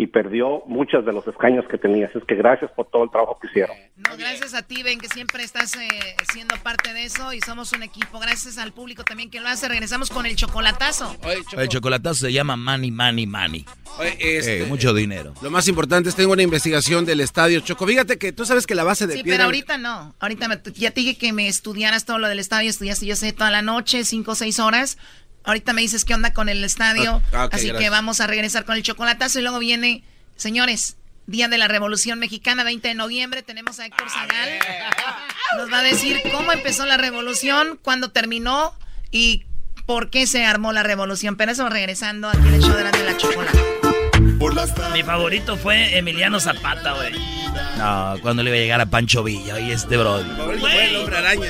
y 0.02 0.08
perdió 0.08 0.64
muchos 0.66 1.06
de 1.06 1.12
los 1.12 1.28
escaños 1.28 1.66
que 1.70 1.78
tenías. 1.78 2.16
Es 2.16 2.24
que 2.24 2.36
gracias 2.36 2.72
por 2.72 2.90
todo 2.90 3.04
el 3.04 3.12
trabajo 3.12 3.38
que 3.42 3.48
hicieron. 3.48 3.76
No, 3.98 4.16
gracias 4.16 4.54
a 4.54 4.62
ti, 4.62 4.82
Ben, 4.82 4.98
que 4.98 5.10
siempre 5.10 5.44
estás 5.44 5.76
eh, 5.76 5.90
siendo 6.32 6.56
parte 6.64 6.94
de 6.94 7.04
eso 7.04 7.34
y 7.34 7.42
somos 7.42 7.74
un 7.74 7.84
equipo. 7.84 8.18
Gracias 8.18 8.58
al 8.58 8.72
público 8.72 9.04
también 9.04 9.30
que 9.30 9.42
lo 9.42 9.50
hace. 9.50 9.68
Regresamos 9.68 10.10
con 10.10 10.26
el 10.26 10.38
chocolatazo. 10.38 11.14
El 11.58 11.68
chocolatazo 11.68 12.28
se 12.28 12.32
llama 12.32 12.56
Money, 12.56 12.92
Money, 12.92 13.28
Money. 13.28 13.66
Oye, 14.00 14.38
este, 14.38 14.62
Eh, 14.62 14.66
mucho 14.68 14.94
dinero. 14.94 15.34
Lo 15.42 15.52
más 15.52 15.68
importante 15.68 16.08
es 16.08 16.16
tengo 16.16 16.32
una 16.32 16.44
investigación 16.44 17.04
del 17.04 17.20
estadio 17.20 17.60
Choco. 17.60 17.86
Fíjate 17.86 18.18
que 18.18 18.32
tú 18.32 18.46
sabes 18.46 18.66
que 18.66 18.76
la 18.76 18.86
base 18.86 19.06
de 19.06 19.16
Sí, 19.18 19.24
piedra. 19.24 19.40
pero 19.40 19.46
ahorita 19.48 19.78
no. 19.78 20.16
Ahorita 20.22 20.48
me- 20.48 20.62
ya 20.76 20.92
te 20.92 21.02
dije 21.02 21.18
que 21.18 21.34
me 21.34 21.50
estudiaras 21.50 22.06
todo 22.06 22.20
lo 22.20 22.30
del 22.30 22.40
estadio. 22.40 22.70
Estudiaste, 22.70 23.06
yo 23.06 23.18
sé, 23.18 23.34
toda 23.34 23.52
la 23.52 23.62
noche, 23.62 24.06
cinco 24.06 24.32
o 24.32 24.36
seis 24.36 24.60
horas. 24.60 24.98
Ahorita 25.50 25.74
me 25.74 25.82
dices 25.82 26.06
qué 26.06 26.14
onda 26.14 26.32
con 26.32 26.48
el 26.48 26.64
estadio. 26.64 27.24
Ah, 27.34 27.46
ok, 27.46 27.56
Así 27.56 27.72
que 27.72 27.90
vamos 27.90 28.22
a 28.22 28.28
regresar 28.28 28.66
con 28.66 28.76
el 28.76 28.84
chocolatazo 28.84 29.40
y 29.40 29.42
luego 29.42 29.58
viene, 29.58 30.04
señores, 30.36 30.96
Día 31.26 31.48
de 31.48 31.58
la 31.58 31.68
Revolución 31.68 32.20
Mexicana, 32.20 32.64
20 32.64 32.88
de 32.88 32.94
noviembre. 32.94 33.42
Tenemos 33.42 33.80
a 33.80 33.88
Héctor 33.88 34.12
Zagal. 34.12 34.60
Nos 35.58 35.74
va 35.74 35.80
a 35.80 35.82
decir 35.82 36.22
cómo 36.32 36.52
empezó 36.52 36.86
la 36.86 36.98
revolución, 36.98 37.80
cuándo 37.82 38.12
terminó 38.12 38.76
y 39.10 39.46
por 39.88 40.12
qué 40.12 40.28
se 40.28 40.46
armó 40.46 40.72
la 40.72 40.84
revolución. 40.84 41.36
Pero 41.36 41.52
eso 41.52 41.68
regresando 41.68 42.30
aquí 42.30 42.48
en 42.48 42.54
el 42.54 42.62
show 42.62 42.76
de 42.76 42.84
la, 42.84 42.92
de 42.92 43.04
la 43.06 43.18
chocolate. 43.18 43.60
Mi 44.94 45.02
favorito 45.02 45.58
fue 45.58 45.98
Emiliano 45.98 46.40
Zapata, 46.40 46.94
güey. 46.94 47.14
No, 47.76 48.18
cuando 48.22 48.44
le 48.44 48.52
iba 48.52 48.58
a 48.58 48.62
llegar 48.62 48.82
a 48.82 48.86
Pancho 48.86 49.24
Villa 49.24 49.60
y 49.60 49.72
este 49.72 49.98
bro. 49.98 50.20
el 50.20 50.96
hombre 50.96 51.18
araña. 51.18 51.50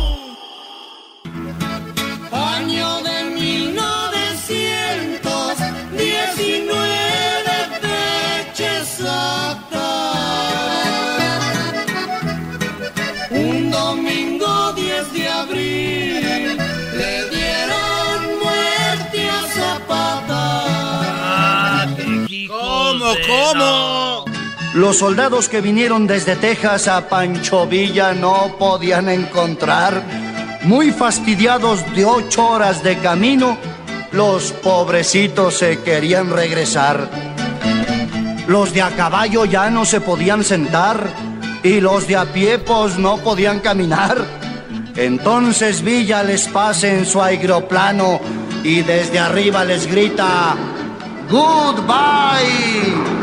Los 24.73 24.99
soldados 24.99 25.49
que 25.49 25.59
vinieron 25.59 26.07
desde 26.07 26.37
Texas 26.37 26.87
a 26.87 27.09
Pancho 27.09 27.67
Villa 27.67 28.13
no 28.13 28.55
podían 28.57 29.09
encontrar. 29.09 30.01
Muy 30.63 30.91
fastidiados 30.91 31.83
de 31.93 32.05
ocho 32.05 32.47
horas 32.47 32.81
de 32.81 32.97
camino, 32.99 33.57
los 34.11 34.53
pobrecitos 34.53 35.57
se 35.57 35.79
querían 35.81 36.29
regresar. 36.29 37.09
Los 38.47 38.73
de 38.73 38.81
a 38.81 38.91
caballo 38.91 39.45
ya 39.45 39.69
no 39.69 39.85
se 39.85 39.99
podían 39.99 40.43
sentar 40.43 41.05
y 41.63 41.81
los 41.81 42.07
de 42.07 42.15
a 42.15 42.25
pie 42.25 42.59
pues 42.59 42.97
no 42.97 43.17
podían 43.17 43.59
caminar. 43.59 44.25
Entonces 44.95 45.81
Villa 45.81 46.23
les 46.23 46.47
pasa 46.47 46.87
en 46.87 47.05
su 47.05 47.21
aeroplano 47.21 48.19
y 48.63 48.81
desde 48.81 49.19
arriba 49.19 49.65
les 49.65 49.85
grita, 49.85 50.55
Goodbye. 51.29 53.20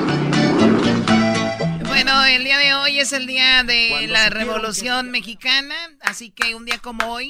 Bueno, 2.18 2.36
el 2.36 2.42
día 2.42 2.58
de 2.58 2.74
hoy 2.74 2.98
es 2.98 3.12
el 3.12 3.28
día 3.28 3.62
de 3.62 4.08
la 4.08 4.28
Revolución 4.28 5.12
Mexicana, 5.12 5.76
así 6.00 6.30
que 6.30 6.56
un 6.56 6.64
día 6.64 6.78
como 6.82 7.06
hoy, 7.12 7.28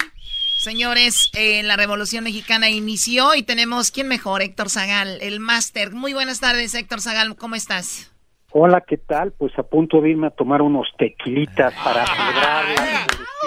señores, 0.57 1.29
eh, 1.35 1.61
la 1.61 1.75
Revolución 1.75 2.23
Mexicana 2.23 2.69
inició 2.69 3.35
y 3.35 3.43
tenemos, 3.43 3.91
¿quién 3.91 4.07
mejor? 4.07 4.41
Héctor 4.41 4.71
Zagal, 4.71 5.19
el 5.21 5.39
máster. 5.39 5.91
Muy 5.91 6.13
buenas 6.13 6.39
tardes, 6.39 6.73
Héctor 6.73 7.01
Zagal, 7.01 7.35
¿cómo 7.35 7.53
estás? 7.53 8.11
Hola, 8.51 8.81
¿qué 8.81 8.97
tal? 8.97 9.31
Pues 9.31 9.53
a 9.59 9.63
punto 9.63 10.01
de 10.01 10.09
irme 10.09 10.25
a 10.25 10.31
tomar 10.31 10.63
unos 10.63 10.87
tequilitas 10.97 11.71
para 11.83 12.07
celebrar 12.07 12.65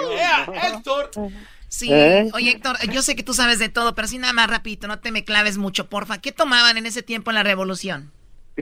la 0.07 0.45
revolución. 0.45 1.33
Sí, 1.67 1.91
¿Eh? 1.91 2.29
oye 2.33 2.51
Héctor, 2.51 2.77
yo 2.89 3.01
sé 3.01 3.17
que 3.17 3.23
tú 3.23 3.33
sabes 3.33 3.59
de 3.59 3.67
todo, 3.67 3.95
pero 3.95 4.05
así 4.05 4.17
nada 4.17 4.31
más 4.31 4.49
rapidito, 4.49 4.87
no 4.87 4.99
te 4.99 5.11
me 5.11 5.25
claves 5.25 5.57
mucho, 5.57 5.89
porfa. 5.89 6.19
¿Qué 6.19 6.31
tomaban 6.31 6.77
en 6.77 6.85
ese 6.85 7.03
tiempo 7.03 7.31
en 7.31 7.35
la 7.35 7.43
Revolución? 7.43 8.13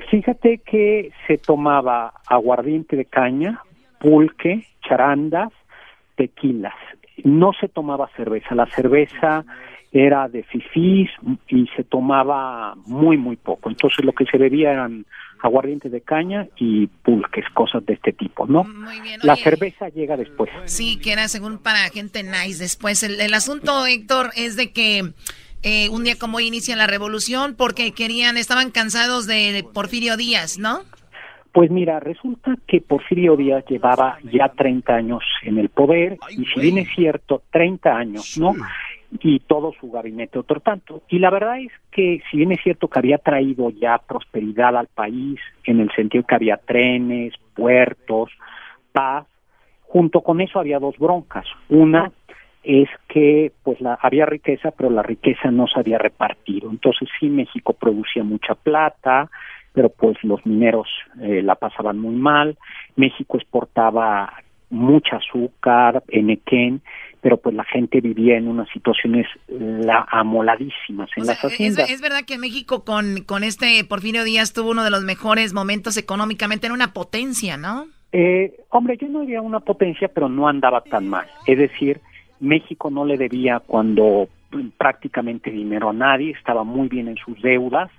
Fíjate 0.10 0.60
que 0.60 1.12
se 1.28 1.38
tomaba 1.38 2.14
aguardiente 2.28 2.96
de 2.96 3.06
caña, 3.06 3.62
pulque, 4.00 4.66
charandas, 4.88 5.52
tequilas. 6.16 6.76
No 7.24 7.52
se 7.60 7.68
tomaba 7.68 8.10
cerveza. 8.16 8.56
La 8.56 8.68
cerveza 8.68 9.44
era 9.92 10.30
de 10.30 10.44
fifís 10.44 11.10
y 11.50 11.68
se 11.76 11.84
tomaba 11.84 12.76
muy, 12.86 13.18
muy 13.18 13.36
poco. 13.36 13.70
Entonces 13.70 14.06
lo 14.06 14.14
que 14.14 14.26
se 14.26 14.38
bebía 14.38 14.72
eran 14.72 15.06
aguardiente 15.42 15.90
de 15.90 16.02
caña 16.02 16.48
y 16.56 16.88
pulques, 16.88 17.46
cosas 17.54 17.86
de 17.86 17.94
este 17.94 18.14
tipo, 18.14 18.46
¿no? 18.46 18.66
La 19.24 19.36
cerveza 19.36 19.90
llega 19.90 20.16
después. 20.16 20.50
Sí, 20.66 20.98
que 21.00 21.12
era 21.12 21.28
según 21.28 21.58
para 21.58 21.90
gente 21.90 22.24
nice 22.24 22.60
después. 22.64 23.04
El, 23.04 23.20
el 23.20 23.34
asunto, 23.34 23.86
Héctor, 23.86 24.30
es 24.38 24.56
de 24.56 24.72
que 24.72 25.12
eh, 25.64 25.90
un 25.90 26.04
día 26.04 26.16
como 26.20 26.38
hoy 26.38 26.48
inicia 26.48 26.76
la 26.76 26.88
revolución 26.88 27.56
porque 27.56 27.92
querían, 27.92 28.38
estaban 28.38 28.72
cansados 28.72 29.28
de 29.28 29.66
Porfirio 29.74 30.18
Díaz, 30.18 30.58
¿no? 30.58 30.82
Pues 31.52 31.70
mira, 31.70 32.00
resulta 32.00 32.56
que 32.66 32.80
Porfirio 32.80 33.36
Díaz 33.36 33.66
llevaba 33.68 34.18
ya 34.24 34.50
30 34.50 34.96
años 34.96 35.24
en 35.44 35.58
el 35.58 35.70
poder 35.70 36.18
y 36.30 36.46
si 36.46 36.62
bien 36.62 36.78
es 36.78 36.88
cierto, 36.96 37.44
30 37.52 37.94
años, 37.94 38.38
¿no? 38.38 38.54
Y 39.20 39.40
todo 39.42 39.74
su 39.80 39.92
gabinete 39.92 40.40
otro 40.40 40.62
tanto. 40.62 41.04
Y 41.10 41.20
la 41.20 41.30
verdad 41.30 41.60
es 41.60 41.72
que 41.92 42.22
si 42.32 42.38
bien 42.38 42.54
es 42.54 42.62
cierto 42.64 42.88
que 42.88 43.00
había 43.00 43.18
traído 43.18 43.70
ya 43.70 43.98
prosperidad 43.98 44.78
al 44.78 44.88
país 44.88 45.42
en 45.66 45.82
el 45.82 45.92
sentido 45.92 46.24
que 46.26 46.36
había 46.36 46.56
trenes, 46.56 47.34
puertos, 47.54 48.32
paz, 48.94 49.28
junto 49.82 50.22
con 50.22 50.40
eso 50.40 50.58
había 50.58 50.80
dos 50.80 50.98
broncas. 50.98 51.46
Una 51.68 52.14
es 52.64 52.90
que 53.08 53.52
pues 53.64 53.82
la, 53.82 53.98
había 54.02 54.26
riqueza, 54.26 54.72
pero 54.72 54.90
la 54.90 55.04
riqueza 55.04 55.50
no 55.52 55.68
se 55.68 55.80
había 55.80 55.98
repartido. 55.98 56.70
Entonces 56.70 57.10
sí, 57.20 57.28
México 57.30 57.74
producía 57.74 58.24
mucha 58.24 58.56
plata, 58.56 59.30
pero 59.74 59.90
pues 59.90 60.18
los 60.24 60.46
mineros 60.46 60.88
eh, 61.22 61.42
la 61.42 61.56
pasaban 61.56 61.98
muy 61.98 62.16
mal. 62.16 62.58
México 62.96 63.38
exportaba 63.38 64.34
mucha 64.70 65.18
azúcar, 65.18 66.04
enequén, 66.08 66.82
pero 67.20 67.38
pues 67.38 67.56
la 67.56 67.64
gente 67.66 68.00
vivía 68.00 68.38
en 68.38 68.48
unas 68.48 68.70
situaciones 68.70 69.28
la, 69.48 70.08
amoladísimas 70.10 71.10
en 71.16 71.26
las 71.26 71.44
Es, 71.44 71.52
haciendas. 71.52 71.90
es 71.90 72.02
verdad 72.02 72.22
que 72.26 72.38
México 72.38 72.84
con, 72.84 73.24
con 73.26 73.44
este 73.44 73.84
Porfirio 73.84 74.24
Díaz 74.24 74.54
tuvo 74.54 74.72
uno 74.72 74.84
de 74.84 74.92
los 74.92 75.04
mejores 75.04 75.54
momentos 75.54 75.98
económicamente, 75.98 76.68
era 76.68 76.74
una 76.74 76.94
potencia, 76.94 77.58
¿no? 77.58 77.88
Eh, 78.14 78.54
hombre, 78.70 78.98
yo 78.98 79.08
no 79.08 79.22
diría 79.22 79.42
una 79.42 79.60
potencia, 79.60 80.10
pero 80.10 80.28
no 80.28 80.48
andaba 80.48 80.82
tan 80.82 81.08
mal. 81.08 81.28
Es 81.46 81.58
decir, 81.58 82.02
México 82.42 82.90
no 82.90 83.06
le 83.06 83.18
debía 83.18 83.60
cuando 83.60 84.28
mm, 84.52 84.70
prácticamente 84.78 85.50
dinero 85.52 85.90
a 85.90 85.94
nadie, 85.94 86.32
estaba 86.32 86.64
muy 86.64 86.90
bien 86.90 87.08
en 87.08 87.18
sus 87.18 87.42
deudas, 87.42 87.90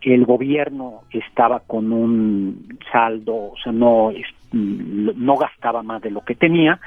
el 0.00 0.24
gobierno 0.24 1.02
estaba 1.10 1.60
con 1.60 1.92
un 1.92 2.78
saldo, 2.90 3.34
o 3.34 3.54
sea, 3.62 3.72
no, 3.72 4.12
mm, 4.52 5.10
no 5.16 5.36
gastaba 5.36 5.82
más 5.82 6.00
de 6.02 6.10
lo 6.10 6.22
que 6.22 6.34
tenía, 6.34 6.80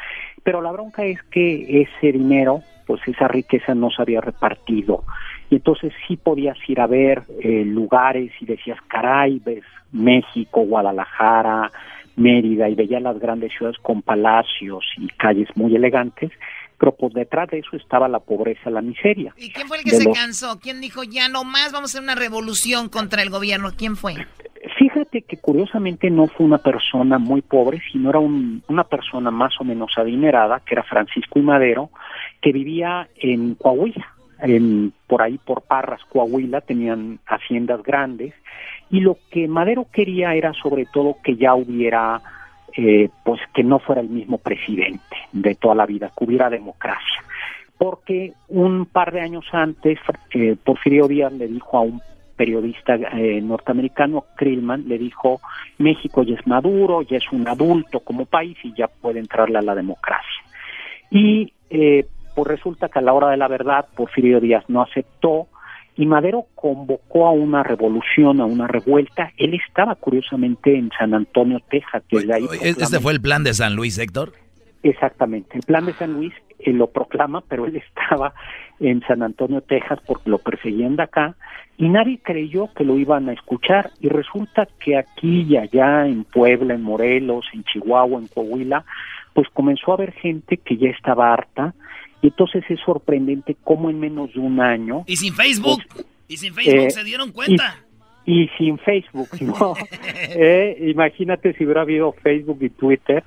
pero 0.43 0.61
la 0.61 0.71
bronca 0.71 1.03
es 1.05 1.21
que 1.23 1.81
ese 1.81 2.11
dinero, 2.11 2.61
pues 2.87 3.01
esa 3.07 3.27
riqueza 3.27 3.75
no 3.75 3.91
se 3.91 4.01
había 4.01 4.21
repartido. 4.21 5.03
Y 5.49 5.55
entonces 5.55 5.93
sí 6.07 6.17
podías 6.17 6.57
ir 6.67 6.81
a 6.81 6.87
ver 6.87 7.23
eh, 7.41 7.63
lugares 7.65 8.31
y 8.39 8.45
decías, 8.45 8.79
caray, 8.87 9.41
México, 9.91 10.61
Guadalajara, 10.61 11.71
Mérida, 12.15 12.69
y 12.69 12.75
veías 12.75 13.01
las 13.01 13.19
grandes 13.19 13.53
ciudades 13.53 13.77
con 13.79 14.01
palacios 14.01 14.83
y 14.97 15.07
calles 15.07 15.49
muy 15.55 15.75
elegantes, 15.75 16.31
pero 16.79 16.93
pues 16.95 17.13
detrás 17.13 17.49
de 17.49 17.59
eso 17.59 17.75
estaba 17.77 18.07
la 18.07 18.19
pobreza, 18.19 18.69
la 18.69 18.81
miseria. 18.81 19.33
¿Y 19.37 19.51
quién 19.51 19.67
fue 19.67 19.77
el 19.77 19.83
que 19.83 19.91
De 19.91 19.97
se 19.97 20.03
los- 20.05 20.17
cansó? 20.17 20.59
¿Quién 20.59 20.81
dijo 20.81 21.03
ya 21.03 21.27
no 21.29 21.43
más 21.43 21.71
vamos 21.71 21.91
a 21.93 21.97
hacer 21.97 22.03
una 22.03 22.15
revolución 22.15 22.89
contra 22.89 23.21
el 23.21 23.29
gobierno? 23.29 23.69
¿Quién 23.77 23.95
fue? 23.95 24.13
Fíjate 24.13 24.29
fíjate 24.77 25.21
que 25.23 25.37
curiosamente 25.37 26.09
no 26.09 26.27
fue 26.27 26.45
una 26.45 26.57
persona 26.57 27.17
muy 27.17 27.41
pobre, 27.41 27.81
sino 27.91 28.09
era 28.09 28.19
un- 28.19 28.63
una 28.67 28.83
persona 28.83 29.31
más 29.31 29.53
o 29.59 29.63
menos 29.63 29.91
adinerada, 29.97 30.61
que 30.65 30.75
era 30.75 30.83
Francisco 30.83 31.39
y 31.39 31.41
Madero, 31.41 31.89
que 32.41 32.51
vivía 32.51 33.07
en 33.15 33.55
Coahuila, 33.55 34.05
en, 34.39 34.93
por 35.07 35.21
ahí 35.21 35.37
por 35.43 35.61
Parras, 35.63 36.01
Coahuila, 36.09 36.61
tenían 36.61 37.19
haciendas 37.27 37.81
grandes, 37.83 38.33
y 38.89 38.99
lo 39.01 39.17
que 39.31 39.47
Madero 39.47 39.87
quería 39.91 40.35
era 40.35 40.53
sobre 40.53 40.85
todo 40.85 41.17
que 41.23 41.35
ya 41.37 41.53
hubiera, 41.55 42.21
eh, 42.75 43.09
pues 43.23 43.39
que 43.53 43.63
no 43.63 43.79
fuera 43.79 44.01
el 44.01 44.09
mismo 44.09 44.37
presidente 44.37 45.15
de 45.31 45.55
toda 45.55 45.75
la 45.75 45.85
vida, 45.85 46.11
que 46.17 46.25
hubiera 46.25 46.49
democracia. 46.49 47.23
Porque 47.77 48.33
un 48.49 48.85
par 48.85 49.11
de 49.11 49.21
años 49.21 49.45
antes, 49.51 49.99
eh, 50.33 50.55
Porfirio 50.63 51.07
Díaz 51.07 51.33
le 51.33 51.47
dijo 51.47 51.77
a 51.77 51.81
un 51.81 52.01
periodista 52.35 52.95
eh, 52.95 53.41
norteamericano, 53.41 54.25
Krillman, 54.35 54.87
le 54.87 54.97
dijo, 54.97 55.41
México 55.77 56.23
ya 56.23 56.35
es 56.35 56.47
maduro, 56.47 57.01
ya 57.01 57.17
es 57.17 57.31
un 57.31 57.47
adulto 57.47 57.99
como 57.99 58.25
país 58.25 58.57
y 58.63 58.73
ya 58.73 58.87
puede 58.87 59.19
entrarle 59.19 59.59
a 59.59 59.61
la 59.61 59.75
democracia. 59.75 60.41
Y 61.11 61.53
eh, 61.69 62.05
pues 62.35 62.47
resulta 62.47 62.89
que 62.89 62.99
a 62.99 63.01
la 63.01 63.13
hora 63.13 63.29
de 63.29 63.37
la 63.37 63.47
verdad 63.47 63.85
Porfirio 63.95 64.39
Díaz 64.39 64.63
no 64.67 64.81
aceptó 64.81 65.47
y 65.95 66.05
Madero 66.05 66.45
convocó 66.55 67.27
a 67.27 67.31
una 67.31 67.63
revolución, 67.63 68.41
a 68.41 68.45
una 68.45 68.67
revuelta. 68.67 69.31
Él 69.37 69.53
estaba 69.53 69.95
curiosamente 69.95 70.75
en 70.75 70.89
San 70.97 71.13
Antonio, 71.13 71.59
Texas, 71.69 72.03
que 72.07 72.21
de 72.21 72.33
ahí 72.33 72.43
Oye, 72.49 72.69
¿Este 72.69 72.99
fue 72.99 73.13
el 73.13 73.21
plan 73.21 73.43
de 73.43 73.53
San 73.53 73.75
Luis, 73.75 73.97
Héctor? 73.97 74.33
Exactamente. 74.81 75.57
El 75.57 75.63
plan 75.63 75.85
de 75.85 75.93
San 75.93 76.13
Luis 76.13 76.33
lo 76.65 76.87
proclama, 76.87 77.41
pero 77.41 77.65
él 77.65 77.75
estaba 77.87 78.33
en 78.79 79.01
San 79.01 79.21
Antonio, 79.23 79.61
Texas, 79.61 79.99
porque 80.05 80.29
lo 80.29 80.39
perseguían 80.39 80.95
de 80.95 81.03
acá 81.03 81.35
y 81.77 81.89
nadie 81.89 82.19
creyó 82.21 82.69
que 82.73 82.83
lo 82.83 82.97
iban 82.97 83.29
a 83.29 83.33
escuchar. 83.33 83.91
Y 83.99 84.09
resulta 84.09 84.67
que 84.79 84.97
aquí 84.97 85.45
y 85.49 85.57
allá, 85.57 86.05
en 86.05 86.23
Puebla, 86.23 86.75
en 86.75 86.83
Morelos, 86.83 87.45
en 87.53 87.63
Chihuahua, 87.63 88.19
en 88.19 88.27
Coahuila, 88.27 88.85
pues 89.33 89.47
comenzó 89.49 89.91
a 89.91 89.95
haber 89.95 90.11
gente 90.13 90.57
que 90.57 90.77
ya 90.77 90.89
estaba 90.89 91.33
harta. 91.33 91.73
Y 92.23 92.27
entonces 92.27 92.63
es 92.69 92.79
sorprendente 92.79 93.57
cómo 93.65 93.89
en 93.89 93.99
menos 93.99 94.33
de 94.33 94.39
un 94.39 94.61
año. 94.61 95.03
Y 95.07 95.17
sin 95.17 95.33
Facebook. 95.33 95.83
y 96.29 96.37
sin 96.37 96.53
Facebook 96.53 96.85
eh, 96.85 96.89
se 96.89 97.03
dieron 97.03 97.33
cuenta. 97.33 97.83
Y 98.25 98.47
sin 98.57 98.77
Facebook, 98.77 99.27
¿no? 99.41 99.73
Eh, 100.29 100.77
imagínate 100.89 101.51
si 101.53 101.65
hubiera 101.65 101.81
habido 101.81 102.13
Facebook 102.13 102.59
y 102.61 102.69
Twitter. 102.69 103.25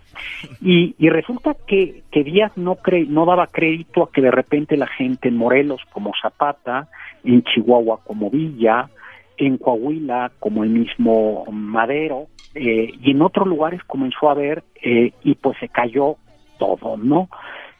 Y, 0.62 0.94
y 0.98 1.10
resulta 1.10 1.55
que, 1.66 2.05
que 2.10 2.24
Díaz 2.24 2.52
no, 2.56 2.77
cre 2.77 3.05
no 3.05 3.27
daba 3.27 3.48
crédito 3.48 4.02
a 4.02 4.10
que 4.10 4.23
de 4.23 4.31
repente 4.31 4.78
la 4.78 4.86
gente 4.86 5.28
en 5.28 5.36
Morelos 5.36 5.82
como 5.93 6.12
Zapata, 6.20 6.89
en 7.23 7.43
Chihuahua 7.43 8.01
como 8.02 8.31
Villa, 8.31 8.89
en 9.36 9.59
Coahuila 9.59 10.32
como 10.39 10.64
el 10.64 10.70
mismo 10.70 11.44
Madero, 11.52 12.28
eh, 12.55 12.93
y 12.98 13.10
en 13.10 13.20
otros 13.20 13.47
lugares 13.47 13.82
comenzó 13.86 14.31
a 14.31 14.35
ver 14.35 14.64
eh, 14.82 15.12
y 15.23 15.35
pues 15.35 15.59
se 15.60 15.68
cayó 15.68 16.16
todo, 16.59 16.97
¿no? 16.97 17.28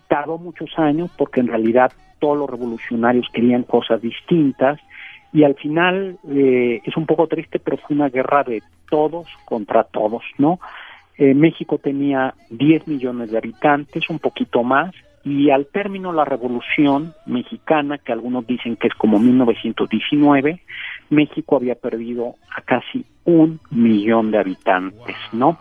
Tardó 0.09 0.39
muchos 0.39 0.71
años 0.79 1.11
porque 1.17 1.41
en 1.41 1.49
realidad 1.49 1.93
todos 2.19 2.39
los 2.39 2.51
revolucionarios 2.51 3.29
querían 3.33 3.65
cosas 3.65 4.01
distintas 4.01 4.81
y 5.33 5.45
al 5.45 5.55
final 5.55 6.19
eh, 6.29 6.81
es 6.85 6.97
un 6.97 7.07
poco 7.07 7.27
triste, 7.27 7.59
pero 7.59 7.77
fue 7.77 7.97
una 7.97 8.09
guerra 8.09 8.43
de 8.43 8.63
todos 8.89 9.27
contra 9.45 9.85
todos, 9.85 10.23
¿no? 10.39 10.61
Eh, 11.19 11.35
México 11.35 11.79
tenía 11.79 12.35
10 12.51 12.89
millones 12.89 13.31
de 13.31 13.39
habitantes, 13.39 14.09
un 14.11 14.19
poquito 14.19 14.63
más, 14.63 14.95
y 15.25 15.51
al 15.51 15.67
término 15.67 16.13
la 16.13 16.25
revolución 16.25 17.13
mexicana, 17.27 17.99
que 17.99 18.13
algunos 18.13 18.47
dicen 18.47 18.77
que 18.77 18.87
es 18.87 18.95
como 18.95 19.19
1919, 19.19 20.61
México 21.11 21.57
había 21.57 21.75
perdido 21.75 22.37
a 22.55 22.61
casi 22.63 23.05
un 23.25 23.61
millón 23.71 24.31
de 24.31 24.39
habitantes, 24.39 25.17
¿no? 25.33 25.59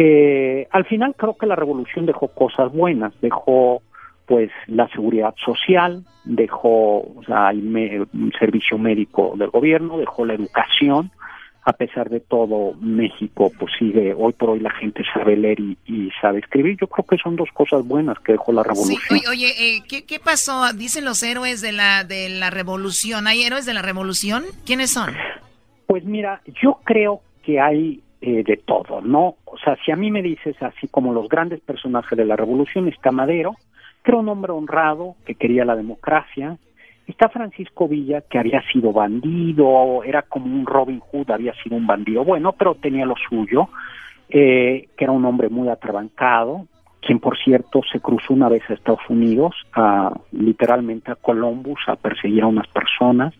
Eh, 0.00 0.68
al 0.70 0.84
final 0.84 1.14
creo 1.16 1.36
que 1.36 1.46
la 1.46 1.56
revolución 1.56 2.06
dejó 2.06 2.28
cosas 2.28 2.72
buenas, 2.72 3.12
dejó 3.20 3.82
pues 4.26 4.50
la 4.68 4.86
seguridad 4.90 5.34
social, 5.44 6.04
dejó 6.24 6.98
o 7.00 7.22
sea, 7.26 7.50
el, 7.50 7.62
me- 7.62 8.06
servicio 8.38 8.78
médico 8.78 9.34
del 9.36 9.50
gobierno, 9.50 9.98
dejó 9.98 10.24
la 10.24 10.34
educación, 10.34 11.10
a 11.64 11.72
pesar 11.72 12.08
de 12.10 12.20
todo 12.20 12.74
México 12.80 13.50
pues 13.58 13.72
sigue, 13.78 14.14
hoy 14.16 14.32
por 14.34 14.50
hoy 14.50 14.60
la 14.60 14.70
gente 14.70 15.02
sabe 15.12 15.36
leer 15.36 15.58
y, 15.58 15.76
y 15.86 16.10
sabe 16.20 16.38
escribir, 16.38 16.76
yo 16.80 16.86
creo 16.86 17.04
que 17.04 17.16
son 17.16 17.34
dos 17.34 17.48
cosas 17.52 17.84
buenas 17.84 18.18
que 18.20 18.32
dejó 18.32 18.52
la 18.52 18.62
Sí, 18.62 18.68
revolución. 18.68 19.00
oye, 19.10 19.28
oye, 19.28 19.48
eh, 19.76 19.82
¿qué, 19.88 20.04
qué 20.06 20.20
pasó? 20.20 20.72
Dicen 20.74 21.04
los 21.04 21.22
héroes 21.24 21.60
de 21.60 21.72
la, 21.72 22.04
de 22.04 22.28
la 22.28 22.50
revolución. 22.50 23.26
¿Hay 23.26 23.42
héroes 23.42 23.66
de 23.66 23.74
la 23.74 23.82
revolución? 23.82 24.44
¿Quiénes 24.64 24.92
son? 24.92 25.10
Pues 25.86 26.04
mira, 26.04 26.40
yo 26.62 26.78
creo 26.84 27.20
que 27.42 27.58
hay 27.60 28.02
eh, 28.20 28.42
de 28.42 28.56
todo, 28.56 29.00
¿no? 29.00 29.36
O 29.44 29.58
sea, 29.58 29.76
si 29.84 29.92
a 29.92 29.96
mí 29.96 30.10
me 30.10 30.22
dices 30.22 30.60
así 30.62 30.88
como 30.88 31.12
los 31.12 31.28
grandes 31.28 31.60
personajes 31.60 32.16
de 32.16 32.24
la 32.24 32.36
revolución, 32.36 32.88
está 32.88 33.12
Madero, 33.12 33.54
que 34.02 34.10
era 34.10 34.18
un 34.18 34.28
hombre 34.28 34.52
honrado, 34.52 35.14
que 35.24 35.34
quería 35.34 35.64
la 35.64 35.76
democracia, 35.76 36.56
está 37.06 37.28
Francisco 37.28 37.88
Villa, 37.88 38.22
que 38.22 38.38
había 38.38 38.62
sido 38.72 38.92
bandido, 38.92 40.02
era 40.04 40.22
como 40.22 40.46
un 40.46 40.66
Robin 40.66 41.00
Hood, 41.00 41.30
había 41.30 41.54
sido 41.62 41.76
un 41.76 41.86
bandido 41.86 42.24
bueno, 42.24 42.52
pero 42.52 42.74
tenía 42.74 43.06
lo 43.06 43.14
suyo, 43.28 43.68
eh, 44.28 44.88
que 44.96 45.04
era 45.04 45.12
un 45.12 45.24
hombre 45.24 45.48
muy 45.48 45.68
atrabancado, 45.68 46.66
quien 47.00 47.20
por 47.20 47.38
cierto 47.38 47.80
se 47.90 48.00
cruzó 48.00 48.34
una 48.34 48.48
vez 48.48 48.62
a 48.68 48.74
Estados 48.74 49.00
Unidos, 49.08 49.54
a, 49.72 50.12
literalmente 50.32 51.10
a 51.12 51.14
Columbus, 51.14 51.80
a 51.86 51.96
perseguir 51.96 52.42
a 52.42 52.46
unas 52.46 52.66
personas. 52.68 53.34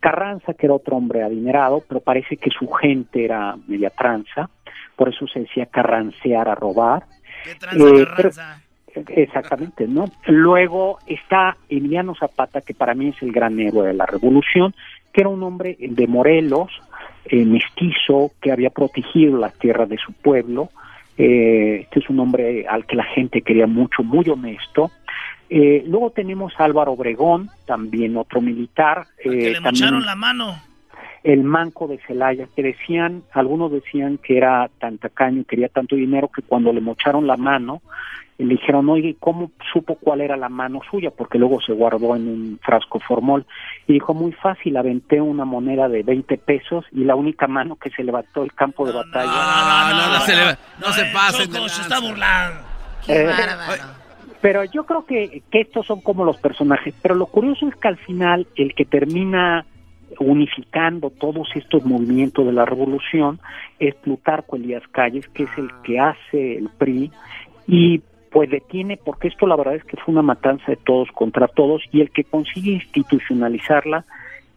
Carranza, 0.00 0.54
que 0.54 0.66
era 0.66 0.74
otro 0.74 0.96
hombre 0.96 1.22
adinerado, 1.22 1.82
pero 1.88 2.00
parece 2.00 2.36
que 2.36 2.50
su 2.50 2.68
gente 2.70 3.24
era 3.24 3.56
media 3.66 3.90
tranza, 3.90 4.50
por 4.96 5.08
eso 5.08 5.26
se 5.26 5.40
decía 5.40 5.66
carrancear 5.66 6.48
a 6.48 6.54
robar. 6.54 7.04
Eh, 7.46 8.06
pero- 8.16 8.30
Exactamente, 9.08 9.86
¿no? 9.86 10.06
Luego 10.26 10.98
está 11.06 11.56
Emiliano 11.68 12.14
Zapata, 12.14 12.62
que 12.62 12.74
para 12.74 12.94
mí 12.94 13.08
es 13.08 13.22
el 13.22 13.30
gran 13.32 13.58
héroe 13.60 13.86
de 13.88 13.94
la 13.94 14.06
revolución, 14.06 14.74
que 15.12 15.20
era 15.20 15.28
un 15.28 15.42
hombre 15.42 15.76
de 15.78 16.06
Morelos, 16.06 16.70
eh, 17.26 17.44
mestizo, 17.44 18.32
que 18.40 18.50
había 18.50 18.70
protegido 18.70 19.38
las 19.38 19.54
tierras 19.58 19.88
de 19.88 19.98
su 19.98 20.12
pueblo. 20.14 20.70
Eh, 21.18 21.80
este 21.82 21.98
es 22.00 22.08
un 22.08 22.20
hombre 22.20 22.66
al 22.68 22.86
que 22.86 22.96
la 22.96 23.04
gente 23.04 23.42
quería 23.42 23.66
mucho, 23.66 24.02
muy 24.04 24.28
honesto. 24.28 24.90
Eh, 25.50 25.82
luego 25.86 26.10
tenemos 26.10 26.52
a 26.58 26.64
Álvaro 26.64 26.92
Obregón, 26.92 27.50
también 27.66 28.16
otro 28.16 28.40
militar. 28.40 29.06
Que 29.22 29.28
eh, 29.28 29.32
le 29.32 29.54
también- 29.54 29.62
mocharon 29.62 30.06
la 30.06 30.14
mano. 30.14 30.62
el 31.24 31.42
manco 31.42 31.88
de 31.88 31.98
Celaya, 32.06 32.46
que 32.54 32.62
decían, 32.62 33.22
algunos 33.32 33.72
decían 33.72 34.18
que 34.18 34.36
era 34.36 34.70
tan 34.78 34.98
tacaño 34.98 35.40
y 35.40 35.44
quería 35.44 35.68
tanto 35.68 35.96
dinero 35.96 36.28
que 36.34 36.42
cuando 36.42 36.72
le 36.72 36.80
mocharon 36.80 37.26
la 37.26 37.36
mano, 37.36 37.82
le 38.44 38.54
dijeron, 38.54 38.88
oye, 38.88 39.16
¿cómo 39.18 39.50
supo 39.72 39.96
cuál 39.96 40.20
era 40.20 40.36
la 40.36 40.48
mano 40.48 40.80
suya? 40.90 41.10
Porque 41.10 41.38
luego 41.38 41.60
se 41.60 41.72
guardó 41.72 42.14
en 42.14 42.28
un 42.28 42.60
frasco 42.62 43.00
formol. 43.00 43.44
Y 43.86 43.94
dijo, 43.94 44.14
muy 44.14 44.32
fácil, 44.32 44.76
aventé 44.76 45.20
una 45.20 45.44
moneda 45.44 45.88
de 45.88 46.02
20 46.04 46.38
pesos 46.38 46.84
y 46.92 47.04
la 47.04 47.16
única 47.16 47.48
mano 47.48 47.76
que 47.76 47.90
se 47.90 48.04
levantó 48.04 48.44
el 48.44 48.52
campo 48.52 48.86
de 48.86 48.92
batalla. 48.92 49.26
No, 49.90 49.96
no, 49.96 50.12
no, 50.14 50.20
se, 50.20 50.36
le- 50.36 50.56
no 50.80 50.92
se 50.92 51.04
pasen. 51.12 51.52
Choco, 51.52 51.68
se 51.68 51.82
está 51.82 52.00
burlando. 52.00 52.60
Eh, 53.08 53.30
pero 54.40 54.62
yo 54.64 54.84
creo 54.84 55.04
que, 55.04 55.42
que 55.50 55.60
estos 55.62 55.86
son 55.86 56.00
como 56.00 56.24
los 56.24 56.36
personajes. 56.36 56.94
Pero 57.02 57.16
lo 57.16 57.26
curioso 57.26 57.66
es 57.68 57.74
que 57.74 57.88
al 57.88 57.96
final 57.96 58.46
el 58.54 58.72
que 58.74 58.84
termina 58.84 59.66
unificando 60.20 61.10
todos 61.10 61.48
estos 61.54 61.84
movimientos 61.84 62.46
de 62.46 62.52
la 62.52 62.64
revolución 62.64 63.40
es 63.78 63.94
Plutarco 63.96 64.56
Elías 64.56 64.82
Calles, 64.92 65.26
que 65.28 65.44
es 65.44 65.50
el 65.58 65.68
que 65.82 65.98
hace 66.00 66.56
el 66.58 66.68
PRI 66.78 67.10
y 67.66 68.00
pues 68.30 68.50
detiene, 68.50 68.96
porque 68.96 69.28
esto 69.28 69.46
la 69.46 69.56
verdad 69.56 69.74
es 69.76 69.84
que 69.84 69.96
fue 69.96 70.12
una 70.12 70.22
matanza 70.22 70.64
de 70.68 70.76
todos 70.76 71.08
contra 71.12 71.48
todos 71.48 71.82
y 71.92 72.00
el 72.00 72.10
que 72.10 72.24
consigue 72.24 72.72
institucionalizarla 72.72 74.04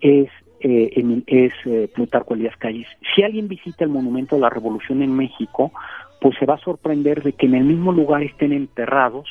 es 0.01 0.29
eh, 0.63 1.23
es 1.27 1.53
eh, 1.65 1.89
Plutarco 1.93 2.35
Elías 2.35 2.55
Calles. 2.57 2.87
Si 3.15 3.23
alguien 3.23 3.47
visita 3.47 3.83
el 3.83 3.89
Monumento 3.89 4.35
de 4.35 4.41
la 4.41 4.49
Revolución 4.49 5.01
en 5.01 5.15
México, 5.15 5.71
pues 6.19 6.35
se 6.37 6.45
va 6.45 6.53
a 6.55 6.59
sorprender 6.59 7.23
de 7.23 7.33
que 7.33 7.47
en 7.47 7.55
el 7.55 7.63
mismo 7.63 7.91
lugar 7.91 8.21
estén 8.21 8.53
enterrados 8.53 9.27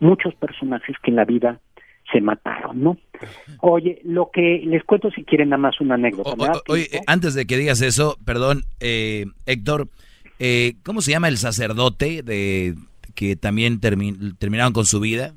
muchos 0.00 0.34
personajes 0.34 0.94
que 1.02 1.10
en 1.10 1.16
la 1.16 1.24
vida 1.24 1.58
se 2.12 2.20
mataron, 2.20 2.82
¿no? 2.82 2.98
Oye, 3.60 4.00
lo 4.04 4.30
que 4.30 4.60
les 4.66 4.84
cuento 4.84 5.10
si 5.10 5.24
quieren 5.24 5.48
nada 5.48 5.62
más 5.62 5.80
una 5.80 5.94
anécdota. 5.94 6.36
¿me 6.36 6.44
da 6.44 6.52
O- 6.68 6.72
Oye, 6.74 6.88
antes 7.06 7.32
de 7.34 7.46
que 7.46 7.56
digas 7.56 7.80
eso, 7.80 8.18
perdón, 8.26 8.64
eh, 8.80 9.24
Héctor, 9.46 9.88
eh, 10.38 10.74
¿cómo 10.84 11.00
se 11.00 11.12
llama 11.12 11.28
el 11.28 11.38
sacerdote 11.38 12.22
de 12.22 12.74
que 13.14 13.36
también 13.36 13.80
termi- 13.80 14.36
terminaron 14.38 14.72
con 14.72 14.84
su 14.84 15.00
vida? 15.00 15.32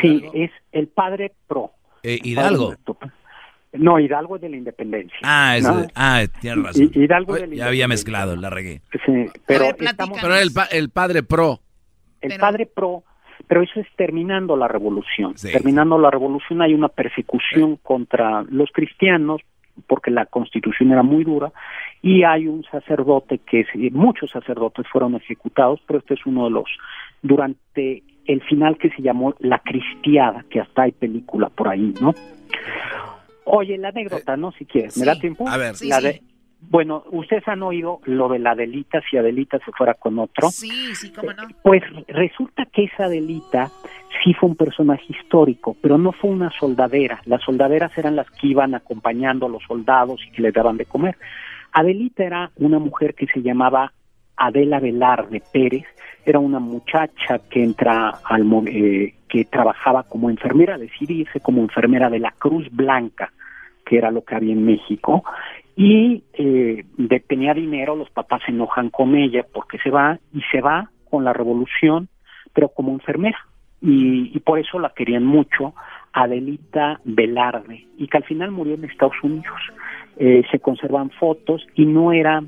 Sí, 0.00 0.24
es 0.34 0.50
el 0.72 0.88
padre 0.88 1.32
pro. 1.46 1.72
Eh, 2.02 2.18
Hidalgo. 2.22 2.74
No, 3.74 3.98
Hidalgo 3.98 4.36
es 4.36 4.42
de 4.42 4.48
la 4.50 4.56
independencia. 4.56 5.16
Ah, 5.22 5.56
es, 5.56 5.64
¿no? 5.64 5.86
ah, 5.94 6.22
tienes 6.40 6.62
razón. 6.64 6.90
Hi- 6.94 7.04
Hidalgo 7.04 7.34
de 7.34 7.46
la 7.46 7.54
ya 7.54 7.66
había 7.68 7.88
mezclado, 7.88 8.36
la 8.36 8.50
regué. 8.50 8.82
Sí, 9.06 9.26
pero 9.46 9.64
estamos- 9.78 10.18
Pero 10.20 10.36
el, 10.36 10.52
pa- 10.52 10.66
el 10.66 10.90
padre 10.90 11.22
pro. 11.22 11.60
el 12.20 12.38
padre 12.38 12.66
pro, 12.66 13.02
pero 13.48 13.62
eso 13.62 13.80
es 13.80 13.86
terminando 13.96 14.56
la 14.56 14.68
revolución. 14.68 15.34
Terminando 15.40 15.98
la 15.98 16.10
revolución 16.10 16.60
hay 16.60 16.74
una 16.74 16.88
persecución 16.88 17.76
contra 17.76 18.42
los 18.50 18.70
cristianos, 18.72 19.40
porque 19.86 20.10
la 20.10 20.26
constitución 20.26 20.92
era 20.92 21.02
muy 21.02 21.24
dura, 21.24 21.52
y 22.02 22.24
hay 22.24 22.46
un 22.46 22.64
sacerdote 22.64 23.38
que, 23.38 23.64
muchos 23.92 24.30
sacerdotes 24.30 24.86
fueron 24.88 25.14
ejecutados, 25.14 25.80
pero 25.86 26.00
este 26.00 26.14
es 26.14 26.26
uno 26.26 26.44
de 26.44 26.50
los, 26.50 26.68
durante 27.22 28.02
el 28.26 28.42
final 28.42 28.76
que 28.78 28.90
se 28.90 29.02
llamó 29.02 29.34
La 29.38 29.58
Cristiada, 29.60 30.44
que 30.50 30.60
hasta 30.60 30.82
hay 30.82 30.92
película 30.92 31.48
por 31.48 31.68
ahí, 31.68 31.92
¿no? 32.00 32.14
Oye, 33.44 33.76
la 33.78 33.88
anécdota, 33.88 34.36
¿no? 34.36 34.52
Si 34.52 34.64
quieres, 34.64 34.96
¿me 34.96 35.04
da 35.04 35.18
tiempo? 35.18 35.48
A 35.48 35.56
ver. 35.56 35.74
La 35.82 36.00
de- 36.00 36.22
bueno, 36.70 37.04
ustedes 37.10 37.46
han 37.48 37.62
oído 37.62 38.00
lo 38.04 38.28
de 38.28 38.38
la 38.38 38.52
Adelita, 38.52 39.02
si 39.10 39.16
Adelita 39.16 39.58
se 39.64 39.72
fuera 39.72 39.94
con 39.94 40.18
otro. 40.18 40.48
Sí, 40.50 40.94
sí, 40.94 41.12
cómo 41.12 41.32
no. 41.32 41.48
Pues 41.62 41.82
resulta 42.08 42.66
que 42.66 42.84
esa 42.84 43.04
Adelita 43.04 43.70
sí 44.22 44.32
fue 44.34 44.50
un 44.50 44.56
personaje 44.56 45.04
histórico, 45.08 45.76
pero 45.82 45.98
no 45.98 46.12
fue 46.12 46.30
una 46.30 46.50
soldadera. 46.58 47.20
Las 47.26 47.42
soldaderas 47.42 47.96
eran 47.98 48.16
las 48.16 48.30
que 48.30 48.48
iban 48.48 48.74
acompañando 48.74 49.46
a 49.46 49.48
los 49.48 49.62
soldados 49.64 50.20
y 50.26 50.30
que 50.30 50.42
les 50.42 50.54
daban 50.54 50.76
de 50.76 50.86
comer. 50.86 51.16
Adelita 51.72 52.24
era 52.24 52.50
una 52.56 52.78
mujer 52.78 53.14
que 53.14 53.26
se 53.26 53.42
llamaba 53.42 53.92
Adela 54.36 54.80
Velarde 54.80 55.42
Pérez, 55.52 55.84
era 56.24 56.38
una 56.38 56.60
muchacha 56.60 57.40
que 57.50 57.62
entra 57.62 58.10
al 58.24 58.46
eh, 58.66 59.14
que 59.28 59.44
trabajaba 59.44 60.04
como 60.04 60.30
enfermera, 60.30 60.78
decidir 60.78 61.22
irse 61.22 61.40
como 61.40 61.60
enfermera 61.60 62.08
de 62.08 62.18
la 62.18 62.32
Cruz 62.32 62.68
Blanca, 62.70 63.32
que 63.84 63.98
era 63.98 64.10
lo 64.10 64.22
que 64.22 64.34
había 64.34 64.52
en 64.52 64.64
México, 64.64 65.24
y 65.76 66.24
eh, 66.34 66.84
tenía 67.26 67.54
dinero, 67.54 67.96
los 67.96 68.10
papás 68.10 68.42
se 68.44 68.52
enojan 68.52 68.90
con 68.90 69.14
ella 69.16 69.46
porque 69.52 69.78
se 69.78 69.90
va 69.90 70.18
y 70.32 70.40
se 70.50 70.60
va 70.60 70.90
con 71.08 71.24
la 71.24 71.32
revolución, 71.32 72.08
pero 72.52 72.68
como 72.68 72.92
enfermera. 72.92 73.38
Y, 73.80 74.30
y 74.34 74.40
por 74.40 74.58
eso 74.58 74.78
la 74.78 74.90
querían 74.90 75.24
mucho, 75.24 75.74
Adelita 76.12 77.00
Velarde, 77.04 77.86
y 77.96 78.06
que 78.06 78.16
al 78.16 78.24
final 78.24 78.50
murió 78.50 78.74
en 78.74 78.84
Estados 78.84 79.16
Unidos. 79.22 79.60
Eh, 80.18 80.42
se 80.50 80.60
conservan 80.60 81.10
fotos 81.10 81.66
y 81.74 81.86
no 81.86 82.12
era, 82.12 82.44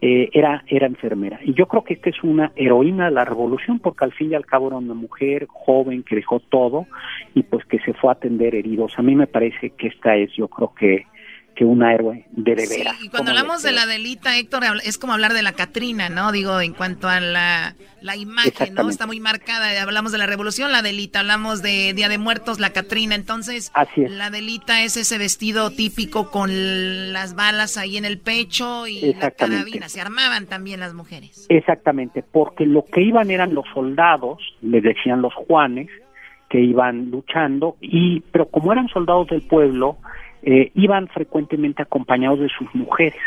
eh, 0.00 0.30
era, 0.32 0.64
era 0.66 0.86
enfermera. 0.86 1.38
Y 1.44 1.54
yo 1.54 1.66
creo 1.66 1.84
que 1.84 1.94
esta 1.94 2.10
es 2.10 2.22
una 2.24 2.50
heroína 2.56 3.04
de 3.04 3.12
la 3.12 3.24
revolución 3.24 3.78
porque 3.78 4.04
al 4.04 4.12
fin 4.12 4.32
y 4.32 4.34
al 4.34 4.44
cabo 4.44 4.66
era 4.66 4.76
una 4.78 4.94
mujer 4.94 5.46
joven 5.48 6.02
que 6.02 6.16
dejó 6.16 6.40
todo 6.40 6.86
y 7.34 7.44
pues 7.44 7.64
que 7.66 7.78
se 7.78 7.94
fue 7.94 8.10
a 8.10 8.14
atender 8.14 8.56
heridos. 8.56 8.98
A 8.98 9.02
mí 9.02 9.14
me 9.14 9.28
parece 9.28 9.70
que 9.70 9.86
esta 9.86 10.16
es, 10.16 10.32
yo 10.32 10.48
creo 10.48 10.74
que, 10.74 11.06
que 11.54 11.64
una 11.64 11.94
héroe 11.94 12.26
de 12.32 12.54
de 12.54 12.66
veras. 12.66 12.96
Y 13.02 13.08
cuando 13.08 13.30
¿Cómo 13.30 13.38
hablamos 13.38 13.62
de 13.62 13.72
la 13.72 13.86
delita, 13.86 14.36
Héctor, 14.38 14.64
es 14.84 14.98
como 14.98 15.12
hablar 15.12 15.32
de 15.32 15.42
la 15.42 15.52
Catrina, 15.52 16.08
¿no? 16.08 16.32
Digo, 16.32 16.60
en 16.60 16.72
cuanto 16.72 17.08
a 17.08 17.20
la, 17.20 17.74
la 18.00 18.16
imagen, 18.16 18.74
¿no? 18.74 18.88
Está 18.88 19.06
muy 19.06 19.20
marcada. 19.20 19.82
Hablamos 19.82 20.12
de 20.12 20.18
la 20.18 20.26
revolución, 20.26 20.72
la 20.72 20.82
delita, 20.82 21.20
hablamos 21.20 21.62
de 21.62 21.92
Día 21.94 22.08
de 22.08 22.18
Muertos, 22.18 22.60
la 22.60 22.70
Catrina. 22.70 23.14
Entonces, 23.14 23.70
Así 23.74 24.02
es. 24.02 24.10
la 24.10 24.30
delita 24.30 24.82
es 24.82 24.96
ese 24.96 25.18
vestido 25.18 25.70
típico 25.70 26.30
con 26.30 27.12
las 27.12 27.34
balas 27.34 27.76
ahí 27.76 27.96
en 27.96 28.04
el 28.04 28.18
pecho 28.18 28.86
y 28.86 29.14
la 29.14 29.30
carabina. 29.30 29.88
Se 29.88 30.00
armaban 30.00 30.46
también 30.46 30.80
las 30.80 30.94
mujeres. 30.94 31.46
Exactamente, 31.48 32.22
porque 32.22 32.66
lo 32.66 32.84
que 32.84 33.02
iban 33.02 33.30
eran 33.30 33.54
los 33.54 33.64
soldados, 33.72 34.38
les 34.60 34.82
decían 34.82 35.22
los 35.22 35.32
Juanes, 35.34 35.88
que 36.48 36.60
iban 36.60 37.10
luchando, 37.10 37.76
y 37.80 38.20
pero 38.32 38.46
como 38.46 38.72
eran 38.72 38.88
soldados 38.88 39.28
del 39.28 39.42
pueblo, 39.42 39.98
eh, 40.46 40.70
iban 40.74 41.08
frecuentemente 41.08 41.82
acompañados 41.82 42.40
de 42.40 42.48
sus 42.48 42.72
mujeres, 42.74 43.20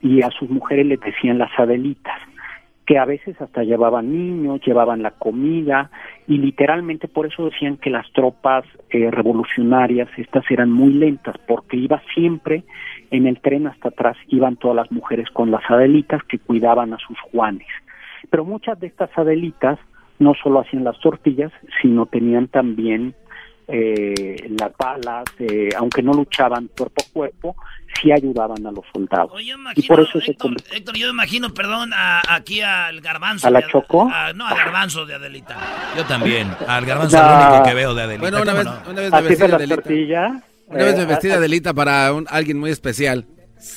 y 0.00 0.22
a 0.22 0.30
sus 0.30 0.48
mujeres 0.48 0.86
les 0.86 1.00
decían 1.00 1.38
las 1.38 1.50
adelitas, 1.58 2.16
que 2.86 2.98
a 2.98 3.04
veces 3.04 3.40
hasta 3.40 3.62
llevaban 3.62 4.10
niños, 4.10 4.60
llevaban 4.64 5.02
la 5.02 5.10
comida, 5.10 5.90
y 6.26 6.38
literalmente 6.38 7.08
por 7.08 7.26
eso 7.26 7.44
decían 7.44 7.76
que 7.76 7.90
las 7.90 8.10
tropas 8.12 8.64
eh, 8.90 9.10
revolucionarias, 9.10 10.08
estas 10.16 10.48
eran 10.50 10.70
muy 10.70 10.92
lentas, 10.92 11.36
porque 11.46 11.76
iba 11.76 12.02
siempre 12.14 12.64
en 13.10 13.26
el 13.26 13.40
tren 13.40 13.66
hasta 13.66 13.88
atrás, 13.88 14.16
iban 14.28 14.56
todas 14.56 14.76
las 14.76 14.90
mujeres 14.92 15.28
con 15.30 15.50
las 15.50 15.68
adelitas 15.68 16.22
que 16.24 16.38
cuidaban 16.38 16.92
a 16.92 16.98
sus 16.98 17.18
Juanes. 17.32 17.68
Pero 18.30 18.44
muchas 18.44 18.78
de 18.80 18.86
estas 18.86 19.10
adelitas 19.18 19.78
no 20.18 20.34
solo 20.34 20.60
hacían 20.60 20.84
las 20.84 20.98
tortillas, 21.00 21.52
sino 21.82 22.06
tenían 22.06 22.48
también 22.48 23.14
eh, 23.72 24.36
las 24.58 24.72
balas, 24.76 25.24
eh, 25.38 25.68
aunque 25.76 26.02
no 26.02 26.12
luchaban 26.12 26.68
cuerpo 26.76 27.02
a 27.08 27.12
cuerpo, 27.12 27.56
sí 28.00 28.12
ayudaban 28.12 28.66
a 28.66 28.70
los 28.70 28.84
soldados. 28.92 29.32
y 29.76 29.82
por 29.86 30.00
eso 30.00 30.20
se 30.20 30.32
Héctor, 30.32 30.52
Héctor, 30.72 30.96
yo 30.96 31.08
imagino, 31.08 31.52
perdón, 31.52 31.90
a- 31.94 32.22
aquí 32.28 32.60
al 32.60 33.00
garbanzo. 33.00 33.46
¿A 33.46 33.50
la 33.50 33.66
Choco? 33.66 34.08
a- 34.12 34.32
no, 34.32 34.46
al 34.46 34.56
garbanzo 34.56 35.06
de 35.06 35.14
Adelita. 35.14 35.56
Yo 35.96 36.04
también. 36.06 36.48
Al 36.66 36.84
garbanzo 36.86 37.16
es 37.16 37.22
lo 37.22 37.48
único 37.48 37.62
que 37.64 37.74
veo 37.74 37.94
de 37.94 38.02
Adelita. 38.02 38.30
Bueno, 38.30 38.42
una 38.42 38.52
¿cómo 38.52 38.56
vez, 38.76 38.84
no? 38.86 38.90
una 38.92 39.00
vez 39.02 39.12
me 39.12 39.22
vestí 39.22 39.46
de 39.46 39.54
Adelita. 39.54 39.74
tortillas. 39.76 40.32
Una 40.66 40.84
vez 40.84 40.96
me 40.96 41.02
eh, 41.02 41.06
vestí 41.06 41.28
de 41.28 41.34
a- 41.34 41.36
Adelita 41.38 41.74
para 41.74 42.12
un, 42.12 42.26
alguien 42.30 42.58
muy 42.58 42.70
especial. 42.70 43.26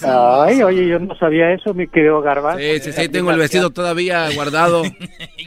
Ay, 0.01 0.63
oye, 0.63 0.87
yo 0.87 0.97
no 0.99 1.13
sabía 1.15 1.51
eso, 1.51 1.73
mi 1.73 1.87
querido 1.89 2.21
Garbanzo. 2.21 2.59
Sí, 2.59 2.79
sí, 2.79 2.91
sí, 2.93 3.09
tengo 3.09 3.31
el 3.31 3.37
vestido 3.37 3.69
todavía 3.71 4.29
guardado. 4.33 4.83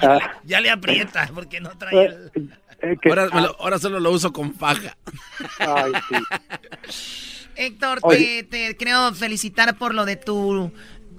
Ah, 0.02 0.18
Ya 0.44 0.60
le 0.60 0.70
aprieta, 0.70 1.30
porque 1.34 1.58
no 1.60 1.70
trae 1.78 2.06
el... 2.34 2.50
eh, 2.92 2.96
que- 3.00 3.08
Ahora, 3.10 3.26
lo- 3.26 3.56
ahora 3.60 3.78
solo 3.78 4.00
lo 4.00 4.10
uso 4.10 4.32
con 4.32 4.54
faja. 4.54 4.96
Ay, 5.58 5.92
sí. 6.08 6.16
Héctor, 7.58 8.00
te, 8.02 8.42
te 8.42 8.76
creo 8.76 9.14
felicitar 9.14 9.76
por 9.78 9.94
lo 9.94 10.04
de 10.04 10.16
tu 10.16 10.70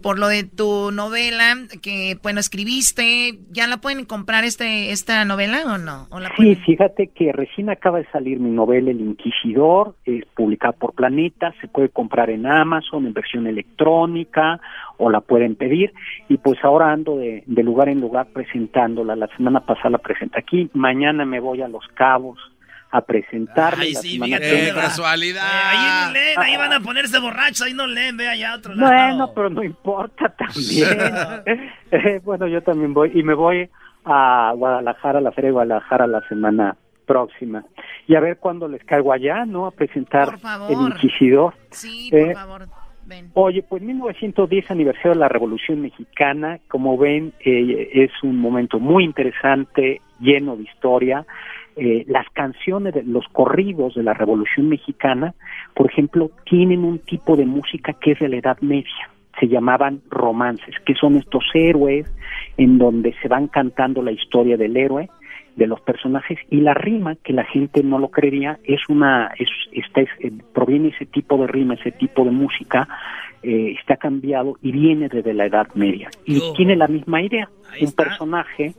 por 0.01 0.19
lo 0.19 0.27
de 0.27 0.43
tu 0.43 0.91
novela 0.91 1.55
que 1.81 2.17
bueno 2.23 2.39
escribiste 2.39 3.39
ya 3.51 3.67
la 3.67 3.77
pueden 3.77 4.05
comprar 4.05 4.43
este 4.43 4.91
esta 4.91 5.25
novela 5.25 5.63
o 5.65 5.77
no 5.77 6.07
o 6.09 6.19
la 6.19 6.29
Sí, 6.29 6.35
pueden- 6.37 6.63
fíjate 6.63 7.07
que 7.07 7.31
recién 7.31 7.69
acaba 7.69 7.99
de 7.99 8.07
salir 8.11 8.39
mi 8.39 8.51
novela 8.51 8.91
El 8.91 9.01
Inquisidor, 9.01 9.95
es 10.05 10.25
publicada 10.35 10.73
por 10.73 10.93
Planeta, 10.93 11.53
se 11.61 11.67
puede 11.67 11.89
comprar 11.89 12.29
en 12.29 12.45
Amazon 12.45 13.05
en 13.05 13.13
versión 13.13 13.47
electrónica 13.47 14.59
o 14.97 15.09
la 15.09 15.21
pueden 15.21 15.55
pedir. 15.55 15.93
Y 16.29 16.37
pues 16.37 16.57
ahora 16.63 16.91
ando 16.91 17.17
de, 17.17 17.43
de 17.45 17.63
lugar 17.63 17.89
en 17.89 18.01
lugar 18.01 18.27
presentándola. 18.33 19.15
La 19.15 19.27
semana 19.35 19.61
pasada 19.65 19.91
la 19.91 19.97
presenté 19.99 20.39
aquí, 20.39 20.69
mañana 20.73 21.25
me 21.25 21.39
voy 21.39 21.61
a 21.61 21.67
Los 21.67 21.87
Cabos 21.93 22.39
a 22.91 23.01
presentarla. 23.01 23.83
Ay, 23.83 23.93
la 23.93 24.01
sí, 24.01 24.19
fíjate, 24.19 24.73
casualidad. 24.73 25.43
ahí 25.43 26.13
leen, 26.13 26.39
ahí 26.39 26.57
van 26.57 26.73
a 26.73 26.79
ponerse 26.79 27.19
borrachos, 27.19 27.63
ahí 27.63 27.73
no 27.73 27.87
leen, 27.87 28.17
ve 28.17 28.27
allá 28.27 28.53
a 28.53 28.57
otro 28.57 28.75
lado. 28.75 28.91
Bueno, 28.91 29.31
pero 29.33 29.49
no 29.49 29.63
importa 29.63 30.29
también. 30.37 31.67
Eh, 31.91 32.21
bueno, 32.23 32.47
yo 32.47 32.61
también 32.61 32.93
voy 32.93 33.11
y 33.13 33.23
me 33.23 33.33
voy 33.33 33.69
a 34.05 34.53
Guadalajara, 34.55 35.19
a 35.19 35.21
la 35.21 35.31
Feria 35.31 35.49
de 35.49 35.53
Guadalajara 35.53 36.07
la 36.07 36.21
semana 36.27 36.75
próxima. 37.05 37.63
Y 38.07 38.15
a 38.15 38.19
ver 38.19 38.37
cuándo 38.37 38.67
les 38.67 38.83
caigo 38.83 39.11
allá, 39.11 39.45
¿no? 39.45 39.65
A 39.65 39.71
presentar. 39.71 40.37
El 40.69 40.79
Inquisidor. 40.79 41.53
sí 41.71 42.09
Eh, 42.11 42.27
por 42.27 42.33
favor 42.33 42.67
ven 43.07 43.31
Oye, 43.33 43.63
pues 43.63 43.81
1910 43.81 44.69
aniversario 44.69 45.11
de 45.11 45.19
la 45.19 45.29
Revolución 45.29 45.81
Mexicana, 45.81 46.59
como 46.67 46.97
ven, 46.97 47.33
eh, 47.39 47.89
es 47.93 48.11
un 48.21 48.37
momento 48.37 48.79
muy 48.79 49.03
interesante, 49.03 50.01
lleno 50.19 50.55
de 50.57 50.63
historia. 50.63 51.25
Eh, 51.79 52.05
las 52.07 52.27
canciones, 52.31 52.93
de, 52.95 53.03
los 53.03 53.27
corridos 53.31 53.93
de 53.93 54.01
la 54.01 54.15
Revolución 54.15 54.67
Mexicana, 54.67 55.35
por 55.75 55.91
ejemplo, 55.91 56.31
tienen 56.43 56.83
un 56.83 56.97
tipo 56.97 57.35
de 57.35 57.45
música 57.45 57.93
que 57.93 58.13
es 58.13 58.19
de 58.19 58.29
la 58.29 58.37
Edad 58.37 58.57
Media. 58.61 59.11
Se 59.39 59.47
llamaban 59.47 60.01
romances, 60.09 60.73
que 60.85 60.95
son 60.95 61.17
estos 61.17 61.43
héroes 61.53 62.11
en 62.57 62.79
donde 62.79 63.13
se 63.21 63.27
van 63.27 63.47
cantando 63.47 64.01
la 64.01 64.11
historia 64.11 64.57
del 64.57 64.75
héroe, 64.75 65.07
de 65.57 65.67
los 65.67 65.81
personajes 65.81 66.37
y 66.49 66.61
la 66.61 66.73
rima 66.73 67.15
que 67.15 67.33
la 67.33 67.43
gente 67.43 67.83
no 67.83 67.99
lo 67.99 68.09
creería 68.09 68.59
es 68.63 68.79
una 68.87 69.31
es, 69.37 69.49
esta 69.73 70.01
es, 70.01 70.09
eh, 70.21 70.31
proviene 70.53 70.89
ese 70.89 71.05
tipo 71.05 71.37
de 71.37 71.47
rima 71.47 71.73
ese 71.73 71.91
tipo 71.91 72.23
de 72.23 72.31
música 72.31 72.87
eh, 73.43 73.75
está 73.79 73.97
cambiado 73.97 74.55
y 74.61 74.71
viene 74.71 75.09
desde 75.09 75.33
la 75.33 75.45
Edad 75.47 75.67
Media 75.75 76.09
y 76.25 76.39
tiene 76.55 76.75
la 76.75 76.87
misma 76.87 77.21
idea 77.21 77.49
Ahí 77.71 77.81
un 77.81 77.87
está. 77.89 78.03
personaje 78.05 78.73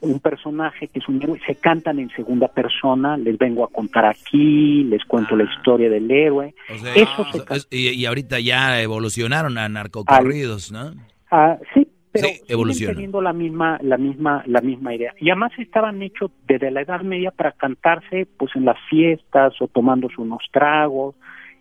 un 0.00 0.18
personaje 0.20 0.88
que 0.88 0.98
es 1.00 1.08
un 1.08 1.22
héroe 1.22 1.38
se 1.46 1.54
cantan 1.56 1.98
en 1.98 2.08
segunda 2.10 2.48
persona 2.48 3.16
les 3.16 3.36
vengo 3.36 3.64
a 3.64 3.68
contar 3.68 4.04
aquí 4.06 4.84
les 4.84 5.04
cuento 5.04 5.34
la 5.36 5.44
historia 5.44 5.90
del 5.90 6.10
héroe 6.10 6.54
O 6.72 6.78
sea, 6.78 6.94
eso 6.94 7.24
se 7.32 7.38
es- 7.54 7.68
y, 7.70 7.88
y 7.90 8.06
ahorita 8.06 8.38
ya 8.40 8.80
evolucionaron 8.80 9.58
a 9.58 9.68
narcocorridos, 9.68 10.70
¿no? 10.72 10.92
Ah, 11.30 11.56
sí, 11.74 11.86
pero 12.12 12.28
Sí, 12.28 12.74
siguen 12.74 12.94
teniendo 12.94 13.22
la 13.22 13.32
misma, 13.32 13.78
la 13.82 13.96
misma, 13.96 14.42
la 14.46 14.60
misma 14.60 14.94
idea. 14.94 15.14
Y 15.18 15.30
además 15.30 15.52
estaban 15.58 16.02
hechos 16.02 16.30
desde 16.46 16.70
la 16.70 16.82
Edad 16.82 17.00
Media 17.00 17.30
para 17.30 17.52
cantarse, 17.52 18.26
pues 18.36 18.54
en 18.54 18.66
las 18.66 18.76
fiestas 18.90 19.54
o 19.60 19.68
tomándose 19.68 20.20
unos 20.20 20.42
tragos. 20.52 21.14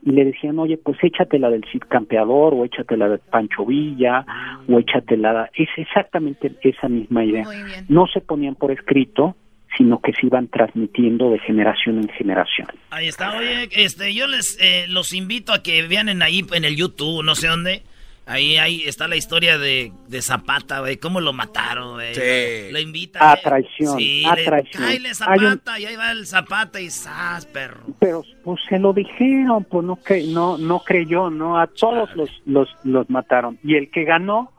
Y 0.03 0.11
le 0.11 0.25
decían, 0.25 0.57
oye, 0.59 0.77
pues 0.77 0.97
échate 1.03 1.39
la 1.39 1.49
del 1.49 1.63
Cid 1.71 1.83
Campeador 1.87 2.53
o 2.53 2.65
échate 2.65 2.97
la 2.97 3.07
de 3.07 3.19
Pancho 3.19 3.65
Villa 3.65 4.25
o 4.67 4.79
échate 4.79 5.15
la... 5.15 5.49
Es 5.53 5.69
exactamente 5.77 6.51
esa 6.63 6.89
misma 6.89 7.23
idea. 7.23 7.43
Muy 7.43 7.63
bien. 7.63 7.85
No 7.87 8.07
se 8.07 8.19
ponían 8.19 8.55
por 8.55 8.71
escrito, 8.71 9.35
sino 9.77 10.01
que 10.01 10.11
se 10.13 10.25
iban 10.25 10.47
transmitiendo 10.47 11.29
de 11.29 11.39
generación 11.39 11.99
en 11.99 12.09
generación. 12.09 12.67
Ahí 12.89 13.07
está, 13.07 13.37
oye, 13.37 13.69
este, 13.71 14.13
yo 14.13 14.27
les 14.27 14.57
eh, 14.59 14.85
los 14.89 15.13
invito 15.13 15.53
a 15.53 15.63
que 15.63 15.87
vean 15.87 16.09
en 16.09 16.21
ahí 16.21 16.43
en 16.51 16.65
el 16.65 16.75
YouTube, 16.75 17.23
no 17.23 17.35
sé 17.35 17.47
dónde, 17.47 17.83
Ahí, 18.27 18.55
ahí 18.57 18.83
está 18.85 19.07
la 19.07 19.15
historia 19.15 19.57
de, 19.57 19.91
de 20.07 20.21
Zapata, 20.21 20.79
güey. 20.79 20.97
¿Cómo 20.97 21.19
lo 21.19 21.33
mataron, 21.33 21.93
güey? 21.95 22.13
Sí. 22.15 22.71
Lo 22.71 22.79
invita. 22.79 23.31
A 23.31 23.35
traición, 23.37 23.97
Sí, 23.97 24.23
a 24.25 24.35
le- 24.35 24.45
traición. 24.45 24.83
un- 24.83 25.13
Zapata, 25.15 25.79
y 25.79 25.85
ahí 25.85 25.95
va 25.95 26.11
el 26.11 26.25
Zapata 26.27 26.79
y 26.79 26.89
¡zas, 26.89 27.45
perro! 27.47 27.81
Pero 27.99 28.23
pues 28.43 28.61
se 28.69 28.77
lo 28.79 28.93
dijeron, 28.93 29.65
pues 29.65 29.85
no 29.85 29.95
cre 29.97 30.23
no 30.27 30.57
no 30.57 30.79
creyó, 30.79 31.29
no 31.29 31.59
a 31.59 31.67
todos 31.67 32.15
los 32.15 32.29
los 32.45 32.69
los 32.83 33.09
mataron 33.09 33.57
y 33.63 33.75
el 33.75 33.89
que 33.89 34.03
ganó 34.05 34.51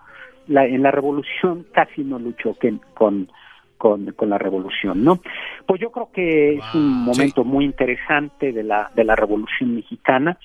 la, 0.49 0.67
en 0.67 0.83
la 0.83 0.91
revolución 0.91 1.65
casi 1.73 2.03
no 2.03 2.19
luchó 2.19 2.59
que- 2.59 2.75
con 2.95 3.31
con, 3.79 4.13
con 4.13 4.31
la 4.31 4.39
revolución, 4.39 5.03
¿no? 5.03 5.21
Pues 5.67 5.81
yo 5.81 5.91
creo 5.91 6.11
que 6.15 6.55
es 6.59 6.75
un 6.75 7.03
momento 7.05 7.43
muy 7.43 7.65
interesante 7.65 8.53
de 8.53 8.63
la 8.63 8.91
de 8.95 9.03
la 9.05 9.17
revolución 9.17 9.75
mexicana. 9.75 10.39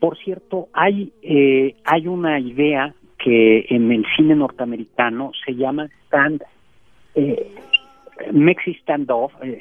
Por 0.00 0.16
cierto, 0.18 0.68
hay 0.72 1.12
eh, 1.22 1.74
hay 1.84 2.06
una 2.06 2.38
idea 2.38 2.94
que 3.18 3.66
en 3.68 3.90
el 3.90 4.04
cine 4.16 4.36
norteamericano 4.36 5.32
se 5.44 5.54
llama 5.54 5.88
stand 6.06 6.42
eh, 7.14 7.50
standoff, 8.82 9.32
eh, 9.42 9.60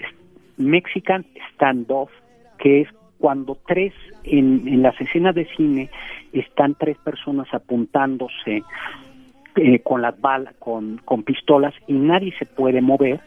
Mexican 0.57 1.25
standoff, 1.53 2.11
que 2.59 2.81
es 2.81 2.89
cuando 3.17 3.57
tres 3.67 3.93
en, 4.23 4.67
en 4.67 4.83
las 4.83 4.99
escenas 5.01 5.33
de 5.33 5.45
cine 5.55 5.89
están 6.33 6.75
tres 6.75 6.97
personas 6.97 7.47
apuntándose 7.51 8.63
eh, 9.55 9.79
con 9.79 10.01
las 10.01 10.19
balas, 10.21 10.53
con, 10.59 11.01
con 11.03 11.23
pistolas 11.23 11.73
y 11.87 11.93
nadie 11.93 12.33
se 12.37 12.45
puede 12.45 12.81
mover. 12.81 13.19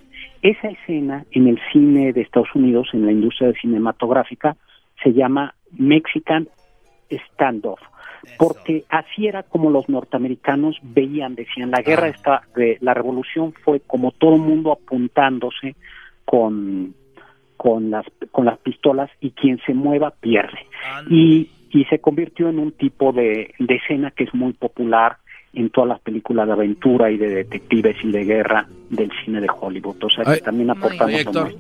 Esa 0.43 0.69
escena 0.69 1.25
en 1.33 1.49
el 1.49 1.59
cine 1.73 2.13
de 2.13 2.21
Estados 2.23 2.55
Unidos, 2.55 2.89
en 2.93 3.05
la 3.05 3.13
industria 3.13 3.53
cinematográfica, 3.61 4.57
se 5.03 5.13
llama 5.13 5.55
Mexican 5.73 6.49
standoff, 7.11 7.81
porque 8.39 8.85
así 8.89 9.27
era 9.27 9.43
como 9.43 9.71
los 9.71 9.89
norteamericanos 9.89 10.79
veían, 10.83 11.35
decían, 11.35 11.71
la 11.71 11.83
guerra 11.83 12.09
está, 12.09 12.43
de, 12.55 12.79
la 12.81 12.95
revolución 12.95 13.53
fue 13.65 13.81
como 13.81 14.13
todo 14.13 14.35
el 14.37 14.43
mundo 14.43 14.73
apuntándose 14.73 15.77
con 16.25 16.95
con 17.57 17.91
las 17.91 18.07
con 18.31 18.47
las 18.47 18.59
pistolas 18.59 19.11
y 19.21 19.33
quien 19.33 19.59
se 19.67 19.75
mueva 19.75 20.11
pierde. 20.11 20.59
Y 21.11 21.51
y 21.71 21.85
se 21.85 22.01
convirtió 22.01 22.49
en 22.49 22.59
un 22.59 22.73
tipo 22.73 23.13
de, 23.13 23.55
de 23.59 23.75
escena 23.77 24.11
que 24.11 24.25
es 24.25 24.35
muy 24.35 24.53
popular 24.53 25.19
en 25.53 25.71
todas 25.71 25.89
las 25.89 26.01
películas 26.01 26.47
de 26.47 26.53
aventura 26.53 27.11
y 27.11 27.17
de 27.17 27.29
detectives 27.29 27.97
y 28.05 28.11
de 28.13 28.25
guerra 28.25 28.69
del 28.89 29.11
cine 29.25 29.41
de 29.41 29.49
Hollywood. 29.49 29.97
O 30.05 30.11
sea 30.11 30.25
que 30.25 30.31
Ay, 30.33 30.41
también 30.41 30.71
aportamos 30.71 31.07
Oye, 31.07 31.21
Héctor, 31.21 31.55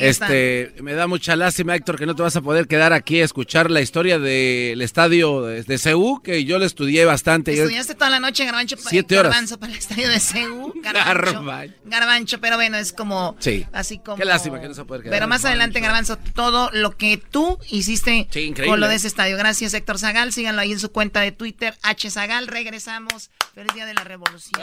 este, 0.00 0.72
me 0.82 0.92
da 0.94 1.06
mucha 1.06 1.34
lástima, 1.36 1.74
Héctor, 1.74 1.96
que 1.98 2.06
no 2.06 2.14
te 2.14 2.22
vas 2.22 2.36
a 2.36 2.40
poder 2.40 2.66
quedar 2.66 2.92
aquí 2.92 3.20
a 3.20 3.24
escuchar 3.24 3.70
la 3.70 3.80
historia 3.80 4.18
del 4.18 4.80
estadio 4.82 5.42
de, 5.42 5.62
de 5.62 5.78
CEU, 5.78 6.20
que 6.22 6.44
yo 6.44 6.58
le 6.58 6.66
estudié 6.66 7.04
bastante. 7.04 7.52
Estudiaste 7.52 7.94
toda 7.94 8.10
la 8.10 8.20
noche 8.20 8.44
Garbancho, 8.44 8.76
Siete 8.76 9.18
horas. 9.18 9.32
Garbanzo 9.32 9.58
para 9.58 9.72
el 9.72 9.78
estadio 9.78 10.08
de 10.08 10.20
CEU. 10.20 10.72
Garbancho, 10.82 11.44
Garbanzo. 11.44 11.74
Garbancho, 11.84 12.40
pero 12.40 12.56
bueno, 12.56 12.76
es 12.76 12.92
como 12.92 13.36
Sí. 13.38 13.66
así 13.72 13.98
como 13.98 14.16
Qué 14.16 14.24
lástima 14.24 14.60
que 14.60 14.68
no 14.68 14.74
se 14.74 14.84
puede 14.84 15.02
quedar. 15.02 15.14
Pero 15.14 15.28
más 15.28 15.44
adelante, 15.44 15.80
Garbanzo, 15.80 16.16
todo 16.34 16.70
lo 16.72 16.96
que 16.96 17.18
tú 17.18 17.58
hiciste 17.70 18.28
con 18.66 18.80
lo 18.80 18.88
de 18.88 18.96
ese 18.96 19.08
estadio. 19.08 19.36
Gracias, 19.36 19.74
Héctor 19.74 19.98
Zagal. 19.98 20.32
Síganlo 20.32 20.60
ahí 20.60 20.72
en 20.72 20.80
su 20.80 20.90
cuenta 20.92 21.20
de 21.20 21.32
Twitter, 21.32 21.74
H 21.82 22.10
Zagal. 22.10 22.46
Regresamos. 22.46 23.27
Feliz 23.54 23.74
día 23.74 23.86
de 23.86 23.94
la 23.94 24.04
revolución. 24.04 24.62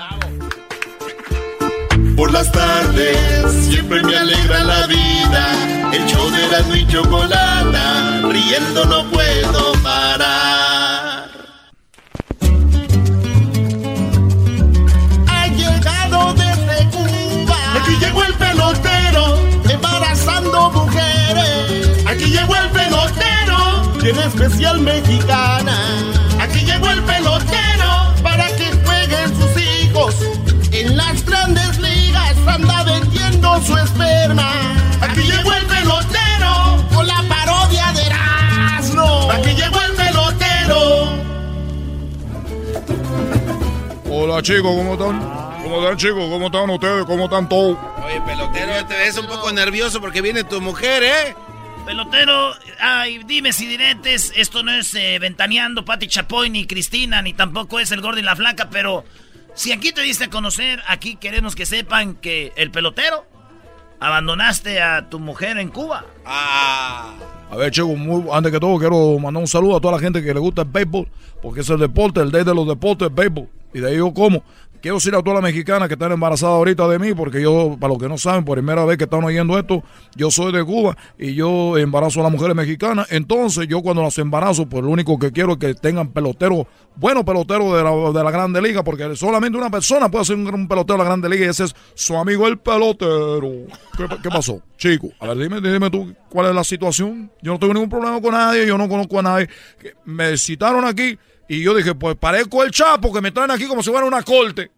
Por 2.15 2.31
las 2.31 2.49
tardes 2.51 3.17
siempre 3.67 4.01
me 4.03 4.15
alegra 4.17 4.63
la 4.63 4.87
vida. 4.87 5.91
El 5.91 6.05
show 6.05 6.29
de 6.29 6.47
la 6.47 6.77
y 6.77 6.87
chocolata, 6.87 8.21
riendo 8.29 8.85
no 8.85 9.09
puedo 9.11 9.73
parar. 9.83 11.29
Ha 15.27 15.47
llegado 15.47 16.33
desde 16.33 16.89
Cuba. 16.91 17.57
Aquí 17.81 17.97
llegó 17.99 18.23
el 18.23 18.33
pelotero, 18.35 19.37
embarazando 19.69 20.71
mujeres. 20.71 22.05
Aquí 22.07 22.25
llegó 22.25 22.55
el 22.55 22.69
pelotero, 22.69 23.93
tiene 23.99 24.25
especial 24.25 24.79
mexicana. 24.79 25.77
Aquí 26.39 26.59
llegó 26.59 26.89
el 26.89 27.03
pelotero 27.03 27.24
En 30.85 30.95
las 30.97 31.25
grandes 31.25 31.79
ligas 31.79 32.37
anda 32.45 32.83
vendiendo 32.83 33.59
su 33.63 33.75
esperma. 33.75 34.51
Aquí 35.01 35.21
llegó 35.21 35.51
el 35.51 35.65
pelotero 35.65 36.85
con 36.93 37.07
la 37.07 37.23
parodia 37.27 37.91
de 37.93 38.03
Erasmo. 38.05 39.31
Aquí 39.31 39.49
llegó 39.55 39.81
el 39.81 39.93
pelotero. 39.93 41.09
Hola 44.11 44.43
chicos, 44.43 44.75
¿cómo 44.75 44.93
están? 44.93 45.19
¿Cómo 45.63 45.81
están 45.81 45.97
chicos? 45.97 46.29
¿Cómo 46.29 46.45
están 46.45 46.69
ustedes? 46.69 47.05
¿Cómo 47.05 47.23
están 47.25 47.49
todos? 47.49 47.77
Oye, 48.05 48.21
pelotero, 48.21 48.85
te 48.85 48.95
ves 48.95 49.17
un 49.17 49.25
poco 49.25 49.51
nervioso 49.51 49.99
porque 49.99 50.21
viene 50.21 50.43
tu 50.43 50.61
mujer, 50.61 51.01
¿eh? 51.01 51.35
Pelotero, 51.87 52.53
ay, 52.79 53.21
dime 53.25 53.53
si 53.53 53.65
diretes, 53.65 54.33
esto 54.35 54.61
no 54.61 54.71
es 54.71 54.93
eh, 54.93 55.17
ventaneando 55.19 55.83
Pati 55.83 56.07
Chapoy 56.07 56.51
ni 56.51 56.67
Cristina, 56.67 57.23
ni 57.23 57.33
tampoco 57.33 57.79
es 57.79 57.91
el 57.91 58.01
gordo 58.01 58.19
y 58.19 58.23
la 58.23 58.35
flaca, 58.35 58.69
pero 58.69 59.03
si 59.55 59.71
aquí 59.71 59.91
te 59.91 60.01
diste 60.01 60.25
a 60.25 60.29
conocer, 60.29 60.81
aquí 60.87 61.15
queremos 61.15 61.55
que 61.55 61.65
sepan 61.65 62.15
que 62.15 62.53
el 62.55 62.69
pelotero 62.71 63.25
abandonaste 63.99 64.81
a 64.81 65.09
tu 65.09 65.19
mujer 65.19 65.57
en 65.57 65.69
Cuba. 65.69 66.05
Ah. 66.25 67.13
A 67.49 67.55
ver, 67.55 67.71
chicos, 67.71 67.97
muy- 67.97 68.25
antes 68.31 68.51
que 68.51 68.59
todo 68.59 68.77
quiero 68.77 69.17
mandar 69.19 69.41
un 69.41 69.47
saludo 69.47 69.77
a 69.77 69.81
toda 69.81 69.93
la 69.95 69.99
gente 69.99 70.21
que 70.21 70.33
le 70.33 70.39
gusta 70.39 70.63
el 70.63 70.67
béisbol, 70.67 71.07
porque 71.41 71.61
es 71.61 71.69
el 71.69 71.79
deporte, 71.79 72.19
el 72.19 72.31
day 72.31 72.43
de 72.43 72.53
los 72.53 72.67
deportes, 72.67 73.07
el 73.07 73.13
béisbol. 73.13 73.47
Y 73.73 73.79
de 73.79 73.89
ahí 73.89 73.97
yo 73.97 74.13
como. 74.13 74.43
Quiero 74.85 74.97
decir 74.97 75.15
a 75.15 75.23
todas 75.23 75.41
las 75.41 75.51
mexicanas 75.51 75.87
que 75.87 75.95
están 75.95 76.11
embarazadas 76.11 76.57
ahorita 76.57 76.87
de 76.87 76.99
mí, 76.99 77.15
porque 77.15 77.41
yo, 77.41 77.75
para 77.79 77.91
los 77.91 77.99
que 77.99 78.07
no 78.07 78.19
saben, 78.19 78.45
por 78.45 78.55
primera 78.55 78.85
vez 78.85 78.99
que 78.99 79.05
están 79.05 79.23
oyendo 79.23 79.57
esto, 79.57 79.81
yo 80.15 80.29
soy 80.29 80.51
de 80.51 80.63
Cuba 80.63 80.95
y 81.17 81.33
yo 81.33 81.75
embarazo 81.79 82.19
a 82.19 82.23
las 82.25 82.31
mujeres 82.31 82.55
mexicanas. 82.55 83.07
Entonces, 83.09 83.67
yo 83.67 83.81
cuando 83.81 84.03
las 84.03 84.15
embarazo, 84.19 84.69
pues 84.69 84.83
lo 84.83 84.91
único 84.91 85.17
que 85.17 85.31
quiero 85.31 85.53
es 85.53 85.57
que 85.57 85.73
tengan 85.73 86.09
peloteros, 86.09 86.67
buenos 86.97 87.23
peloteros 87.23 87.75
de 87.75 87.83
la, 87.83 87.89
de 88.11 88.23
la 88.23 88.29
Grande 88.29 88.61
Liga, 88.61 88.83
porque 88.83 89.15
solamente 89.15 89.57
una 89.57 89.71
persona 89.71 90.07
puede 90.07 90.25
ser 90.25 90.35
un, 90.35 90.67
pelotero 90.67 90.93
de 90.93 90.97
la 90.99 91.05
Grande 91.05 91.29
Liga 91.29 91.47
y 91.47 91.49
ese 91.49 91.63
es 91.63 91.75
su 91.95 92.15
amigo 92.15 92.45
el 92.47 92.59
pelotero. 92.59 93.65
¿Qué, 93.97 94.05
qué 94.21 94.29
pasó? 94.29 94.61
Chico, 94.77 95.09
a 95.19 95.29
ver, 95.29 95.49
dime, 95.49 95.61
dime 95.61 95.89
tú 95.89 96.13
cuál 96.29 96.49
es 96.49 96.53
la 96.53 96.63
situación. 96.63 97.31
Yo 97.41 97.53
no 97.53 97.57
tengo 97.57 97.73
ningún 97.73 97.89
problema 97.89 98.21
con 98.21 98.33
nadie, 98.33 98.67
yo 98.67 98.77
no 98.77 98.87
conozco 98.87 99.17
a 99.17 99.23
nadie. 99.23 99.49
Me 100.03 100.37
citaron 100.37 100.85
aquí 100.85 101.17
y 101.47 101.61
yo 101.63 101.73
dije, 101.73 101.93
pues 101.95 102.15
parezco 102.15 102.63
el 102.63 102.71
Chapo 102.71 103.13
que 103.13 103.21
me 103.21 103.31
traen 103.31 103.51
aquí 103.51 103.67
como 103.67 103.83
si 103.83 103.89
fuera 103.91 104.05
una 104.05 104.23
corte. 104.23 104.71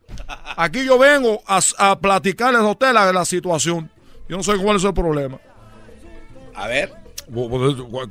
Aquí 0.57 0.83
yo 0.85 0.97
vengo 0.97 1.41
a, 1.47 1.59
a 1.77 1.99
platicarles 1.99 2.61
a 2.61 2.65
ustedes 2.69 2.93
la, 2.93 3.11
la 3.13 3.25
situación. 3.25 3.89
Yo 4.27 4.35
no 4.37 4.43
sé 4.43 4.57
cuál 4.57 4.75
es 4.77 4.83
el 4.83 4.93
problema. 4.93 5.37
A 6.55 6.67
ver. 6.67 6.93
¿Por, 7.33 7.49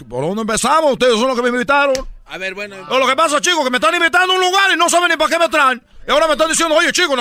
dónde 0.09 0.41
empezamos? 0.43 0.93
Ustedes 0.93 1.15
son 1.15 1.29
los 1.29 1.37
que 1.37 1.43
me 1.43 1.49
invitaron. 1.49 1.95
A 2.27 2.39
ver, 2.39 2.55
bueno. 2.55 2.77
No, 2.89 2.99
lo 2.99 3.07
que 3.07 3.17
pasa, 3.17 3.41
chicos, 3.41 3.65
que 3.65 3.71
me 3.71 3.77
están 3.79 3.95
invitando 3.95 4.33
a 4.33 4.37
un 4.37 4.43
lugar 4.43 4.71
y 4.73 4.77
no 4.77 4.89
saben 4.89 5.09
ni 5.11 5.17
para 5.17 5.31
qué 5.31 5.39
me 5.39 5.49
traen. 5.49 5.83
Y 6.07 6.11
ahora 6.11 6.27
me 6.27 6.33
están 6.35 6.49
diciendo, 6.49 6.75
oye, 6.75 6.93
chicos, 6.93 7.17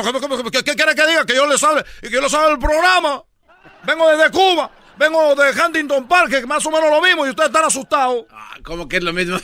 ¿qué, 0.51 0.63
qué- 0.63 0.75
quieren 0.75 0.95
que 0.95 1.07
diga? 1.07 1.25
Que 1.25 1.35
yo 1.35 1.45
les 1.47 1.63
hable 1.63 1.83
y 2.01 2.07
que 2.07 2.11
yo 2.13 2.21
les 2.21 2.33
hable 2.33 2.53
el 2.53 2.59
programa. 2.59 3.23
Vengo 3.83 4.09
desde 4.09 4.29
Cuba. 4.31 4.71
Vengo 4.97 5.35
de 5.35 5.51
Huntington 5.51 6.07
Park, 6.07 6.29
que 6.29 6.45
más 6.45 6.65
o 6.65 6.71
menos 6.71 6.89
lo 6.89 7.01
mismo, 7.01 7.25
y 7.25 7.29
ustedes 7.29 7.49
están 7.49 7.65
asustados. 7.65 8.25
Ah, 8.31 8.55
¿Cómo 8.63 8.87
que 8.87 8.97
es 8.97 9.03
lo 9.03 9.11
mismo? 9.11 9.37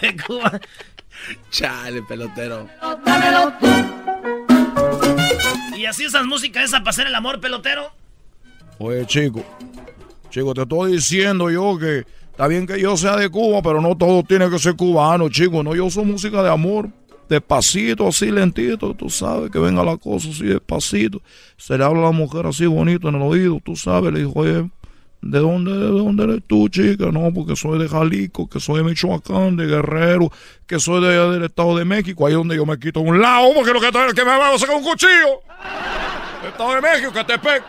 Que 0.00 0.16
Cuba. 0.16 0.60
Chale, 1.50 2.02
pelotero. 2.02 2.68
¿Y 5.76 5.86
así 5.86 6.04
esas 6.04 6.26
músicas 6.26 6.64
esa 6.64 6.78
para 6.78 6.90
hacer 6.90 7.06
el 7.06 7.14
amor, 7.14 7.40
pelotero? 7.40 7.90
Oye, 8.78 9.06
chico, 9.06 9.44
chico, 10.30 10.54
te 10.54 10.62
estoy 10.62 10.92
diciendo 10.92 11.50
yo 11.50 11.78
que 11.78 12.04
está 12.30 12.46
bien 12.46 12.66
que 12.66 12.80
yo 12.80 12.96
sea 12.96 13.16
de 13.16 13.28
Cuba, 13.28 13.60
pero 13.62 13.80
no 13.80 13.96
todo 13.96 14.22
tiene 14.22 14.48
que 14.50 14.58
ser 14.58 14.76
cubano, 14.76 15.28
chico. 15.28 15.62
No, 15.62 15.74
yo 15.74 15.90
soy 15.90 16.04
música 16.04 16.42
de 16.42 16.50
amor. 16.50 16.88
Despacito, 17.28 18.08
así 18.08 18.30
lentito, 18.30 18.94
tú 18.94 19.10
sabes, 19.10 19.50
que 19.50 19.58
venga 19.58 19.84
la 19.84 19.98
cosa 19.98 20.30
así 20.30 20.44
despacito. 20.44 21.20
Se 21.58 21.76
le 21.76 21.84
habla 21.84 22.00
a 22.00 22.04
la 22.04 22.12
mujer 22.12 22.46
así 22.46 22.64
bonito 22.64 23.10
en 23.10 23.16
el 23.16 23.22
oído, 23.22 23.60
tú 23.62 23.76
sabes. 23.76 24.14
Le 24.14 24.20
dijo, 24.20 24.32
oye, 24.34 24.70
¿de 25.20 25.38
dónde, 25.38 25.72
de 25.72 25.88
dónde 25.88 26.24
eres 26.24 26.42
tú, 26.46 26.68
chica? 26.68 27.06
No, 27.12 27.32
porque 27.32 27.56
soy 27.56 27.78
de 27.78 27.88
Jalisco, 27.88 28.48
que 28.48 28.60
soy 28.60 28.78
de 28.78 28.84
Michoacán, 28.84 29.56
de 29.56 29.66
Guerrero, 29.66 30.30
que 30.66 30.78
soy 30.78 31.02
de, 31.02 31.08
del 31.30 31.44
Estado 31.44 31.76
de 31.76 31.84
México. 31.84 32.26
Ahí 32.26 32.32
es 32.32 32.38
donde 32.38 32.56
yo 32.56 32.66
me 32.66 32.78
quito 32.78 33.00
un 33.00 33.20
lado, 33.20 33.52
porque 33.54 33.72
lo 33.72 33.80
que, 33.80 33.90
que 33.90 34.24
me 34.24 34.38
va 34.38 34.54
a 34.54 34.58
sacar 34.58 34.76
un 34.76 34.82
cuchillo. 34.82 35.42
Estado 36.46 36.74
de 36.74 36.80
México, 36.80 37.12
que 37.12 37.24
te 37.24 37.38
pe... 37.38 37.62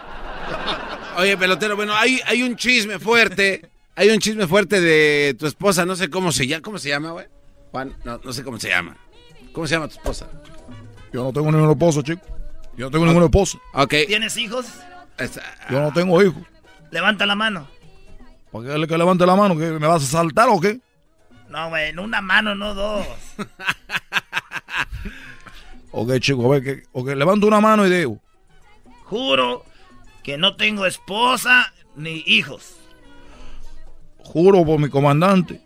Oye, 1.18 1.36
pelotero, 1.38 1.76
bueno, 1.76 1.94
hay, 1.94 2.22
hay 2.26 2.44
un 2.44 2.56
chisme 2.56 3.00
fuerte. 3.00 3.70
Hay 3.96 4.10
un 4.10 4.20
chisme 4.20 4.48
fuerte 4.48 4.80
de 4.80 5.36
tu 5.38 5.46
esposa, 5.46 5.86
no 5.86 5.96
sé 5.96 6.10
cómo 6.10 6.32
se 6.32 6.48
llama. 6.48 6.62
¿Cómo 6.62 6.78
se 6.78 6.88
llama, 6.88 7.12
güey? 7.12 7.26
Juan, 7.72 7.94
no, 8.06 8.20
no 8.24 8.32
sé 8.32 8.44
cómo 8.44 8.58
se 8.58 8.70
llama. 8.70 8.96
¿Cómo 9.52 9.68
se 9.68 9.76
llama 9.76 9.90
tu 9.90 9.96
esposa? 9.96 10.28
Yo 11.12 11.24
no 11.24 11.34
tengo 11.34 11.52
ningún 11.52 11.72
esposo, 11.72 12.02
chico. 12.02 12.22
Yo 12.78 12.86
no 12.86 12.92
tengo 12.92 13.06
ningún 13.06 13.24
esposo. 13.24 13.60
Ok. 13.74 13.94
¿Tienes 14.08 14.38
hijos? 14.38 14.68
Yo 15.70 15.82
no 15.82 15.92
tengo 15.92 16.24
hijos. 16.24 16.42
Levanta 16.92 17.26
la 17.26 17.36
mano. 17.36 17.68
¿Para 18.52 18.76
qué 18.76 18.88
que 18.88 18.98
levante 18.98 19.26
la 19.26 19.36
mano? 19.36 19.58
¿Que 19.58 19.72
¿Me 19.72 19.88
vas 19.88 20.04
a 20.04 20.08
saltar 20.08 20.50
o 20.50 20.60
qué? 20.60 20.80
No, 21.50 21.70
güey, 21.70 21.90
en 21.90 22.00
una 22.00 22.22
mano, 22.22 22.56
no 22.56 22.74
dos. 22.74 23.06
ok, 25.92 26.20
chico, 26.20 26.46
a 26.46 26.60
ver, 26.60 26.64
que, 26.64 26.84
ok, 26.92 27.10
levanto 27.10 27.48
una 27.48 27.60
mano 27.62 27.86
y 27.86 27.90
digo. 27.90 28.20
Juro 29.06 29.66
que 30.24 30.38
no 30.38 30.56
tengo 30.56 30.86
esposa 30.86 31.74
ni 31.96 32.24
hijos. 32.26 32.76
Juro 34.18 34.64
por 34.66 34.80
mi 34.80 34.90
comandante 34.90 35.62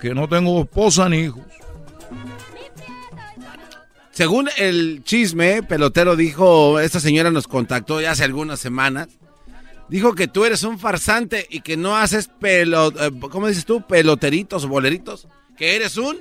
que 0.00 0.14
no 0.14 0.28
tengo 0.28 0.60
esposa 0.60 1.08
ni 1.08 1.20
hijos. 1.20 1.42
Según 4.10 4.50
el 4.58 5.02
chisme, 5.02 5.62
pelotero 5.62 6.14
dijo, 6.14 6.78
esta 6.78 7.00
señora 7.00 7.30
nos 7.30 7.48
contactó 7.48 8.00
ya 8.00 8.12
hace 8.12 8.24
algunas 8.24 8.60
semanas. 8.60 9.08
Dijo 9.88 10.14
que 10.14 10.28
tú 10.28 10.44
eres 10.44 10.62
un 10.62 10.78
farsante 10.78 11.46
y 11.50 11.60
que 11.60 11.76
no 11.76 11.96
haces 11.96 12.28
pelo, 12.28 12.88
eh, 12.98 13.10
¿cómo 13.30 13.48
dices 13.48 13.64
tú? 13.64 13.82
Peloteritos 13.86 14.64
o 14.64 14.68
boleritos. 14.68 15.28
Que 15.56 15.76
eres 15.76 15.96
un 15.96 16.20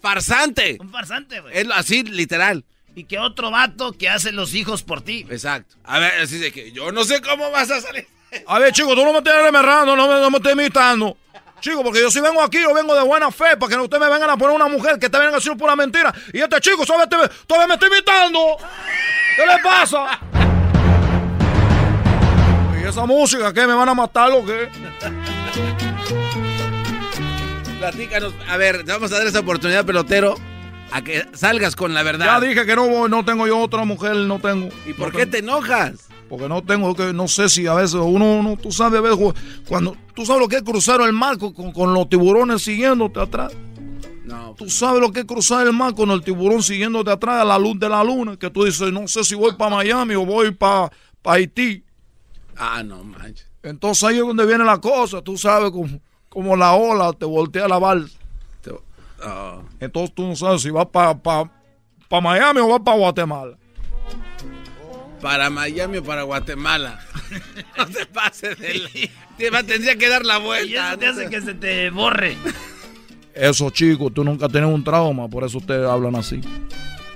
farsante. 0.00 0.78
Un 0.80 0.90
farsante, 0.90 1.40
güey. 1.40 1.56
Es 1.56 1.66
así, 1.74 2.02
literal. 2.04 2.64
Y 2.94 3.04
que 3.04 3.18
otro 3.18 3.50
vato 3.50 3.92
que 3.92 4.08
hace 4.08 4.32
los 4.32 4.54
hijos 4.54 4.82
por 4.82 5.02
ti. 5.02 5.26
Exacto. 5.28 5.76
A 5.84 5.98
ver, 5.98 6.20
así 6.20 6.38
de 6.38 6.52
que 6.52 6.72
yo 6.72 6.92
no 6.92 7.04
sé 7.04 7.20
cómo 7.20 7.50
vas 7.50 7.70
a 7.70 7.80
salir. 7.80 8.06
A 8.46 8.58
ver, 8.58 8.72
chico, 8.72 8.94
tú 8.94 9.04
no 9.04 9.12
me 9.12 9.18
estés 9.18 9.42
remerrando, 9.42 9.96
no 9.96 10.08
me, 10.08 10.20
no 10.20 10.30
me 10.30 10.38
estés 10.38 10.52
imitando. 10.52 11.16
Chico, 11.60 11.82
porque 11.82 12.00
yo 12.00 12.10
si 12.10 12.20
vengo 12.20 12.40
aquí, 12.42 12.60
yo 12.60 12.72
vengo 12.72 12.94
de 12.94 13.02
buena 13.02 13.30
fe, 13.30 13.56
para 13.56 13.68
que 13.68 13.80
ustedes 13.80 14.00
me 14.00 14.08
vengan 14.08 14.30
a 14.30 14.36
poner 14.36 14.54
una 14.54 14.68
mujer 14.68 14.98
que 14.98 15.10
te 15.10 15.18
vengan 15.18 15.34
a 15.34 15.36
decir 15.36 15.56
pura 15.56 15.76
mentira. 15.76 16.14
Y 16.32 16.40
este 16.40 16.60
chico, 16.60 16.86
¿sabes? 16.86 17.08
Todavía 17.46 17.66
me 17.66 17.74
está 17.74 17.86
imitando. 17.86 18.56
¿Qué 19.36 19.46
le 19.46 19.62
pasa? 19.62 20.39
¿Y 22.90 22.92
esa 22.92 23.06
música 23.06 23.52
qué? 23.52 23.68
¿Me 23.68 23.74
van 23.74 23.88
a 23.88 23.94
matar 23.94 24.32
o 24.32 24.44
qué? 24.44 24.68
Platícanos. 27.78 28.34
A 28.48 28.56
ver, 28.56 28.84
te 28.84 28.90
vamos 28.90 29.12
a 29.12 29.18
dar 29.18 29.28
esa 29.28 29.38
oportunidad, 29.38 29.86
pelotero, 29.86 30.34
a 30.90 31.00
que 31.00 31.24
salgas 31.32 31.76
con 31.76 31.94
la 31.94 32.02
verdad. 32.02 32.26
Ya 32.26 32.48
dije 32.48 32.66
que 32.66 32.74
no 32.74 32.88
voy, 32.88 33.08
no 33.08 33.24
tengo 33.24 33.46
yo 33.46 33.58
otra 33.60 33.84
mujer, 33.84 34.16
no 34.16 34.40
tengo. 34.40 34.70
¿Y 34.86 34.92
por 34.94 35.12
qué 35.12 35.24
te 35.24 35.38
enojas? 35.38 36.08
Porque 36.28 36.48
no 36.48 36.64
tengo, 36.64 36.92
que 36.96 37.12
no 37.12 37.28
sé 37.28 37.48
si 37.48 37.68
a 37.68 37.74
veces 37.74 37.94
uno, 37.94 38.38
uno 38.40 38.56
tú 38.60 38.72
sabes, 38.72 38.98
a 38.98 39.02
veces 39.02 39.18
cuando, 39.68 39.96
tú 40.16 40.26
sabes 40.26 40.42
lo 40.42 40.48
que 40.48 40.56
es 40.56 40.62
cruzar 40.64 41.00
el 41.02 41.12
mar 41.12 41.38
con, 41.38 41.52
con- 41.72 41.94
los 41.94 42.08
tiburones 42.08 42.60
siguiéndote 42.62 43.20
atrás. 43.20 43.52
No. 44.24 44.56
Tú 44.58 44.68
sabes 44.68 45.00
lo 45.00 45.12
que 45.12 45.20
es 45.20 45.26
cruzar 45.26 45.64
el 45.64 45.72
mar 45.72 45.94
con 45.94 46.10
el 46.10 46.22
tiburón 46.22 46.60
siguiéndote 46.64 47.12
atrás 47.12 47.40
a 47.42 47.44
la 47.44 47.56
luz 47.56 47.78
de 47.78 47.88
la 47.88 48.02
luna, 48.02 48.36
que 48.36 48.50
tú 48.50 48.64
dices, 48.64 48.92
no 48.92 49.06
sé 49.06 49.22
si 49.22 49.36
voy 49.36 49.52
para 49.54 49.76
Miami 49.76 50.16
o 50.16 50.26
voy 50.26 50.50
para 50.50 50.90
Haití. 51.24 51.84
Ah, 52.62 52.82
no 52.82 53.02
manches. 53.02 53.46
Entonces 53.62 54.04
ahí 54.04 54.16
es 54.18 54.20
donde 54.26 54.44
viene 54.44 54.64
la 54.64 54.78
cosa, 54.78 55.22
tú 55.22 55.36
sabes, 55.38 55.70
como, 55.70 55.98
como 56.28 56.56
la 56.56 56.74
ola 56.74 57.12
te 57.14 57.24
voltea 57.24 57.66
la 57.66 57.78
balsa. 57.78 58.18
Ah. 59.22 59.60
Entonces 59.80 60.14
tú 60.14 60.26
no 60.26 60.34
sabes 60.36 60.62
si 60.62 60.70
vas 60.70 60.86
para 60.86 61.14
Miami 62.22 62.60
o 62.60 62.68
vas 62.68 62.80
para 62.80 62.96
Guatemala. 62.98 63.56
Para 65.20 65.50
Miami 65.50 65.98
o 65.98 66.04
para 66.04 66.22
Guatemala. 66.22 67.00
no 67.76 67.86
te 67.86 68.06
pases 68.06 68.58
de 68.58 68.74
la- 68.74 68.90
te 69.36 69.50
va- 69.50 69.62
Tendría 69.62 69.96
que 69.96 70.08
dar 70.08 70.24
la 70.24 70.38
vuelta. 70.38 70.66
Y 70.70 70.74
eso 70.76 70.98
te 70.98 71.06
hace 71.06 71.28
que 71.30 71.40
se 71.42 71.54
te 71.54 71.90
borre. 71.90 72.36
Eso, 73.34 73.70
chicos, 73.70 74.12
tú 74.14 74.24
nunca 74.24 74.48
tienes 74.48 74.70
un 74.72 74.82
trauma, 74.82 75.28
por 75.28 75.44
eso 75.44 75.58
ustedes 75.58 75.86
hablan 75.88 76.16
así. 76.16 76.40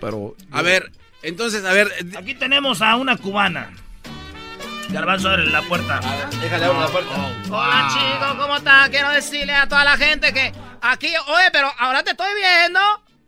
Pero. 0.01 0.37
A 0.51 0.63
ver, 0.63 0.93
entonces, 1.23 1.65
a 1.65 1.73
ver. 1.73 1.91
Aquí 2.17 2.35
tenemos 2.35 2.83
a 2.83 2.97
una 2.97 3.17
cubana. 3.17 3.71
Garbanzo, 4.95 5.29
abre 5.29 5.47
la 5.47 5.61
puerta. 5.63 5.99
Déjale 6.41 6.67
abrir 6.67 6.81
la 6.81 6.87
puerta. 6.87 7.11
Hola 7.51 7.89
chicos, 7.93 8.35
¿cómo 8.39 8.57
están? 8.57 8.91
Quiero 8.93 9.11
decirle 9.11 9.53
a 9.53 9.69
toda 9.69 9.83
la 9.83 9.97
gente 9.97 10.33
que 10.33 10.53
aquí, 10.81 11.09
oye, 11.27 11.51
pero 11.53 11.69
ahora 11.81 12.05
te 12.05 12.13
estoy 12.13 12.33
viendo. 12.33 12.79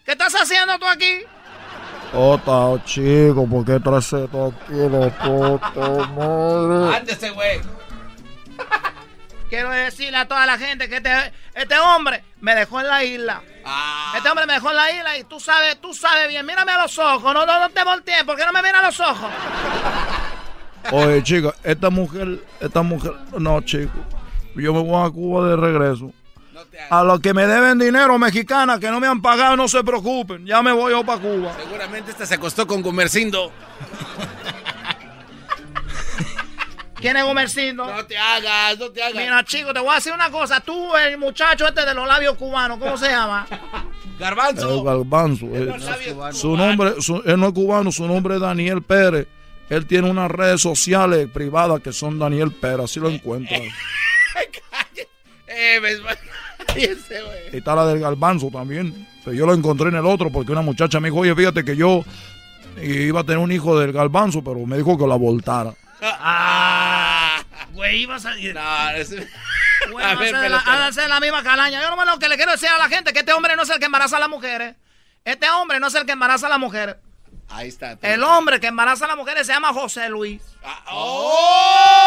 ¿Qué 0.05 0.13
estás 0.13 0.33
haciendo 0.37 0.79
tú 0.79 0.87
aquí? 0.87 1.25
Ota, 2.15 2.85
chico, 2.85 3.49
¿por 3.49 3.65
qué 3.65 3.81
traes 3.81 4.13
esto 4.13 4.55
aquí 4.55 4.75
de 4.75 5.11
puta 5.11 6.07
madre? 6.15 6.99
Ándese, 6.99 7.31
güey. 7.31 7.61
Quiero 9.51 9.71
decirle 9.71 10.19
a 10.19 10.29
toda 10.29 10.47
la 10.47 10.59
gente 10.59 10.89
que 10.89 10.99
este, 10.99 11.33
este 11.53 11.79
hombre 11.81 12.23
me 12.43 12.55
dejó 12.55 12.81
en 12.81 12.87
la 12.87 13.03
isla. 13.03 13.43
Este 14.15 14.29
hombre 14.29 14.47
me 14.47 14.53
dejó 14.53 14.71
en 14.71 14.77
la 14.77 14.93
isla 14.93 15.19
y 15.19 15.25
tú 15.25 15.41
sabes, 15.41 15.81
tú 15.81 15.93
sabes 15.93 16.29
bien. 16.29 16.47
Mírame 16.47 16.71
a 16.71 16.83
los 16.83 16.97
ojos, 16.97 17.35
no, 17.35 17.45
no, 17.45 17.59
no 17.59 17.71
te 17.71 17.83
voltees, 17.83 18.23
¿por 18.23 18.37
qué 18.37 18.47
no 18.47 18.53
me 18.53 18.63
miras 18.63 18.83
a 18.83 18.87
los 18.87 19.01
ojos? 19.01 19.31
Oye, 20.93 21.23
chica, 21.23 21.55
esta 21.65 21.91
mujer, 21.91 22.41
esta 22.61 22.83
mujer, 22.83 23.13
no, 23.39 23.61
chico, 23.63 23.93
yo 24.55 24.73
me 24.73 24.83
voy 24.83 25.07
a 25.07 25.11
Cuba 25.11 25.49
de 25.49 25.57
regreso. 25.57 26.13
A 26.91 27.03
los 27.03 27.21
que 27.21 27.33
me 27.35 27.47
deben 27.47 27.79
dinero, 27.79 28.19
mexicana, 28.19 28.79
que 28.79 28.91
no 28.91 29.01
me 29.01 29.07
han 29.07 29.21
pagado, 29.23 29.57
no 29.57 29.67
se 29.69 29.83
preocupen, 29.83 30.45
ya 30.47 30.63
me 30.63 30.73
voy 30.73 30.93
yo 30.93 31.05
para 31.05 31.21
Cuba. 31.21 31.53
Seguramente 31.63 32.11
esta 32.11 32.27
se 32.27 32.35
acostó 32.35 32.67
con 32.67 32.83
Gumercindo. 32.83 33.51
¿Quién 36.95 37.17
es 37.17 37.25
Gomercindo? 37.25 37.85
No 37.85 38.05
te 38.07 38.17
hagas, 38.17 38.79
no 38.79 38.91
te 38.91 39.03
hagas. 39.03 39.15
Mira, 39.17 39.45
chico, 39.45 39.73
te 39.75 39.81
voy 39.81 39.91
a 39.91 39.95
decir 39.97 40.13
una 40.13 40.31
cosa. 40.31 40.61
Tú, 40.61 40.97
el 40.97 41.19
muchacho 41.19 41.67
este 41.69 41.85
de 41.85 41.95
los 41.95 42.07
labios 42.07 42.37
cubanos, 42.37 42.79
¿cómo 42.79 42.97
se 42.97 43.09
llama? 43.11 43.47
Garbanzo. 44.19 44.79
El 44.79 44.85
garbanzo. 44.85 45.47
eh, 45.53 45.75
su 46.33 46.57
nombre, 46.57 46.95
su- 47.03 47.23
él 47.25 47.39
no 47.39 47.49
es 47.49 47.53
cubano, 47.53 47.93
su 47.93 48.07
nombre 48.07 48.37
es 48.37 48.41
Daniel 48.41 48.83
Pérez. 48.83 49.29
Él 49.69 49.87
tiene 49.87 50.09
unas 50.09 50.31
redes 50.31 50.61
sociales 50.61 51.29
privadas 51.33 51.81
que 51.81 51.93
son 51.93 52.19
Daniel 52.19 52.53
Pérez, 52.53 52.85
así 52.85 53.01
lo 53.01 53.09
encuentran. 53.09 53.63
Eh, 55.49 55.81
ves, 55.81 56.01
Cállese, 56.67 57.23
güey. 57.25 57.39
Y 57.53 57.57
está 57.59 57.75
la 57.75 57.87
del 57.87 58.01
garbanzo 58.01 58.51
también. 58.51 59.09
Pero 59.25 59.37
yo 59.37 59.47
lo 59.47 59.55
encontré 59.55 59.89
en 59.89 59.97
el 59.97 60.07
otro 60.07 60.31
porque 60.31 60.53
una 60.53 60.63
muchacha 60.63 61.01
me 61.01 61.09
dijo, 61.09 61.21
oye, 61.21 61.35
fíjate 61.35 61.65
que 61.65 61.77
yo 61.77 62.05
iba 62.81 63.21
a 63.21 63.25
tener 63.25 63.39
un 63.39 63.51
hijo 63.51 63.79
del 63.79 63.93
garbanzo, 63.93 64.43
pero 64.45 64.65
me 64.67 64.77
dijo 64.77 64.97
que 64.99 65.07
la 65.07 65.17
voltara. 65.17 65.73
Ah, 66.03 67.43
güey, 67.73 68.03
ibas 68.03 68.27
a. 68.27 68.35
No, 68.35 68.91
es... 68.91 69.15
Bueno, 69.91 70.09
A 70.09 70.15
ver, 70.17 70.33
la, 70.51 70.59
háganse 70.59 71.09
la 71.09 71.21
misma 71.21 71.43
calaña. 71.43 71.81
Yo 71.81 71.95
no 71.95 72.05
lo 72.05 72.19
que 72.19 72.29
le 72.29 72.37
quiero 72.37 72.53
decir 72.53 72.69
a 72.69 72.79
la 72.79 72.89
gente 72.89 73.13
que 73.13 73.21
este 73.21 73.33
hombre 73.33 73.57
no 73.57 73.63
es 73.63 73.71
el 73.71 73.79
que 73.79 73.87
embaraza 73.87 74.19
a 74.19 74.21
las 74.21 74.29
mujeres. 74.29 74.77
Este 75.25 75.49
hombre 75.51 75.81
no 75.81 75.87
es 75.87 75.95
el 75.95 76.05
que 76.05 76.13
embaraza 76.13 76.47
a 76.47 76.51
las 76.51 76.59
mujeres. 76.59 76.97
Ahí 77.49 77.69
está. 77.69 77.97
El 78.03 78.23
hombre 78.25 78.59
que 78.61 78.67
embaraza 78.67 79.05
a 79.05 79.09
las 79.09 79.17
mujeres 79.17 79.47
se 79.47 79.53
llama 79.53 79.73
José 79.73 80.09
Luis. 80.09 80.43
¡Oh! 80.91 82.07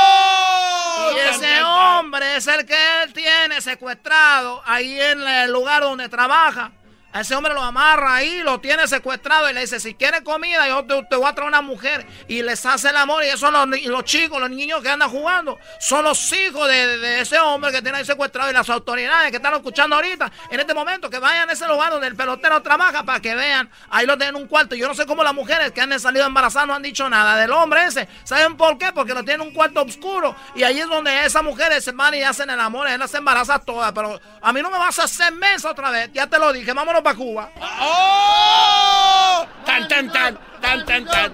Y 1.14 1.20
ese 1.30 1.64
hombre 1.64 2.36
es 2.36 2.48
el 2.48 2.66
que 2.66 3.04
él 3.04 3.14
tiene 3.14 3.62
secuestrado 3.62 4.62
ahí 4.66 5.00
en 5.00 5.22
el 5.22 5.52
lugar 5.52 5.82
donde 5.84 6.10
trabaja. 6.10 6.72
A 7.12 7.22
ese 7.22 7.36
hombre 7.36 7.54
lo 7.56 7.62
amarra 7.64 8.16
ahí, 8.16 8.44
lo 8.44 8.60
tiene 8.60 8.88
secuestrado 8.88 9.50
y 9.50 9.54
le 9.54 9.62
dice, 9.62 9.80
si 9.80 9.96
quiere 9.96 10.24
comida, 10.24 10.68
yo 10.68 10.86
te, 10.86 11.16
voy 11.16 11.28
a 11.28 11.34
traer 11.34 11.48
una 11.48 11.62
mujer. 11.62 12.06
Y 12.28 12.44
les 12.44 12.64
hace 12.66 12.90
el 12.90 12.98
amor 12.98 13.24
y 13.24 13.36
son 13.36 13.54
los, 13.54 13.82
los 13.86 14.04
chicos, 14.04 14.40
los 14.40 14.50
niños 14.50 14.82
que 14.84 14.90
andan 14.90 15.10
jugando. 15.10 15.58
Son 15.80 16.04
los 16.04 16.32
hijos 16.34 16.68
de, 16.68 17.00
de 17.00 17.22
ese 17.22 17.40
hombre 17.40 17.72
que 17.72 17.82
tiene 17.82 17.98
ahí 17.98 18.06
secuestrado 18.06 18.52
y 18.52 18.54
las 18.54 18.70
autoridades 18.70 19.32
que 19.32 19.38
están 19.38 19.56
escuchando 19.56 19.96
ahorita, 19.96 20.32
en 20.52 20.60
este 20.60 20.76
momento, 20.76 21.10
que 21.10 21.18
vayan 21.18 21.50
a 21.50 21.54
ese 21.54 21.68
lugar 21.68 21.92
donde 21.92 22.08
el 22.08 22.16
pelotero 22.16 22.62
trabaja 22.62 23.04
para 23.04 23.20
que 23.20 23.34
vean. 23.34 23.72
Ahí 23.90 24.06
lo 24.06 24.16
tienen 24.16 24.36
en 24.36 24.44
un 24.44 24.48
cuarto. 24.48 24.76
Yo 24.76 24.88
no 24.88 24.94
sé 24.94 25.08
cómo 25.08 25.24
las 25.24 25.34
mujeres 25.34 25.72
que 25.72 25.82
han 25.82 26.00
salido 26.00 26.28
embarazadas 26.28 26.68
no 26.68 26.76
han 26.76 26.84
dicho 26.84 27.10
nada 27.10 27.38
del 27.38 27.52
hombre 27.52 27.86
ese. 27.86 28.08
¿Saben 28.24 28.56
por 28.56 28.78
qué? 28.78 28.92
Porque 28.94 29.16
lo 29.16 29.24
tienen 29.24 29.42
en 29.42 29.48
un 29.48 29.54
cuarto 29.54 29.82
oscuro. 29.82 30.36
Y 30.54 30.62
ahí 30.62 30.80
es 30.80 30.88
donde 30.88 31.26
esas 31.26 31.44
mujeres 31.44 31.84
se 31.84 31.92
van 31.92 32.14
y 32.14 32.22
hacen 32.22 32.52
el 32.52 32.60
amor. 32.60 32.88
Él 32.88 33.00
las 33.00 33.14
embaraza 33.16 33.58
todas. 33.58 33.92
Pero 33.94 34.20
a 34.42 34.54
mí 34.54 34.62
no 34.62 34.70
me 34.70 34.78
vas 34.78 35.00
a 35.00 35.06
hacer 35.06 35.34
mensa 35.34 35.72
otra 35.72 35.90
vez. 35.90 36.12
Ya 36.14 36.28
te 36.28 36.38
lo 36.38 36.54
dije. 36.54 36.72
Vámonos 36.72 36.99
para 37.04 37.16
Cuba. 37.16 37.52
¡Oh! 37.82 39.46
Tan, 39.66 39.88
tan, 39.88 40.12
tan, 40.12 40.38
tan, 40.62 40.86
tan, 40.86 41.06
tan, 41.06 41.34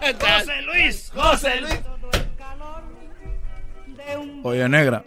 tan, 0.00 0.18
tan. 0.18 0.40
José 0.40 0.62
Luis, 0.62 1.12
José 1.14 1.60
Luis. 1.60 1.80
Oye, 4.42 4.68
negra. 4.68 5.04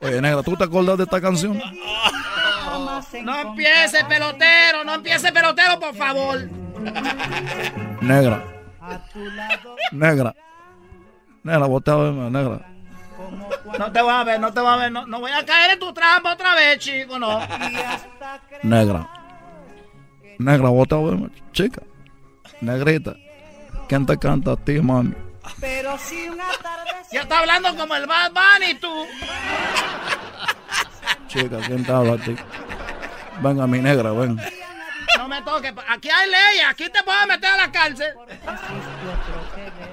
Oye, 0.00 0.20
negra, 0.20 0.42
¿tú 0.42 0.56
te 0.56 0.64
acuerdas 0.64 0.98
de 0.98 1.04
esta 1.04 1.20
canción? 1.20 1.60
No 3.22 3.40
empiece 3.40 4.04
pelotero, 4.04 4.84
no 4.84 4.94
empiece 4.94 5.32
pelotero, 5.32 5.80
por 5.80 5.94
favor. 5.94 6.48
Negra. 8.00 8.44
Negra. 9.92 10.34
Negra, 11.42 11.66
vos 11.66 11.82
te 11.82 11.90
vas 11.90 12.34
a 12.34 12.77
No 13.78 13.92
te 13.92 14.02
voy 14.02 14.12
a 14.12 14.24
ver, 14.24 14.40
no 14.40 14.52
te 14.52 14.60
voy 14.60 14.70
a 14.70 14.76
ver. 14.76 14.92
No, 14.92 15.06
no 15.06 15.20
voy 15.20 15.30
a 15.30 15.44
caer 15.44 15.72
en 15.72 15.78
tu 15.78 15.92
trampa 15.92 16.32
otra 16.32 16.54
vez, 16.54 16.78
chico, 16.78 17.18
no. 17.18 17.40
Negra. 18.62 19.08
Negra, 20.38 20.68
vos 20.68 20.88
te 20.88 20.94
vas 20.94 21.12
a 21.12 21.16
ver, 21.16 21.30
chica. 21.52 21.82
Negrita. 22.60 23.14
¿Quién 23.88 24.04
te 24.06 24.18
canta 24.18 24.52
a 24.52 24.56
ti, 24.56 24.80
mami? 24.80 25.14
Pero 25.60 25.96
si 25.98 26.28
una 26.28 26.44
tarde. 26.62 26.90
Ya 27.10 27.22
está 27.22 27.38
hablando 27.38 27.74
como 27.76 27.94
el 27.94 28.06
Bad 28.06 28.32
Bunny, 28.32 28.74
tú. 28.74 29.06
Chica, 31.28 31.58
¿quién 31.66 31.84
te 31.84 31.92
habla 31.92 32.14
a 32.14 32.18
ti? 32.18 32.36
Venga, 33.40 33.66
mi 33.66 33.80
negra, 33.80 34.12
ven. 34.12 34.40
No 35.16 35.28
me 35.28 35.40
toques. 35.42 35.72
Aquí 35.88 36.10
hay 36.10 36.28
leyes, 36.28 36.66
aquí 36.68 36.88
te 36.90 37.02
puedo 37.02 37.26
meter 37.26 37.50
a 37.50 37.56
la 37.56 37.72
cárcel. 37.72 38.12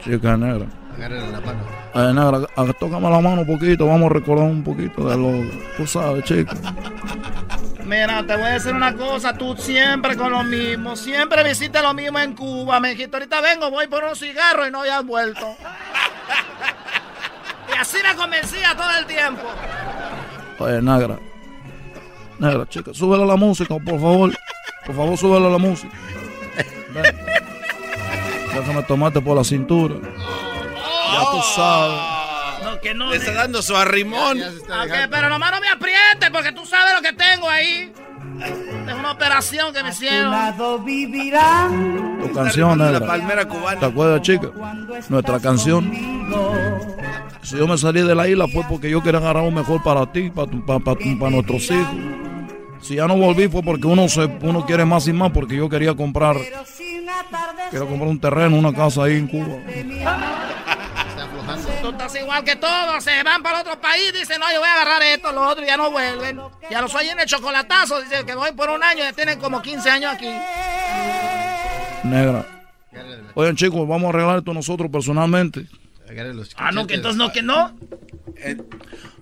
Chica 0.04 0.36
negra. 0.38 0.68
Agárrale 0.96 1.32
la 1.32 1.42
mano. 1.42 1.64
Eh, 1.94 2.14
negra, 2.14 2.74
tócame 2.74 3.10
la 3.10 3.20
mano 3.20 3.42
un 3.42 3.48
poquito, 3.48 3.86
vamos 3.86 4.10
a 4.10 4.14
recordar 4.14 4.46
un 4.46 4.64
poquito 4.64 5.08
de 5.10 5.18
lo... 5.18 5.50
Tú 5.78 5.86
sabes, 5.86 6.24
chica. 6.24 6.56
Mira, 7.86 8.26
te 8.26 8.36
voy 8.36 8.46
a 8.46 8.54
decir 8.54 8.74
una 8.74 8.96
cosa, 8.96 9.34
tú 9.34 9.56
siempre 9.58 10.16
con 10.16 10.32
lo 10.32 10.44
mismo, 10.44 10.96
siempre 10.96 11.44
visitas 11.44 11.84
lo 11.84 11.94
mismo 11.94 12.18
en 12.20 12.34
Cuba. 12.34 12.80
Me 12.80 12.90
dijiste, 12.90 13.16
ahorita 13.16 13.42
vengo, 13.42 13.70
voy 13.70 13.88
por 13.88 14.04
un 14.04 14.16
cigarro 14.16 14.68
y 14.68 14.72
no 14.72 14.82
habías 14.82 15.06
vuelto. 15.06 15.56
y 17.74 17.78
así 17.78 17.98
me 18.04 18.16
convencía 18.16 18.76
todo 18.76 18.90
el 18.98 19.06
tiempo. 19.06 19.44
Oye, 20.60 20.82
negra. 20.82 21.20
Negra, 22.40 22.66
chica, 22.68 22.94
súbele 22.94 23.24
a 23.24 23.28
la 23.28 23.36
música, 23.36 23.76
por 23.76 24.00
favor. 24.00 24.32
Por 24.86 24.96
favor, 24.96 25.18
súbele 25.18 25.46
a 25.46 25.50
la 25.50 25.58
música. 25.58 25.94
Ven. 26.94 27.16
Déjame 28.56 28.84
tomarte 28.84 29.22
por 29.22 29.36
la 29.36 29.44
cintura. 29.44 29.96
Ya 31.20 31.32
tú 31.32 31.42
sabes. 31.56 32.02
No, 32.64 32.80
que 32.82 32.94
no. 32.94 33.10
Le 33.12 33.18
está 33.18 33.34
dando 33.34 33.62
su 33.62 33.76
arrimón. 33.76 34.42
Ok, 34.42 34.94
pero 35.10 35.30
nomás 35.30 35.52
no 35.52 35.60
me 35.62 35.70
aprietes 35.70 36.30
porque 36.32 36.52
tú 36.52 36.66
sabes 36.66 36.94
lo 36.96 37.02
que 37.02 37.14
tengo 37.14 37.50
ahí. 37.50 37.92
Es 38.88 38.94
una 38.94 39.12
operación 39.12 39.74
que 39.74 39.82
me 39.84 39.90
hicieron. 39.90 40.34
Tu 42.22 42.34
canción, 42.34 42.78
La 42.78 42.92
negra. 42.92 43.08
palmera 43.08 43.46
cubana. 43.48 43.80
¿Te 43.80 43.86
acuerdas, 43.86 44.22
chica? 44.22 44.50
Nuestra 45.10 45.40
canción. 45.40 45.92
Si 47.42 47.58
yo 47.58 47.68
me 47.68 47.78
salí 47.78 48.02
de 48.02 48.16
la 48.16 48.28
isla 48.28 48.48
fue 48.48 48.64
porque 48.68 48.90
yo 48.90 49.02
quería 49.04 49.20
agarrar 49.20 49.44
lo 49.44 49.52
mejor 49.52 49.82
para 49.84 50.12
ti, 50.12 50.32
para, 50.32 50.50
para 50.80 51.30
nuestros 51.32 51.70
hijos. 51.70 51.96
Si 52.82 52.96
ya 52.96 53.08
no 53.08 53.16
volví 53.16 53.48
fue 53.48 53.62
porque 53.64 53.88
uno 53.88 54.08
se 54.10 54.26
uno 54.42 54.66
quiere 54.66 54.84
más 54.86 55.08
y 55.08 55.14
más 55.14 55.32
porque 55.32 55.56
yo 55.56 55.70
quería 55.70 55.96
comprar 55.96 56.36
quería 57.72 57.88
comprar 57.88 58.10
un 58.10 58.20
terreno, 58.20 58.58
una 58.58 58.74
casa 58.74 59.04
ahí 59.04 59.18
en 59.18 59.28
Cuba. 59.28 59.58
Tú 61.86 61.92
estás 61.92 62.16
igual 62.16 62.44
que 62.44 62.56
todos, 62.56 63.04
se 63.04 63.22
van 63.22 63.44
para 63.44 63.62
otro 63.62 63.80
país, 63.80 64.12
dicen, 64.12 64.40
no, 64.40 64.52
yo 64.52 64.58
voy 64.58 64.68
a 64.68 64.74
agarrar 64.74 65.04
esto, 65.04 65.32
lo 65.32 65.48
otro, 65.48 65.64
y 65.64 65.68
ya 65.68 65.78
no 65.78 65.92
vuelven. 65.92 66.42
Ya 66.72 66.82
los 66.82 66.96
oyen 66.96 67.20
el 67.20 67.28
chocolatazo, 67.28 68.02
dicen 68.02 68.26
que 68.26 68.34
voy 68.34 68.52
por 68.54 68.72
un 68.72 68.82
año, 68.82 69.02
ya 69.02 69.14
tienen 69.14 69.40
como 69.40 69.62
15 69.62 69.88
años 69.92 70.16
aquí. 70.16 70.32
Negra. 72.04 72.44
Oigan, 73.36 73.56
chicos, 73.56 73.88
vamos 73.88 74.06
a 74.06 74.10
arreglar 74.10 74.40
esto 74.40 74.52
nosotros 74.52 74.90
personalmente. 74.90 75.68
Ah, 76.58 76.72
no, 76.72 76.88
que 76.88 76.96
entonces 76.96 77.18
no, 77.18 77.32
que 77.32 77.44
no. 77.44 77.78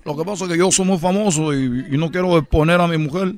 Lo 0.06 0.16
que 0.16 0.24
pasa 0.24 0.46
es 0.46 0.52
que 0.52 0.58
yo 0.58 0.72
soy 0.72 0.86
muy 0.86 1.00
famoso 1.00 1.54
y, 1.54 1.88
y 1.92 1.98
no 1.98 2.12
quiero 2.12 2.38
exponer 2.38 2.80
a 2.80 2.88
mi 2.88 2.98
mujer. 2.98 3.36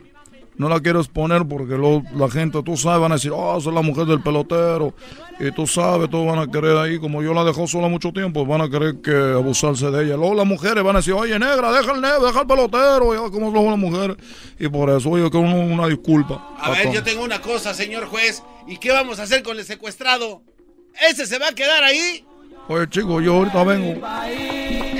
No 0.57 0.69
la 0.69 0.79
quiero 0.79 0.99
exponer 0.99 1.45
porque 1.45 1.75
lo- 1.75 2.01
la 2.15 2.29
gente, 2.29 2.61
tú 2.63 2.77
sabes, 2.77 3.01
van 3.01 3.11
a 3.11 3.15
decir, 3.15 3.31
oh, 3.33 3.57
es 3.57 3.65
la 3.65 3.81
mujer 3.81 4.05
del 4.05 4.21
pelotero. 4.21 4.93
Y 5.37 5.51
tú 5.51 5.67
sabes, 5.67 6.09
todos 6.09 6.25
van 6.25 6.39
a 6.39 6.49
querer 6.49 6.77
ahí, 6.77 6.97
como 6.97 7.21
yo 7.21 7.33
la 7.33 7.43
dejó 7.43 7.67
sola 7.67 7.89
mucho 7.89 8.13
tiempo, 8.13 8.45
van 8.45 8.61
a 8.61 8.69
querer 8.69 9.01
que 9.01 9.13
abusarse 9.13 9.91
de 9.91 10.05
ella. 10.05 10.15
Luego 10.15 10.33
las 10.33 10.45
mujeres 10.45 10.81
van 10.81 10.95
a 10.95 10.99
decir, 10.99 11.13
oye, 11.13 11.37
negra, 11.37 11.73
deja 11.73 11.91
el 11.91 11.99
negro, 11.99 12.25
deja 12.25 12.41
el 12.41 12.47
pelotero. 12.47 13.13
Ya, 13.13 13.29
como 13.29 13.51
son 13.51 13.65
las 13.65 13.77
mujeres. 13.77 14.15
Y 14.57 14.69
por 14.69 14.89
eso, 14.91 15.09
oye, 15.09 15.29
que 15.29 15.35
uno, 15.37 15.55
una 15.59 15.87
disculpa. 15.87 16.55
A 16.57 16.69
ver, 16.71 16.89
yo 16.91 17.03
tengo 17.03 17.23
una 17.23 17.41
cosa, 17.41 17.73
señor 17.73 18.05
juez. 18.05 18.41
¿Y 18.65 18.77
qué 18.77 18.91
vamos 18.93 19.19
a 19.19 19.23
hacer 19.23 19.43
con 19.43 19.57
el 19.59 19.65
secuestrado? 19.65 20.41
¿Ese 21.09 21.25
se 21.27 21.37
va 21.37 21.49
a 21.49 21.53
quedar 21.53 21.83
ahí? 21.83 22.25
Oye, 22.69 22.87
chicos, 22.89 23.21
yo 23.21 23.33
ahorita 23.35 23.63
vengo. 23.65 24.01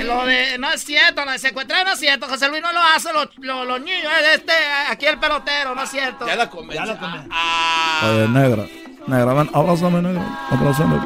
Lo 0.06 0.24
de, 0.24 0.58
no 0.58 0.70
es 0.72 0.84
cierto, 0.84 1.24
lo 1.24 1.32
de 1.32 1.38
secuestrar 1.38 1.84
no 1.84 1.92
es 1.92 1.98
cierto, 1.98 2.26
José 2.28 2.48
Luis 2.48 2.62
no 2.62 2.72
lo 2.72 2.80
hace, 2.80 3.12
los, 3.12 3.28
los, 3.38 3.66
los 3.66 3.80
niños, 3.80 4.12
este, 4.34 4.52
aquí 4.88 5.06
el 5.06 5.18
pelotero, 5.18 5.74
no 5.74 5.82
es 5.82 5.90
cierto. 5.90 6.26
Ya 6.26 6.36
la 6.36 6.48
convencí. 6.48 6.82
Oye, 6.82 8.28
negra, 8.28 8.66
negra, 9.06 9.34
ven, 9.34 9.50
abrázame, 9.52 10.02
negra, 10.02 10.48
abrázame. 10.50 11.00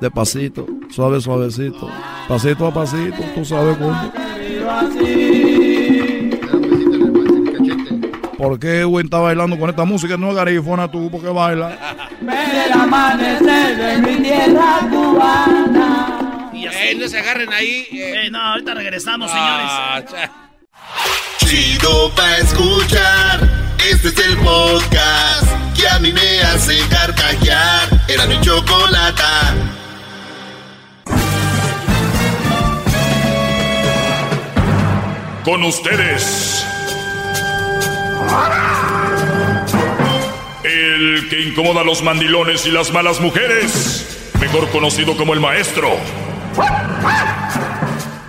Despacito, 0.00 0.66
suave, 0.90 1.20
suavecito, 1.20 1.88
pasito 2.28 2.66
a 2.66 2.74
pasito, 2.74 3.22
tú 3.34 3.44
sabes 3.44 3.76
cómo. 3.78 4.12
¿Por 8.36 8.58
qué 8.58 8.80
Edwin 8.80 9.06
está 9.06 9.18
bailando 9.20 9.58
con 9.58 9.70
esta 9.70 9.84
música? 9.84 10.16
No 10.18 10.30
es 10.30 10.36
garifona 10.36 10.90
tú, 10.90 11.10
porque 11.10 11.28
baila. 11.28 11.68
Ver 12.20 12.66
el 12.66 12.72
amanecer 12.72 13.76
de 13.76 13.98
mi 14.02 14.22
tierra 14.22 14.80
cubana. 14.90 16.03
Eh, 16.54 16.94
no 16.96 17.08
se 17.08 17.18
agarren 17.18 17.52
ahí. 17.52 17.86
Eh, 17.92 18.28
no, 18.30 18.40
ahorita 18.40 18.74
regresamos, 18.74 19.30
Ah, 19.32 20.02
señores. 20.06 20.30
Chido 21.38 22.10
pa' 22.14 22.36
escuchar. 22.38 23.40
Este 23.90 24.08
es 24.08 24.18
el 24.18 24.36
podcast 24.38 25.46
que 25.76 25.86
a 25.88 25.98
mí 25.98 26.12
me 26.12 26.40
hace 26.42 26.78
carcajear. 26.88 27.88
Era 28.08 28.26
mi 28.26 28.40
chocolata. 28.40 29.54
Con 35.44 35.62
ustedes. 35.64 36.64
El 40.64 41.28
que 41.28 41.40
incomoda 41.42 41.82
a 41.82 41.84
los 41.84 42.02
mandilones 42.02 42.64
y 42.66 42.70
las 42.70 42.92
malas 42.92 43.20
mujeres. 43.20 44.30
Mejor 44.40 44.68
conocido 44.70 45.16
como 45.16 45.34
el 45.34 45.40
maestro. 45.40 45.90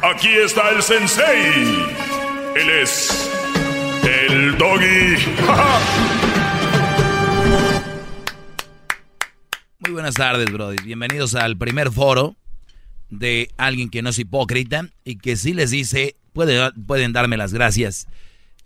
Aquí 0.01 0.29
está 0.29 0.69
el 0.71 0.81
sensei. 0.81 1.85
Él 2.55 2.69
es 2.81 3.29
el 4.03 4.57
doggy. 4.57 5.15
Muy 9.79 9.91
buenas 9.91 10.15
tardes, 10.15 10.51
Brody. 10.51 10.77
Bienvenidos 10.83 11.35
al 11.35 11.55
primer 11.57 11.91
foro 11.91 12.35
de 13.11 13.49
alguien 13.57 13.89
que 13.91 14.01
no 14.01 14.09
es 14.09 14.17
hipócrita 14.17 14.89
y 15.03 15.17
que 15.17 15.35
sí 15.35 15.53
les 15.53 15.69
dice, 15.69 16.15
puede- 16.33 16.71
pueden 16.87 17.13
darme 17.13 17.37
las 17.37 17.53
gracias, 17.53 18.07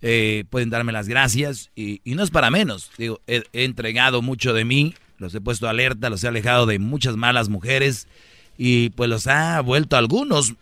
eh, 0.00 0.44
pueden 0.48 0.70
darme 0.70 0.92
las 0.92 1.06
gracias 1.08 1.70
y, 1.74 2.00
y 2.04 2.14
no 2.14 2.22
es 2.22 2.30
para 2.30 2.50
menos. 2.50 2.90
Digo, 2.96 3.20
he, 3.26 3.42
he 3.52 3.64
entregado 3.64 4.22
mucho 4.22 4.54
de 4.54 4.64
mí, 4.64 4.94
los 5.18 5.34
he 5.34 5.40
puesto 5.42 5.68
alerta, 5.68 6.08
los 6.08 6.24
he 6.24 6.28
alejado 6.28 6.64
de 6.64 6.78
muchas 6.78 7.16
malas 7.16 7.50
mujeres 7.50 8.08
y 8.62 8.90
pues 8.90 9.08
los 9.08 9.26
ha 9.26 9.58
vuelto 9.62 9.96
algunos 9.96 10.52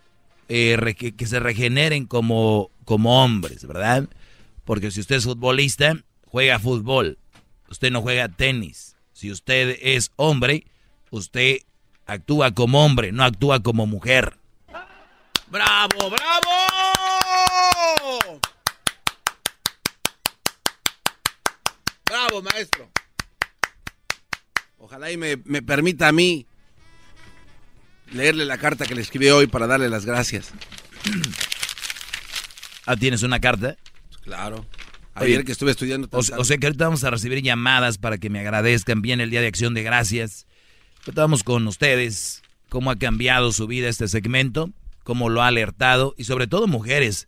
eh, 0.47 0.95
que, 0.97 1.17
que 1.17 1.27
se 1.27 1.37
regeneren 1.41 2.05
como, 2.05 2.71
como 2.85 3.21
hombres, 3.21 3.67
¿verdad? 3.67 4.07
Porque 4.63 4.89
si 4.89 5.01
usted 5.01 5.17
es 5.17 5.25
futbolista, 5.25 5.97
juega 6.23 6.59
fútbol, 6.59 7.17
usted 7.67 7.91
no 7.91 8.01
juega 8.01 8.29
tenis. 8.29 8.95
Si 9.11 9.29
usted 9.29 9.77
es 9.81 10.13
hombre, 10.15 10.65
usted 11.09 11.57
actúa 12.05 12.51
como 12.51 12.85
hombre, 12.85 13.11
no 13.11 13.25
actúa 13.25 13.59
como 13.59 13.85
mujer. 13.85 14.37
¡Bravo, 15.47 16.09
bravo! 16.09 16.49
¡Bravo, 22.05 22.41
maestro! 22.43 22.89
Ojalá 24.77 25.11
y 25.11 25.17
me, 25.17 25.35
me 25.43 25.61
permita 25.61 26.07
a 26.07 26.13
mí 26.13 26.45
leerle 28.11 28.45
la 28.45 28.57
carta 28.57 28.85
que 28.85 28.95
le 28.95 29.01
escribí 29.01 29.29
hoy 29.29 29.47
para 29.47 29.67
darle 29.67 29.89
las 29.89 30.05
gracias. 30.05 30.51
Ah, 32.85 32.95
¿tienes 32.95 33.23
una 33.23 33.39
carta? 33.39 33.77
Claro. 34.23 34.65
Ayer 35.13 35.37
Oye, 35.37 35.45
que 35.45 35.51
estuve 35.51 35.71
estudiando... 35.71 36.07
O, 36.11 36.19
o 36.19 36.45
sea 36.45 36.57
que 36.57 36.67
ahorita 36.67 36.85
vamos 36.85 37.03
a 37.03 37.09
recibir 37.09 37.41
llamadas 37.41 37.97
para 37.97 38.17
que 38.17 38.29
me 38.29 38.39
agradezcan 38.39 39.01
bien 39.01 39.21
el 39.21 39.29
Día 39.29 39.41
de 39.41 39.47
Acción 39.47 39.73
de 39.73 39.83
Gracias. 39.83 40.47
Ahorita 41.01 41.21
vamos 41.21 41.43
con 41.43 41.67
ustedes, 41.67 42.41
cómo 42.69 42.91
ha 42.91 42.95
cambiado 42.95 43.51
su 43.51 43.67
vida 43.67 43.89
este 43.89 44.07
segmento, 44.07 44.71
cómo 45.03 45.29
lo 45.29 45.41
ha 45.41 45.47
alertado 45.47 46.13
y 46.17 46.25
sobre 46.25 46.47
todo 46.47 46.67
mujeres 46.67 47.27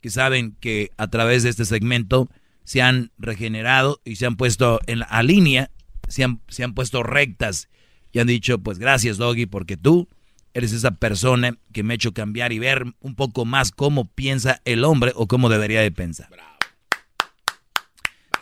que 0.00 0.10
saben 0.10 0.56
que 0.60 0.90
a 0.96 1.08
través 1.08 1.42
de 1.42 1.50
este 1.50 1.64
segmento 1.64 2.28
se 2.64 2.82
han 2.82 3.10
regenerado 3.18 4.00
y 4.04 4.16
se 4.16 4.26
han 4.26 4.36
puesto 4.36 4.80
en 4.86 5.00
la 5.00 5.06
a 5.06 5.22
línea, 5.22 5.70
se 6.08 6.24
han, 6.24 6.40
se 6.48 6.64
han 6.64 6.74
puesto 6.74 7.02
rectas 7.02 7.68
y 8.12 8.18
han 8.18 8.26
dicho, 8.26 8.58
pues 8.58 8.78
gracias 8.78 9.16
Doggy, 9.16 9.46
porque 9.46 9.76
tú 9.76 10.08
eres 10.54 10.72
esa 10.72 10.92
persona 10.92 11.56
que 11.72 11.82
me 11.82 11.94
ha 11.94 11.96
hecho 11.96 12.12
cambiar 12.12 12.52
y 12.52 12.58
ver 12.58 12.84
un 13.00 13.14
poco 13.14 13.44
más 13.44 13.70
cómo 13.70 14.06
piensa 14.06 14.60
el 14.64 14.84
hombre 14.84 15.12
o 15.14 15.26
cómo 15.26 15.48
debería 15.48 15.80
de 15.80 15.90
pensar. 15.90 16.28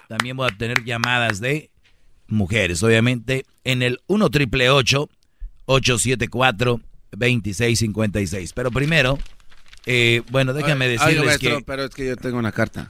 También 0.09 0.37
voy 0.37 0.49
a 0.51 0.57
tener 0.57 0.85
llamadas 0.85 1.41
de 1.41 1.71
mujeres, 2.27 2.83
obviamente, 2.83 3.45
en 3.65 3.83
el 3.83 4.01
1 4.09 4.29
triple 4.31 4.71
874 4.71 6.81
2656. 7.13 8.53
Pero 8.53 8.71
primero, 8.71 9.19
eh, 9.87 10.23
bueno, 10.31 10.53
déjame 10.53 10.87
Oiga, 10.87 11.05
decirles 11.05 11.27
maestro, 11.27 11.59
que... 11.59 11.65
pero 11.65 11.85
es 11.85 11.91
que 11.91 12.07
yo 12.07 12.17
tengo 12.17 12.39
una 12.39 12.53
carta. 12.53 12.89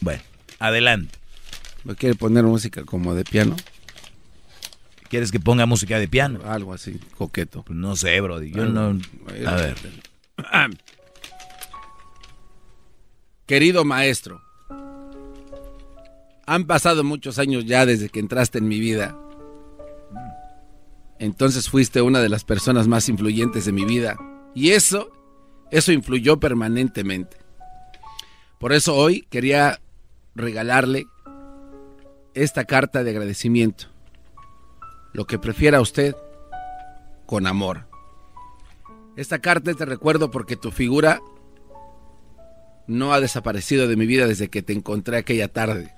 Bueno, 0.00 0.22
adelante. 0.58 1.18
¿Me 1.84 1.94
quiere 1.94 2.14
poner 2.14 2.44
música 2.44 2.84
como 2.84 3.14
de 3.14 3.24
piano? 3.24 3.56
¿Quieres 5.08 5.32
que 5.32 5.40
ponga 5.40 5.64
música 5.66 5.98
de 5.98 6.06
piano? 6.08 6.40
Algo 6.44 6.74
así, 6.74 7.00
coqueto. 7.16 7.62
Pues 7.62 7.78
no 7.78 7.96
sé, 7.96 8.20
bro. 8.20 8.42
Yo 8.42 8.62
Algo- 8.62 8.72
no... 8.92 9.00
A 9.48 9.54
ver. 9.54 9.74
Querido 13.46 13.84
maestro, 13.84 14.42
han 16.46 16.66
pasado 16.66 17.02
muchos 17.02 17.38
años 17.38 17.64
ya 17.64 17.86
desde 17.86 18.10
que 18.10 18.20
entraste 18.20 18.58
en 18.58 18.68
mi 18.68 18.78
vida. 18.78 19.16
Entonces 21.18 21.68
fuiste 21.70 22.02
una 22.02 22.20
de 22.20 22.28
las 22.28 22.44
personas 22.44 22.88
más 22.88 23.08
influyentes 23.08 23.64
de 23.64 23.72
mi 23.72 23.84
vida. 23.86 24.18
Y 24.54 24.70
eso, 24.70 25.10
eso 25.70 25.92
influyó 25.92 26.38
permanentemente. 26.38 27.38
Por 28.58 28.72
eso 28.72 28.94
hoy 28.94 29.26
quería 29.30 29.80
regalarle 30.34 31.06
esta 32.34 32.64
carta 32.64 33.02
de 33.02 33.10
agradecimiento. 33.10 33.86
Lo 35.18 35.26
que 35.26 35.40
prefiera 35.40 35.80
usted, 35.80 36.14
con 37.26 37.48
amor. 37.48 37.88
Esta 39.16 39.40
carta 39.40 39.74
te 39.74 39.84
recuerdo 39.84 40.30
porque 40.30 40.54
tu 40.54 40.70
figura 40.70 41.20
no 42.86 43.12
ha 43.12 43.18
desaparecido 43.18 43.88
de 43.88 43.96
mi 43.96 44.06
vida 44.06 44.28
desde 44.28 44.48
que 44.48 44.62
te 44.62 44.72
encontré 44.72 45.16
aquella 45.16 45.48
tarde. 45.48 45.92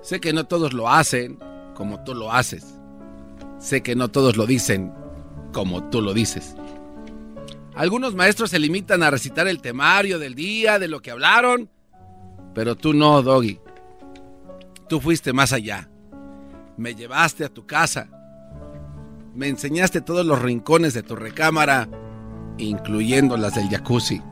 Sé 0.00 0.18
que 0.18 0.32
no 0.32 0.46
todos 0.46 0.72
lo 0.72 0.88
hacen 0.88 1.38
como 1.74 2.02
tú 2.04 2.14
lo 2.14 2.32
haces. 2.32 2.74
Sé 3.58 3.82
que 3.82 3.94
no 3.94 4.08
todos 4.08 4.38
lo 4.38 4.46
dicen 4.46 4.90
como 5.52 5.90
tú 5.90 6.00
lo 6.00 6.14
dices. 6.14 6.56
Algunos 7.74 8.14
maestros 8.14 8.48
se 8.48 8.58
limitan 8.58 9.02
a 9.02 9.10
recitar 9.10 9.46
el 9.46 9.60
temario 9.60 10.18
del 10.18 10.34
día, 10.34 10.78
de 10.78 10.88
lo 10.88 11.02
que 11.02 11.10
hablaron, 11.10 11.68
pero 12.54 12.76
tú 12.76 12.94
no, 12.94 13.20
Doggy. 13.20 13.60
Tú 14.88 15.02
fuiste 15.02 15.34
más 15.34 15.52
allá. 15.52 15.90
Me 16.76 16.94
llevaste 16.94 17.44
a 17.44 17.48
tu 17.48 17.66
casa. 17.66 18.08
Me 19.34 19.48
enseñaste 19.48 20.00
todos 20.00 20.24
los 20.24 20.40
rincones 20.40 20.94
de 20.94 21.02
tu 21.02 21.16
recámara, 21.16 21.88
incluyendo 22.58 23.36
las 23.36 23.54
del 23.54 23.68
jacuzzi. 23.68 24.22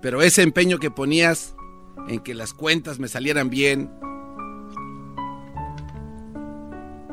Pero 0.00 0.22
ese 0.22 0.42
empeño 0.42 0.78
que 0.78 0.90
ponías 0.90 1.54
en 2.08 2.20
que 2.20 2.34
las 2.34 2.52
cuentas 2.52 2.98
me 2.98 3.08
salieran 3.08 3.48
bien, 3.48 3.90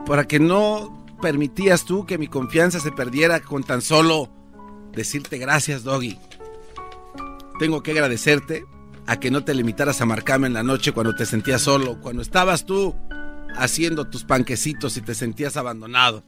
para 0.05 0.27
que 0.27 0.39
no 0.39 1.05
permitías 1.21 1.85
tú 1.85 2.05
que 2.05 2.17
mi 2.17 2.27
confianza 2.27 2.79
se 2.79 2.91
perdiera 2.91 3.39
con 3.39 3.63
tan 3.63 3.81
solo 3.81 4.29
decirte 4.91 5.37
gracias, 5.37 5.83
Doggy. 5.83 6.17
Tengo 7.59 7.81
que 7.83 7.91
agradecerte 7.91 8.65
a 9.07 9.19
que 9.19 9.31
no 9.31 9.43
te 9.43 9.53
limitaras 9.53 10.01
a 10.01 10.05
marcarme 10.05 10.47
en 10.47 10.53
la 10.53 10.63
noche 10.63 10.91
cuando 10.91 11.15
te 11.15 11.25
sentías 11.25 11.61
solo, 11.61 11.99
cuando 12.01 12.21
estabas 12.21 12.65
tú 12.65 12.95
haciendo 13.55 14.07
tus 14.07 14.23
panquecitos 14.23 14.97
y 14.97 15.01
te 15.01 15.15
sentías 15.15 15.57
abandonado. 15.57 16.23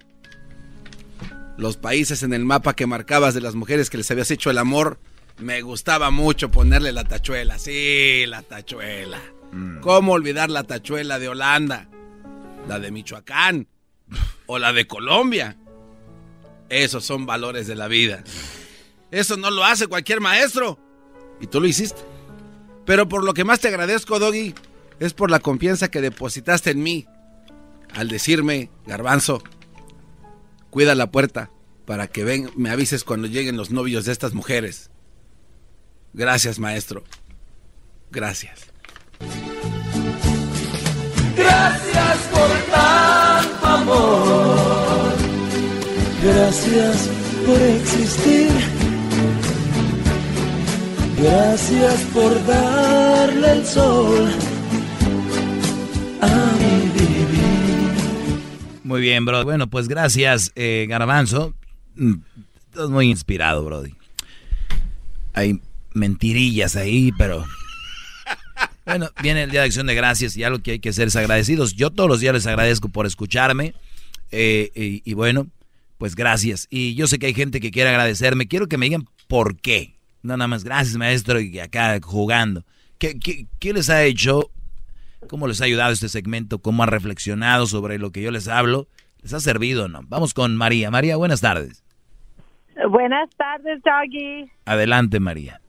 Los 1.57 1.77
países 1.77 2.23
en 2.23 2.33
el 2.33 2.45
mapa 2.45 2.75
que 2.75 2.87
marcabas 2.87 3.33
de 3.33 3.41
las 3.41 3.55
mujeres 3.55 3.89
que 3.89 3.97
les 3.97 4.09
habías 4.09 4.31
hecho 4.31 4.49
el 4.49 4.57
amor, 4.57 4.99
me 5.37 5.61
gustaba 5.61 6.09
mucho 6.11 6.49
ponerle 6.49 6.91
la 6.91 7.03
tachuela. 7.03 7.59
Sí, 7.59 8.25
la 8.27 8.41
tachuela. 8.41 9.19
¿Cómo 9.81 10.13
olvidar 10.13 10.49
la 10.49 10.63
tachuela 10.63 11.19
de 11.19 11.29
Holanda? 11.29 11.87
La 12.67 12.79
de 12.79 12.91
Michoacán 12.91 13.67
o 14.47 14.57
la 14.57 14.73
de 14.73 14.87
Colombia. 14.87 15.57
Esos 16.69 17.05
son 17.05 17.27
valores 17.27 17.67
de 17.67 17.75
la 17.75 17.87
vida. 17.87 18.23
Eso 19.11 19.37
no 19.37 19.51
lo 19.51 19.63
hace 19.63 19.85
cualquier 19.85 20.21
maestro. 20.21 20.79
Y 21.39 21.45
tú 21.45 21.61
lo 21.61 21.67
hiciste. 21.67 22.01
Pero 22.85 23.07
por 23.07 23.23
lo 23.23 23.33
que 23.33 23.43
más 23.43 23.59
te 23.59 23.69
agradezco, 23.69 24.19
Doggy, 24.19 24.53
es 24.99 25.13
por 25.13 25.31
la 25.31 25.39
confianza 25.39 25.89
que 25.89 26.01
depositaste 26.01 26.71
en 26.71 26.83
mí. 26.83 27.05
Al 27.93 28.07
decirme, 28.07 28.69
garbanzo, 28.85 29.43
cuida 30.69 30.95
la 30.95 31.11
puerta 31.11 31.51
para 31.85 32.07
que 32.07 32.23
ven, 32.23 32.49
me 32.55 32.69
avises 32.69 33.03
cuando 33.03 33.27
lleguen 33.27 33.57
los 33.57 33.71
novios 33.71 34.05
de 34.05 34.11
estas 34.11 34.33
mujeres. 34.33 34.89
Gracias, 36.13 36.59
maestro. 36.59 37.03
Gracias. 38.11 38.67
Gracias 41.35 42.17
por 42.31 42.49
tanto 42.71 43.65
amor. 43.65 45.13
Gracias 46.23 47.09
por 47.45 47.61
existir. 47.61 48.82
Gracias 51.23 52.01
por 52.13 52.45
darle 52.45 53.51
el 53.53 53.65
sol 53.65 54.29
a 56.21 56.51
mi 56.59 56.89
vivir. 56.99 58.79
Muy 58.83 58.99
bien, 59.01 59.23
bro. 59.23 59.43
Bueno, 59.45 59.67
pues 59.69 59.87
gracias, 59.87 60.51
eh, 60.55 60.85
Garbanzo. 60.89 61.53
Mm, 61.95 62.15
Estás 62.69 62.89
muy 62.89 63.09
inspirado, 63.09 63.63
Brody. 63.63 63.93
Hay 65.33 65.61
mentirillas 65.93 66.75
ahí, 66.75 67.11
pero... 67.17 67.45
Bueno, 68.85 69.09
viene 69.21 69.43
el 69.43 69.49
Día 69.49 69.61
de 69.61 69.67
Acción 69.67 69.87
de 69.87 69.95
Gracias 69.95 70.35
y 70.35 70.43
algo 70.43 70.59
que 70.61 70.71
hay 70.71 70.79
que 70.79 70.91
ser 70.91 71.07
es 71.07 71.15
agradecidos. 71.15 71.73
Yo 71.73 71.89
todos 71.89 72.09
los 72.09 72.19
días 72.19 72.33
les 72.33 72.45
agradezco 72.47 72.89
por 72.89 73.05
escucharme. 73.05 73.73
eh, 74.29 74.71
y, 74.75 75.09
y 75.09 75.13
bueno, 75.13 75.47
pues 75.97 76.15
gracias. 76.17 76.67
Y 76.69 76.93
yo 76.95 77.07
sé 77.07 77.17
que 77.17 77.27
hay 77.27 77.33
gente 77.33 77.61
que 77.61 77.71
quiere 77.71 77.91
agradecerme. 77.91 78.45
Quiero 78.49 78.67
que 78.67 78.77
me 78.77 78.87
digan 78.87 79.07
por 79.29 79.55
qué. 79.55 79.93
No 80.23 80.37
nada 80.37 80.47
más, 80.47 80.63
gracias 80.63 80.95
maestro, 80.97 81.39
y 81.39 81.59
acá 81.59 81.99
jugando. 82.01 82.63
¿Qué, 82.97 83.19
qué, 83.19 83.47
qué 83.59 83.73
les 83.73 83.89
ha 83.89 84.03
hecho? 84.03 84.49
¿Cómo 85.27 85.47
les 85.47 85.61
ha 85.61 85.65
ayudado 85.65 85.91
este 85.91 86.09
segmento? 86.09 86.59
¿Cómo 86.59 86.83
han 86.83 86.89
reflexionado 86.89 87.67
sobre 87.67 87.99
lo 87.99 88.11
que 88.11 88.21
yo 88.21 88.31
les 88.31 88.47
hablo? 88.47 88.87
¿Les 89.21 89.33
ha 89.33 89.39
servido 89.39 89.85
o 89.85 89.87
no? 89.87 90.01
Vamos 90.07 90.33
con 90.33 90.55
María. 90.55 90.91
María, 90.91 91.15
buenas 91.15 91.41
tardes. 91.41 91.83
Buenas 92.89 93.29
tardes, 93.37 93.81
Doggy. 93.83 94.49
Adelante, 94.65 95.19
María. 95.19 95.61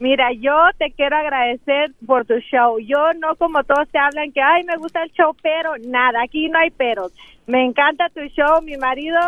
Mira, 0.00 0.32
yo 0.32 0.54
te 0.78 0.92
quiero 0.92 1.14
agradecer 1.14 1.92
por 2.06 2.24
tu 2.24 2.38
show. 2.50 2.78
Yo 2.80 3.12
no 3.18 3.36
como 3.36 3.62
todos 3.64 3.86
te 3.90 3.98
hablan 3.98 4.32
que, 4.32 4.40
ay, 4.40 4.64
me 4.64 4.78
gusta 4.78 5.02
el 5.02 5.12
show, 5.12 5.36
pero 5.42 5.74
nada, 5.76 6.22
aquí 6.24 6.48
no 6.48 6.58
hay 6.58 6.70
peros. 6.70 7.12
Me 7.46 7.62
encanta 7.62 8.08
tu 8.08 8.20
show, 8.28 8.62
mi 8.62 8.78
marido, 8.78 9.18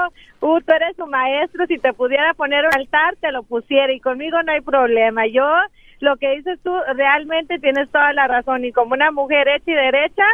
uh, 0.40 0.61
tú 0.62 0.73
eres 0.73 0.97
su 0.97 1.07
maestro, 1.07 1.66
si 1.66 1.77
te 1.77 1.93
pudiera 1.93 2.32
poner 2.32 2.65
un 2.65 2.74
altar, 2.74 3.16
te 3.20 3.31
lo 3.32 3.43
pusiera 3.43 3.93
y 3.93 4.01
conmigo 4.01 4.43
no 4.43 4.51
hay 4.51 4.62
problema. 4.62 5.27
Yo, 5.27 5.47
lo 6.01 6.16
que 6.16 6.36
dices 6.36 6.59
tú, 6.65 6.74
realmente 6.97 7.59
tienes 7.59 7.90
toda 7.90 8.15
la 8.15 8.27
razón 8.27 8.65
y 8.65 8.73
como 8.73 8.94
una 8.94 9.11
mujer 9.11 9.49
hecha 9.49 9.70
y 9.70 9.74
derecha, 9.74 10.24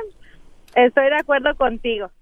estoy 0.77 1.07
de 1.07 1.17
acuerdo 1.17 1.57
contigo. 1.57 2.13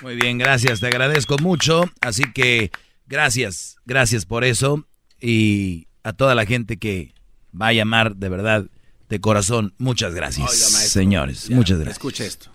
Muy 0.00 0.14
bien, 0.14 0.38
gracias, 0.38 0.78
te 0.78 0.86
agradezco 0.86 1.38
mucho. 1.42 1.82
Así 2.00 2.22
que 2.32 2.70
gracias, 3.08 3.78
gracias 3.84 4.26
por 4.26 4.44
eso. 4.44 4.84
Y 5.20 5.88
a 6.04 6.12
toda 6.12 6.34
la 6.34 6.46
gente 6.46 6.76
que 6.76 7.14
va 7.58 7.68
a 7.68 7.72
llamar 7.72 8.16
de 8.16 8.28
verdad, 8.28 8.66
de 9.08 9.20
corazón, 9.20 9.74
muchas 9.78 10.14
gracias. 10.14 10.50
Oiga, 10.50 10.70
maestro, 10.72 11.00
Señores, 11.02 11.48
ya, 11.48 11.56
muchas 11.56 11.78
gracias. 11.78 11.96
Escuche 11.96 12.26
esto. 12.26 12.50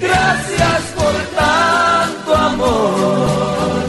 Gracias 0.00 0.82
por 0.96 1.14
tanto 1.36 2.34
amor. 2.34 3.84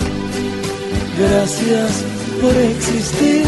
Gracias 1.18 2.06
por 2.42 2.56
existir. 2.58 3.46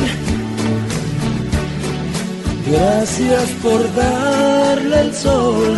Gracias 2.69 3.49
por 3.61 3.95
darle 3.95 5.01
el 5.01 5.13
sol 5.13 5.77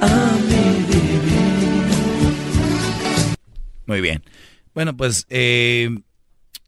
a 0.00 0.36
mi 0.48 0.84
vivir. 0.86 1.88
Muy 3.86 4.00
bien. 4.00 4.22
Bueno, 4.74 4.96
pues 4.96 5.26
eh, 5.28 5.88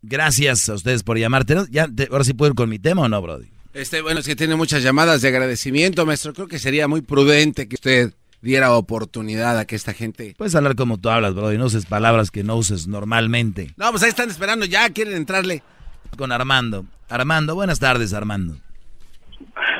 gracias 0.02 0.68
a 0.68 0.74
ustedes 0.74 1.02
por 1.02 1.18
llamarte. 1.18 1.56
Ya, 1.70 1.86
te- 1.89 2.09
ahora 2.10 2.24
sí 2.24 2.35
puedo 2.35 2.51
ir 2.52 2.56
con 2.56 2.68
mi 2.68 2.78
tema 2.78 3.02
o 3.02 3.09
no, 3.09 3.20
Brody. 3.22 3.48
Este, 3.72 4.02
bueno, 4.02 4.20
es 4.20 4.27
que 4.27 4.35
tiene 4.36 4.56
muchas 4.56 4.82
llamadas 4.82 5.22
de 5.22 5.28
agradecimiento, 5.28 6.05
maestro. 6.06 6.32
Creo 6.32 6.48
que 6.48 6.59
sería 6.59 6.89
muy 6.89 7.02
prudente 7.02 7.68
que 7.68 7.77
usted 7.77 8.12
diera 8.43 8.72
oportunidad 8.72 9.59
a 9.59 9.64
que 9.66 9.77
esta 9.77 9.93
gente... 9.93 10.35
Puedes 10.36 10.55
hablar 10.55 10.74
como 10.74 10.98
tú 10.98 11.09
hablas, 11.10 11.35
Brody. 11.35 11.59
No 11.59 11.66
uses 11.66 11.86
palabras 11.86 12.31
que 12.31 12.43
no 12.43 12.56
uses 12.56 12.89
normalmente. 12.89 13.70
No, 13.77 13.90
pues 13.90 14.02
ahí 14.02 14.09
están 14.09 14.31
esperando, 14.31 14.66
ya 14.66 14.89
quieren 14.90 15.14
entrarle. 15.14 15.62
Con 16.16 16.32
Armando. 16.32 16.86
Armando, 17.09 17.55
buenas 17.55 17.78
tardes, 17.78 18.12
Armando. 18.14 18.56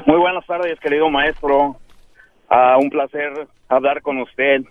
Muy 0.06 0.18
buenas 0.18 0.47
tardes, 0.47 0.78
querido 0.80 1.10
maestro. 1.10 1.76
Ah, 2.48 2.76
un 2.80 2.90
placer 2.90 3.48
hablar 3.68 4.02
con 4.02 4.18
usted. 4.18 4.62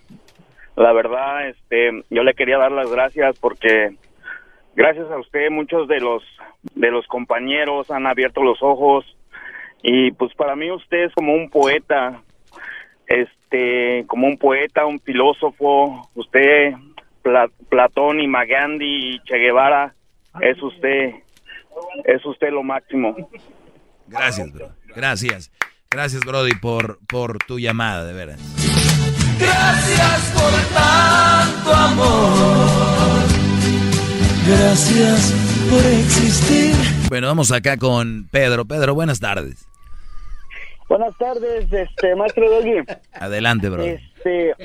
La 0.78 0.94
verdad, 0.94 1.50
este, 1.50 2.04
yo 2.10 2.24
le 2.24 2.34
quería 2.36 2.58
dar 2.58 2.72
las 2.72 2.90
gracias 2.90 3.38
porque 3.40 3.98
gracias 4.76 5.10
a 5.12 5.18
usted 5.18 5.50
muchos 5.52 5.88
de 5.88 6.00
los 6.00 6.24
de 6.76 6.92
los 6.92 7.06
compañeros 7.08 7.90
han 7.92 8.06
abierto 8.08 8.42
los 8.44 8.62
ojos 8.62 9.06
y 9.82 10.12
pues 10.12 10.34
para 10.36 10.56
mí 10.56 10.70
usted 10.72 11.06
es 11.06 11.14
como 11.14 11.34
un 11.34 11.50
poeta, 11.50 12.22
este, 13.08 14.04
como 14.08 14.28
un 14.28 14.38
poeta, 14.38 14.86
un 14.86 15.00
filósofo. 15.00 16.10
Usted, 16.16 16.74
Pla- 17.22 17.50
Platón 17.70 18.20
y 18.20 18.28
Magandhi 18.28 19.16
y 19.16 19.20
Che 19.24 19.38
Guevara, 19.38 19.94
es 20.42 20.62
usted, 20.62 21.12
es 22.06 22.26
usted 22.26 22.50
lo 22.52 22.62
máximo. 22.64 23.16
Gracias, 24.08 24.52
bro. 24.52 24.70
Gracias. 24.96 25.52
Gracias, 25.92 26.22
Brody, 26.26 26.54
por, 26.56 27.00
por 27.08 27.38
tu 27.40 27.58
llamada, 27.58 28.04
de 28.06 28.14
veras. 28.14 28.40
Gracias 29.40 30.34
por 30.36 30.52
tanto 30.76 31.74
amor. 31.74 33.29
Gracias 34.50 35.32
por 35.70 35.86
existir. 35.86 36.74
Bueno, 37.08 37.28
vamos 37.28 37.52
acá 37.52 37.78
con 37.78 38.28
Pedro. 38.32 38.66
Pedro, 38.66 38.96
buenas 38.96 39.20
tardes. 39.20 39.68
Buenas 40.88 41.16
tardes, 41.20 41.72
este 41.72 42.16
maestro 42.16 42.50
Doggy. 42.50 42.84
Adelante, 43.14 43.70
bro. 43.70 43.84
Este, 43.84 44.56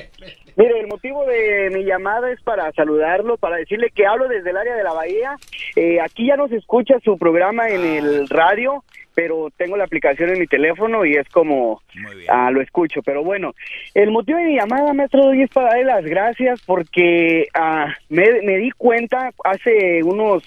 Mire, 0.55 0.79
el 0.79 0.87
motivo 0.87 1.25
de 1.25 1.69
mi 1.73 1.83
llamada 1.83 2.31
es 2.31 2.41
para 2.41 2.71
saludarlo, 2.71 3.37
para 3.37 3.57
decirle 3.57 3.89
que 3.93 4.05
hablo 4.05 4.27
desde 4.27 4.51
el 4.51 4.57
área 4.57 4.75
de 4.75 4.83
la 4.83 4.93
Bahía. 4.93 5.35
Eh, 5.75 5.99
aquí 5.99 6.27
ya 6.27 6.37
no 6.37 6.47
se 6.47 6.55
escucha 6.55 6.99
su 7.03 7.17
programa 7.17 7.67
en 7.67 7.83
el 7.83 8.29
radio, 8.29 8.83
pero 9.13 9.49
tengo 9.57 9.75
la 9.75 9.83
aplicación 9.83 10.29
en 10.29 10.39
mi 10.39 10.47
teléfono 10.47 11.05
y 11.05 11.15
es 11.15 11.27
como 11.29 11.81
ah, 12.29 12.51
lo 12.51 12.61
escucho. 12.61 13.01
Pero 13.03 13.23
bueno, 13.23 13.53
el 13.93 14.11
motivo 14.11 14.37
de 14.37 14.45
mi 14.45 14.55
llamada, 14.55 14.93
maestro 14.93 15.33
es 15.33 15.49
para 15.49 15.69
darle 15.69 15.85
las 15.85 16.05
gracias 16.05 16.61
porque 16.65 17.47
ah, 17.53 17.93
me, 18.09 18.41
me 18.43 18.57
di 18.57 18.71
cuenta 18.71 19.31
hace 19.43 20.03
unos 20.03 20.43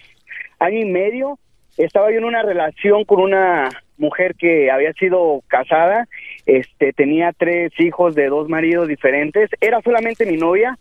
año 0.59 0.79
y 0.79 0.87
medio, 0.87 1.39
estaba 1.77 2.11
yo 2.11 2.19
en 2.19 2.25
una 2.25 2.43
relación 2.43 3.05
con 3.05 3.21
una 3.21 3.69
mujer 3.99 4.35
que 4.37 4.71
había 4.71 4.93
sido 4.95 5.43
casada, 5.49 6.07
este, 6.47 6.93
tenía 6.93 7.33
tres 7.33 7.73
hijos 7.79 8.15
de 8.15 8.29
dos 8.29 8.49
maridos 8.49 8.89
diferentes, 8.89 9.51
era 9.61 9.81
solamente 9.83 10.25
mi 10.25 10.37
novia, 10.37 10.79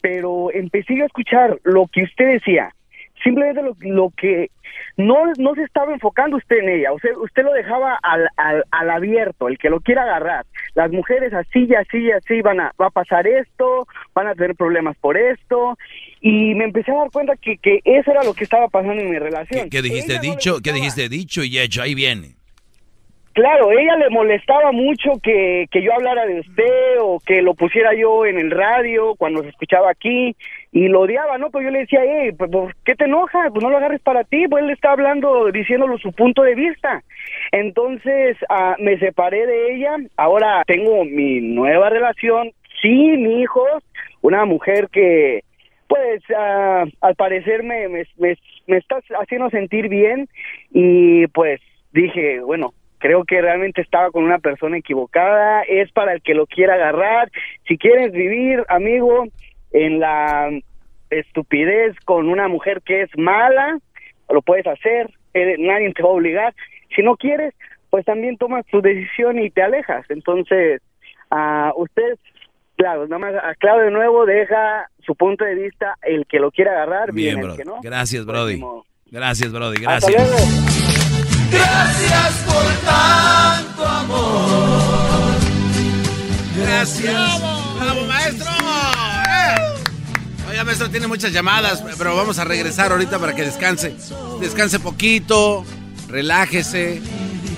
pero 0.00 0.50
empecé 0.52 1.02
a 1.02 1.06
escuchar 1.06 1.58
lo 1.64 1.86
que 1.92 2.04
usted 2.04 2.32
decía, 2.32 2.74
simplemente 3.22 3.62
lo, 3.62 3.76
lo 3.80 4.10
que 4.16 4.50
no, 4.96 5.26
no 5.38 5.54
se 5.54 5.62
estaba 5.62 5.92
enfocando 5.92 6.36
usted 6.36 6.58
en 6.58 6.68
ella, 6.70 6.92
usted, 6.92 7.10
usted 7.16 7.42
lo 7.42 7.52
dejaba 7.52 7.98
al, 8.02 8.28
al, 8.36 8.64
al 8.70 8.90
abierto, 8.90 9.48
el 9.48 9.58
que 9.58 9.70
lo 9.70 9.80
quiera 9.80 10.02
agarrar. 10.02 10.46
Las 10.74 10.90
mujeres 10.90 11.32
así 11.34 11.66
y 11.68 11.74
así 11.74 11.98
y 11.98 12.12
así 12.12 12.40
van 12.40 12.60
a, 12.60 12.72
va 12.80 12.86
a 12.86 12.90
pasar 12.90 13.26
esto, 13.26 13.86
van 14.14 14.28
a 14.28 14.34
tener 14.34 14.54
problemas 14.56 14.96
por 14.98 15.16
esto, 15.16 15.76
y 16.20 16.54
me 16.54 16.64
empecé 16.64 16.92
a 16.92 16.96
dar 16.96 17.10
cuenta 17.10 17.34
que, 17.36 17.58
que 17.58 17.80
eso 17.84 18.10
era 18.10 18.24
lo 18.24 18.34
que 18.34 18.44
estaba 18.44 18.68
pasando 18.68 19.02
en 19.02 19.10
mi 19.10 19.18
relación. 19.18 19.68
¿Qué 19.70 19.82
dijiste 19.82 20.18
dicho? 20.20 20.58
¿Qué 20.62 20.72
dijiste 20.72 21.08
dicho 21.08 21.42
y 21.42 21.58
hecho? 21.58 21.82
Ahí 21.82 21.94
viene. 21.94 22.39
Claro, 23.32 23.70
ella 23.70 23.94
le 23.96 24.10
molestaba 24.10 24.72
mucho 24.72 25.12
que, 25.22 25.68
que 25.70 25.82
yo 25.82 25.92
hablara 25.94 26.26
de 26.26 26.40
usted 26.40 26.98
o 27.00 27.20
que 27.24 27.42
lo 27.42 27.54
pusiera 27.54 27.94
yo 27.94 28.26
en 28.26 28.38
el 28.40 28.50
radio 28.50 29.14
cuando 29.14 29.42
se 29.42 29.50
escuchaba 29.50 29.88
aquí 29.88 30.34
y 30.72 30.88
lo 30.88 31.02
odiaba, 31.02 31.38
¿no? 31.38 31.48
Pero 31.50 31.66
yo 31.66 31.70
le 31.70 31.80
decía, 31.80 32.00
hey, 32.04 32.32
pues, 32.36 32.50
¿por 32.50 32.74
qué 32.84 32.96
te 32.96 33.04
enojas? 33.04 33.52
Pues 33.52 33.62
no 33.62 33.70
lo 33.70 33.76
agarres 33.76 34.00
para 34.00 34.24
ti, 34.24 34.48
pues 34.48 34.64
él 34.64 34.70
está 34.70 34.92
hablando, 34.92 35.50
diciéndolo 35.52 35.96
su 35.98 36.12
punto 36.12 36.42
de 36.42 36.56
vista. 36.56 37.04
Entonces 37.52 38.36
ah, 38.48 38.74
me 38.80 38.98
separé 38.98 39.46
de 39.46 39.74
ella, 39.76 39.96
ahora 40.16 40.64
tengo 40.66 41.04
mi 41.04 41.40
nueva 41.40 41.88
relación, 41.88 42.50
sin 42.82 43.30
hijos, 43.30 43.84
una 44.22 44.44
mujer 44.44 44.88
que 44.90 45.44
pues 45.86 46.22
ah, 46.36 46.84
al 47.00 47.14
parecer 47.14 47.62
me, 47.62 47.88
me, 47.88 48.06
me 48.18 48.76
está 48.76 49.00
haciendo 49.20 49.50
sentir 49.50 49.88
bien 49.88 50.28
y 50.72 51.28
pues 51.28 51.60
dije, 51.92 52.40
bueno, 52.40 52.72
creo 53.00 53.24
que 53.24 53.40
realmente 53.40 53.80
estaba 53.80 54.10
con 54.10 54.22
una 54.22 54.38
persona 54.38 54.76
equivocada, 54.76 55.62
es 55.62 55.90
para 55.90 56.12
el 56.12 56.22
que 56.22 56.34
lo 56.34 56.46
quiera 56.46 56.74
agarrar, 56.74 57.30
si 57.66 57.76
quieres 57.76 58.12
vivir, 58.12 58.64
amigo, 58.68 59.24
en 59.72 59.98
la 59.98 60.50
estupidez 61.08 61.96
con 62.04 62.28
una 62.28 62.46
mujer 62.46 62.82
que 62.82 63.02
es 63.02 63.10
mala, 63.16 63.78
lo 64.28 64.42
puedes 64.42 64.66
hacer, 64.66 65.10
eh, 65.34 65.56
nadie 65.58 65.92
te 65.92 66.02
va 66.02 66.10
a 66.10 66.12
obligar, 66.12 66.54
si 66.94 67.02
no 67.02 67.16
quieres, 67.16 67.54
pues 67.88 68.04
también 68.04 68.36
tomas 68.36 68.64
tu 68.66 68.80
decisión 68.80 69.38
y 69.40 69.50
te 69.50 69.62
alejas, 69.62 70.04
entonces, 70.10 70.82
a 71.30 71.72
usted, 71.74 72.18
claro, 72.76 73.08
nada 73.08 73.18
más 73.18 73.34
aclaro 73.42 73.80
de 73.80 73.90
nuevo, 73.90 74.26
deja 74.26 74.88
su 75.04 75.16
punto 75.16 75.44
de 75.44 75.54
vista, 75.54 75.96
el 76.02 76.26
que 76.26 76.38
lo 76.38 76.50
quiera 76.50 76.72
agarrar, 76.72 77.12
bien, 77.12 77.38
Bien, 77.40 77.50
el 77.50 77.56
que 77.56 77.64
no, 77.64 77.80
Gracias, 77.82 78.24
pues, 78.24 78.36
Brody. 78.36 78.62
Gracias, 79.10 79.50
Brody. 79.50 79.84
Hasta 79.86 80.12
Gracias. 80.12 80.99
Gracias 81.50 82.34
por 82.46 82.64
tanto 82.84 83.86
amor. 83.86 85.10
Gracias. 86.56 87.40
¡Bravo, 87.80 88.06
maestro! 88.06 88.50
¡Eh! 88.50 89.54
Oiga, 90.50 90.64
maestro, 90.64 90.90
tiene 90.90 91.06
muchas 91.06 91.32
llamadas, 91.32 91.82
pero 91.96 92.16
vamos 92.16 92.38
a 92.38 92.44
regresar 92.44 92.92
ahorita 92.92 93.18
para 93.18 93.34
que 93.34 93.42
descanse. 93.42 93.94
Descanse 94.40 94.78
poquito, 94.80 95.64
relájese, 96.08 97.00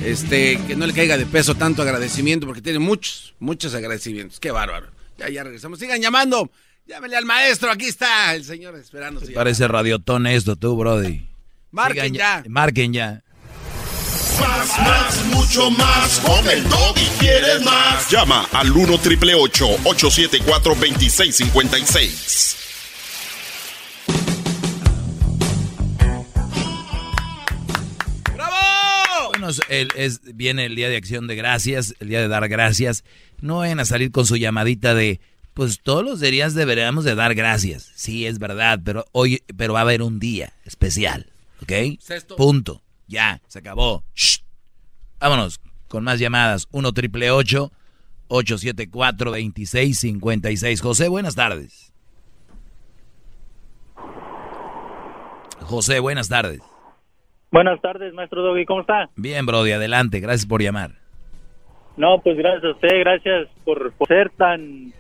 este, 0.05 0.59
que 0.67 0.77
no 0.77 0.87
le 0.87 0.93
caiga 0.93 1.17
de 1.17 1.27
peso 1.27 1.55
tanto 1.55 1.83
agradecimiento, 1.83 2.47
porque 2.47 2.63
tiene 2.63 2.79
muchos, 2.79 3.35
muchos 3.39 3.75
agradecimientos. 3.75 4.41
¡Qué 4.41 4.51
bárbaro! 4.51 4.89
Ya, 5.19 5.29
ya 5.29 5.45
regresamos. 5.45 5.79
Sigan 5.79 6.01
llamando. 6.01 6.51
Llámenle 6.87 7.17
al 7.17 7.25
maestro, 7.25 7.71
aquí 7.71 7.87
está 7.87 8.35
el 8.35 8.45
señor 8.45 8.75
esperando. 8.77 9.21
llamada. 9.21 9.35
Parece 9.35 9.69
radiotón 9.69 10.27
esto, 10.27 10.57
tú, 10.57 10.77
Brody. 10.77 11.27
Marquen 11.71 12.13
Sigan 12.13 12.15
ya. 12.15 12.45
Marquen 12.49 12.93
ya. 12.93 13.23
Más, 14.43 14.79
más, 14.79 15.25
mucho 15.27 15.71
más. 15.71 16.21
Con 16.21 16.49
el 16.51 16.65
y 16.97 17.07
quieres 17.19 17.63
más. 17.63 18.09
Llama 18.11 18.47
al 18.53 18.71
1 18.73 18.99
triple 18.99 19.35
874 19.35 20.75
2656. 20.75 22.57
Bueno, 29.31 29.49
es- 29.49 29.61
el- 29.69 29.89
es, 29.97 30.21
viene 30.35 30.67
el 30.67 30.77
día 30.77 30.89
de 30.89 30.97
acción 30.97 31.27
de 31.27 31.35
gracias, 31.37 31.95
el 32.01 32.09
día 32.09 32.21
de 32.21 32.29
dar 32.29 32.49
gracias. 32.49 33.05
No 33.41 33.59
vayan 33.59 33.81
a 33.81 33.85
salir 33.85 34.11
con 34.11 34.27
su 34.27 34.37
llamadita 34.37 34.95
de, 34.95 35.21
pues 35.55 35.81
todos 35.83 36.05
los 36.05 36.21
días 36.21 36.55
deberíamos 36.55 37.05
de 37.05 37.15
dar 37.15 37.35
gracias. 37.35 37.91
Sí, 37.95 38.27
es 38.27 38.39
verdad, 38.39 38.81
pero 38.85 39.05
hoy, 39.13 39.43
pero 39.57 39.73
va 39.75 39.81
a 39.81 39.83
haber 39.83 40.03
un 40.03 40.19
día 40.21 40.53
especial, 40.65 41.27
¿ok? 41.63 41.73
Sexto. 42.01 42.37
Punto. 42.37 42.83
Ya, 43.13 43.41
se 43.47 43.59
acabó. 43.59 44.03
Shh. 44.15 44.39
Vámonos 45.21 45.61
con 45.87 46.03
más 46.03 46.19
llamadas. 46.19 46.67
1 46.73 46.93
triple 46.93 47.31
874 47.31 49.33
2656 49.33 50.81
José, 50.81 51.09
buenas 51.09 51.35
tardes. 51.35 51.93
José, 55.61 56.01
buenas 56.01 56.31
tardes. 56.31 56.63
Buenas 57.51 57.83
tardes, 57.83 58.15
maestro 58.15 58.43
Doggy, 58.43 58.65
¿cómo 58.65 58.81
está? 58.81 59.11
Bien, 59.15 59.45
Brody, 59.45 59.73
adelante. 59.73 60.21
Gracias 60.21 60.47
por 60.47 60.63
llamar. 60.63 60.93
No, 61.99 62.23
pues 62.23 62.39
gracias 62.39 62.65
a 62.65 62.71
usted, 62.71 62.99
gracias 63.01 63.49
por, 63.63 63.93
por 63.93 64.09
ser 64.09 64.31
tan 64.31 64.95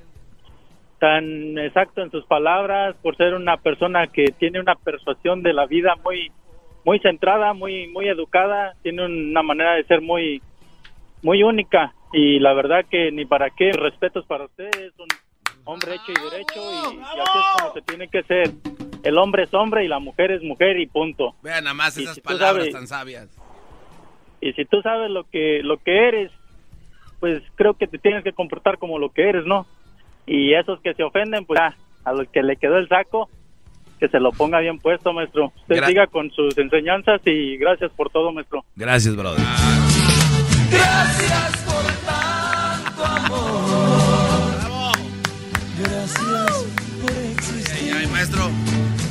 tan 0.98 1.56
exacto 1.58 2.02
en 2.02 2.10
sus 2.10 2.26
palabras, 2.26 2.94
por 3.02 3.16
ser 3.16 3.32
una 3.32 3.56
persona 3.56 4.08
que 4.08 4.26
tiene 4.38 4.60
una 4.60 4.74
persuasión 4.74 5.42
de 5.42 5.54
la 5.54 5.64
vida 5.66 5.94
muy 6.04 6.30
muy 6.84 6.98
centrada, 7.00 7.52
muy 7.52 7.86
muy 7.88 8.08
educada, 8.08 8.74
tiene 8.82 9.04
una 9.06 9.42
manera 9.42 9.74
de 9.74 9.84
ser 9.84 10.00
muy 10.00 10.42
muy 11.22 11.42
única 11.42 11.94
y 12.12 12.38
la 12.40 12.52
verdad 12.52 12.84
que 12.90 13.10
ni 13.12 13.24
para 13.24 13.50
qué 13.50 13.72
respetos 13.72 14.26
para 14.26 14.44
usted, 14.44 14.68
es 14.80 14.92
un 14.98 15.08
hombre 15.64 15.94
hecho 15.94 16.10
y 16.12 16.30
derecho 16.30 16.60
y, 16.60 16.96
y 16.96 17.00
así 17.20 17.38
es 17.38 17.62
como 17.62 17.74
se 17.74 17.82
tiene 17.82 18.08
que 18.08 18.22
ser. 18.24 18.50
El 19.04 19.18
hombre 19.18 19.44
es 19.44 19.54
hombre 19.54 19.84
y 19.84 19.88
la 19.88 19.98
mujer 19.98 20.30
es 20.32 20.42
mujer 20.42 20.78
y 20.78 20.86
punto. 20.86 21.34
Vean 21.42 21.64
nada 21.64 21.74
más 21.74 21.96
esas 21.96 22.14
si 22.16 22.20
tú 22.20 22.28
palabras 22.28 22.64
sabes- 22.66 22.72
tan 22.72 22.86
sabias. 22.86 23.28
Y 24.40 24.52
si 24.54 24.64
tú 24.64 24.82
sabes 24.82 25.10
lo 25.10 25.24
que 25.30 25.60
lo 25.62 25.78
que 25.78 26.08
eres, 26.08 26.30
pues 27.20 27.42
creo 27.54 27.74
que 27.74 27.86
te 27.86 27.98
tienes 27.98 28.24
que 28.24 28.32
comportar 28.32 28.78
como 28.78 28.98
lo 28.98 29.10
que 29.10 29.28
eres, 29.28 29.44
¿no? 29.46 29.66
Y 30.26 30.54
esos 30.54 30.80
que 30.80 30.94
se 30.94 31.02
ofenden, 31.04 31.44
pues 31.46 31.60
ya, 31.60 31.76
a 32.04 32.12
los 32.12 32.28
que 32.28 32.42
le 32.42 32.56
quedó 32.56 32.76
el 32.78 32.88
saco, 32.88 33.28
que 34.02 34.08
se 34.08 34.18
lo 34.18 34.32
ponga 34.32 34.58
bien 34.58 34.78
puesto, 34.80 35.12
maestro. 35.12 35.52
Usted 35.60 35.76
Gra- 35.76 35.86
siga 35.86 36.06
con 36.08 36.28
sus 36.32 36.58
enseñanzas 36.58 37.20
y 37.24 37.56
gracias 37.56 37.92
por 37.96 38.10
todo, 38.10 38.32
maestro. 38.32 38.64
Gracias, 38.74 39.14
Brody. 39.14 39.40
Gracias 40.72 41.56
por 41.64 41.84
tanto 42.04 43.04
amor. 43.04 44.92
Gracias 45.78 46.64
por 47.00 47.12
existir. 47.12 47.94
Ay, 47.94 48.06
maestro, 48.08 48.50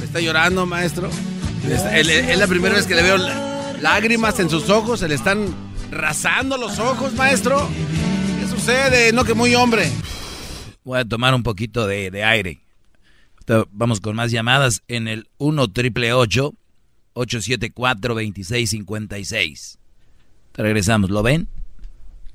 está 0.03 0.19
llorando, 0.19 0.65
maestro. 0.65 1.09
Es, 1.69 2.37
la 2.37 2.47
primera 2.47 2.75
vez 2.75 2.85
que 2.85 2.95
le 2.95 3.03
veo 3.03 3.17
lá- 3.17 3.73
lágrimas 3.79 4.37
en 4.41 4.49
sus 4.49 4.69
ojos. 4.69 4.99
Se 4.99 5.07
le 5.07 5.15
están 5.15 5.47
rasando 5.89 6.57
los 6.57 6.79
ojos, 6.79 7.13
maestro. 7.13 7.65
¿Qué 8.41 8.47
sucede? 8.47 9.13
No, 9.13 9.23
que 9.23 9.35
muy 9.35 9.55
hombre. 9.55 9.89
Voy 10.83 10.99
a 10.99 11.05
tomar 11.05 11.33
un 11.33 11.43
poquito 11.43 11.87
de, 11.87 12.11
de 12.11 12.23
aire. 12.25 12.59
Vamos 13.71 13.99
con 13.99 14.15
más 14.15 14.31
llamadas 14.31 14.83
en 14.87 15.07
el 15.07 15.29
1 15.37 15.71
triple 15.71 16.13
874 16.13 18.13
2656. 18.13 19.79
Te 20.51 20.61
regresamos, 20.61 21.09
¿lo 21.09 21.23
ven? 21.23 21.47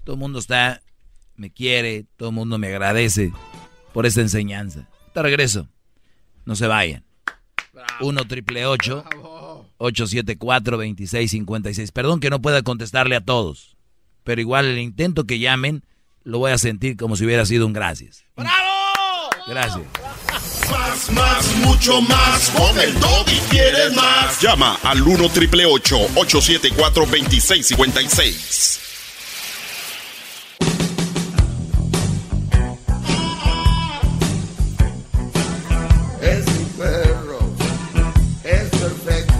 Todo 0.05 0.15
el 0.15 0.21
mundo 0.21 0.39
está, 0.39 0.81
me 1.37 1.51
quiere, 1.51 2.07
todo 2.17 2.31
el 2.31 2.35
mundo 2.35 2.59
me 2.59 2.69
agradece 2.69 3.33
por 3.93 4.07
esta 4.07 4.21
enseñanza. 4.21 4.89
Te 5.15 5.23
regreso. 5.23 5.69
No 6.45 6.57
se 6.57 6.67
vayan. 6.67 7.05
1 8.01 8.25
triple 8.27 8.67
874 8.67 10.77
2656. 10.77 11.93
Perdón 11.93 12.21
que 12.21 12.31
no 12.31 12.41
pueda 12.41 12.63
contestarle 12.63 13.17
a 13.17 13.21
todos, 13.21 13.77
pero 14.25 14.41
igual 14.41 14.67
el 14.67 14.79
intento 14.79 15.25
que 15.25 15.39
llamen 15.39 15.85
lo 16.25 16.39
voy 16.39 16.53
a 16.53 16.59
sentir 16.59 16.97
como 16.97 17.17
si 17.17 17.25
hubiera 17.25 17.47
sido 17.47 17.67
un 17.67 17.73
gracias. 17.73 18.25
Gracias. 19.47 19.81
Más, 20.71 21.11
más, 21.11 21.57
mucho 21.59 22.01
más. 22.01 22.51
Con 22.51 22.79
el 22.81 22.93
y 22.93 23.39
quieres 23.49 23.95
más. 23.95 24.41
Llama 24.41 24.77
al 24.83 25.01
1 25.03 25.29
triple 25.29 25.65
874 25.67 27.07
2656. 27.07 28.81
Es 36.21 36.47
un 36.47 36.69
perro. 36.77 37.39
Es 38.43 38.69
perfecto. 38.71 39.35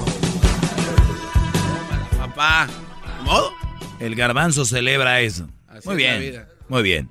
Papá, 2.17 2.69
¿modo? 3.25 3.53
El 3.99 4.15
garbanzo 4.15 4.65
celebra 4.65 5.21
eso. 5.21 5.49
Así 5.67 5.89
muy 5.89 5.97
bien. 5.97 6.47
Muy 6.69 6.83
bien. 6.85 7.11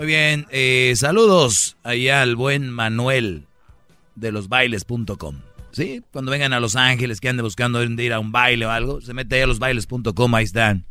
Muy 0.00 0.06
bien, 0.06 0.46
eh, 0.50 0.94
saludos 0.96 1.76
allá 1.82 2.22
al 2.22 2.34
buen 2.34 2.70
Manuel 2.70 3.44
de 4.14 4.32
losbailes.com. 4.32 5.40
Sí, 5.72 6.00
cuando 6.10 6.30
vengan 6.30 6.54
a 6.54 6.58
Los 6.60 6.74
Ángeles, 6.74 7.20
que 7.20 7.28
anden 7.28 7.44
buscando 7.44 7.82
ir 7.84 8.12
a 8.14 8.18
un 8.18 8.32
baile 8.32 8.64
o 8.64 8.70
algo, 8.70 9.02
se 9.02 9.12
mete 9.12 9.34
ahí 9.36 9.42
a 9.42 9.46
losbailes.com, 9.46 10.34
ahí 10.34 10.44
están. 10.44 10.86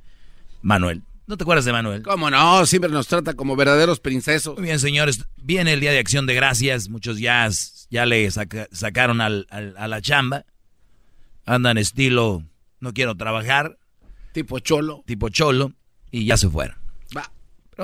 Manuel. 0.61 1.01
¿No 1.25 1.37
te 1.37 1.43
acuerdas 1.43 1.65
de 1.65 1.71
Manuel? 1.71 2.03
¿Cómo 2.03 2.29
no? 2.29 2.63
Siempre 2.67 2.91
nos 2.91 3.07
trata 3.07 3.33
como 3.33 3.55
verdaderos 3.55 3.99
princesos. 3.99 4.55
Muy 4.59 4.65
bien, 4.67 4.77
señores. 4.79 5.25
Viene 5.37 5.73
el 5.73 5.79
Día 5.79 5.91
de 5.91 5.97
Acción 5.97 6.27
de 6.27 6.35
Gracias. 6.35 6.89
Muchos 6.89 7.17
ya, 7.17 7.49
ya 7.89 8.05
le 8.05 8.29
saca- 8.29 8.67
sacaron 8.71 9.21
al- 9.21 9.47
al- 9.49 9.73
a 9.75 9.87
la 9.87 10.03
chamba. 10.03 10.45
Andan 11.47 11.79
estilo, 11.79 12.43
no 12.79 12.93
quiero 12.93 13.15
trabajar. 13.15 13.79
Tipo 14.33 14.59
cholo. 14.59 15.01
Tipo 15.07 15.29
cholo. 15.29 15.73
Y 16.11 16.25
ya 16.25 16.37
se 16.37 16.47
fueron. 16.47 16.78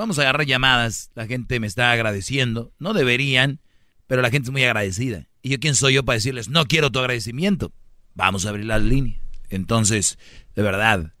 Vamos 0.00 0.18
a 0.18 0.22
agarrar 0.22 0.46
llamadas. 0.46 1.10
La 1.14 1.26
gente 1.26 1.58
me 1.60 1.66
está 1.66 1.90
agradeciendo. 1.90 2.72
No 2.78 2.92
deberían, 2.92 3.60
pero 4.06 4.22
la 4.22 4.30
gente 4.30 4.48
es 4.48 4.52
muy 4.52 4.62
agradecida. 4.64 5.26
¿Y 5.42 5.48
yo 5.50 5.58
quién 5.58 5.74
soy 5.74 5.94
yo 5.94 6.04
para 6.04 6.16
decirles, 6.16 6.48
no 6.48 6.66
quiero 6.66 6.90
tu 6.90 6.98
agradecimiento? 6.98 7.72
Vamos 8.14 8.46
a 8.46 8.50
abrir 8.50 8.66
las 8.66 8.82
líneas. 8.82 9.20
Entonces, 9.48 10.18
de 10.54 10.62
verdad. 10.62 11.12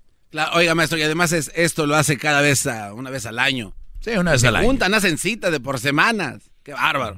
Oiga, 0.54 0.74
maestro, 0.74 0.98
y 0.98 1.02
además 1.02 1.32
es, 1.32 1.50
esto 1.54 1.86
lo 1.86 1.94
hace 1.96 2.18
cada 2.18 2.40
vez, 2.42 2.66
a- 2.66 2.92
una 2.92 3.08
vez 3.10 3.24
al 3.26 3.38
año. 3.38 3.74
Sí, 4.00 4.10
una 4.10 4.32
vez 4.32 4.40
Se 4.42 4.48
al 4.48 4.56
año. 4.56 4.66
juntan, 4.66 4.92
hacen 4.94 5.16
citas 5.18 5.50
de 5.52 5.60
por 5.60 5.78
semanas. 5.80 6.50
Qué 6.62 6.72
bárbaro. 6.72 7.16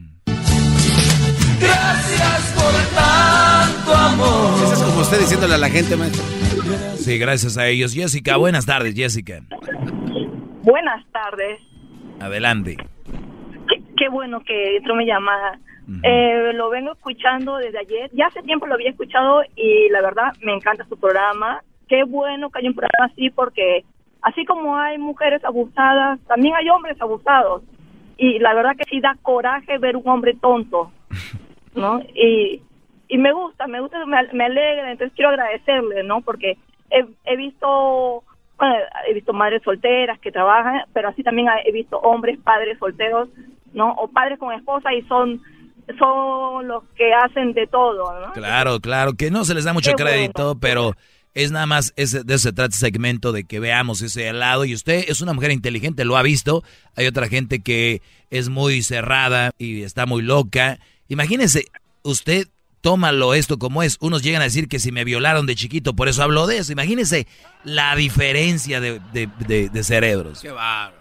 Gracias 1.60 2.52
por 2.55 2.72
tanto 2.94 3.94
amor. 3.97 4.62
Eso 4.64 4.74
es 4.74 4.80
como 4.82 5.01
usted 5.01 5.18
diciéndole 5.20 5.55
a 5.55 5.59
la 5.59 5.70
gente, 5.70 5.97
maestro. 5.97 6.22
Sí, 7.02 7.18
gracias 7.18 7.56
a 7.56 7.66
ellos. 7.66 7.93
Jessica, 7.94 8.36
buenas 8.36 8.64
tardes, 8.66 8.94
Jessica. 8.94 9.43
Buenas 10.69 11.03
tardes. 11.12 11.61
Adelante. 12.20 12.77
Qué, 13.69 13.82
qué 13.97 14.09
bueno 14.11 14.40
que 14.40 14.77
entró 14.77 14.95
mi 14.97 15.07
llamada. 15.07 15.59
Eh, 16.03 16.53
lo 16.53 16.69
vengo 16.69 16.93
escuchando 16.93 17.57
desde 17.57 17.78
ayer. 17.78 18.11
Ya 18.12 18.27
hace 18.27 18.43
tiempo 18.43 18.66
lo 18.66 18.74
había 18.74 18.90
escuchado 18.90 19.40
y 19.57 19.89
la 19.89 20.03
verdad 20.03 20.35
me 20.43 20.53
encanta 20.53 20.85
su 20.85 20.99
programa. 21.01 21.62
Qué 21.89 22.05
bueno 22.05 22.51
que 22.51 22.59
hay 22.59 22.69
un 22.69 22.74
programa 22.74 23.11
así 23.11 23.31
porque 23.31 23.86
así 24.20 24.45
como 24.45 24.77
hay 24.77 24.99
mujeres 24.99 25.43
abusadas, 25.43 26.20
también 26.27 26.55
hay 26.55 26.69
hombres 26.69 27.01
abusados. 27.01 27.62
Y 28.19 28.39
la 28.39 28.53
verdad 28.53 28.77
que 28.77 28.85
sí 28.90 29.01
da 29.01 29.16
coraje 29.23 29.78
ver 29.78 29.97
un 29.97 30.07
hombre 30.07 30.35
tonto, 30.35 30.93
¿no? 31.74 32.03
Y, 32.15 32.61
y 33.09 33.16
me 33.16 33.32
gusta, 33.32 33.66
me 33.69 33.81
gusta, 33.81 34.05
me, 34.05 34.19
me 34.35 34.45
alegra, 34.45 34.93
entonces 34.93 35.16
quiero 35.16 35.31
agradecerle, 35.31 36.03
¿no? 36.03 36.20
Porque 36.20 36.59
he, 36.90 37.07
he 37.24 37.36
visto 37.39 38.23
bueno, 38.59 38.74
he 39.09 39.14
visto 39.14 39.32
madres 39.32 39.62
solteras 39.62 40.18
que 40.20 40.32
trabajan, 40.32 40.82
pero 40.93 41.09
así 41.09 41.22
también 41.22 41.48
he 41.64 41.72
visto 41.72 41.98
hombres, 41.98 42.39
padres 42.43 42.78
solteros, 42.78 43.28
¿no? 43.72 43.93
O 43.93 44.09
padres 44.09 44.39
con 44.39 44.52
esposa 44.52 44.93
y 44.94 45.02
son 45.02 45.40
son 45.98 46.68
los 46.68 46.85
que 46.97 47.14
hacen 47.14 47.55
de 47.55 47.66
todo, 47.66 48.20
¿no? 48.20 48.32
Claro, 48.35 48.78
claro, 48.80 49.14
que 49.14 49.30
no 49.30 49.44
se 49.44 49.55
les 49.55 49.64
da 49.64 49.72
mucho 49.72 49.93
Qué 49.93 50.02
crédito, 50.02 50.59
pero 50.60 50.93
es 51.35 51.51
nada 51.51 51.64
más, 51.64 51.94
ese- 51.97 52.24
de 52.24 52.35
eso 52.35 52.48
se 52.48 52.52
trata 52.52 52.76
segmento, 52.76 53.32
de 53.32 53.44
que 53.44 53.59
veamos 53.59 54.02
ese 54.02 54.30
lado. 54.35 54.66
Y 54.66 54.74
usted 54.74 55.05
es 55.09 55.22
una 55.22 55.32
mujer 55.32 55.51
inteligente, 55.51 56.05
lo 56.05 56.16
ha 56.18 56.22
visto. 56.22 56.62
Hay 56.94 57.06
otra 57.06 57.28
gente 57.28 57.60
que 57.62 58.02
es 58.28 58.51
muy 58.51 58.82
cerrada 58.82 59.52
y 59.56 59.82
está 59.82 60.05
muy 60.05 60.20
loca. 60.22 60.78
Imagínese, 61.09 61.64
usted 62.02 62.48
tómalo 62.80 63.34
esto 63.34 63.59
como 63.59 63.82
es. 63.82 63.96
Unos 64.00 64.22
llegan 64.22 64.40
a 64.40 64.44
decir 64.44 64.68
que 64.68 64.78
si 64.78 64.92
me 64.92 65.05
violaron 65.05 65.46
de 65.46 65.55
chiquito, 65.55 65.94
por 65.94 66.09
eso 66.09 66.22
hablo 66.22 66.46
de 66.46 66.59
eso. 66.59 66.72
Imagínese 66.72 67.26
la 67.64 67.94
diferencia 67.96 68.80
de, 68.80 69.00
de- 69.12 69.28
de- 69.46 69.68
de 69.68 69.84
cerebros. 69.84 70.40
Qué. 70.42 70.52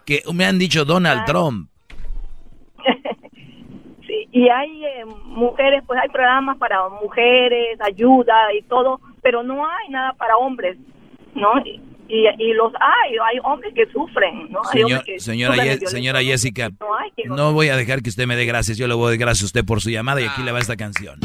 Que 0.05 0.33
me 0.33 0.45
han 0.45 0.57
dicho 0.59 0.85
Donald 0.85 1.25
Trump. 1.25 1.69
Sí, 4.05 4.25
y 4.31 4.47
hay 4.47 4.85
eh, 4.85 5.05
mujeres, 5.25 5.83
pues 5.85 5.99
hay 6.01 6.07
programas 6.07 6.57
para 6.57 6.87
mujeres, 7.01 7.77
ayuda 7.81 8.33
y 8.57 8.61
todo, 8.63 9.01
pero 9.21 9.43
no 9.43 9.65
hay 9.65 9.89
nada 9.89 10.13
para 10.13 10.37
hombres, 10.37 10.77
¿no? 11.35 11.49
Y, 11.65 11.81
y, 12.07 12.25
y 12.39 12.53
los 12.53 12.71
hay, 12.75 13.15
hay 13.17 13.39
hombres 13.43 13.73
que 13.75 13.85
sufren, 13.91 14.49
¿no? 14.49 14.61
Hay 14.71 14.79
Señor- 14.79 14.99
hombres 14.99 15.03
que 15.05 15.19
señora, 15.19 15.55
sufren 15.55 15.79
Ye- 15.79 15.87
señora 15.87 16.23
Jessica, 16.23 16.69
No 16.79 16.95
hay 16.97 17.11
que 17.17 17.25
no 17.27 17.51
voy 17.51 17.67
a 17.67 17.75
dejar 17.75 18.01
que 18.01 18.09
usted 18.09 18.27
me 18.27 18.37
dé 18.37 18.45
gracias. 18.45 18.77
Yo 18.77 18.87
le 18.87 18.93
voy 18.93 19.07
a 19.07 19.09
dar 19.09 19.17
gracias 19.17 19.43
a 19.43 19.45
usted 19.47 19.65
por 19.65 19.81
su 19.81 19.89
llamada 19.89 20.21
y 20.21 20.25
aquí 20.25 20.41
le 20.41 20.53
va 20.53 20.59
esta 20.59 20.77
canción. 20.77 21.19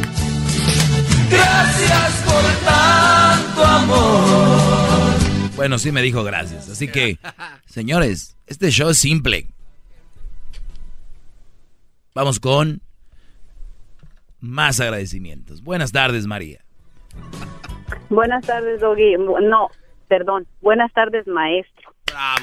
Gracias 1.32 2.22
por 2.26 2.44
tanto 2.66 3.64
amor. 3.64 5.52
Bueno, 5.56 5.78
sí 5.78 5.92
me 5.92 6.02
dijo 6.02 6.24
gracias. 6.24 6.68
Así 6.68 6.88
que, 6.88 7.18
señores, 7.66 8.36
este 8.46 8.70
show 8.70 8.90
es 8.90 8.98
simple. 8.98 9.46
Vamos 12.14 12.40
con 12.40 12.82
más 14.40 14.80
agradecimientos. 14.80 15.62
Buenas 15.62 15.92
tardes, 15.92 16.26
María. 16.26 16.60
Buenas 18.10 18.44
tardes, 18.44 18.80
Doggy. 18.80 19.16
No, 19.16 19.70
perdón. 20.08 20.46
Buenas 20.60 20.92
tardes, 20.92 21.26
maestro. 21.26 21.94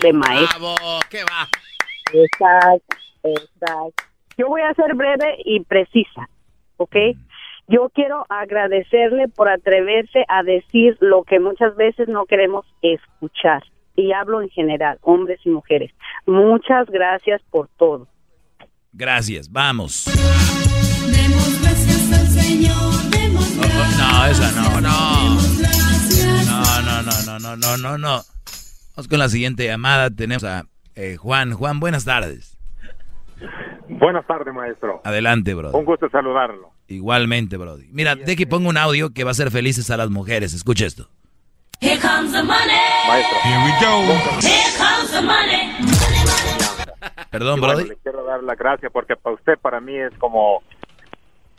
de 0.02 0.14
maestro. 0.14 0.60
Bravo, 0.60 1.00
¿qué 1.10 1.24
va? 1.24 1.48
Exacto, 2.14 2.98
exacto. 3.24 4.04
Yo 4.38 4.48
voy 4.48 4.62
a 4.62 4.74
ser 4.74 4.96
breve 4.96 5.36
y 5.46 5.60
precisa, 5.66 6.30
¿ok? 6.78 6.96
Yo 7.70 7.90
quiero 7.94 8.26
agradecerle 8.30 9.28
por 9.28 9.48
atreverse 9.48 10.26
a 10.28 10.42
decir 10.42 10.98
lo 11.02 11.24
que 11.24 11.40
muchas 11.40 11.76
veces 11.76 12.08
no 12.08 12.26
queremos 12.26 12.66
escuchar. 12.82 13.62
Y 13.96 14.12
hablo 14.12 14.42
en 14.42 14.50
general, 14.50 14.98
hombres 15.02 15.40
y 15.46 15.50
mujeres. 15.50 15.92
Muchas 16.26 16.88
gracias 16.90 17.42
por 17.52 17.68
todo. 17.78 18.08
Gracias, 18.92 19.52
vamos. 19.52 20.06
Demos 20.06 21.62
gracias 21.62 22.12
al 22.20 22.28
Señor, 22.28 22.92
demos 23.12 23.56
No, 23.56 24.26
esa 24.26 24.52
no, 24.60 24.82
no. 24.82 25.38
gracias. 25.60 26.48
No, 26.50 26.82
no, 26.82 27.04
no, 27.04 27.12
no, 27.26 27.40
no, 27.40 27.56
no, 27.56 27.78
no, 27.78 27.98
no. 28.00 28.22
Vamos 28.96 29.08
con 29.08 29.20
la 29.20 29.30
siguiente 29.30 29.66
llamada. 29.68 30.10
Tenemos 30.10 30.44
a 30.44 30.64
eh, 30.96 31.18
Juan. 31.18 31.54
Juan, 31.54 31.80
buenas 31.80 32.04
tardes. 32.04 32.58
Buenas 33.88 34.26
tardes, 34.26 34.54
maestro. 34.56 35.02
Adelante, 35.04 35.54
bro. 35.54 35.72
Un 35.72 35.86
gusto 35.86 36.10
saludarlo. 36.10 36.79
Igualmente, 36.90 37.56
Brody. 37.58 37.88
Mira, 37.92 38.16
de 38.16 38.36
que 38.36 38.48
pongo 38.48 38.68
un 38.70 38.78
audio 38.78 39.12
que 39.14 39.24
va 39.24 39.30
a 39.30 39.32
hacer 39.32 39.52
felices 39.52 39.90
a 39.92 39.98
las 39.98 40.10
mujeres. 40.10 40.54
Escucha 40.54 40.86
esto. 40.86 41.08
Here 41.82 41.98
comes 42.00 42.32
the 42.34 42.44
money. 42.44 42.76
Maestro. 43.08 43.38
Here 43.44 43.64
we 43.64 43.72
go. 43.80 44.02
Here 44.42 44.78
comes 44.78 45.12
the 45.12 45.22
money. 45.22 45.70
Perdón, 47.32 47.58
Y 47.58 47.60
bueno, 47.62 47.76
Brody. 47.76 47.90
le 47.90 47.96
quiero 47.98 48.24
dar 48.26 48.44
las 48.44 48.58
gracias 48.58 48.92
porque 48.92 49.16
para 49.16 49.36
usted, 49.36 49.58
para 49.60 49.80
mí, 49.80 49.96
es 49.96 50.12
como... 50.18 50.62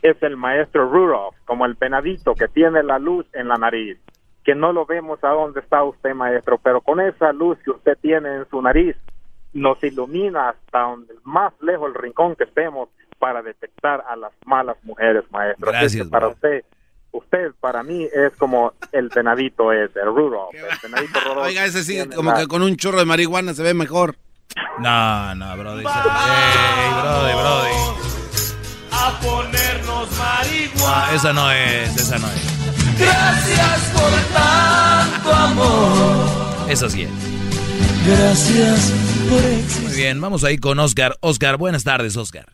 Es 0.03 0.17
el 0.23 0.37
maestro 0.37 0.89
Rudolph, 0.91 1.37
como 1.45 1.67
el 1.67 1.77
penadito 1.77 2.35
que 2.35 2.49
tiene 2.49 2.83
la 2.83 2.99
luz 2.99 3.27
en 3.35 3.49
la 3.49 3.57
nariz. 3.57 3.99
Que 4.45 4.55
no 4.55 4.73
lo 4.73 4.87
vemos 4.87 5.23
a 5.23 5.29
dónde 5.29 5.61
está 5.61 5.85
usted, 5.85 6.15
maestro, 6.15 6.59
pero 6.59 6.81
con 6.81 7.01
esa 7.01 7.33
luz 7.33 7.59
que 7.63 7.71
usted 7.71 7.99
tiene 8.01 8.35
en 8.37 8.49
su 8.49 8.61
nariz, 8.63 8.97
nos 9.53 9.83
ilumina 9.85 10.49
hasta 10.51 10.81
donde 10.81 11.13
más 11.25 11.53
lejos 11.61 11.89
el 11.89 11.95
rincón 12.03 12.35
que 12.35 12.45
estemos 12.45 12.89
para 13.21 13.41
detectar 13.43 14.03
a 14.09 14.17
las 14.17 14.33
malas 14.47 14.77
mujeres, 14.83 15.23
maestro. 15.31 15.71
Es 15.71 15.79
Gracias, 15.79 16.05
que 16.07 16.11
para 16.11 16.27
bro. 16.27 16.35
usted, 16.35 16.65
usted 17.13 17.53
para 17.61 17.83
mí 17.85 18.05
es 18.13 18.33
como 18.39 18.73
el 18.91 19.09
penadito 19.11 19.73
ese, 19.73 20.01
el 20.01 20.07
Rudolph, 20.07 20.55
el 20.55 20.79
penadito 20.81 21.21
Rudolph. 21.25 21.47
Oiga, 21.47 21.65
ese 21.67 21.85
sí, 21.85 21.99
como 22.17 22.33
la- 22.33 22.39
que 22.39 22.49
con 22.49 22.63
un 22.63 22.75
churro 22.77 22.99
de 22.99 23.05
marihuana 23.05 23.55
se 23.55 23.63
ve 23.63 23.75
mejor. 23.75 24.17
No, 24.81 25.35
no, 25.37 25.57
Brody. 25.57 25.85
Ey, 25.85 26.93
Brody, 27.03 27.33
Brody. 27.35 27.75
A 28.93 29.21
ponernos 29.21 30.09
marihuana. 30.19 31.07
No, 31.11 31.13
esa 31.17 31.33
no 31.33 31.53
es, 31.53 31.97
esa 31.97 32.19
no 32.19 32.27
es. 32.27 32.99
Gracias 32.99 33.93
por 33.95 34.11
tanto 34.35 35.33
amor. 35.33 36.71
Esa 36.71 36.89
sí 36.91 37.03
es. 37.03 37.11
Gracias 38.07 38.93
por 39.29 39.83
Muy 39.83 39.95
bien, 39.97 40.21
vamos 40.21 40.43
ahí 40.45 40.59
con 40.59 40.79
Oscar. 40.81 41.17
Oscar, 41.21 41.57
buenas 41.59 41.85
tardes, 41.85 42.17
Oscar. 42.17 42.47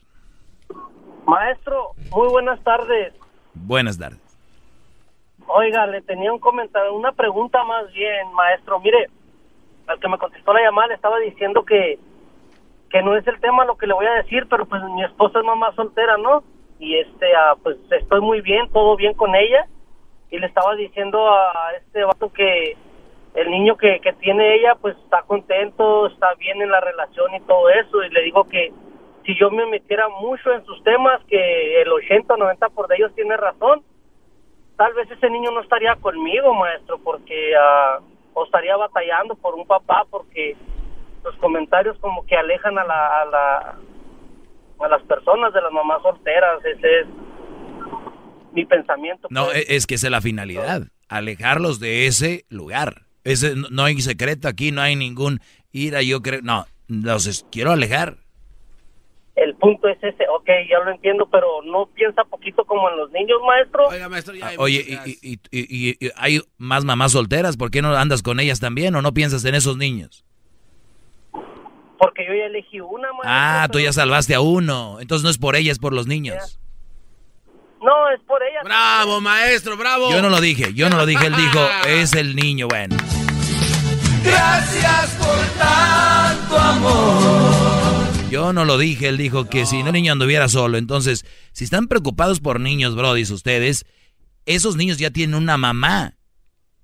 Maestro, 1.26 1.90
muy 2.12 2.28
buenas 2.28 2.62
tardes. 2.62 3.12
Buenas 3.52 3.98
tardes. 3.98 4.20
Oiga, 5.48 5.86
le 5.86 6.00
tenía 6.02 6.32
un 6.32 6.38
comentario, 6.38 6.94
una 6.94 7.12
pregunta 7.12 7.64
más 7.64 7.92
bien, 7.92 8.32
maestro. 8.32 8.78
Mire, 8.80 9.08
al 9.88 9.98
que 9.98 10.08
me 10.08 10.18
contestó 10.18 10.52
la 10.52 10.62
llamada 10.62 10.88
le 10.88 10.94
estaba 10.94 11.18
diciendo 11.18 11.64
que, 11.64 11.98
que 12.90 13.02
no 13.02 13.16
es 13.16 13.26
el 13.26 13.40
tema 13.40 13.64
lo 13.64 13.76
que 13.76 13.88
le 13.88 13.94
voy 13.94 14.06
a 14.06 14.22
decir, 14.22 14.46
pero 14.48 14.66
pues 14.66 14.80
mi 14.84 15.02
esposa 15.02 15.40
es 15.40 15.44
mamá 15.44 15.74
soltera, 15.74 16.16
¿no? 16.16 16.44
Y 16.78 16.96
este, 16.96 17.34
ah, 17.34 17.56
pues 17.60 17.76
estoy 17.90 18.20
muy 18.20 18.40
bien, 18.40 18.70
todo 18.70 18.96
bien 18.96 19.14
con 19.14 19.34
ella. 19.34 19.66
Y 20.30 20.38
le 20.38 20.46
estaba 20.46 20.76
diciendo 20.76 21.28
a 21.28 21.72
este 21.76 22.04
vato 22.04 22.32
que 22.32 22.76
el 23.34 23.50
niño 23.50 23.76
que, 23.76 23.98
que 24.00 24.12
tiene 24.14 24.54
ella, 24.54 24.76
pues 24.80 24.96
está 24.98 25.22
contento, 25.22 26.06
está 26.06 26.34
bien 26.34 26.62
en 26.62 26.70
la 26.70 26.80
relación 26.80 27.34
y 27.34 27.40
todo 27.40 27.68
eso. 27.70 28.02
Y 28.04 28.10
le 28.10 28.22
digo 28.22 28.44
que 28.44 28.72
si 29.26 29.36
yo 29.38 29.50
me 29.50 29.66
metiera 29.66 30.08
mucho 30.08 30.52
en 30.52 30.64
sus 30.64 30.82
temas, 30.84 31.20
que 31.28 31.82
el 31.82 31.88
80 31.92 32.34
o 32.34 32.36
90 32.36 32.68
por 32.70 32.88
de 32.88 32.96
ellos 32.96 33.12
tiene 33.14 33.36
razón, 33.36 33.82
tal 34.76 34.94
vez 34.94 35.10
ese 35.10 35.28
niño 35.30 35.50
no 35.50 35.60
estaría 35.60 35.96
conmigo, 35.96 36.54
maestro, 36.54 36.98
porque 37.02 37.52
ah, 37.60 37.98
o 38.34 38.44
estaría 38.44 38.76
batallando 38.76 39.34
por 39.34 39.54
un 39.54 39.66
papá 39.66 40.04
porque 40.10 40.56
los 41.24 41.34
comentarios 41.36 41.98
como 41.98 42.24
que 42.26 42.36
alejan 42.36 42.78
a 42.78 42.84
la, 42.84 43.22
a 43.22 43.24
la 43.24 43.78
a 44.78 44.88
las 44.88 45.02
personas 45.04 45.52
de 45.54 45.60
las 45.62 45.72
mamás 45.72 46.02
solteras 46.02 46.62
ese 46.64 47.00
es 47.00 47.06
mi 48.52 48.64
pensamiento 48.66 49.26
No, 49.30 49.50
e- 49.52 49.64
es 49.68 49.86
que 49.86 49.94
esa 49.94 50.06
es 50.08 50.10
la 50.10 50.20
finalidad, 50.20 50.82
alejarlos 51.08 51.80
de 51.80 52.06
ese 52.06 52.44
lugar. 52.50 53.02
Ese, 53.24 53.54
no- 53.56 53.84
hay 53.84 53.96
secreto 54.00 54.48
aquí, 54.48 54.70
no 54.72 54.82
hay 54.82 54.94
ningún 54.96 55.40
ira, 55.72 56.02
yo 56.02 56.20
creo, 56.22 56.40
no, 56.42 56.66
los 56.88 57.44
quiero 57.50 57.72
alejar. 57.72 58.16
El 59.36 59.54
punto 59.56 59.86
es 59.88 59.98
ese 60.02 60.24
ok 60.28 60.48
ya 60.70 60.78
lo 60.84 60.90
entiendo 60.90 61.28
pero 61.30 61.46
no 61.64 61.86
piensa 61.94 62.24
poquito 62.24 62.64
como 62.64 62.88
en 62.90 62.96
los 62.96 63.10
niños 63.12 63.38
maestro 63.46 63.88
Ah, 64.42 64.50
Oye, 64.58 64.84
y, 65.04 65.10
y- 65.32 65.40
y- 65.50 65.90
y- 65.90 66.06
y 66.06 66.10
hay 66.16 66.40
más 66.58 66.84
mamás 66.84 67.12
solteras, 67.12 67.56
¿por 67.56 67.70
qué 67.70 67.82
no 67.82 67.94
andas 67.94 68.22
con 68.22 68.40
ellas 68.40 68.60
también 68.60 68.94
o 68.96 69.02
no 69.02 69.12
piensas 69.12 69.44
en 69.44 69.54
esos 69.54 69.76
niños? 69.76 70.24
porque 71.98 72.26
yo 72.26 72.34
ya 72.34 72.44
elegí 72.44 72.78
una 72.80 73.08
maestro, 73.12 73.22
Ah, 73.24 73.68
tú 73.72 73.78
ya 73.80 73.90
salvaste 73.92 74.34
a 74.34 74.40
uno, 74.40 74.98
entonces 75.00 75.24
no 75.24 75.30
es 75.30 75.38
por 75.38 75.56
ella, 75.56 75.72
es 75.72 75.78
por 75.78 75.94
los 75.94 76.06
niños. 76.06 76.58
no 77.80 78.10
es 78.10 78.20
por 78.26 78.42
ella 78.42 78.60
Bravo, 78.64 79.20
maestro, 79.22 79.76
bravo. 79.78 80.10
Yo 80.10 80.20
no 80.20 80.28
lo 80.28 80.40
dije, 80.42 80.74
yo 80.74 80.90
no 80.90 80.96
lo 80.98 81.06
dije, 81.06 81.26
él 81.26 81.34
dijo, 81.36 81.58
es 81.88 82.12
el 82.14 82.36
niño, 82.36 82.68
bueno. 82.68 82.96
Gracias 84.22 85.14
por 85.18 85.38
tanto 85.58 86.58
amor. 86.58 87.55
Yo 88.30 88.52
no 88.52 88.64
lo 88.64 88.76
dije, 88.76 89.08
él 89.08 89.16
dijo 89.18 89.48
que 89.48 89.66
si 89.66 89.82
no 89.82 89.88
el 89.88 89.94
niño 89.94 90.12
anduviera 90.12 90.48
solo. 90.48 90.78
Entonces, 90.78 91.24
si 91.52 91.64
están 91.64 91.86
preocupados 91.86 92.40
por 92.40 92.60
niños, 92.60 92.96
brodis, 92.96 93.30
ustedes, 93.30 93.84
esos 94.46 94.76
niños 94.76 94.98
ya 94.98 95.10
tienen 95.10 95.36
una 95.36 95.56
mamá. 95.56 96.14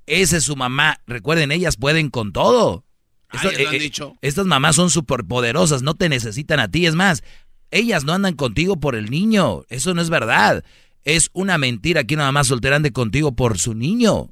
Esa 0.06 0.36
es 0.36 0.44
su 0.44 0.54
mamá. 0.56 1.00
Recuerden, 1.06 1.50
ellas 1.50 1.76
pueden 1.76 2.10
con 2.10 2.32
todo. 2.32 2.84
Esto- 3.32 3.48
ellas 3.48 3.60
lo 3.60 3.68
han 3.68 3.74
eh, 3.74 3.76
eh, 3.76 3.80
dicho. 3.80 4.16
Estas 4.22 4.46
mamás 4.46 4.76
son 4.76 4.90
superpoderosas, 4.90 5.82
no 5.82 5.94
te 5.94 6.08
necesitan 6.08 6.60
a 6.60 6.68
ti. 6.70 6.86
Es 6.86 6.94
más, 6.94 7.24
ellas 7.70 8.04
no 8.04 8.12
andan 8.12 8.34
contigo 8.34 8.78
por 8.78 8.94
el 8.94 9.10
niño. 9.10 9.64
Eso 9.68 9.94
no 9.94 10.00
es 10.02 10.10
verdad. 10.10 10.64
Es 11.04 11.28
una 11.32 11.58
mentira 11.58 12.04
que 12.04 12.14
una 12.14 12.24
mamá 12.24 12.44
soltera 12.44 12.76
ande 12.76 12.92
contigo 12.92 13.32
por 13.32 13.58
su 13.58 13.74
niño. 13.74 14.30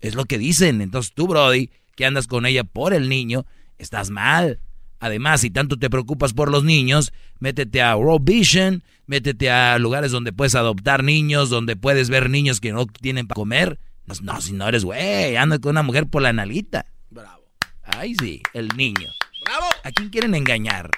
Es 0.00 0.14
lo 0.14 0.26
que 0.26 0.36
dicen. 0.36 0.82
Entonces 0.82 1.14
tú, 1.14 1.26
Brody, 1.26 1.70
que 1.96 2.04
andas 2.04 2.26
con 2.26 2.44
ella 2.44 2.64
por 2.64 2.92
el 2.92 3.08
niño, 3.08 3.46
estás 3.78 4.10
mal. 4.10 4.60
Además, 5.00 5.40
si 5.40 5.50
tanto 5.50 5.78
te 5.78 5.88
preocupas 5.88 6.34
por 6.34 6.50
los 6.50 6.62
niños, 6.62 7.12
métete 7.38 7.80
a 7.80 7.96
World 7.96 8.24
Vision, 8.24 8.82
métete 9.06 9.50
a 9.50 9.78
lugares 9.78 10.12
donde 10.12 10.32
puedes 10.32 10.54
adoptar 10.54 11.02
niños, 11.02 11.48
donde 11.48 11.74
puedes 11.74 12.10
ver 12.10 12.28
niños 12.28 12.60
que 12.60 12.70
no 12.72 12.86
tienen 12.86 13.26
para 13.26 13.36
comer. 13.36 13.78
No, 14.06 14.14
no, 14.22 14.40
si 14.42 14.52
no 14.52 14.68
eres 14.68 14.84
güey, 14.84 15.36
anda 15.36 15.58
con 15.58 15.70
una 15.70 15.82
mujer 15.82 16.06
por 16.06 16.20
la 16.20 16.34
nalita. 16.34 16.84
Bravo. 17.08 17.44
Ay, 17.82 18.14
sí, 18.20 18.42
el 18.52 18.68
niño. 18.76 19.08
Bravo. 19.46 19.66
¿A 19.84 19.90
quién 19.90 20.10
quieren 20.10 20.34
engañar? 20.34 20.90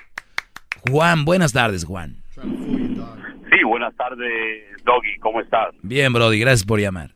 Juan, 0.91 1.25
buenas 1.25 1.53
tardes, 1.53 1.85
Juan. 1.85 2.17
Sí, 2.35 3.63
buenas 3.65 3.95
tardes, 3.97 4.83
Doggy, 4.85 5.17
¿cómo 5.21 5.41
estás? 5.41 5.75
Bien, 5.83 6.13
Brody, 6.13 6.41
gracias 6.41 6.67
por 6.67 6.81
llamar. 6.81 7.15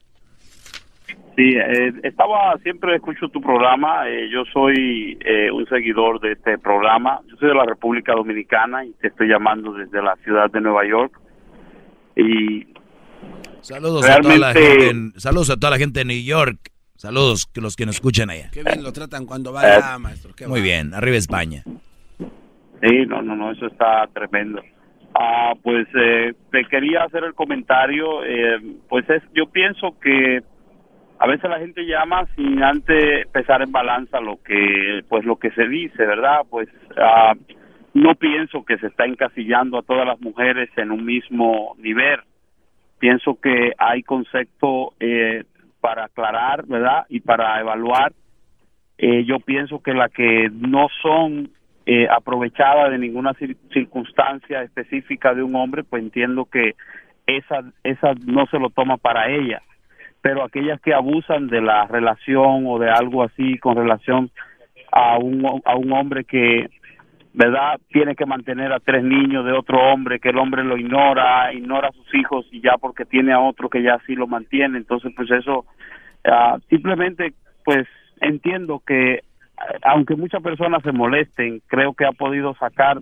Sí, 1.37 1.53
eh, 1.55 1.93
estaba, 2.01 2.57
siempre 2.63 2.95
escucho 2.95 3.29
tu 3.29 3.39
programa, 3.39 4.09
eh, 4.09 4.27
yo 4.31 4.43
soy 4.51 5.17
eh, 5.23 5.51
un 5.51 5.67
seguidor 5.67 6.19
de 6.19 6.31
este 6.31 6.57
programa, 6.57 7.19
yo 7.27 7.35
soy 7.37 7.49
de 7.49 7.53
la 7.53 7.63
República 7.65 8.13
Dominicana 8.13 8.83
y 8.83 8.91
te 8.93 9.09
estoy 9.09 9.27
llamando 9.27 9.71
desde 9.73 10.01
la 10.01 10.15
ciudad 10.23 10.49
de 10.49 10.61
Nueva 10.61 10.83
York. 10.87 11.13
Y 12.15 12.65
Saludos, 13.61 14.09
a 14.09 14.19
toda 14.19 14.37
la 14.37 14.51
Realmente- 14.53 14.79
gente 14.81 14.89
en, 14.89 15.11
saludos 15.19 15.49
a 15.51 15.55
toda 15.57 15.71
la 15.71 15.77
gente 15.77 15.99
de 15.99 16.05
New 16.05 16.23
York. 16.23 16.57
Saludos 16.95 17.45
que 17.45 17.61
los 17.61 17.75
que 17.75 17.85
nos 17.85 17.95
escuchan 17.95 18.31
allá. 18.31 18.49
Qué 18.51 18.63
bien 18.63 18.81
lo 18.81 18.91
tratan 18.91 19.27
cuando 19.27 19.51
Eh, 19.51 19.53
va 19.53 19.61
allá, 19.61 19.99
maestro. 19.99 20.33
Qué 20.35 20.47
Muy 20.47 20.59
va. 20.61 20.63
bien, 20.63 20.93
arriba 20.95 21.17
España. 21.17 21.61
Sí, 22.81 23.05
no, 23.07 23.21
no, 23.21 23.35
no, 23.35 23.51
eso 23.51 23.67
está 23.67 24.07
tremendo. 24.13 24.61
Ah, 25.13 25.53
pues 25.61 25.87
eh, 25.99 26.33
te 26.51 26.65
quería 26.65 27.03
hacer 27.03 27.23
el 27.23 27.33
comentario, 27.35 28.23
eh, 28.23 28.57
pues 28.89 29.07
es, 29.09 29.21
yo 29.35 29.47
pienso 29.49 29.95
que 30.01 30.41
a 31.19 31.27
veces 31.27 31.49
la 31.49 31.59
gente 31.59 31.85
llama 31.85 32.25
sin 32.35 32.61
antes 32.63 33.27
pesar 33.27 33.61
en 33.61 33.71
balanza 33.71 34.19
lo 34.19 34.37
que, 34.43 35.01
pues 35.09 35.25
lo 35.25 35.37
que 35.37 35.51
se 35.51 35.67
dice, 35.67 36.05
¿verdad? 36.05 36.41
Pues 36.49 36.69
ah, 36.97 37.33
no 37.93 38.15
pienso 38.15 38.63
que 38.63 38.77
se 38.77 38.87
está 38.87 39.05
encasillando 39.05 39.77
a 39.79 39.83
todas 39.83 40.05
las 40.05 40.19
mujeres 40.21 40.69
en 40.77 40.91
un 40.91 41.03
mismo 41.05 41.75
nivel. 41.79 42.19
Pienso 42.99 43.39
que 43.41 43.73
hay 43.77 44.03
concepto 44.03 44.93
eh, 44.99 45.43
para 45.81 46.05
aclarar, 46.05 46.65
¿verdad? 46.67 47.05
Y 47.09 47.19
para 47.21 47.59
evaluar 47.59 48.13
eh, 48.97 49.25
yo 49.25 49.39
pienso 49.39 49.81
que 49.81 49.93
las 49.93 50.11
que 50.11 50.49
no 50.51 50.87
son 51.01 51.49
eh, 51.85 52.07
aprovechadas 52.09 52.89
de 52.91 52.97
ninguna 52.97 53.33
cir- 53.33 53.57
circunstancia 53.71 54.63
específica 54.63 55.33
de 55.33 55.43
un 55.43 55.55
hombre, 55.55 55.83
pues 55.83 56.01
entiendo 56.03 56.45
que 56.45 56.73
esa, 57.27 57.61
esa 57.83 58.13
no 58.25 58.45
se 58.47 58.57
lo 58.59 58.69
toma 58.71 58.97
para 58.97 59.29
ella. 59.29 59.61
Pero 60.21 60.43
aquellas 60.43 60.81
que 60.81 60.93
abusan 60.93 61.47
de 61.47 61.61
la 61.61 61.85
relación 61.85 62.65
o 62.67 62.79
de 62.79 62.89
algo 62.89 63.23
así 63.23 63.57
con 63.59 63.75
relación 63.75 64.29
a 64.91 65.17
un, 65.17 65.61
a 65.63 65.75
un 65.75 65.91
hombre 65.91 66.23
que, 66.23 66.69
¿verdad? 67.33 67.79
Tiene 67.89 68.15
que 68.15 68.25
mantener 68.25 68.73
a 68.73 68.79
tres 68.79 69.03
niños 69.03 69.45
de 69.45 69.53
otro 69.53 69.77
hombre, 69.79 70.19
que 70.19 70.29
el 70.29 70.37
hombre 70.37 70.63
lo 70.63 70.77
ignora, 70.77 71.53
ignora 71.53 71.89
a 71.89 71.91
sus 71.91 72.13
hijos 72.15 72.47
y 72.51 72.61
ya 72.61 72.77
porque 72.79 73.05
tiene 73.05 73.33
a 73.33 73.39
otro 73.39 73.69
que 73.69 73.83
ya 73.83 73.99
sí 74.05 74.15
lo 74.15 74.27
mantiene. 74.27 74.77
Entonces, 74.77 75.13
pues 75.15 75.29
eso, 75.31 75.65
ah, 76.25 76.57
simplemente, 76.69 77.33
pues 77.63 77.87
entiendo 78.21 78.81
que 78.85 79.21
aunque 79.83 80.15
muchas 80.15 80.41
personas 80.41 80.83
se 80.83 80.91
molesten, 80.91 81.61
creo 81.67 81.93
que 81.93 82.05
ha 82.05 82.11
podido 82.11 82.53
sacar 82.55 82.99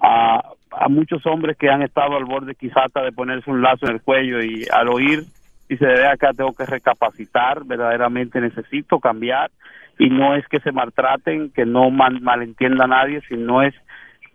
a, 0.00 0.42
a 0.70 0.88
muchos 0.88 1.24
hombres 1.26 1.56
que 1.56 1.70
han 1.70 1.82
estado 1.82 2.16
al 2.16 2.24
borde 2.24 2.54
quizá 2.54 2.82
hasta 2.84 3.02
de 3.02 3.12
ponerse 3.12 3.50
un 3.50 3.62
lazo 3.62 3.86
en 3.86 3.94
el 3.94 4.02
cuello 4.02 4.42
y 4.42 4.66
al 4.70 4.88
oír 4.88 5.24
y 5.68 5.76
se 5.76 5.86
ve 5.86 6.06
acá 6.06 6.32
tengo 6.32 6.52
que 6.52 6.64
recapacitar, 6.66 7.64
verdaderamente 7.64 8.40
necesito 8.40 8.98
cambiar 9.00 9.50
y 9.98 10.08
no 10.10 10.34
es 10.36 10.46
que 10.48 10.60
se 10.60 10.72
maltraten, 10.72 11.50
que 11.50 11.66
no 11.66 11.90
mal- 11.90 12.20
malentienda 12.20 12.84
a 12.84 12.88
nadie, 12.88 13.20
sino 13.28 13.62
es 13.62 13.74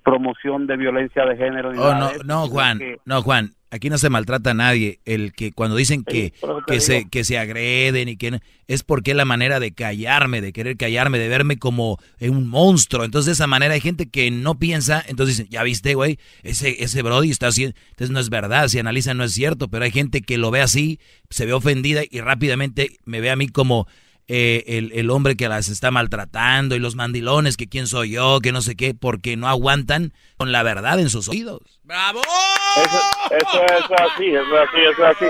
promoción 0.04 0.68
de 0.68 0.78
violencia 0.78 1.26
de 1.26 1.38
género. 1.38 1.70
Oh, 1.70 1.96
no, 1.96 2.10
no, 2.26 2.48
Juan, 2.48 2.78
que- 2.80 2.98
no, 3.06 3.22
Juan, 3.22 3.52
aquí 3.74 3.90
no 3.90 3.98
se 3.98 4.10
maltrata 4.10 4.52
a 4.52 4.54
nadie. 4.54 5.00
El 5.06 5.34
que 5.34 5.52
cuando 5.52 5.76
dicen 5.76 6.04
que, 6.04 6.34
que, 6.68 6.80
se, 6.80 7.10
que 7.10 7.24
se 7.24 7.38
agreden 7.38 8.08
y 8.10 8.18
que 8.18 8.32
no- 8.32 8.40
es 8.68 8.84
porque 8.84 9.12
es 9.12 9.18
la 9.18 9.26
manera 9.26 9.60
de 9.60 9.72
callarme, 9.74 10.40
de 10.42 10.54
querer 10.54 10.78
callarme, 10.78 11.20
de 11.20 11.28
verme 11.28 11.58
como 11.58 12.00
un 12.22 12.48
monstruo. 12.48 13.04
Entonces, 13.04 13.26
de 13.28 13.32
esa 13.34 13.48
manera 13.48 13.74
hay 13.74 13.82
gente 13.82 14.08
que 14.10 14.32
no 14.32 14.58
piensa, 14.60 15.04
entonces 15.08 15.38
dicen, 15.38 15.52
ya 15.52 15.64
viste, 15.64 15.96
güey, 15.96 16.18
ese, 16.44 16.84
ese 16.84 17.02
Brody 17.02 17.30
está 17.32 17.48
haciendo. 17.48 17.76
Entonces, 17.90 18.12
no 18.12 18.20
es 18.20 18.30
verdad, 18.30 18.68
si 18.70 18.80
analizan, 18.80 19.18
no 19.18 19.24
es 19.26 19.34
cierto, 19.34 19.68
pero 19.68 19.84
hay 19.86 19.92
gente 19.92 20.22
que 20.22 20.38
lo 20.38 20.50
ve 20.52 20.62
así, 20.62 21.00
se 21.30 21.46
ve 21.46 21.54
ofendida 21.54 22.02
y 22.10 22.22
rápidamente 22.22 22.98
me 23.06 23.20
ve 23.22 23.32
a 23.32 23.36
mí 23.36 23.48
como. 23.50 23.88
Eh, 24.28 24.64
el, 24.68 24.92
el 24.94 25.10
hombre 25.10 25.36
que 25.36 25.50
las 25.50 25.70
está 25.70 25.92
maltratando 25.92 26.76
y 26.76 26.80
los 26.80 26.96
mandilones, 26.96 27.58
que 27.58 27.68
quién 27.68 27.88
soy 27.88 28.12
yo, 28.12 28.40
que 28.42 28.52
no 28.52 28.62
sé 28.62 28.76
qué, 28.76 28.94
porque 28.94 29.36
no 29.36 29.48
aguantan 29.48 30.12
con 30.38 30.52
la 30.52 30.64
verdad 30.64 31.00
en 31.00 31.10
sus 31.10 31.28
oídos. 31.30 31.82
¡Bravo! 31.84 32.22
Eso, 32.22 33.00
eso, 33.38 33.66
eso 33.66 33.94
es 33.94 34.02
así, 34.02 34.28
eso 34.28 34.42
es 34.42 34.70
así, 34.70 34.82
eso 34.82 35.08
es 35.08 35.16
así. 35.16 35.26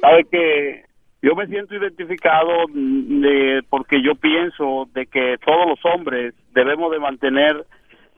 Sabe 0.00 0.24
que 0.30 0.84
yo 1.22 1.34
me 1.34 1.46
siento 1.46 1.74
identificado 1.74 2.68
mm, 2.68 3.20
de, 3.20 3.62
porque 3.68 4.02
yo 4.02 4.14
pienso 4.14 4.88
de 4.94 5.06
que 5.06 5.36
todos 5.44 5.66
los 5.68 5.84
hombres 5.84 6.34
debemos 6.52 6.90
de 6.92 7.00
mantener 7.00 7.66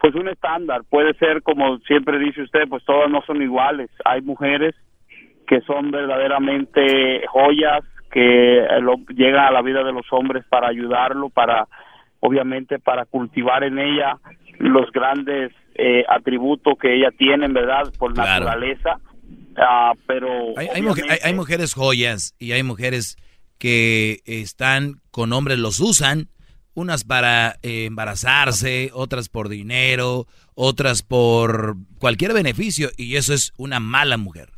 pues 0.01 0.15
un 0.15 0.28
estándar. 0.28 0.82
Puede 0.89 1.15
ser 1.15 1.43
como 1.43 1.78
siempre 1.81 2.19
dice 2.19 2.43
usted, 2.43 2.69
pues 2.69 2.85
todas 2.85 3.11
no 3.11 3.23
son 3.27 3.43
iguales. 3.43 3.90
Hay 4.05 4.23
mujeres 4.23 4.74
que 5.47 5.61
son 5.62 5.90
verdaderamente 5.90 7.27
joyas 7.27 7.82
que 8.11 8.59
eh, 8.59 8.81
lo- 8.81 8.97
llegan 9.15 9.45
a 9.47 9.51
la 9.51 9.62
vida 9.62 9.82
de 9.85 9.93
los 9.93 10.07
hombres 10.12 10.45
para 10.49 10.69
ayudarlo, 10.69 11.28
para 11.31 11.66
obviamente 12.20 12.78
para 12.78 13.07
cultivar 13.07 13.65
en 13.65 13.78
ella 13.78 14.19
los 14.59 14.91
grandes 14.93 15.53
eh, 15.74 16.05
atributos 16.09 16.74
que 16.78 16.95
ella 16.95 17.11
tiene, 17.16 17.49
¿verdad? 17.49 17.85
Por 17.99 18.12
Claro. 18.12 18.45
naturaleza. 18.45 18.99
Ah, 19.57 19.93
pero 20.07 20.28
Hay, 20.59 20.69
hay 20.74 20.82
muje- 20.82 21.03
hay- 21.09 21.19
hay 21.23 21.35
mujeres 21.35 21.73
joyas 21.74 22.35
y 22.39 22.53
hay 22.53 22.62
mujeres 22.62 23.16
que 23.59 24.19
están 24.27 24.97
con 25.11 25.32
hombres, 25.32 25.59
los 25.59 25.81
usan, 25.81 26.28
unas 26.74 27.05
para 27.05 27.57
eh, 27.62 27.87
embarazarse, 27.87 28.91
otras 28.95 29.28
por 29.28 29.49
dinero, 29.49 30.27
otras 30.55 31.03
por 31.03 31.77
cualquier 31.99 32.32
beneficio, 32.32 32.89
y 32.97 33.16
eso 33.16 33.35
es 33.35 33.53
una 33.59 33.81
mala 33.81 34.16
mujer. 34.16 34.51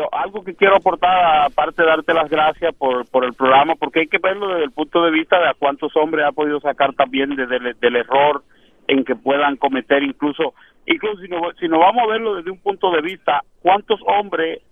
Y, 0.00 0.04
y 0.04 0.08
algo 0.12 0.44
que 0.44 0.54
quiero 0.54 0.76
aportar, 0.76 1.46
aparte 1.46 1.82
de 1.82 1.88
darte 1.88 2.14
las 2.14 2.30
gracias 2.30 2.74
por, 2.76 3.08
por 3.10 3.24
el 3.24 3.34
programa, 3.34 3.74
porque 3.76 4.00
hay 4.00 4.06
que 4.06 4.18
verlo 4.18 4.48
desde 4.48 4.64
el 4.64 4.70
punto 4.72 5.04
de 5.04 5.10
vista 5.10 5.38
de 5.38 5.48
a 5.48 5.54
cuántos 5.54 5.94
hombres 5.96 6.26
ha 6.26 6.32
podido 6.32 6.60
sacar 6.60 6.92
también 6.94 7.36
desde 7.36 7.56
el, 7.56 7.78
del 7.80 7.96
error 7.96 8.42
en 8.88 9.04
que 9.04 9.14
puedan 9.14 9.56
cometer 9.56 10.02
incluso, 10.02 10.54
incluso 10.86 11.20
si 11.22 11.28
nos 11.28 11.56
si 11.58 11.68
nos 11.68 11.78
vamos 11.78 12.04
a 12.04 12.12
verlo 12.12 12.34
desde 12.36 12.50
un 12.50 12.58
punto 12.60 12.90
de 12.90 13.02
vista, 13.02 13.42
cuántos 13.62 14.00
hombres 14.06 14.62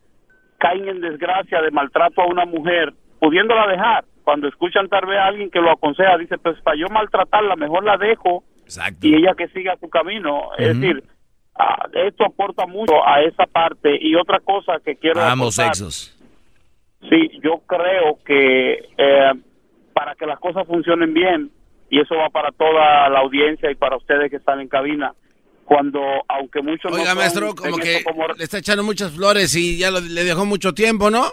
caen 0.58 0.88
en 0.88 1.00
desgracia 1.00 1.62
de 1.62 1.70
maltrato 1.70 2.22
a 2.22 2.26
una 2.26 2.44
mujer 2.44 2.92
pudiéndola 3.20 3.66
dejar. 3.68 4.04
cuando 4.24 4.48
escuchan 4.48 4.88
tal 4.88 5.06
vez 5.06 5.18
a 5.18 5.26
alguien 5.26 5.50
que 5.50 5.60
lo 5.60 5.70
aconseja, 5.70 6.18
dice, 6.18 6.36
pues 6.38 6.60
para 6.62 6.76
yo 6.76 6.88
maltratarla, 6.88 7.56
mejor 7.56 7.84
la 7.84 7.96
dejo 7.96 8.44
Exacto. 8.64 9.06
y 9.06 9.14
ella 9.14 9.34
que 9.34 9.48
siga 9.48 9.76
su 9.80 9.88
camino. 9.88 10.50
Es 10.58 10.78
decir, 10.78 11.02
ah, 11.58 11.86
esto 12.06 12.24
aporta 12.24 12.66
mucho 12.66 12.94
a 13.06 13.22
esa 13.22 13.44
parte. 13.46 13.96
Y 14.00 14.14
otra 14.14 14.40
cosa 14.40 14.74
que 14.84 14.96
quiero 14.96 15.20
Ambos 15.22 15.54
sexos. 15.56 16.14
Sí, 17.08 17.30
yo 17.42 17.60
creo 17.66 18.18
que 18.24 18.88
eh, 18.96 19.32
para 19.92 20.14
que 20.14 20.26
las 20.26 20.38
cosas 20.40 20.66
funcionen 20.66 21.14
bien, 21.14 21.50
y 21.90 22.00
eso 22.00 22.14
va 22.16 22.28
para 22.30 22.50
toda 22.52 23.08
la 23.08 23.20
audiencia 23.20 23.70
y 23.70 23.74
para 23.74 23.96
ustedes 23.96 24.30
que 24.30 24.36
están 24.36 24.60
en 24.60 24.68
cabina, 24.68 25.14
cuando, 25.64 26.00
aunque 26.28 26.60
muchos 26.62 26.90
Oiga, 26.92 27.14
maestro, 27.14 27.54
como 27.54 27.76
esto 27.76 27.80
que 27.82 28.02
como- 28.04 28.26
le 28.28 28.44
está 28.44 28.58
echando 28.58 28.82
muchas 28.82 29.12
flores 29.12 29.54
y 29.54 29.78
ya 29.78 29.90
lo- 29.90 30.00
le 30.00 30.24
dejó 30.24 30.44
mucho 30.44 30.72
tiempo, 30.74 31.10
¿no? 31.10 31.22
O 31.26 31.32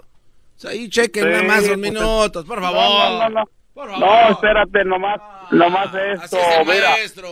sea, 0.58 0.72
ahí 0.72 0.88
chequen 0.90 1.24
Sí, 1.24 1.30
nada 1.30 1.44
más 1.44 1.58
dos 1.68 1.68
pues, 1.68 1.80
minutos, 1.80 2.46
por 2.46 2.62
favor. 2.62 3.10
no, 3.12 3.20
no, 3.20 3.30
no. 3.30 3.44
Por 3.74 4.00
No, 4.00 4.30
espérate, 4.30 4.86
nomás, 4.86 5.20
nomás 5.52 5.88
esto, 5.94 6.38
así 6.38 6.62
es 6.62 6.68
mira, 6.68 6.90
maestro. 6.92 7.28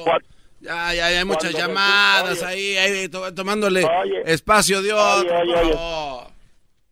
Ya, 0.64 0.94
ya, 0.94 1.11
ya 1.11 1.19
hay 1.19 1.26
muchas 1.26 1.52
Cuando 1.52 1.60
llamadas 1.68 2.41
ahí, 2.44 2.77
ahí 2.77 3.10
to- 3.10 3.34
tomándole 3.34 3.84
Oye. 3.84 4.22
espacio 4.26 4.81
de 4.81 4.94
otro, 4.94 5.40
oye. 5.40 5.76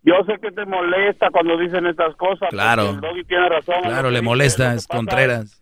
Yo 0.04 0.14
sé 0.26 0.34
que 0.42 0.52
te 0.52 0.66
molesta 0.66 1.30
cuando 1.32 1.58
dicen 1.58 1.86
estas 1.86 2.16
cosas. 2.18 2.50
Claro. 2.50 2.84
porque 2.88 2.96
El 2.96 3.02
Doggy 3.14 3.24
tiene 3.26 3.50
razón. 3.50 3.76
en 3.76 3.82
lo 3.84 3.88
Claro, 3.90 4.12
le 4.12 4.22
molesta, 4.22 4.74
es 4.74 4.88
Contreras. 4.88 5.62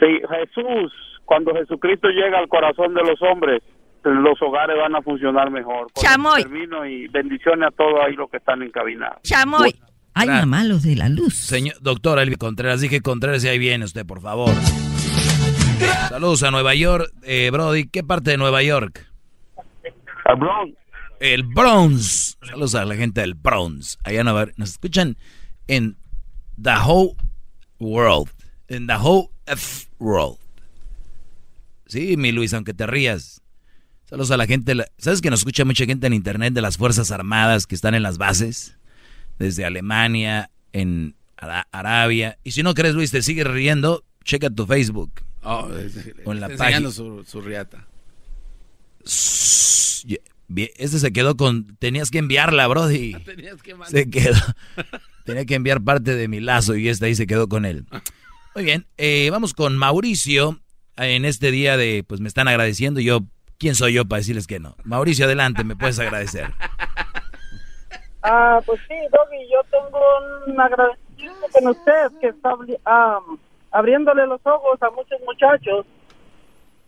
Sí, 0.00 0.20
Jesús, 0.30 0.92
cuando 1.24 1.54
Jesucristo 1.54 2.08
llega 2.08 2.38
al 2.38 2.48
corazón 2.48 2.92
de 2.94 3.02
los 3.02 3.20
hombres, 3.22 3.62
los 4.02 4.40
hogares 4.42 4.76
van 4.78 4.96
a 4.96 5.02
funcionar 5.02 5.50
mejor. 5.50 5.92
Chamoy. 5.94 6.42
Termino 6.42 6.84
y 6.86 7.06
bendiciones 7.08 7.68
a 7.68 7.70
todos 7.70 8.00
ahí 8.04 8.14
los 8.14 8.28
que 8.30 8.38
están 8.38 8.62
encaminados. 8.62 9.22
Chamoy. 9.22 9.76
Ay, 10.14 10.26
Claro. 10.26 10.40
mamá, 10.46 10.64
los 10.64 10.82
de 10.82 10.96
la 10.96 11.08
luz. 11.08 11.34
Señor, 11.34 11.74
doctor 11.80 12.18
Elvi 12.18 12.34
Contreras, 12.36 12.80
dije 12.80 13.00
Contreras 13.00 13.44
y 13.44 13.48
ahí 13.48 13.58
viene 13.58 13.84
usted, 13.84 14.04
por 14.04 14.20
favor. 14.20 14.50
Saludos 16.08 16.42
a 16.42 16.50
Nueva 16.50 16.74
York. 16.74 17.10
Eh, 17.22 17.50
Brody, 17.52 17.86
¿qué 17.86 18.02
parte 18.02 18.30
de 18.32 18.36
Nueva 18.36 18.62
York? 18.62 19.06
El 20.24 20.36
Bronx. 20.36 20.76
El 21.20 21.42
Bronx. 21.44 22.38
Saludos 22.42 22.74
a 22.74 22.84
la 22.84 22.96
gente 22.96 23.20
del 23.20 23.34
Bronx. 23.34 23.98
Allá. 24.04 24.22
Nos 24.24 24.70
escuchan 24.70 25.16
en 25.66 25.96
the 26.60 26.74
whole 26.84 27.14
world. 27.78 28.30
En 28.68 28.86
the 28.86 28.96
whole 28.96 29.28
F 29.46 29.88
world. 29.98 30.38
Sí, 31.86 32.16
mi 32.16 32.32
Luis, 32.32 32.54
aunque 32.54 32.74
te 32.74 32.86
rías. 32.86 33.42
Saludos 34.04 34.30
a 34.30 34.36
la 34.36 34.46
gente. 34.46 34.74
¿Sabes 34.98 35.20
que 35.20 35.30
nos 35.30 35.40
escucha 35.40 35.64
mucha 35.64 35.84
gente 35.86 36.06
en 36.06 36.14
internet 36.14 36.52
de 36.54 36.62
las 36.62 36.76
Fuerzas 36.76 37.10
Armadas 37.10 37.66
que 37.66 37.74
están 37.74 37.94
en 37.94 38.02
las 38.02 38.18
bases? 38.18 38.76
Desde 39.38 39.64
Alemania, 39.64 40.50
en 40.72 41.16
Ara- 41.36 41.66
Arabia. 41.72 42.38
Y 42.44 42.52
si 42.52 42.62
no 42.62 42.74
crees, 42.74 42.94
Luis, 42.94 43.10
te 43.10 43.22
sigues 43.22 43.46
riendo, 43.46 44.04
checa 44.24 44.50
tu 44.50 44.66
Facebook. 44.66 45.12
Oh, 45.42 45.68
en 46.26 46.40
la 46.40 46.48
página. 46.50 46.90
su, 46.90 47.24
su 47.24 47.40
riata. 47.40 47.86
Este 50.56 50.98
se 50.98 51.12
quedó 51.12 51.36
con... 51.36 51.76
Tenías 51.76 52.10
que 52.10 52.18
enviarla, 52.18 52.66
Brody. 52.68 53.14
Tenías 53.24 53.62
que 53.62 53.74
mandar. 53.74 53.90
Se 53.90 54.10
quedó. 54.10 54.38
Tenía 55.24 55.44
que 55.44 55.54
enviar 55.54 55.82
parte 55.82 56.14
de 56.14 56.28
mi 56.28 56.40
lazo 56.40 56.76
y 56.76 56.88
esta 56.88 57.06
ahí 57.06 57.14
se 57.14 57.26
quedó 57.26 57.48
con 57.48 57.64
él. 57.64 57.86
Muy 58.54 58.64
bien, 58.64 58.86
eh, 58.98 59.28
vamos 59.30 59.54
con 59.54 59.76
Mauricio. 59.76 60.60
En 60.96 61.24
este 61.24 61.50
día 61.50 61.76
de, 61.76 62.04
pues 62.06 62.20
me 62.20 62.28
están 62.28 62.48
agradeciendo. 62.48 63.00
y 63.00 63.04
Yo, 63.04 63.20
¿quién 63.58 63.74
soy 63.74 63.94
yo 63.94 64.04
para 64.04 64.18
decirles 64.18 64.46
que 64.46 64.60
no? 64.60 64.76
Mauricio, 64.84 65.24
adelante, 65.24 65.64
me 65.64 65.74
puedes 65.76 65.98
agradecer. 65.98 66.52
Ah, 68.22 68.60
pues 68.66 68.80
sí, 68.86 68.94
Doggy, 69.10 69.48
yo 69.50 69.60
tengo 69.70 70.00
un 70.46 70.60
agradecimiento 70.60 71.46
con 71.52 71.66
usted 71.68 72.20
que 72.20 72.28
está 72.28 72.54
ah, 72.84 73.18
abriéndole 73.72 74.26
los 74.26 74.40
ojos 74.44 74.80
a 74.82 74.90
muchos 74.90 75.20
muchachos. 75.26 75.86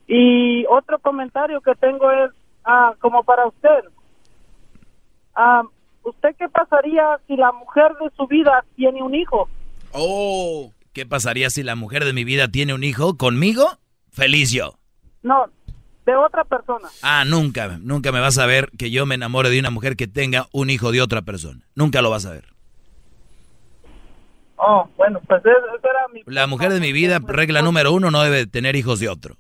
Y 0.06 0.64
otro 0.66 0.98
comentario 0.98 1.60
que 1.60 1.74
tengo 1.76 2.10
es 2.10 2.30
ah, 2.64 2.94
como 3.00 3.24
para 3.24 3.46
usted. 3.46 3.84
Ah, 5.34 5.62
¿Usted 6.02 6.36
qué 6.38 6.48
pasaría 6.48 7.18
si 7.26 7.36
la 7.36 7.50
mujer 7.52 7.92
de 8.00 8.10
su 8.16 8.26
vida 8.26 8.64
tiene 8.76 9.02
un 9.02 9.14
hijo? 9.14 9.48
Oh. 9.92 10.70
¿Qué 10.92 11.06
pasaría 11.06 11.50
si 11.50 11.64
la 11.64 11.74
mujer 11.74 12.04
de 12.04 12.12
mi 12.12 12.22
vida 12.22 12.46
tiene 12.48 12.72
un 12.72 12.84
hijo 12.84 13.16
conmigo? 13.16 13.66
Feliz 14.12 14.52
yo. 14.52 14.74
No, 15.22 15.46
de 16.06 16.14
otra 16.14 16.44
persona. 16.44 16.88
Ah, 17.02 17.24
nunca, 17.26 17.78
nunca 17.80 18.12
me 18.12 18.20
vas 18.20 18.38
a 18.38 18.46
ver 18.46 18.70
que 18.78 18.92
yo 18.92 19.04
me 19.04 19.16
enamore 19.16 19.50
de 19.50 19.58
una 19.58 19.70
mujer 19.70 19.96
que 19.96 20.06
tenga 20.06 20.46
un 20.52 20.70
hijo 20.70 20.92
de 20.92 21.02
otra 21.02 21.22
persona. 21.22 21.66
Nunca 21.74 22.00
lo 22.00 22.10
vas 22.10 22.26
a 22.26 22.30
ver. 22.30 22.53
Oh, 24.56 24.88
bueno, 24.96 25.20
pues 25.26 25.42
era 25.44 26.08
mi... 26.12 26.22
La 26.26 26.46
mujer 26.46 26.72
de 26.72 26.80
mi 26.80 26.92
vida, 26.92 27.18
regla 27.24 27.62
número 27.62 27.92
uno, 27.92 28.10
no 28.10 28.22
debe 28.22 28.46
tener 28.46 28.76
hijos 28.76 29.00
de 29.00 29.08
otro. 29.08 29.36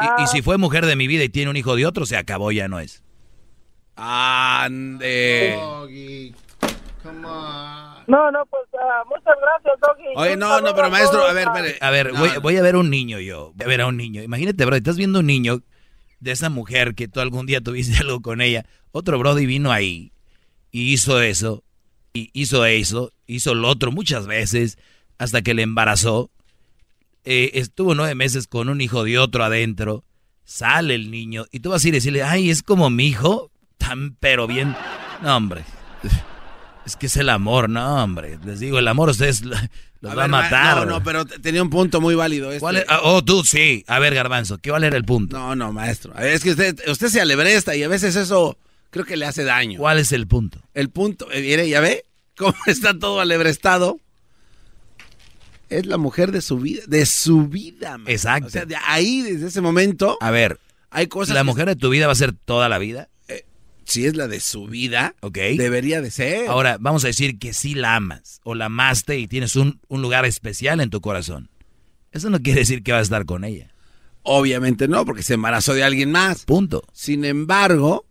Y, 0.00 0.22
y 0.22 0.26
si 0.26 0.42
fue 0.42 0.58
mujer 0.58 0.86
de 0.86 0.96
mi 0.96 1.06
vida 1.06 1.22
y 1.22 1.28
tiene 1.28 1.50
un 1.50 1.56
hijo 1.56 1.76
de 1.76 1.86
otro, 1.86 2.04
se 2.06 2.16
acabó, 2.16 2.50
ya 2.50 2.66
no 2.66 2.80
es. 2.80 3.04
Ande. 3.96 5.56
No, 8.06 8.30
no, 8.30 8.44
pues 8.46 8.62
ah, 8.80 9.02
muchas 9.06 9.34
gracias, 9.40 9.80
Doggy. 9.80 10.04
Oye, 10.16 10.36
no, 10.36 10.60
no, 10.60 10.74
pero 10.74 10.90
maestro, 10.90 11.22
a 11.26 11.32
ver, 11.32 11.48
ah, 11.48 11.52
espere. 11.56 11.78
A 11.80 11.90
ver, 11.90 12.12
No, 12.12 12.18
voy, 12.18 12.30
no. 12.34 12.40
voy 12.40 12.56
a 12.56 12.62
ver 12.62 12.76
un 12.76 12.90
niño 12.90 13.18
yo. 13.20 13.52
Voy 13.54 13.64
a 13.64 13.68
ver 13.68 13.80
a 13.82 13.86
un 13.86 13.96
niño. 13.96 14.22
Imagínate, 14.22 14.64
bro, 14.64 14.76
estás 14.76 14.96
viendo 14.96 15.20
un 15.20 15.26
niño 15.26 15.60
de 16.20 16.32
esa 16.32 16.50
mujer 16.50 16.94
que 16.94 17.08
tú 17.08 17.20
algún 17.20 17.46
día 17.46 17.60
tuviste 17.60 17.96
algo 18.00 18.20
con 18.20 18.40
ella. 18.40 18.66
Otro 18.92 19.18
brody 19.18 19.46
vino 19.46 19.72
ahí 19.72 20.12
y 20.70 20.92
hizo 20.92 21.20
eso, 21.20 21.62
y 22.16 22.30
hizo 22.32 22.64
eso, 22.64 23.12
hizo 23.26 23.54
lo 23.54 23.68
otro 23.68 23.90
muchas 23.90 24.26
veces, 24.28 24.78
hasta 25.18 25.42
que 25.42 25.52
le 25.52 25.62
embarazó. 25.62 26.30
Eh, 27.24 27.50
estuvo 27.54 27.94
nueve 27.94 28.14
meses 28.14 28.46
con 28.46 28.68
un 28.68 28.80
hijo 28.80 29.02
de 29.04 29.18
otro 29.18 29.44
adentro. 29.44 30.04
Sale 30.44 30.94
el 30.94 31.10
niño 31.10 31.46
y 31.50 31.60
tú 31.60 31.70
vas 31.70 31.84
a 31.84 31.88
ir 31.88 31.94
a 31.94 31.96
decirle, 31.96 32.22
ay, 32.22 32.50
es 32.50 32.62
como 32.62 32.88
mi 32.88 33.08
hijo, 33.08 33.50
tan 33.78 34.14
pero 34.20 34.46
bien. 34.46 34.74
No, 35.22 35.36
hombre. 35.36 35.64
Es 36.86 36.96
que 36.96 37.06
es 37.06 37.16
el 37.16 37.30
amor, 37.30 37.70
no, 37.70 38.04
hombre. 38.04 38.38
Les 38.44 38.60
digo, 38.60 38.78
el 38.78 38.86
amor 38.88 39.08
ustedes 39.08 39.40
lo- 39.40 39.56
los 40.02 40.10
va 40.10 40.24
a 40.24 40.26
ver, 40.26 40.28
ma- 40.28 40.42
matar. 40.42 40.76
No, 40.76 40.84
no, 40.84 41.02
pero 41.02 41.24
tenía 41.24 41.62
un 41.62 41.70
punto 41.70 41.98
muy 41.98 42.14
válido. 42.14 42.50
Este. 42.50 42.60
¿Cuál 42.60 42.76
es? 42.76 42.84
Ah, 42.90 43.00
oh, 43.04 43.24
tú 43.24 43.42
sí. 43.42 43.82
A 43.86 43.98
ver, 44.00 44.14
Garbanzo, 44.14 44.58
¿qué 44.58 44.68
era 44.68 44.94
el 44.94 45.04
punto? 45.06 45.38
No, 45.38 45.56
no, 45.56 45.72
maestro. 45.72 46.12
A 46.14 46.26
Es 46.26 46.42
que 46.44 46.50
usted, 46.50 46.78
usted 46.86 47.08
se 47.08 47.22
alebresta 47.22 47.74
y 47.74 47.82
a 47.84 47.88
veces 47.88 48.16
eso 48.16 48.58
creo 48.94 49.04
que 49.04 49.16
le 49.16 49.26
hace 49.26 49.42
daño. 49.42 49.80
¿Cuál 49.80 49.98
es 49.98 50.12
el 50.12 50.28
punto? 50.28 50.62
El 50.72 50.88
punto, 50.88 51.26
eh, 51.32 51.40
mire, 51.42 51.68
ya 51.68 51.80
ve 51.80 52.04
cómo 52.36 52.54
está 52.66 52.96
todo 52.96 53.18
alebrestado. 53.18 53.98
Es 55.68 55.86
la 55.86 55.96
mujer 55.98 56.30
de 56.30 56.40
su 56.42 56.58
vida, 56.58 56.82
de 56.86 57.04
su 57.04 57.48
vida. 57.48 57.98
man. 57.98 58.08
Exacto. 58.10 58.46
O 58.46 58.50
sea, 58.50 58.64
de 58.66 58.76
ahí, 58.86 59.22
desde 59.22 59.48
ese 59.48 59.60
momento, 59.60 60.16
A 60.20 60.30
ver, 60.30 60.60
hay 60.90 61.08
cosas 61.08 61.34
¿la 61.34 61.40
que- 61.40 61.44
mujer 61.46 61.66
de 61.66 61.76
tu 61.76 61.90
vida 61.90 62.06
va 62.06 62.12
a 62.12 62.16
ser 62.16 62.32
toda 62.32 62.68
la 62.68 62.78
vida? 62.78 63.08
si 63.86 64.06
es 64.06 64.16
la 64.16 64.28
de 64.28 64.40
su 64.40 64.66
vida, 64.66 65.14
Ok. 65.20 65.36
debería 65.58 66.00
de 66.00 66.10
ser. 66.10 66.48
Ahora, 66.48 66.78
vamos 66.80 67.04
a 67.04 67.08
decir 67.08 67.38
que 67.38 67.52
sí 67.52 67.74
la 67.74 67.96
amas, 67.96 68.40
o 68.42 68.54
la 68.54 68.64
amaste 68.66 69.18
y 69.18 69.28
tienes 69.28 69.56
un, 69.56 69.78
un 69.88 70.00
lugar 70.00 70.24
especial 70.24 70.80
en 70.80 70.88
tu 70.88 71.02
corazón. 71.02 71.50
Eso 72.10 72.30
no 72.30 72.40
quiere 72.40 72.60
decir 72.60 72.82
que 72.82 72.92
vas 72.92 73.00
a 73.00 73.02
estar 73.02 73.26
con 73.26 73.44
ella. 73.44 73.74
Obviamente 74.22 74.88
no, 74.88 75.04
porque 75.04 75.22
se 75.22 75.34
embarazó 75.34 75.74
de 75.74 75.84
alguien 75.84 76.10
más. 76.10 76.46
Punto. 76.46 76.82
Sin 76.94 77.26
embargo, 77.26 78.06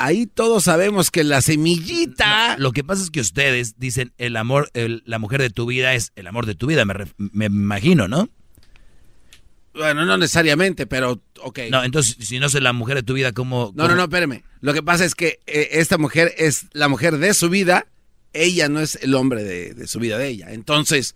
ahí 0.00 0.26
todos 0.26 0.64
sabemos 0.64 1.10
que 1.10 1.22
la 1.24 1.40
semillita... 1.42 2.56
Lo 2.58 2.72
que 2.72 2.82
pasa 2.82 3.02
es 3.02 3.10
que 3.10 3.20
ustedes 3.20 3.78
dicen 3.78 4.12
el 4.18 4.36
amor, 4.36 4.70
el- 4.74 5.02
la 5.06 5.18
mujer 5.18 5.40
de 5.40 5.50
tu 5.50 5.66
vida 5.66 5.94
es 5.94 6.12
el 6.16 6.26
amor 6.26 6.46
de 6.46 6.54
tu 6.54 6.66
vida, 6.66 6.84
me, 6.84 7.44
imagino, 7.46 8.08
¿no? 8.08 8.28
Bueno, 9.72 10.04
no 10.04 10.16
necesariamente, 10.18 10.86
pero 10.86 11.22
ok. 11.42 11.60
No, 11.70 11.84
entonces, 11.84 12.16
si 12.26 12.40
no 12.40 12.46
es 12.46 12.54
la 12.54 12.72
mujer 12.72 12.96
de 12.96 13.02
tu 13.04 13.14
vida, 13.14 13.32
¿cómo? 13.32 13.72
No, 13.76 13.86
no, 13.86 13.94
no, 13.94 14.02
espérame. 14.02 14.42
Lo 14.60 14.74
que 14.74 14.82
pasa 14.82 15.04
es 15.04 15.14
que 15.14 15.38
eh, 15.46 15.68
esta 15.72 15.96
mujer 15.96 16.34
es 16.38 16.66
la 16.72 16.88
mujer 16.88 17.18
de 17.18 17.32
su 17.34 17.48
vida, 17.50 17.86
ella 18.32 18.68
no 18.68 18.80
es 18.80 18.98
el 19.02 19.14
hombre 19.14 19.44
de, 19.44 19.74
de 19.74 19.86
su 19.86 20.00
vida 20.00 20.18
de 20.18 20.28
ella. 20.28 20.52
Entonces, 20.52 21.14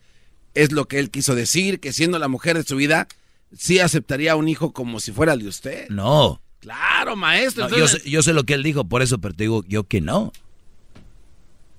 es 0.54 0.70
lo 0.70 0.86
que 0.86 1.00
él 1.00 1.10
quiso 1.10 1.34
decir, 1.34 1.80
que 1.80 1.92
siendo 1.92 2.18
la 2.20 2.28
mujer 2.28 2.56
de 2.56 2.62
su 2.62 2.76
vida, 2.76 3.08
sí 3.56 3.80
aceptaría 3.80 4.36
un 4.36 4.48
hijo 4.48 4.72
como 4.72 5.00
si 5.00 5.10
fuera 5.10 5.32
el 5.32 5.40
de 5.40 5.48
usted. 5.48 5.88
No. 5.88 6.40
Claro, 6.64 7.14
maestro. 7.14 7.64
No, 7.64 7.70
yo, 7.70 7.76
entonces- 7.76 8.02
sé, 8.02 8.10
yo 8.10 8.22
sé 8.22 8.32
lo 8.32 8.44
que 8.44 8.54
él 8.54 8.62
dijo, 8.62 8.84
por 8.84 9.02
eso, 9.02 9.18
pero 9.18 9.34
te 9.34 9.44
digo 9.44 9.62
yo 9.68 9.84
que 9.84 10.00
no. 10.00 10.32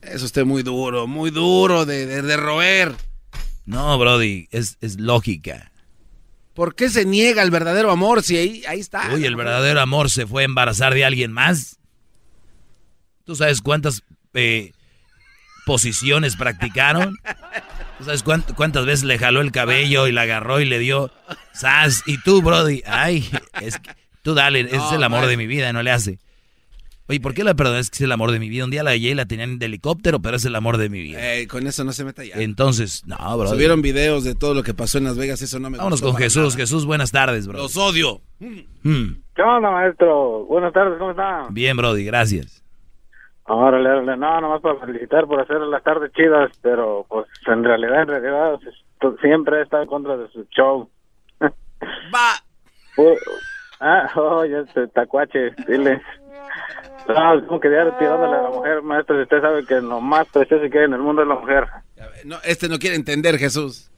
Es 0.02 0.22
usted 0.22 0.46
muy 0.46 0.62
duro, 0.64 1.08
muy 1.08 1.32
duro 1.32 1.86
de, 1.86 2.06
de, 2.06 2.22
de 2.22 2.38
roer. 2.38 2.94
No, 3.66 3.98
Brody, 3.98 4.48
es, 4.52 4.78
es 4.82 5.00
lógica. 5.00 5.72
¿Por 6.54 6.76
qué 6.76 6.90
se 6.90 7.04
niega 7.06 7.42
el 7.42 7.50
verdadero 7.52 7.92
amor 7.92 8.22
si 8.22 8.38
ahí, 8.38 8.64
ahí 8.68 8.80
está? 8.80 9.10
Uy, 9.14 9.26
el 9.26 9.36
verdadero 9.36 9.82
amor 9.82 10.10
se 10.12 10.28
fue 10.28 10.44
a 10.44 10.46
embarazar 10.46 10.94
de 10.94 11.04
alguien 11.04 11.32
más. 11.32 11.80
¿Tú 13.26 13.36
sabes 13.36 13.62
cuántas 13.62 14.04
eh, 14.36 14.72
posiciones 15.66 16.36
practicaron? 16.36 17.18
¿Tú 17.98 18.04
sabes 18.06 18.24
cuánt- 18.24 18.54
cuántas 18.56 18.86
veces 18.86 19.04
le 19.06 19.18
jaló 19.18 19.42
el 19.42 19.52
cabello 19.52 20.06
y 20.08 20.12
la 20.12 20.22
agarró 20.22 20.62
y 20.62 20.66
le 20.66 20.78
dio 20.80 21.12
sas? 21.54 22.04
Y 22.06 22.20
tú, 22.22 22.42
Brody, 22.44 22.84
ay, 22.86 23.28
es 23.62 23.80
que 23.80 23.90
tú 24.26 24.34
dale, 24.34 24.62
ese 24.62 24.76
es 24.76 24.92
el 24.92 25.04
amor 25.04 25.28
de 25.28 25.38
mi 25.38 25.46
vida, 25.46 25.72
no 25.72 25.84
le 25.84 25.92
hace. 25.92 26.18
Oye, 27.08 27.20
¿por 27.20 27.36
qué 27.36 27.44
la 27.44 27.54
perdón? 27.54 27.78
Es 27.78 27.92
que 27.92 27.98
es 27.98 28.02
el 28.02 28.12
amor 28.12 28.32
de 28.32 28.40
mi 28.40 28.50
vida. 28.50 28.66
Un 28.66 28.72
día 28.72 28.82
la 28.82 28.90
hallé 28.90 29.12
y 29.12 29.14
la 29.14 29.28
tenían 29.28 29.60
de 29.60 29.68
helicóptero, 29.68 30.20
pero 30.20 30.38
es 30.38 30.46
el 30.46 30.56
amor 30.56 30.78
de 30.78 30.90
mi 30.90 31.00
vida. 31.02 31.20
Eh, 31.36 31.48
con 31.48 31.68
eso 31.68 31.84
no 31.84 31.92
se 31.92 32.04
meta 32.04 32.24
ya. 32.26 32.34
Entonces, 32.38 33.04
no, 33.06 33.16
bro. 33.38 33.48
Subieron 33.48 33.84
videos 33.84 34.24
de 34.24 34.34
todo 34.34 34.56
lo 34.56 34.64
que 34.64 34.74
pasó 34.74 34.98
en 34.98 35.04
Las 35.04 35.16
Vegas, 35.16 35.44
eso 35.44 35.60
no 35.60 35.70
me 35.70 35.78
Vámonos 35.78 36.02
con 36.02 36.16
Jesús. 36.16 36.56
nada. 36.56 36.56
Jesús, 36.58 36.88
buenas 36.88 37.12
tardes, 37.12 37.48
bro. 37.48 37.60
Los 37.60 37.78
odio. 37.78 38.22
Mm, 38.40 39.12
¿Qué 39.36 39.42
onda, 39.44 39.70
maestro? 39.70 40.46
Buenas 40.46 40.74
tardes, 40.74 40.98
¿cómo 40.98 41.12
está? 41.12 41.46
Bien, 41.52 41.78
Brody, 41.78 42.04
gracias. 42.04 42.64
Órale, 43.44 43.88
órale. 43.88 44.18
No, 44.18 44.42
nomás 44.42 44.62
para 44.62 44.80
felicitar 44.80 45.28
por 45.28 45.40
hacer 45.40 45.60
las 45.60 45.84
tardes 45.84 46.12
chidas, 46.14 46.52
pero 46.64 47.06
pues 47.08 47.28
en 47.46 47.64
realidad, 47.64 48.02
en 48.02 48.08
realidad, 48.08 48.60
siempre 49.22 49.60
he 49.60 49.62
estado 49.62 49.84
en 49.84 49.90
contra 49.90 50.18
de 50.18 50.28
su 50.30 50.44
show. 50.46 50.90
Va. 51.40 52.44
ah, 53.80 54.10
oye, 54.20 54.62
este 54.62 54.88
tacuache, 54.88 55.52
dile. 55.68 56.02
No, 57.08 57.48
como 57.48 57.60
que 57.60 57.70
diario 57.70 57.94
tirándole 58.00 58.36
a 58.36 58.42
la 58.42 58.50
mujer, 58.50 58.82
maestro, 58.82 59.16
si 59.16 59.24
usted 59.24 59.42
sabe 59.42 59.66
que 59.66 59.76
lo 59.82 60.02
más 60.02 60.28
precioso 60.30 60.70
que 60.72 60.80
hay 60.80 60.86
en 60.86 60.94
el 60.94 61.02
mundo 61.02 61.22
es 61.22 61.28
la 61.28 61.36
mujer. 61.36 61.68
No, 62.24 62.38
este 62.44 62.68
no 62.68 62.80
quiere 62.80 62.96
entender, 62.96 63.38
Jesús. 63.38 63.92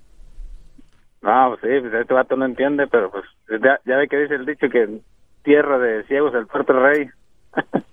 No, 1.21 1.49
pues 1.49 1.61
sí, 1.61 1.81
pues 1.81 1.93
este 1.93 2.13
vato 2.13 2.35
no 2.35 2.45
entiende, 2.45 2.87
pero 2.87 3.09
pues 3.09 3.23
ya, 3.63 3.79
ya 3.85 3.97
ve 3.97 4.07
que 4.07 4.17
dice 4.17 4.35
el 4.35 4.45
dicho 4.45 4.69
que 4.69 4.83
en 4.83 5.01
tierra 5.43 5.79
de 5.79 6.03
ciegos 6.03 6.33
el 6.35 6.47
puerto 6.47 6.73
rey. 6.73 7.09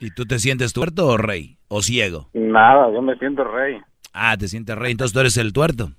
¿Y 0.00 0.10
tú 0.10 0.24
te 0.26 0.38
sientes 0.38 0.72
tuerto 0.72 1.06
o 1.06 1.16
rey? 1.16 1.58
¿O 1.68 1.82
ciego? 1.82 2.28
Nada, 2.34 2.92
yo 2.92 3.02
me 3.02 3.16
siento 3.16 3.44
rey. 3.44 3.80
Ah, 4.12 4.36
te 4.36 4.46
sientes 4.46 4.76
rey, 4.76 4.92
entonces 4.92 5.12
tú 5.12 5.20
eres 5.20 5.36
el 5.38 5.52
tuerto. 5.52 5.90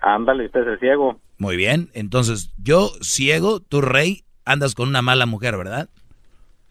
Ándale, 0.00 0.46
usted 0.46 0.60
es 0.60 0.66
el 0.68 0.78
ciego. 0.78 1.20
Muy 1.38 1.56
bien, 1.56 1.90
entonces 1.94 2.52
yo 2.62 2.90
ciego, 3.00 3.60
tú 3.60 3.80
rey, 3.80 4.24
andas 4.44 4.74
con 4.74 4.88
una 4.88 5.02
mala 5.02 5.24
mujer, 5.26 5.56
¿verdad? 5.56 5.88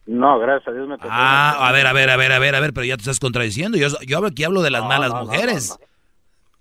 No, 0.06 0.40
gracias 0.40 0.68
a 0.70 0.72
Dios 0.72 0.88
me 0.88 0.98
tocó. 0.98 1.10
Ah, 1.12 1.68
a 1.68 1.72
ver, 1.72 1.88
a 1.88 1.94
ver, 1.94 2.10
a 2.10 2.18
ver, 2.18 2.32
a 2.32 2.40
ver, 2.40 2.56
a 2.56 2.60
ver, 2.60 2.74
pero 2.74 2.86
ya 2.86 2.96
te 2.96 3.02
estás 3.02 3.20
contradiciendo. 3.20 3.78
Yo, 3.78 3.88
yo 4.06 4.26
aquí 4.26 4.44
hablo 4.44 4.62
de 4.62 4.72
las 4.72 4.84
No, 4.84 4.88
malas 4.88 5.14
no, 5.14 5.26
mujeres. 5.26 5.78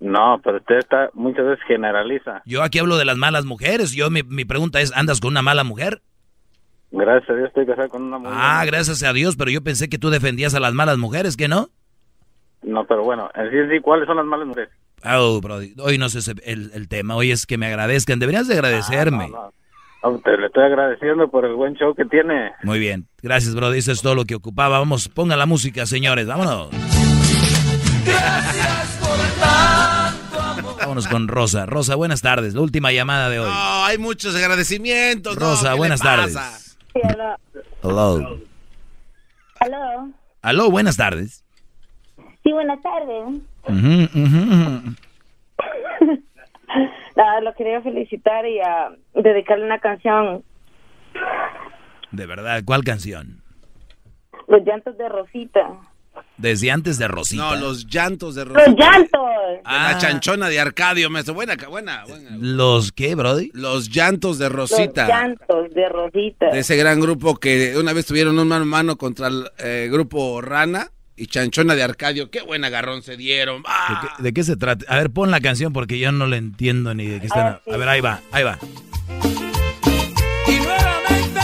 No, 0.00 0.40
pero 0.42 0.58
usted 0.58 0.78
está 0.78 1.10
muchas 1.14 1.46
veces 1.46 1.64
generaliza. 1.66 2.42
Yo 2.44 2.62
aquí 2.62 2.78
hablo 2.78 2.96
de 2.96 3.04
las 3.04 3.16
malas 3.16 3.44
mujeres. 3.44 3.92
Yo 3.92 4.10
mi, 4.10 4.22
mi 4.24 4.44
pregunta 4.44 4.80
es, 4.80 4.92
¿andas 4.96 5.20
con 5.20 5.30
una 5.30 5.42
mala 5.42 5.64
mujer? 5.64 6.02
Gracias 6.90 7.30
a 7.30 7.34
Dios 7.34 7.48
estoy 7.48 7.66
casado 7.66 7.88
con 7.88 8.02
una 8.02 8.18
mujer. 8.18 8.34
Ah, 8.36 8.64
gracias 8.66 9.02
a 9.02 9.12
Dios, 9.12 9.36
pero 9.36 9.50
yo 9.50 9.62
pensé 9.62 9.88
que 9.88 9.98
tú 9.98 10.10
defendías 10.10 10.54
a 10.54 10.60
las 10.60 10.74
malas 10.74 10.98
mujeres, 10.98 11.36
¿que 11.36 11.48
no? 11.48 11.70
No, 12.62 12.84
pero 12.86 13.04
bueno, 13.04 13.30
en 13.34 13.50
sí, 13.50 13.56
en 13.56 13.70
sí, 13.70 13.80
¿cuáles 13.80 14.06
son 14.06 14.16
las 14.16 14.26
malas 14.26 14.46
mujeres? 14.46 14.70
Oh, 15.04 15.40
brody, 15.40 15.74
hoy 15.78 15.98
no 15.98 16.08
sé 16.08 16.18
ese- 16.20 16.34
el, 16.44 16.70
el 16.74 16.88
tema, 16.88 17.14
hoy 17.16 17.30
es 17.30 17.46
que 17.46 17.58
me 17.58 17.66
agradezcan, 17.66 18.18
deberías 18.18 18.48
de 18.48 18.54
agradecerme. 18.54 19.28
No, 19.28 19.52
no, 20.02 20.18
te 20.20 20.36
le 20.36 20.46
estoy 20.46 20.64
agradeciendo 20.64 21.28
por 21.30 21.44
el 21.44 21.54
buen 21.54 21.74
show 21.74 21.94
que 21.94 22.04
tiene. 22.06 22.52
Muy 22.62 22.78
bien, 22.78 23.06
gracias, 23.22 23.54
brody, 23.54 23.78
eso 23.78 23.92
es 23.92 24.02
todo 24.02 24.14
lo 24.14 24.24
que 24.24 24.34
ocupaba. 24.34 24.78
Vamos, 24.78 25.08
ponga 25.08 25.36
la 25.36 25.46
música, 25.46 25.86
señores, 25.86 26.26
vámonos. 26.26 26.70
Vámonos 30.78 31.08
con 31.08 31.28
Rosa. 31.28 31.66
Rosa, 31.66 31.94
buenas 31.94 32.22
tardes, 32.22 32.54
la 32.54 32.60
última 32.60 32.92
llamada 32.92 33.28
de 33.28 33.40
hoy. 33.40 33.48
No, 33.48 33.84
hay 33.84 33.98
muchos 33.98 34.34
agradecimientos. 34.36 35.36
Rosa, 35.36 35.64
¿qué 35.68 35.70
le 35.72 35.76
buenas 35.76 36.00
tardes. 36.00 36.76
Hello. 37.82 38.38
Aló. 39.60 40.10
Aló, 40.42 40.70
buenas 40.70 40.96
tardes. 40.96 41.44
Sí, 42.46 42.52
buenas 42.52 42.80
tardes. 42.80 43.24
Ujú, 43.64 44.20
ujú. 44.22 44.94
Nada, 47.16 47.40
lo 47.40 47.52
quería 47.54 47.80
felicitar 47.80 48.46
y 48.46 48.60
ah, 48.60 48.92
dedicarle 49.14 49.64
una 49.64 49.80
canción, 49.80 50.44
De 52.12 52.26
verdad, 52.26 52.62
¿cuál 52.64 52.84
canción? 52.84 53.42
Los 54.46 54.64
llantos 54.64 54.96
de 54.96 55.08
Rosita. 55.08 55.70
Desde 56.36 56.70
antes 56.70 56.98
de 56.98 57.08
Rosita. 57.08 57.42
No, 57.42 57.56
los 57.56 57.88
llantos 57.88 58.36
de 58.36 58.44
Rosita. 58.44 58.70
¡Los 58.70 58.78
llantos! 58.78 59.20
De 59.56 59.72
la 59.72 59.98
chanchona 59.98 60.48
de 60.48 60.60
Arcadio, 60.60 61.10
maestro. 61.10 61.34
Buena, 61.34 61.56
buena, 61.68 62.04
buena. 62.06 62.30
¿Los 62.38 62.92
qué, 62.92 63.16
Brody? 63.16 63.50
Los 63.54 63.90
llantos 63.90 64.38
de 64.38 64.44
Los 64.44 64.54
Rosita. 64.54 65.08
llantos 65.08 65.74
de 65.74 65.88
Rosita. 65.88 66.50
De 66.50 66.60
ese 66.60 66.76
gran 66.76 67.00
grupo 67.00 67.34
que 67.38 67.76
una 67.76 67.92
vez 67.92 68.06
tuvieron 68.06 68.38
un 68.38 68.46
mano 68.46 68.62
a 68.62 68.66
mano 68.66 68.96
contra 68.96 69.26
el 69.26 69.50
eh, 69.58 69.88
grupo 69.90 70.40
Rana 70.40 70.90
y 71.16 71.26
Chanchona 71.26 71.74
de 71.74 71.82
Arcadio. 71.82 72.30
Qué 72.30 72.42
buen 72.42 72.64
agarrón 72.64 73.02
se 73.02 73.16
dieron. 73.16 73.62
¡Ah! 73.66 73.88
¿De 74.02 74.08
qué, 74.08 74.22
de 74.22 74.32
qué 74.34 74.44
se 74.44 74.56
trata? 74.56 74.84
A 74.88 74.96
ver, 74.98 75.10
pon 75.10 75.30
la 75.30 75.40
canción 75.40 75.72
porque 75.72 75.98
yo 75.98 76.12
no 76.12 76.26
le 76.26 76.36
entiendo 76.36 76.94
ni 76.94 77.06
de 77.06 77.20
qué 77.20 77.26
están. 77.26 77.60
A 77.66 77.76
ver, 77.76 77.88
ahí 77.88 78.00
va, 78.00 78.20
ahí 78.32 78.44
va. 78.44 78.58
Y 80.46 80.56
nuevamente 80.56 81.40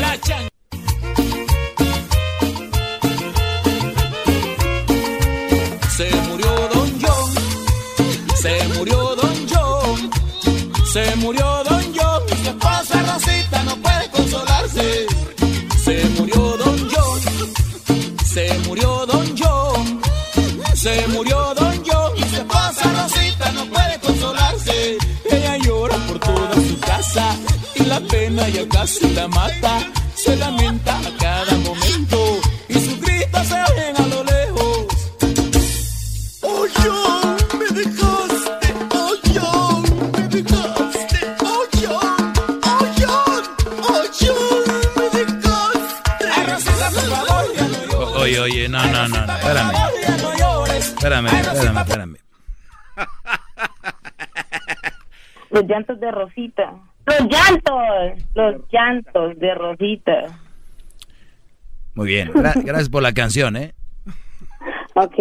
la 0.00 0.20
chan. 0.20 0.48
Se 5.96 6.10
murió 6.28 6.68
Don 6.74 7.00
John, 7.00 7.34
se 8.36 8.68
murió 8.76 9.16
Don 9.16 9.48
John, 9.48 10.10
se 10.92 11.16
murió 11.16 11.64
Don 11.64 11.65
se 18.46 18.58
murió 18.68 19.06
Don 19.06 19.26
John, 19.36 20.00
se 20.74 21.06
murió 21.08 21.54
Don 21.54 21.82
John. 21.84 22.12
Y 22.16 22.22
su 22.22 22.36
esposa 22.36 22.82
Rosita 23.02 23.52
no 23.52 23.64
puede 23.66 23.98
consolarse. 24.00 24.98
Ella 25.30 25.56
llora 25.58 25.96
por 26.06 26.18
toda 26.20 26.54
su 26.54 26.78
casa 26.80 27.34
y 27.74 27.84
la 27.84 28.00
pena 28.00 28.48
ya 28.48 28.68
casi 28.68 29.08
la 29.14 29.26
mata. 29.28 29.78
Se 30.14 30.36
lamenta 30.36 30.98
a 30.98 31.16
Oye, 48.38 48.40
oye, 48.40 48.68
no, 48.68 48.84
no, 48.86 49.08
no, 49.08 49.26
no, 49.26 49.32
espérame. 49.32 49.72
Espérame, 50.76 51.26
espérame, 51.26 51.78
espérame. 51.78 52.16
Los 55.50 55.64
llantos 55.66 56.00
de 56.00 56.10
Rosita. 56.10 56.72
Los 57.06 57.20
llantos. 57.30 58.24
Los 58.34 58.56
llantos 58.70 59.38
de 59.38 59.54
Rosita. 59.54 60.38
Muy 61.94 62.08
bien, 62.08 62.30
gra- 62.34 62.62
gracias 62.62 62.90
por 62.90 63.02
la 63.02 63.12
canción, 63.14 63.56
¿eh? 63.56 63.74
Ok. 64.94 65.14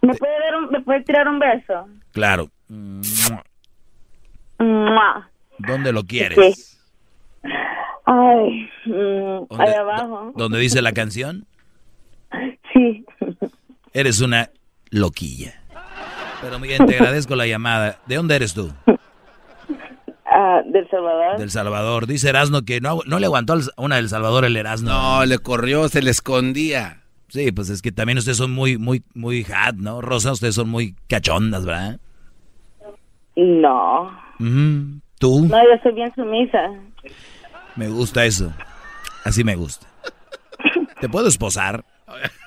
¿Me 0.00 0.14
puede, 0.14 0.38
dar 0.40 0.56
un, 0.56 0.70
¿Me 0.70 0.80
puede 0.80 1.02
tirar 1.02 1.28
un 1.28 1.38
verso? 1.38 1.86
Claro. 2.12 2.48
Mua. 4.58 5.28
¿Dónde 5.58 5.92
lo 5.92 6.04
quieres? 6.04 6.78
Ay, 8.06 8.70
mm, 8.86 9.46
¿Dónde- 9.50 9.64
ahí 9.66 9.74
abajo. 9.74 10.32
¿Dónde 10.34 10.58
dice 10.60 10.80
la 10.82 10.92
canción? 10.92 11.46
Sí. 12.74 13.04
Eres 13.92 14.20
una 14.20 14.50
loquilla. 14.90 15.54
Pero 16.42 16.58
muy 16.58 16.68
bien, 16.68 16.84
te 16.84 16.96
agradezco 16.96 17.36
la 17.36 17.46
llamada. 17.46 17.98
¿De 18.06 18.16
dónde 18.16 18.36
eres 18.36 18.52
tú? 18.52 18.70
Ah, 20.26 20.62
del 20.66 20.88
Salvador. 20.90 21.38
Del 21.38 21.50
Salvador. 21.50 22.06
Dice 22.06 22.28
Erasno 22.28 22.62
que 22.64 22.80
no, 22.80 23.00
no 23.06 23.18
le 23.18 23.26
aguantó 23.26 23.56
una 23.76 23.96
del 23.96 24.08
Salvador 24.08 24.44
el 24.44 24.56
Erasno. 24.56 24.90
No, 24.90 25.24
le 25.24 25.38
corrió, 25.38 25.88
se 25.88 26.02
le 26.02 26.10
escondía. 26.10 27.02
Sí, 27.28 27.52
pues 27.52 27.70
es 27.70 27.82
que 27.82 27.92
también 27.92 28.18
ustedes 28.18 28.36
son 28.36 28.50
muy, 28.50 28.76
muy, 28.76 29.02
muy 29.14 29.44
hot, 29.44 29.76
¿no? 29.76 30.00
Rosa, 30.00 30.32
ustedes 30.32 30.54
son 30.54 30.68
muy 30.68 30.96
cachondas, 31.08 31.64
¿verdad? 31.64 31.98
No. 33.36 34.10
¿Tú? 35.18 35.46
No, 35.46 35.56
yo 35.56 35.82
soy 35.82 35.92
bien 35.92 36.12
sumisa. 36.14 36.70
Me 37.76 37.88
gusta 37.88 38.24
eso. 38.24 38.52
Así 39.24 39.44
me 39.44 39.56
gusta. 39.56 39.86
¿Te 41.00 41.08
puedo 41.08 41.28
esposar? 41.28 41.84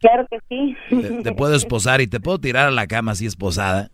Claro 0.00 0.26
que 0.30 0.38
sí. 0.48 0.76
Te, 0.90 1.22
te 1.22 1.32
puedo 1.32 1.54
esposar 1.54 2.00
y 2.00 2.06
te 2.06 2.20
puedo 2.20 2.38
tirar 2.38 2.68
a 2.68 2.70
la 2.70 2.86
cama 2.86 3.12
así 3.12 3.26
esposada. 3.26 3.90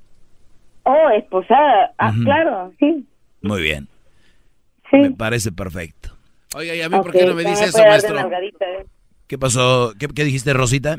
Oh, 0.84 1.08
esposada. 1.16 1.92
Ah, 1.98 2.10
Ujú. 2.10 2.24
claro, 2.24 2.72
sí. 2.78 3.06
Muy 3.40 3.62
bien. 3.62 3.88
Sí. 4.90 4.96
Me 4.98 5.10
parece 5.12 5.52
perfecto. 5.52 6.10
Oiga, 6.54 6.74
¿y 6.74 6.82
a 6.82 6.88
mí 6.88 6.96
por 6.96 7.08
Ok, 7.10 7.12
qué 7.12 7.26
no 7.26 7.34
me 7.34 7.44
dice 7.44 7.64
eso, 7.64 7.78
dar 7.78 7.84
de 7.86 7.90
maestro? 7.90 8.14
nalgadita, 8.16 8.64
eh. 8.66 8.86
¿Qué 9.26 9.38
pasó? 9.38 9.94
¿Qué, 9.98 10.08
qué 10.08 10.24
dijiste, 10.24 10.52
Rosita? 10.52 10.98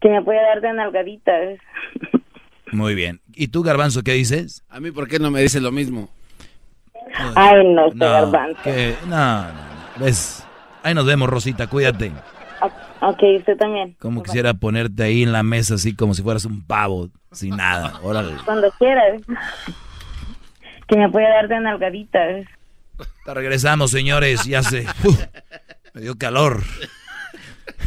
Que 0.00 0.08
me 0.08 0.22
puede 0.22 0.40
dar 0.40 0.60
de 0.60 0.72
nalgaditas. 0.72 1.58
Muy 2.72 2.94
bien. 2.94 3.20
¿Y 3.34 3.48
tú, 3.48 3.62
Garbanzo, 3.62 4.02
qué 4.02 4.12
dices? 4.12 4.64
A 4.68 4.80
mí 4.80 4.90
por 4.90 5.06
qué 5.08 5.18
no 5.18 5.30
me 5.30 5.40
dice 5.42 5.60
lo 5.60 5.70
mismo. 5.70 6.08
Ay, 7.36 7.64
no, 7.72 7.86
este 7.86 7.98
No, 7.98 8.06
garbanzo. 8.10 8.62
que- 8.64 8.94
no, 9.06 9.42
no, 9.42 9.52
no. 9.52 10.04
¿Ves? 10.04 10.44
Ahí 10.82 10.94
nos 10.94 11.06
vemos, 11.06 11.28
Rosita, 11.28 11.68
cuídate. 11.68 12.10
Ok, 13.06 13.22
usted 13.38 13.56
también. 13.58 13.94
Como 14.00 14.22
quisiera 14.22 14.54
ponerte 14.54 15.02
ahí 15.02 15.22
en 15.22 15.32
la 15.32 15.42
mesa 15.42 15.74
así 15.74 15.94
como 15.94 16.14
si 16.14 16.22
fueras 16.22 16.44
un 16.46 16.62
pavo, 16.62 17.10
sin 17.32 17.56
nada. 17.56 18.00
Órale. 18.02 18.32
Cuando 18.44 18.70
quieras. 18.78 19.20
Que 20.88 20.96
me 20.96 21.10
puede 21.10 21.28
dar 21.28 21.48
de 21.48 21.60
nalgaditas. 21.60 22.46
Te 23.24 23.34
regresamos, 23.34 23.90
señores. 23.90 24.44
Ya 24.44 24.62
sé. 24.62 24.86
Uf. 25.04 25.18
Me 25.92 26.00
dio 26.00 26.16
calor. 26.16 26.62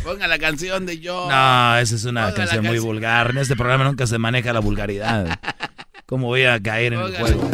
Ponga 0.03 0.27
la 0.27 0.37
canción 0.39 0.85
de 0.85 0.99
yo. 0.99 1.27
No, 1.29 1.77
esa 1.77 1.95
es 1.95 2.05
una 2.05 2.25
Ponga 2.25 2.35
canción 2.35 2.61
muy 2.63 2.75
canción. 2.75 2.85
vulgar. 2.85 3.29
En 3.31 3.37
este 3.39 3.55
programa 3.55 3.83
nunca 3.85 4.05
se 4.07 4.17
maneja 4.17 4.53
la 4.53 4.59
vulgaridad. 4.59 5.39
¿Cómo 6.05 6.27
voy 6.27 6.43
a 6.45 6.59
caer 6.61 6.93
en 6.93 6.99
el 7.01 7.15
juego? 7.17 7.49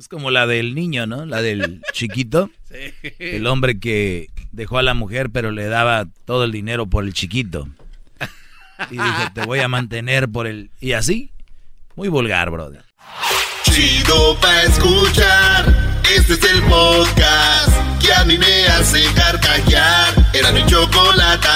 Es 0.00 0.08
como 0.08 0.30
la 0.30 0.46
del 0.46 0.74
niño, 0.74 1.06
¿no? 1.06 1.26
La 1.26 1.42
del 1.42 1.82
chiquito. 1.92 2.48
Sí. 2.70 3.12
El 3.18 3.46
hombre 3.46 3.78
que 3.78 4.30
dejó 4.50 4.78
a 4.78 4.82
la 4.82 4.94
mujer 4.94 5.28
pero 5.28 5.50
le 5.50 5.66
daba 5.66 6.06
todo 6.24 6.44
el 6.44 6.52
dinero 6.52 6.86
por 6.86 7.04
el 7.04 7.12
chiquito. 7.12 7.68
Y 8.90 8.94
dijo, 8.94 9.32
te 9.34 9.44
voy 9.44 9.58
a 9.58 9.68
mantener 9.68 10.30
por 10.30 10.46
el... 10.46 10.70
Y 10.80 10.92
así, 10.92 11.32
muy 11.96 12.08
vulgar, 12.08 12.50
brother. 12.50 12.82
Chido 13.64 14.40
pa' 14.40 14.62
escuchar, 14.62 16.00
este 16.16 16.32
es 16.32 16.44
el 16.44 16.62
podcast 16.62 18.00
que 18.00 18.10
a 18.14 18.24
mí 18.24 18.38
me 18.38 18.66
hace 18.68 19.04
carcajear. 19.14 20.30
Era 20.32 20.50
mi 20.50 20.64
chocolate. 20.64 21.48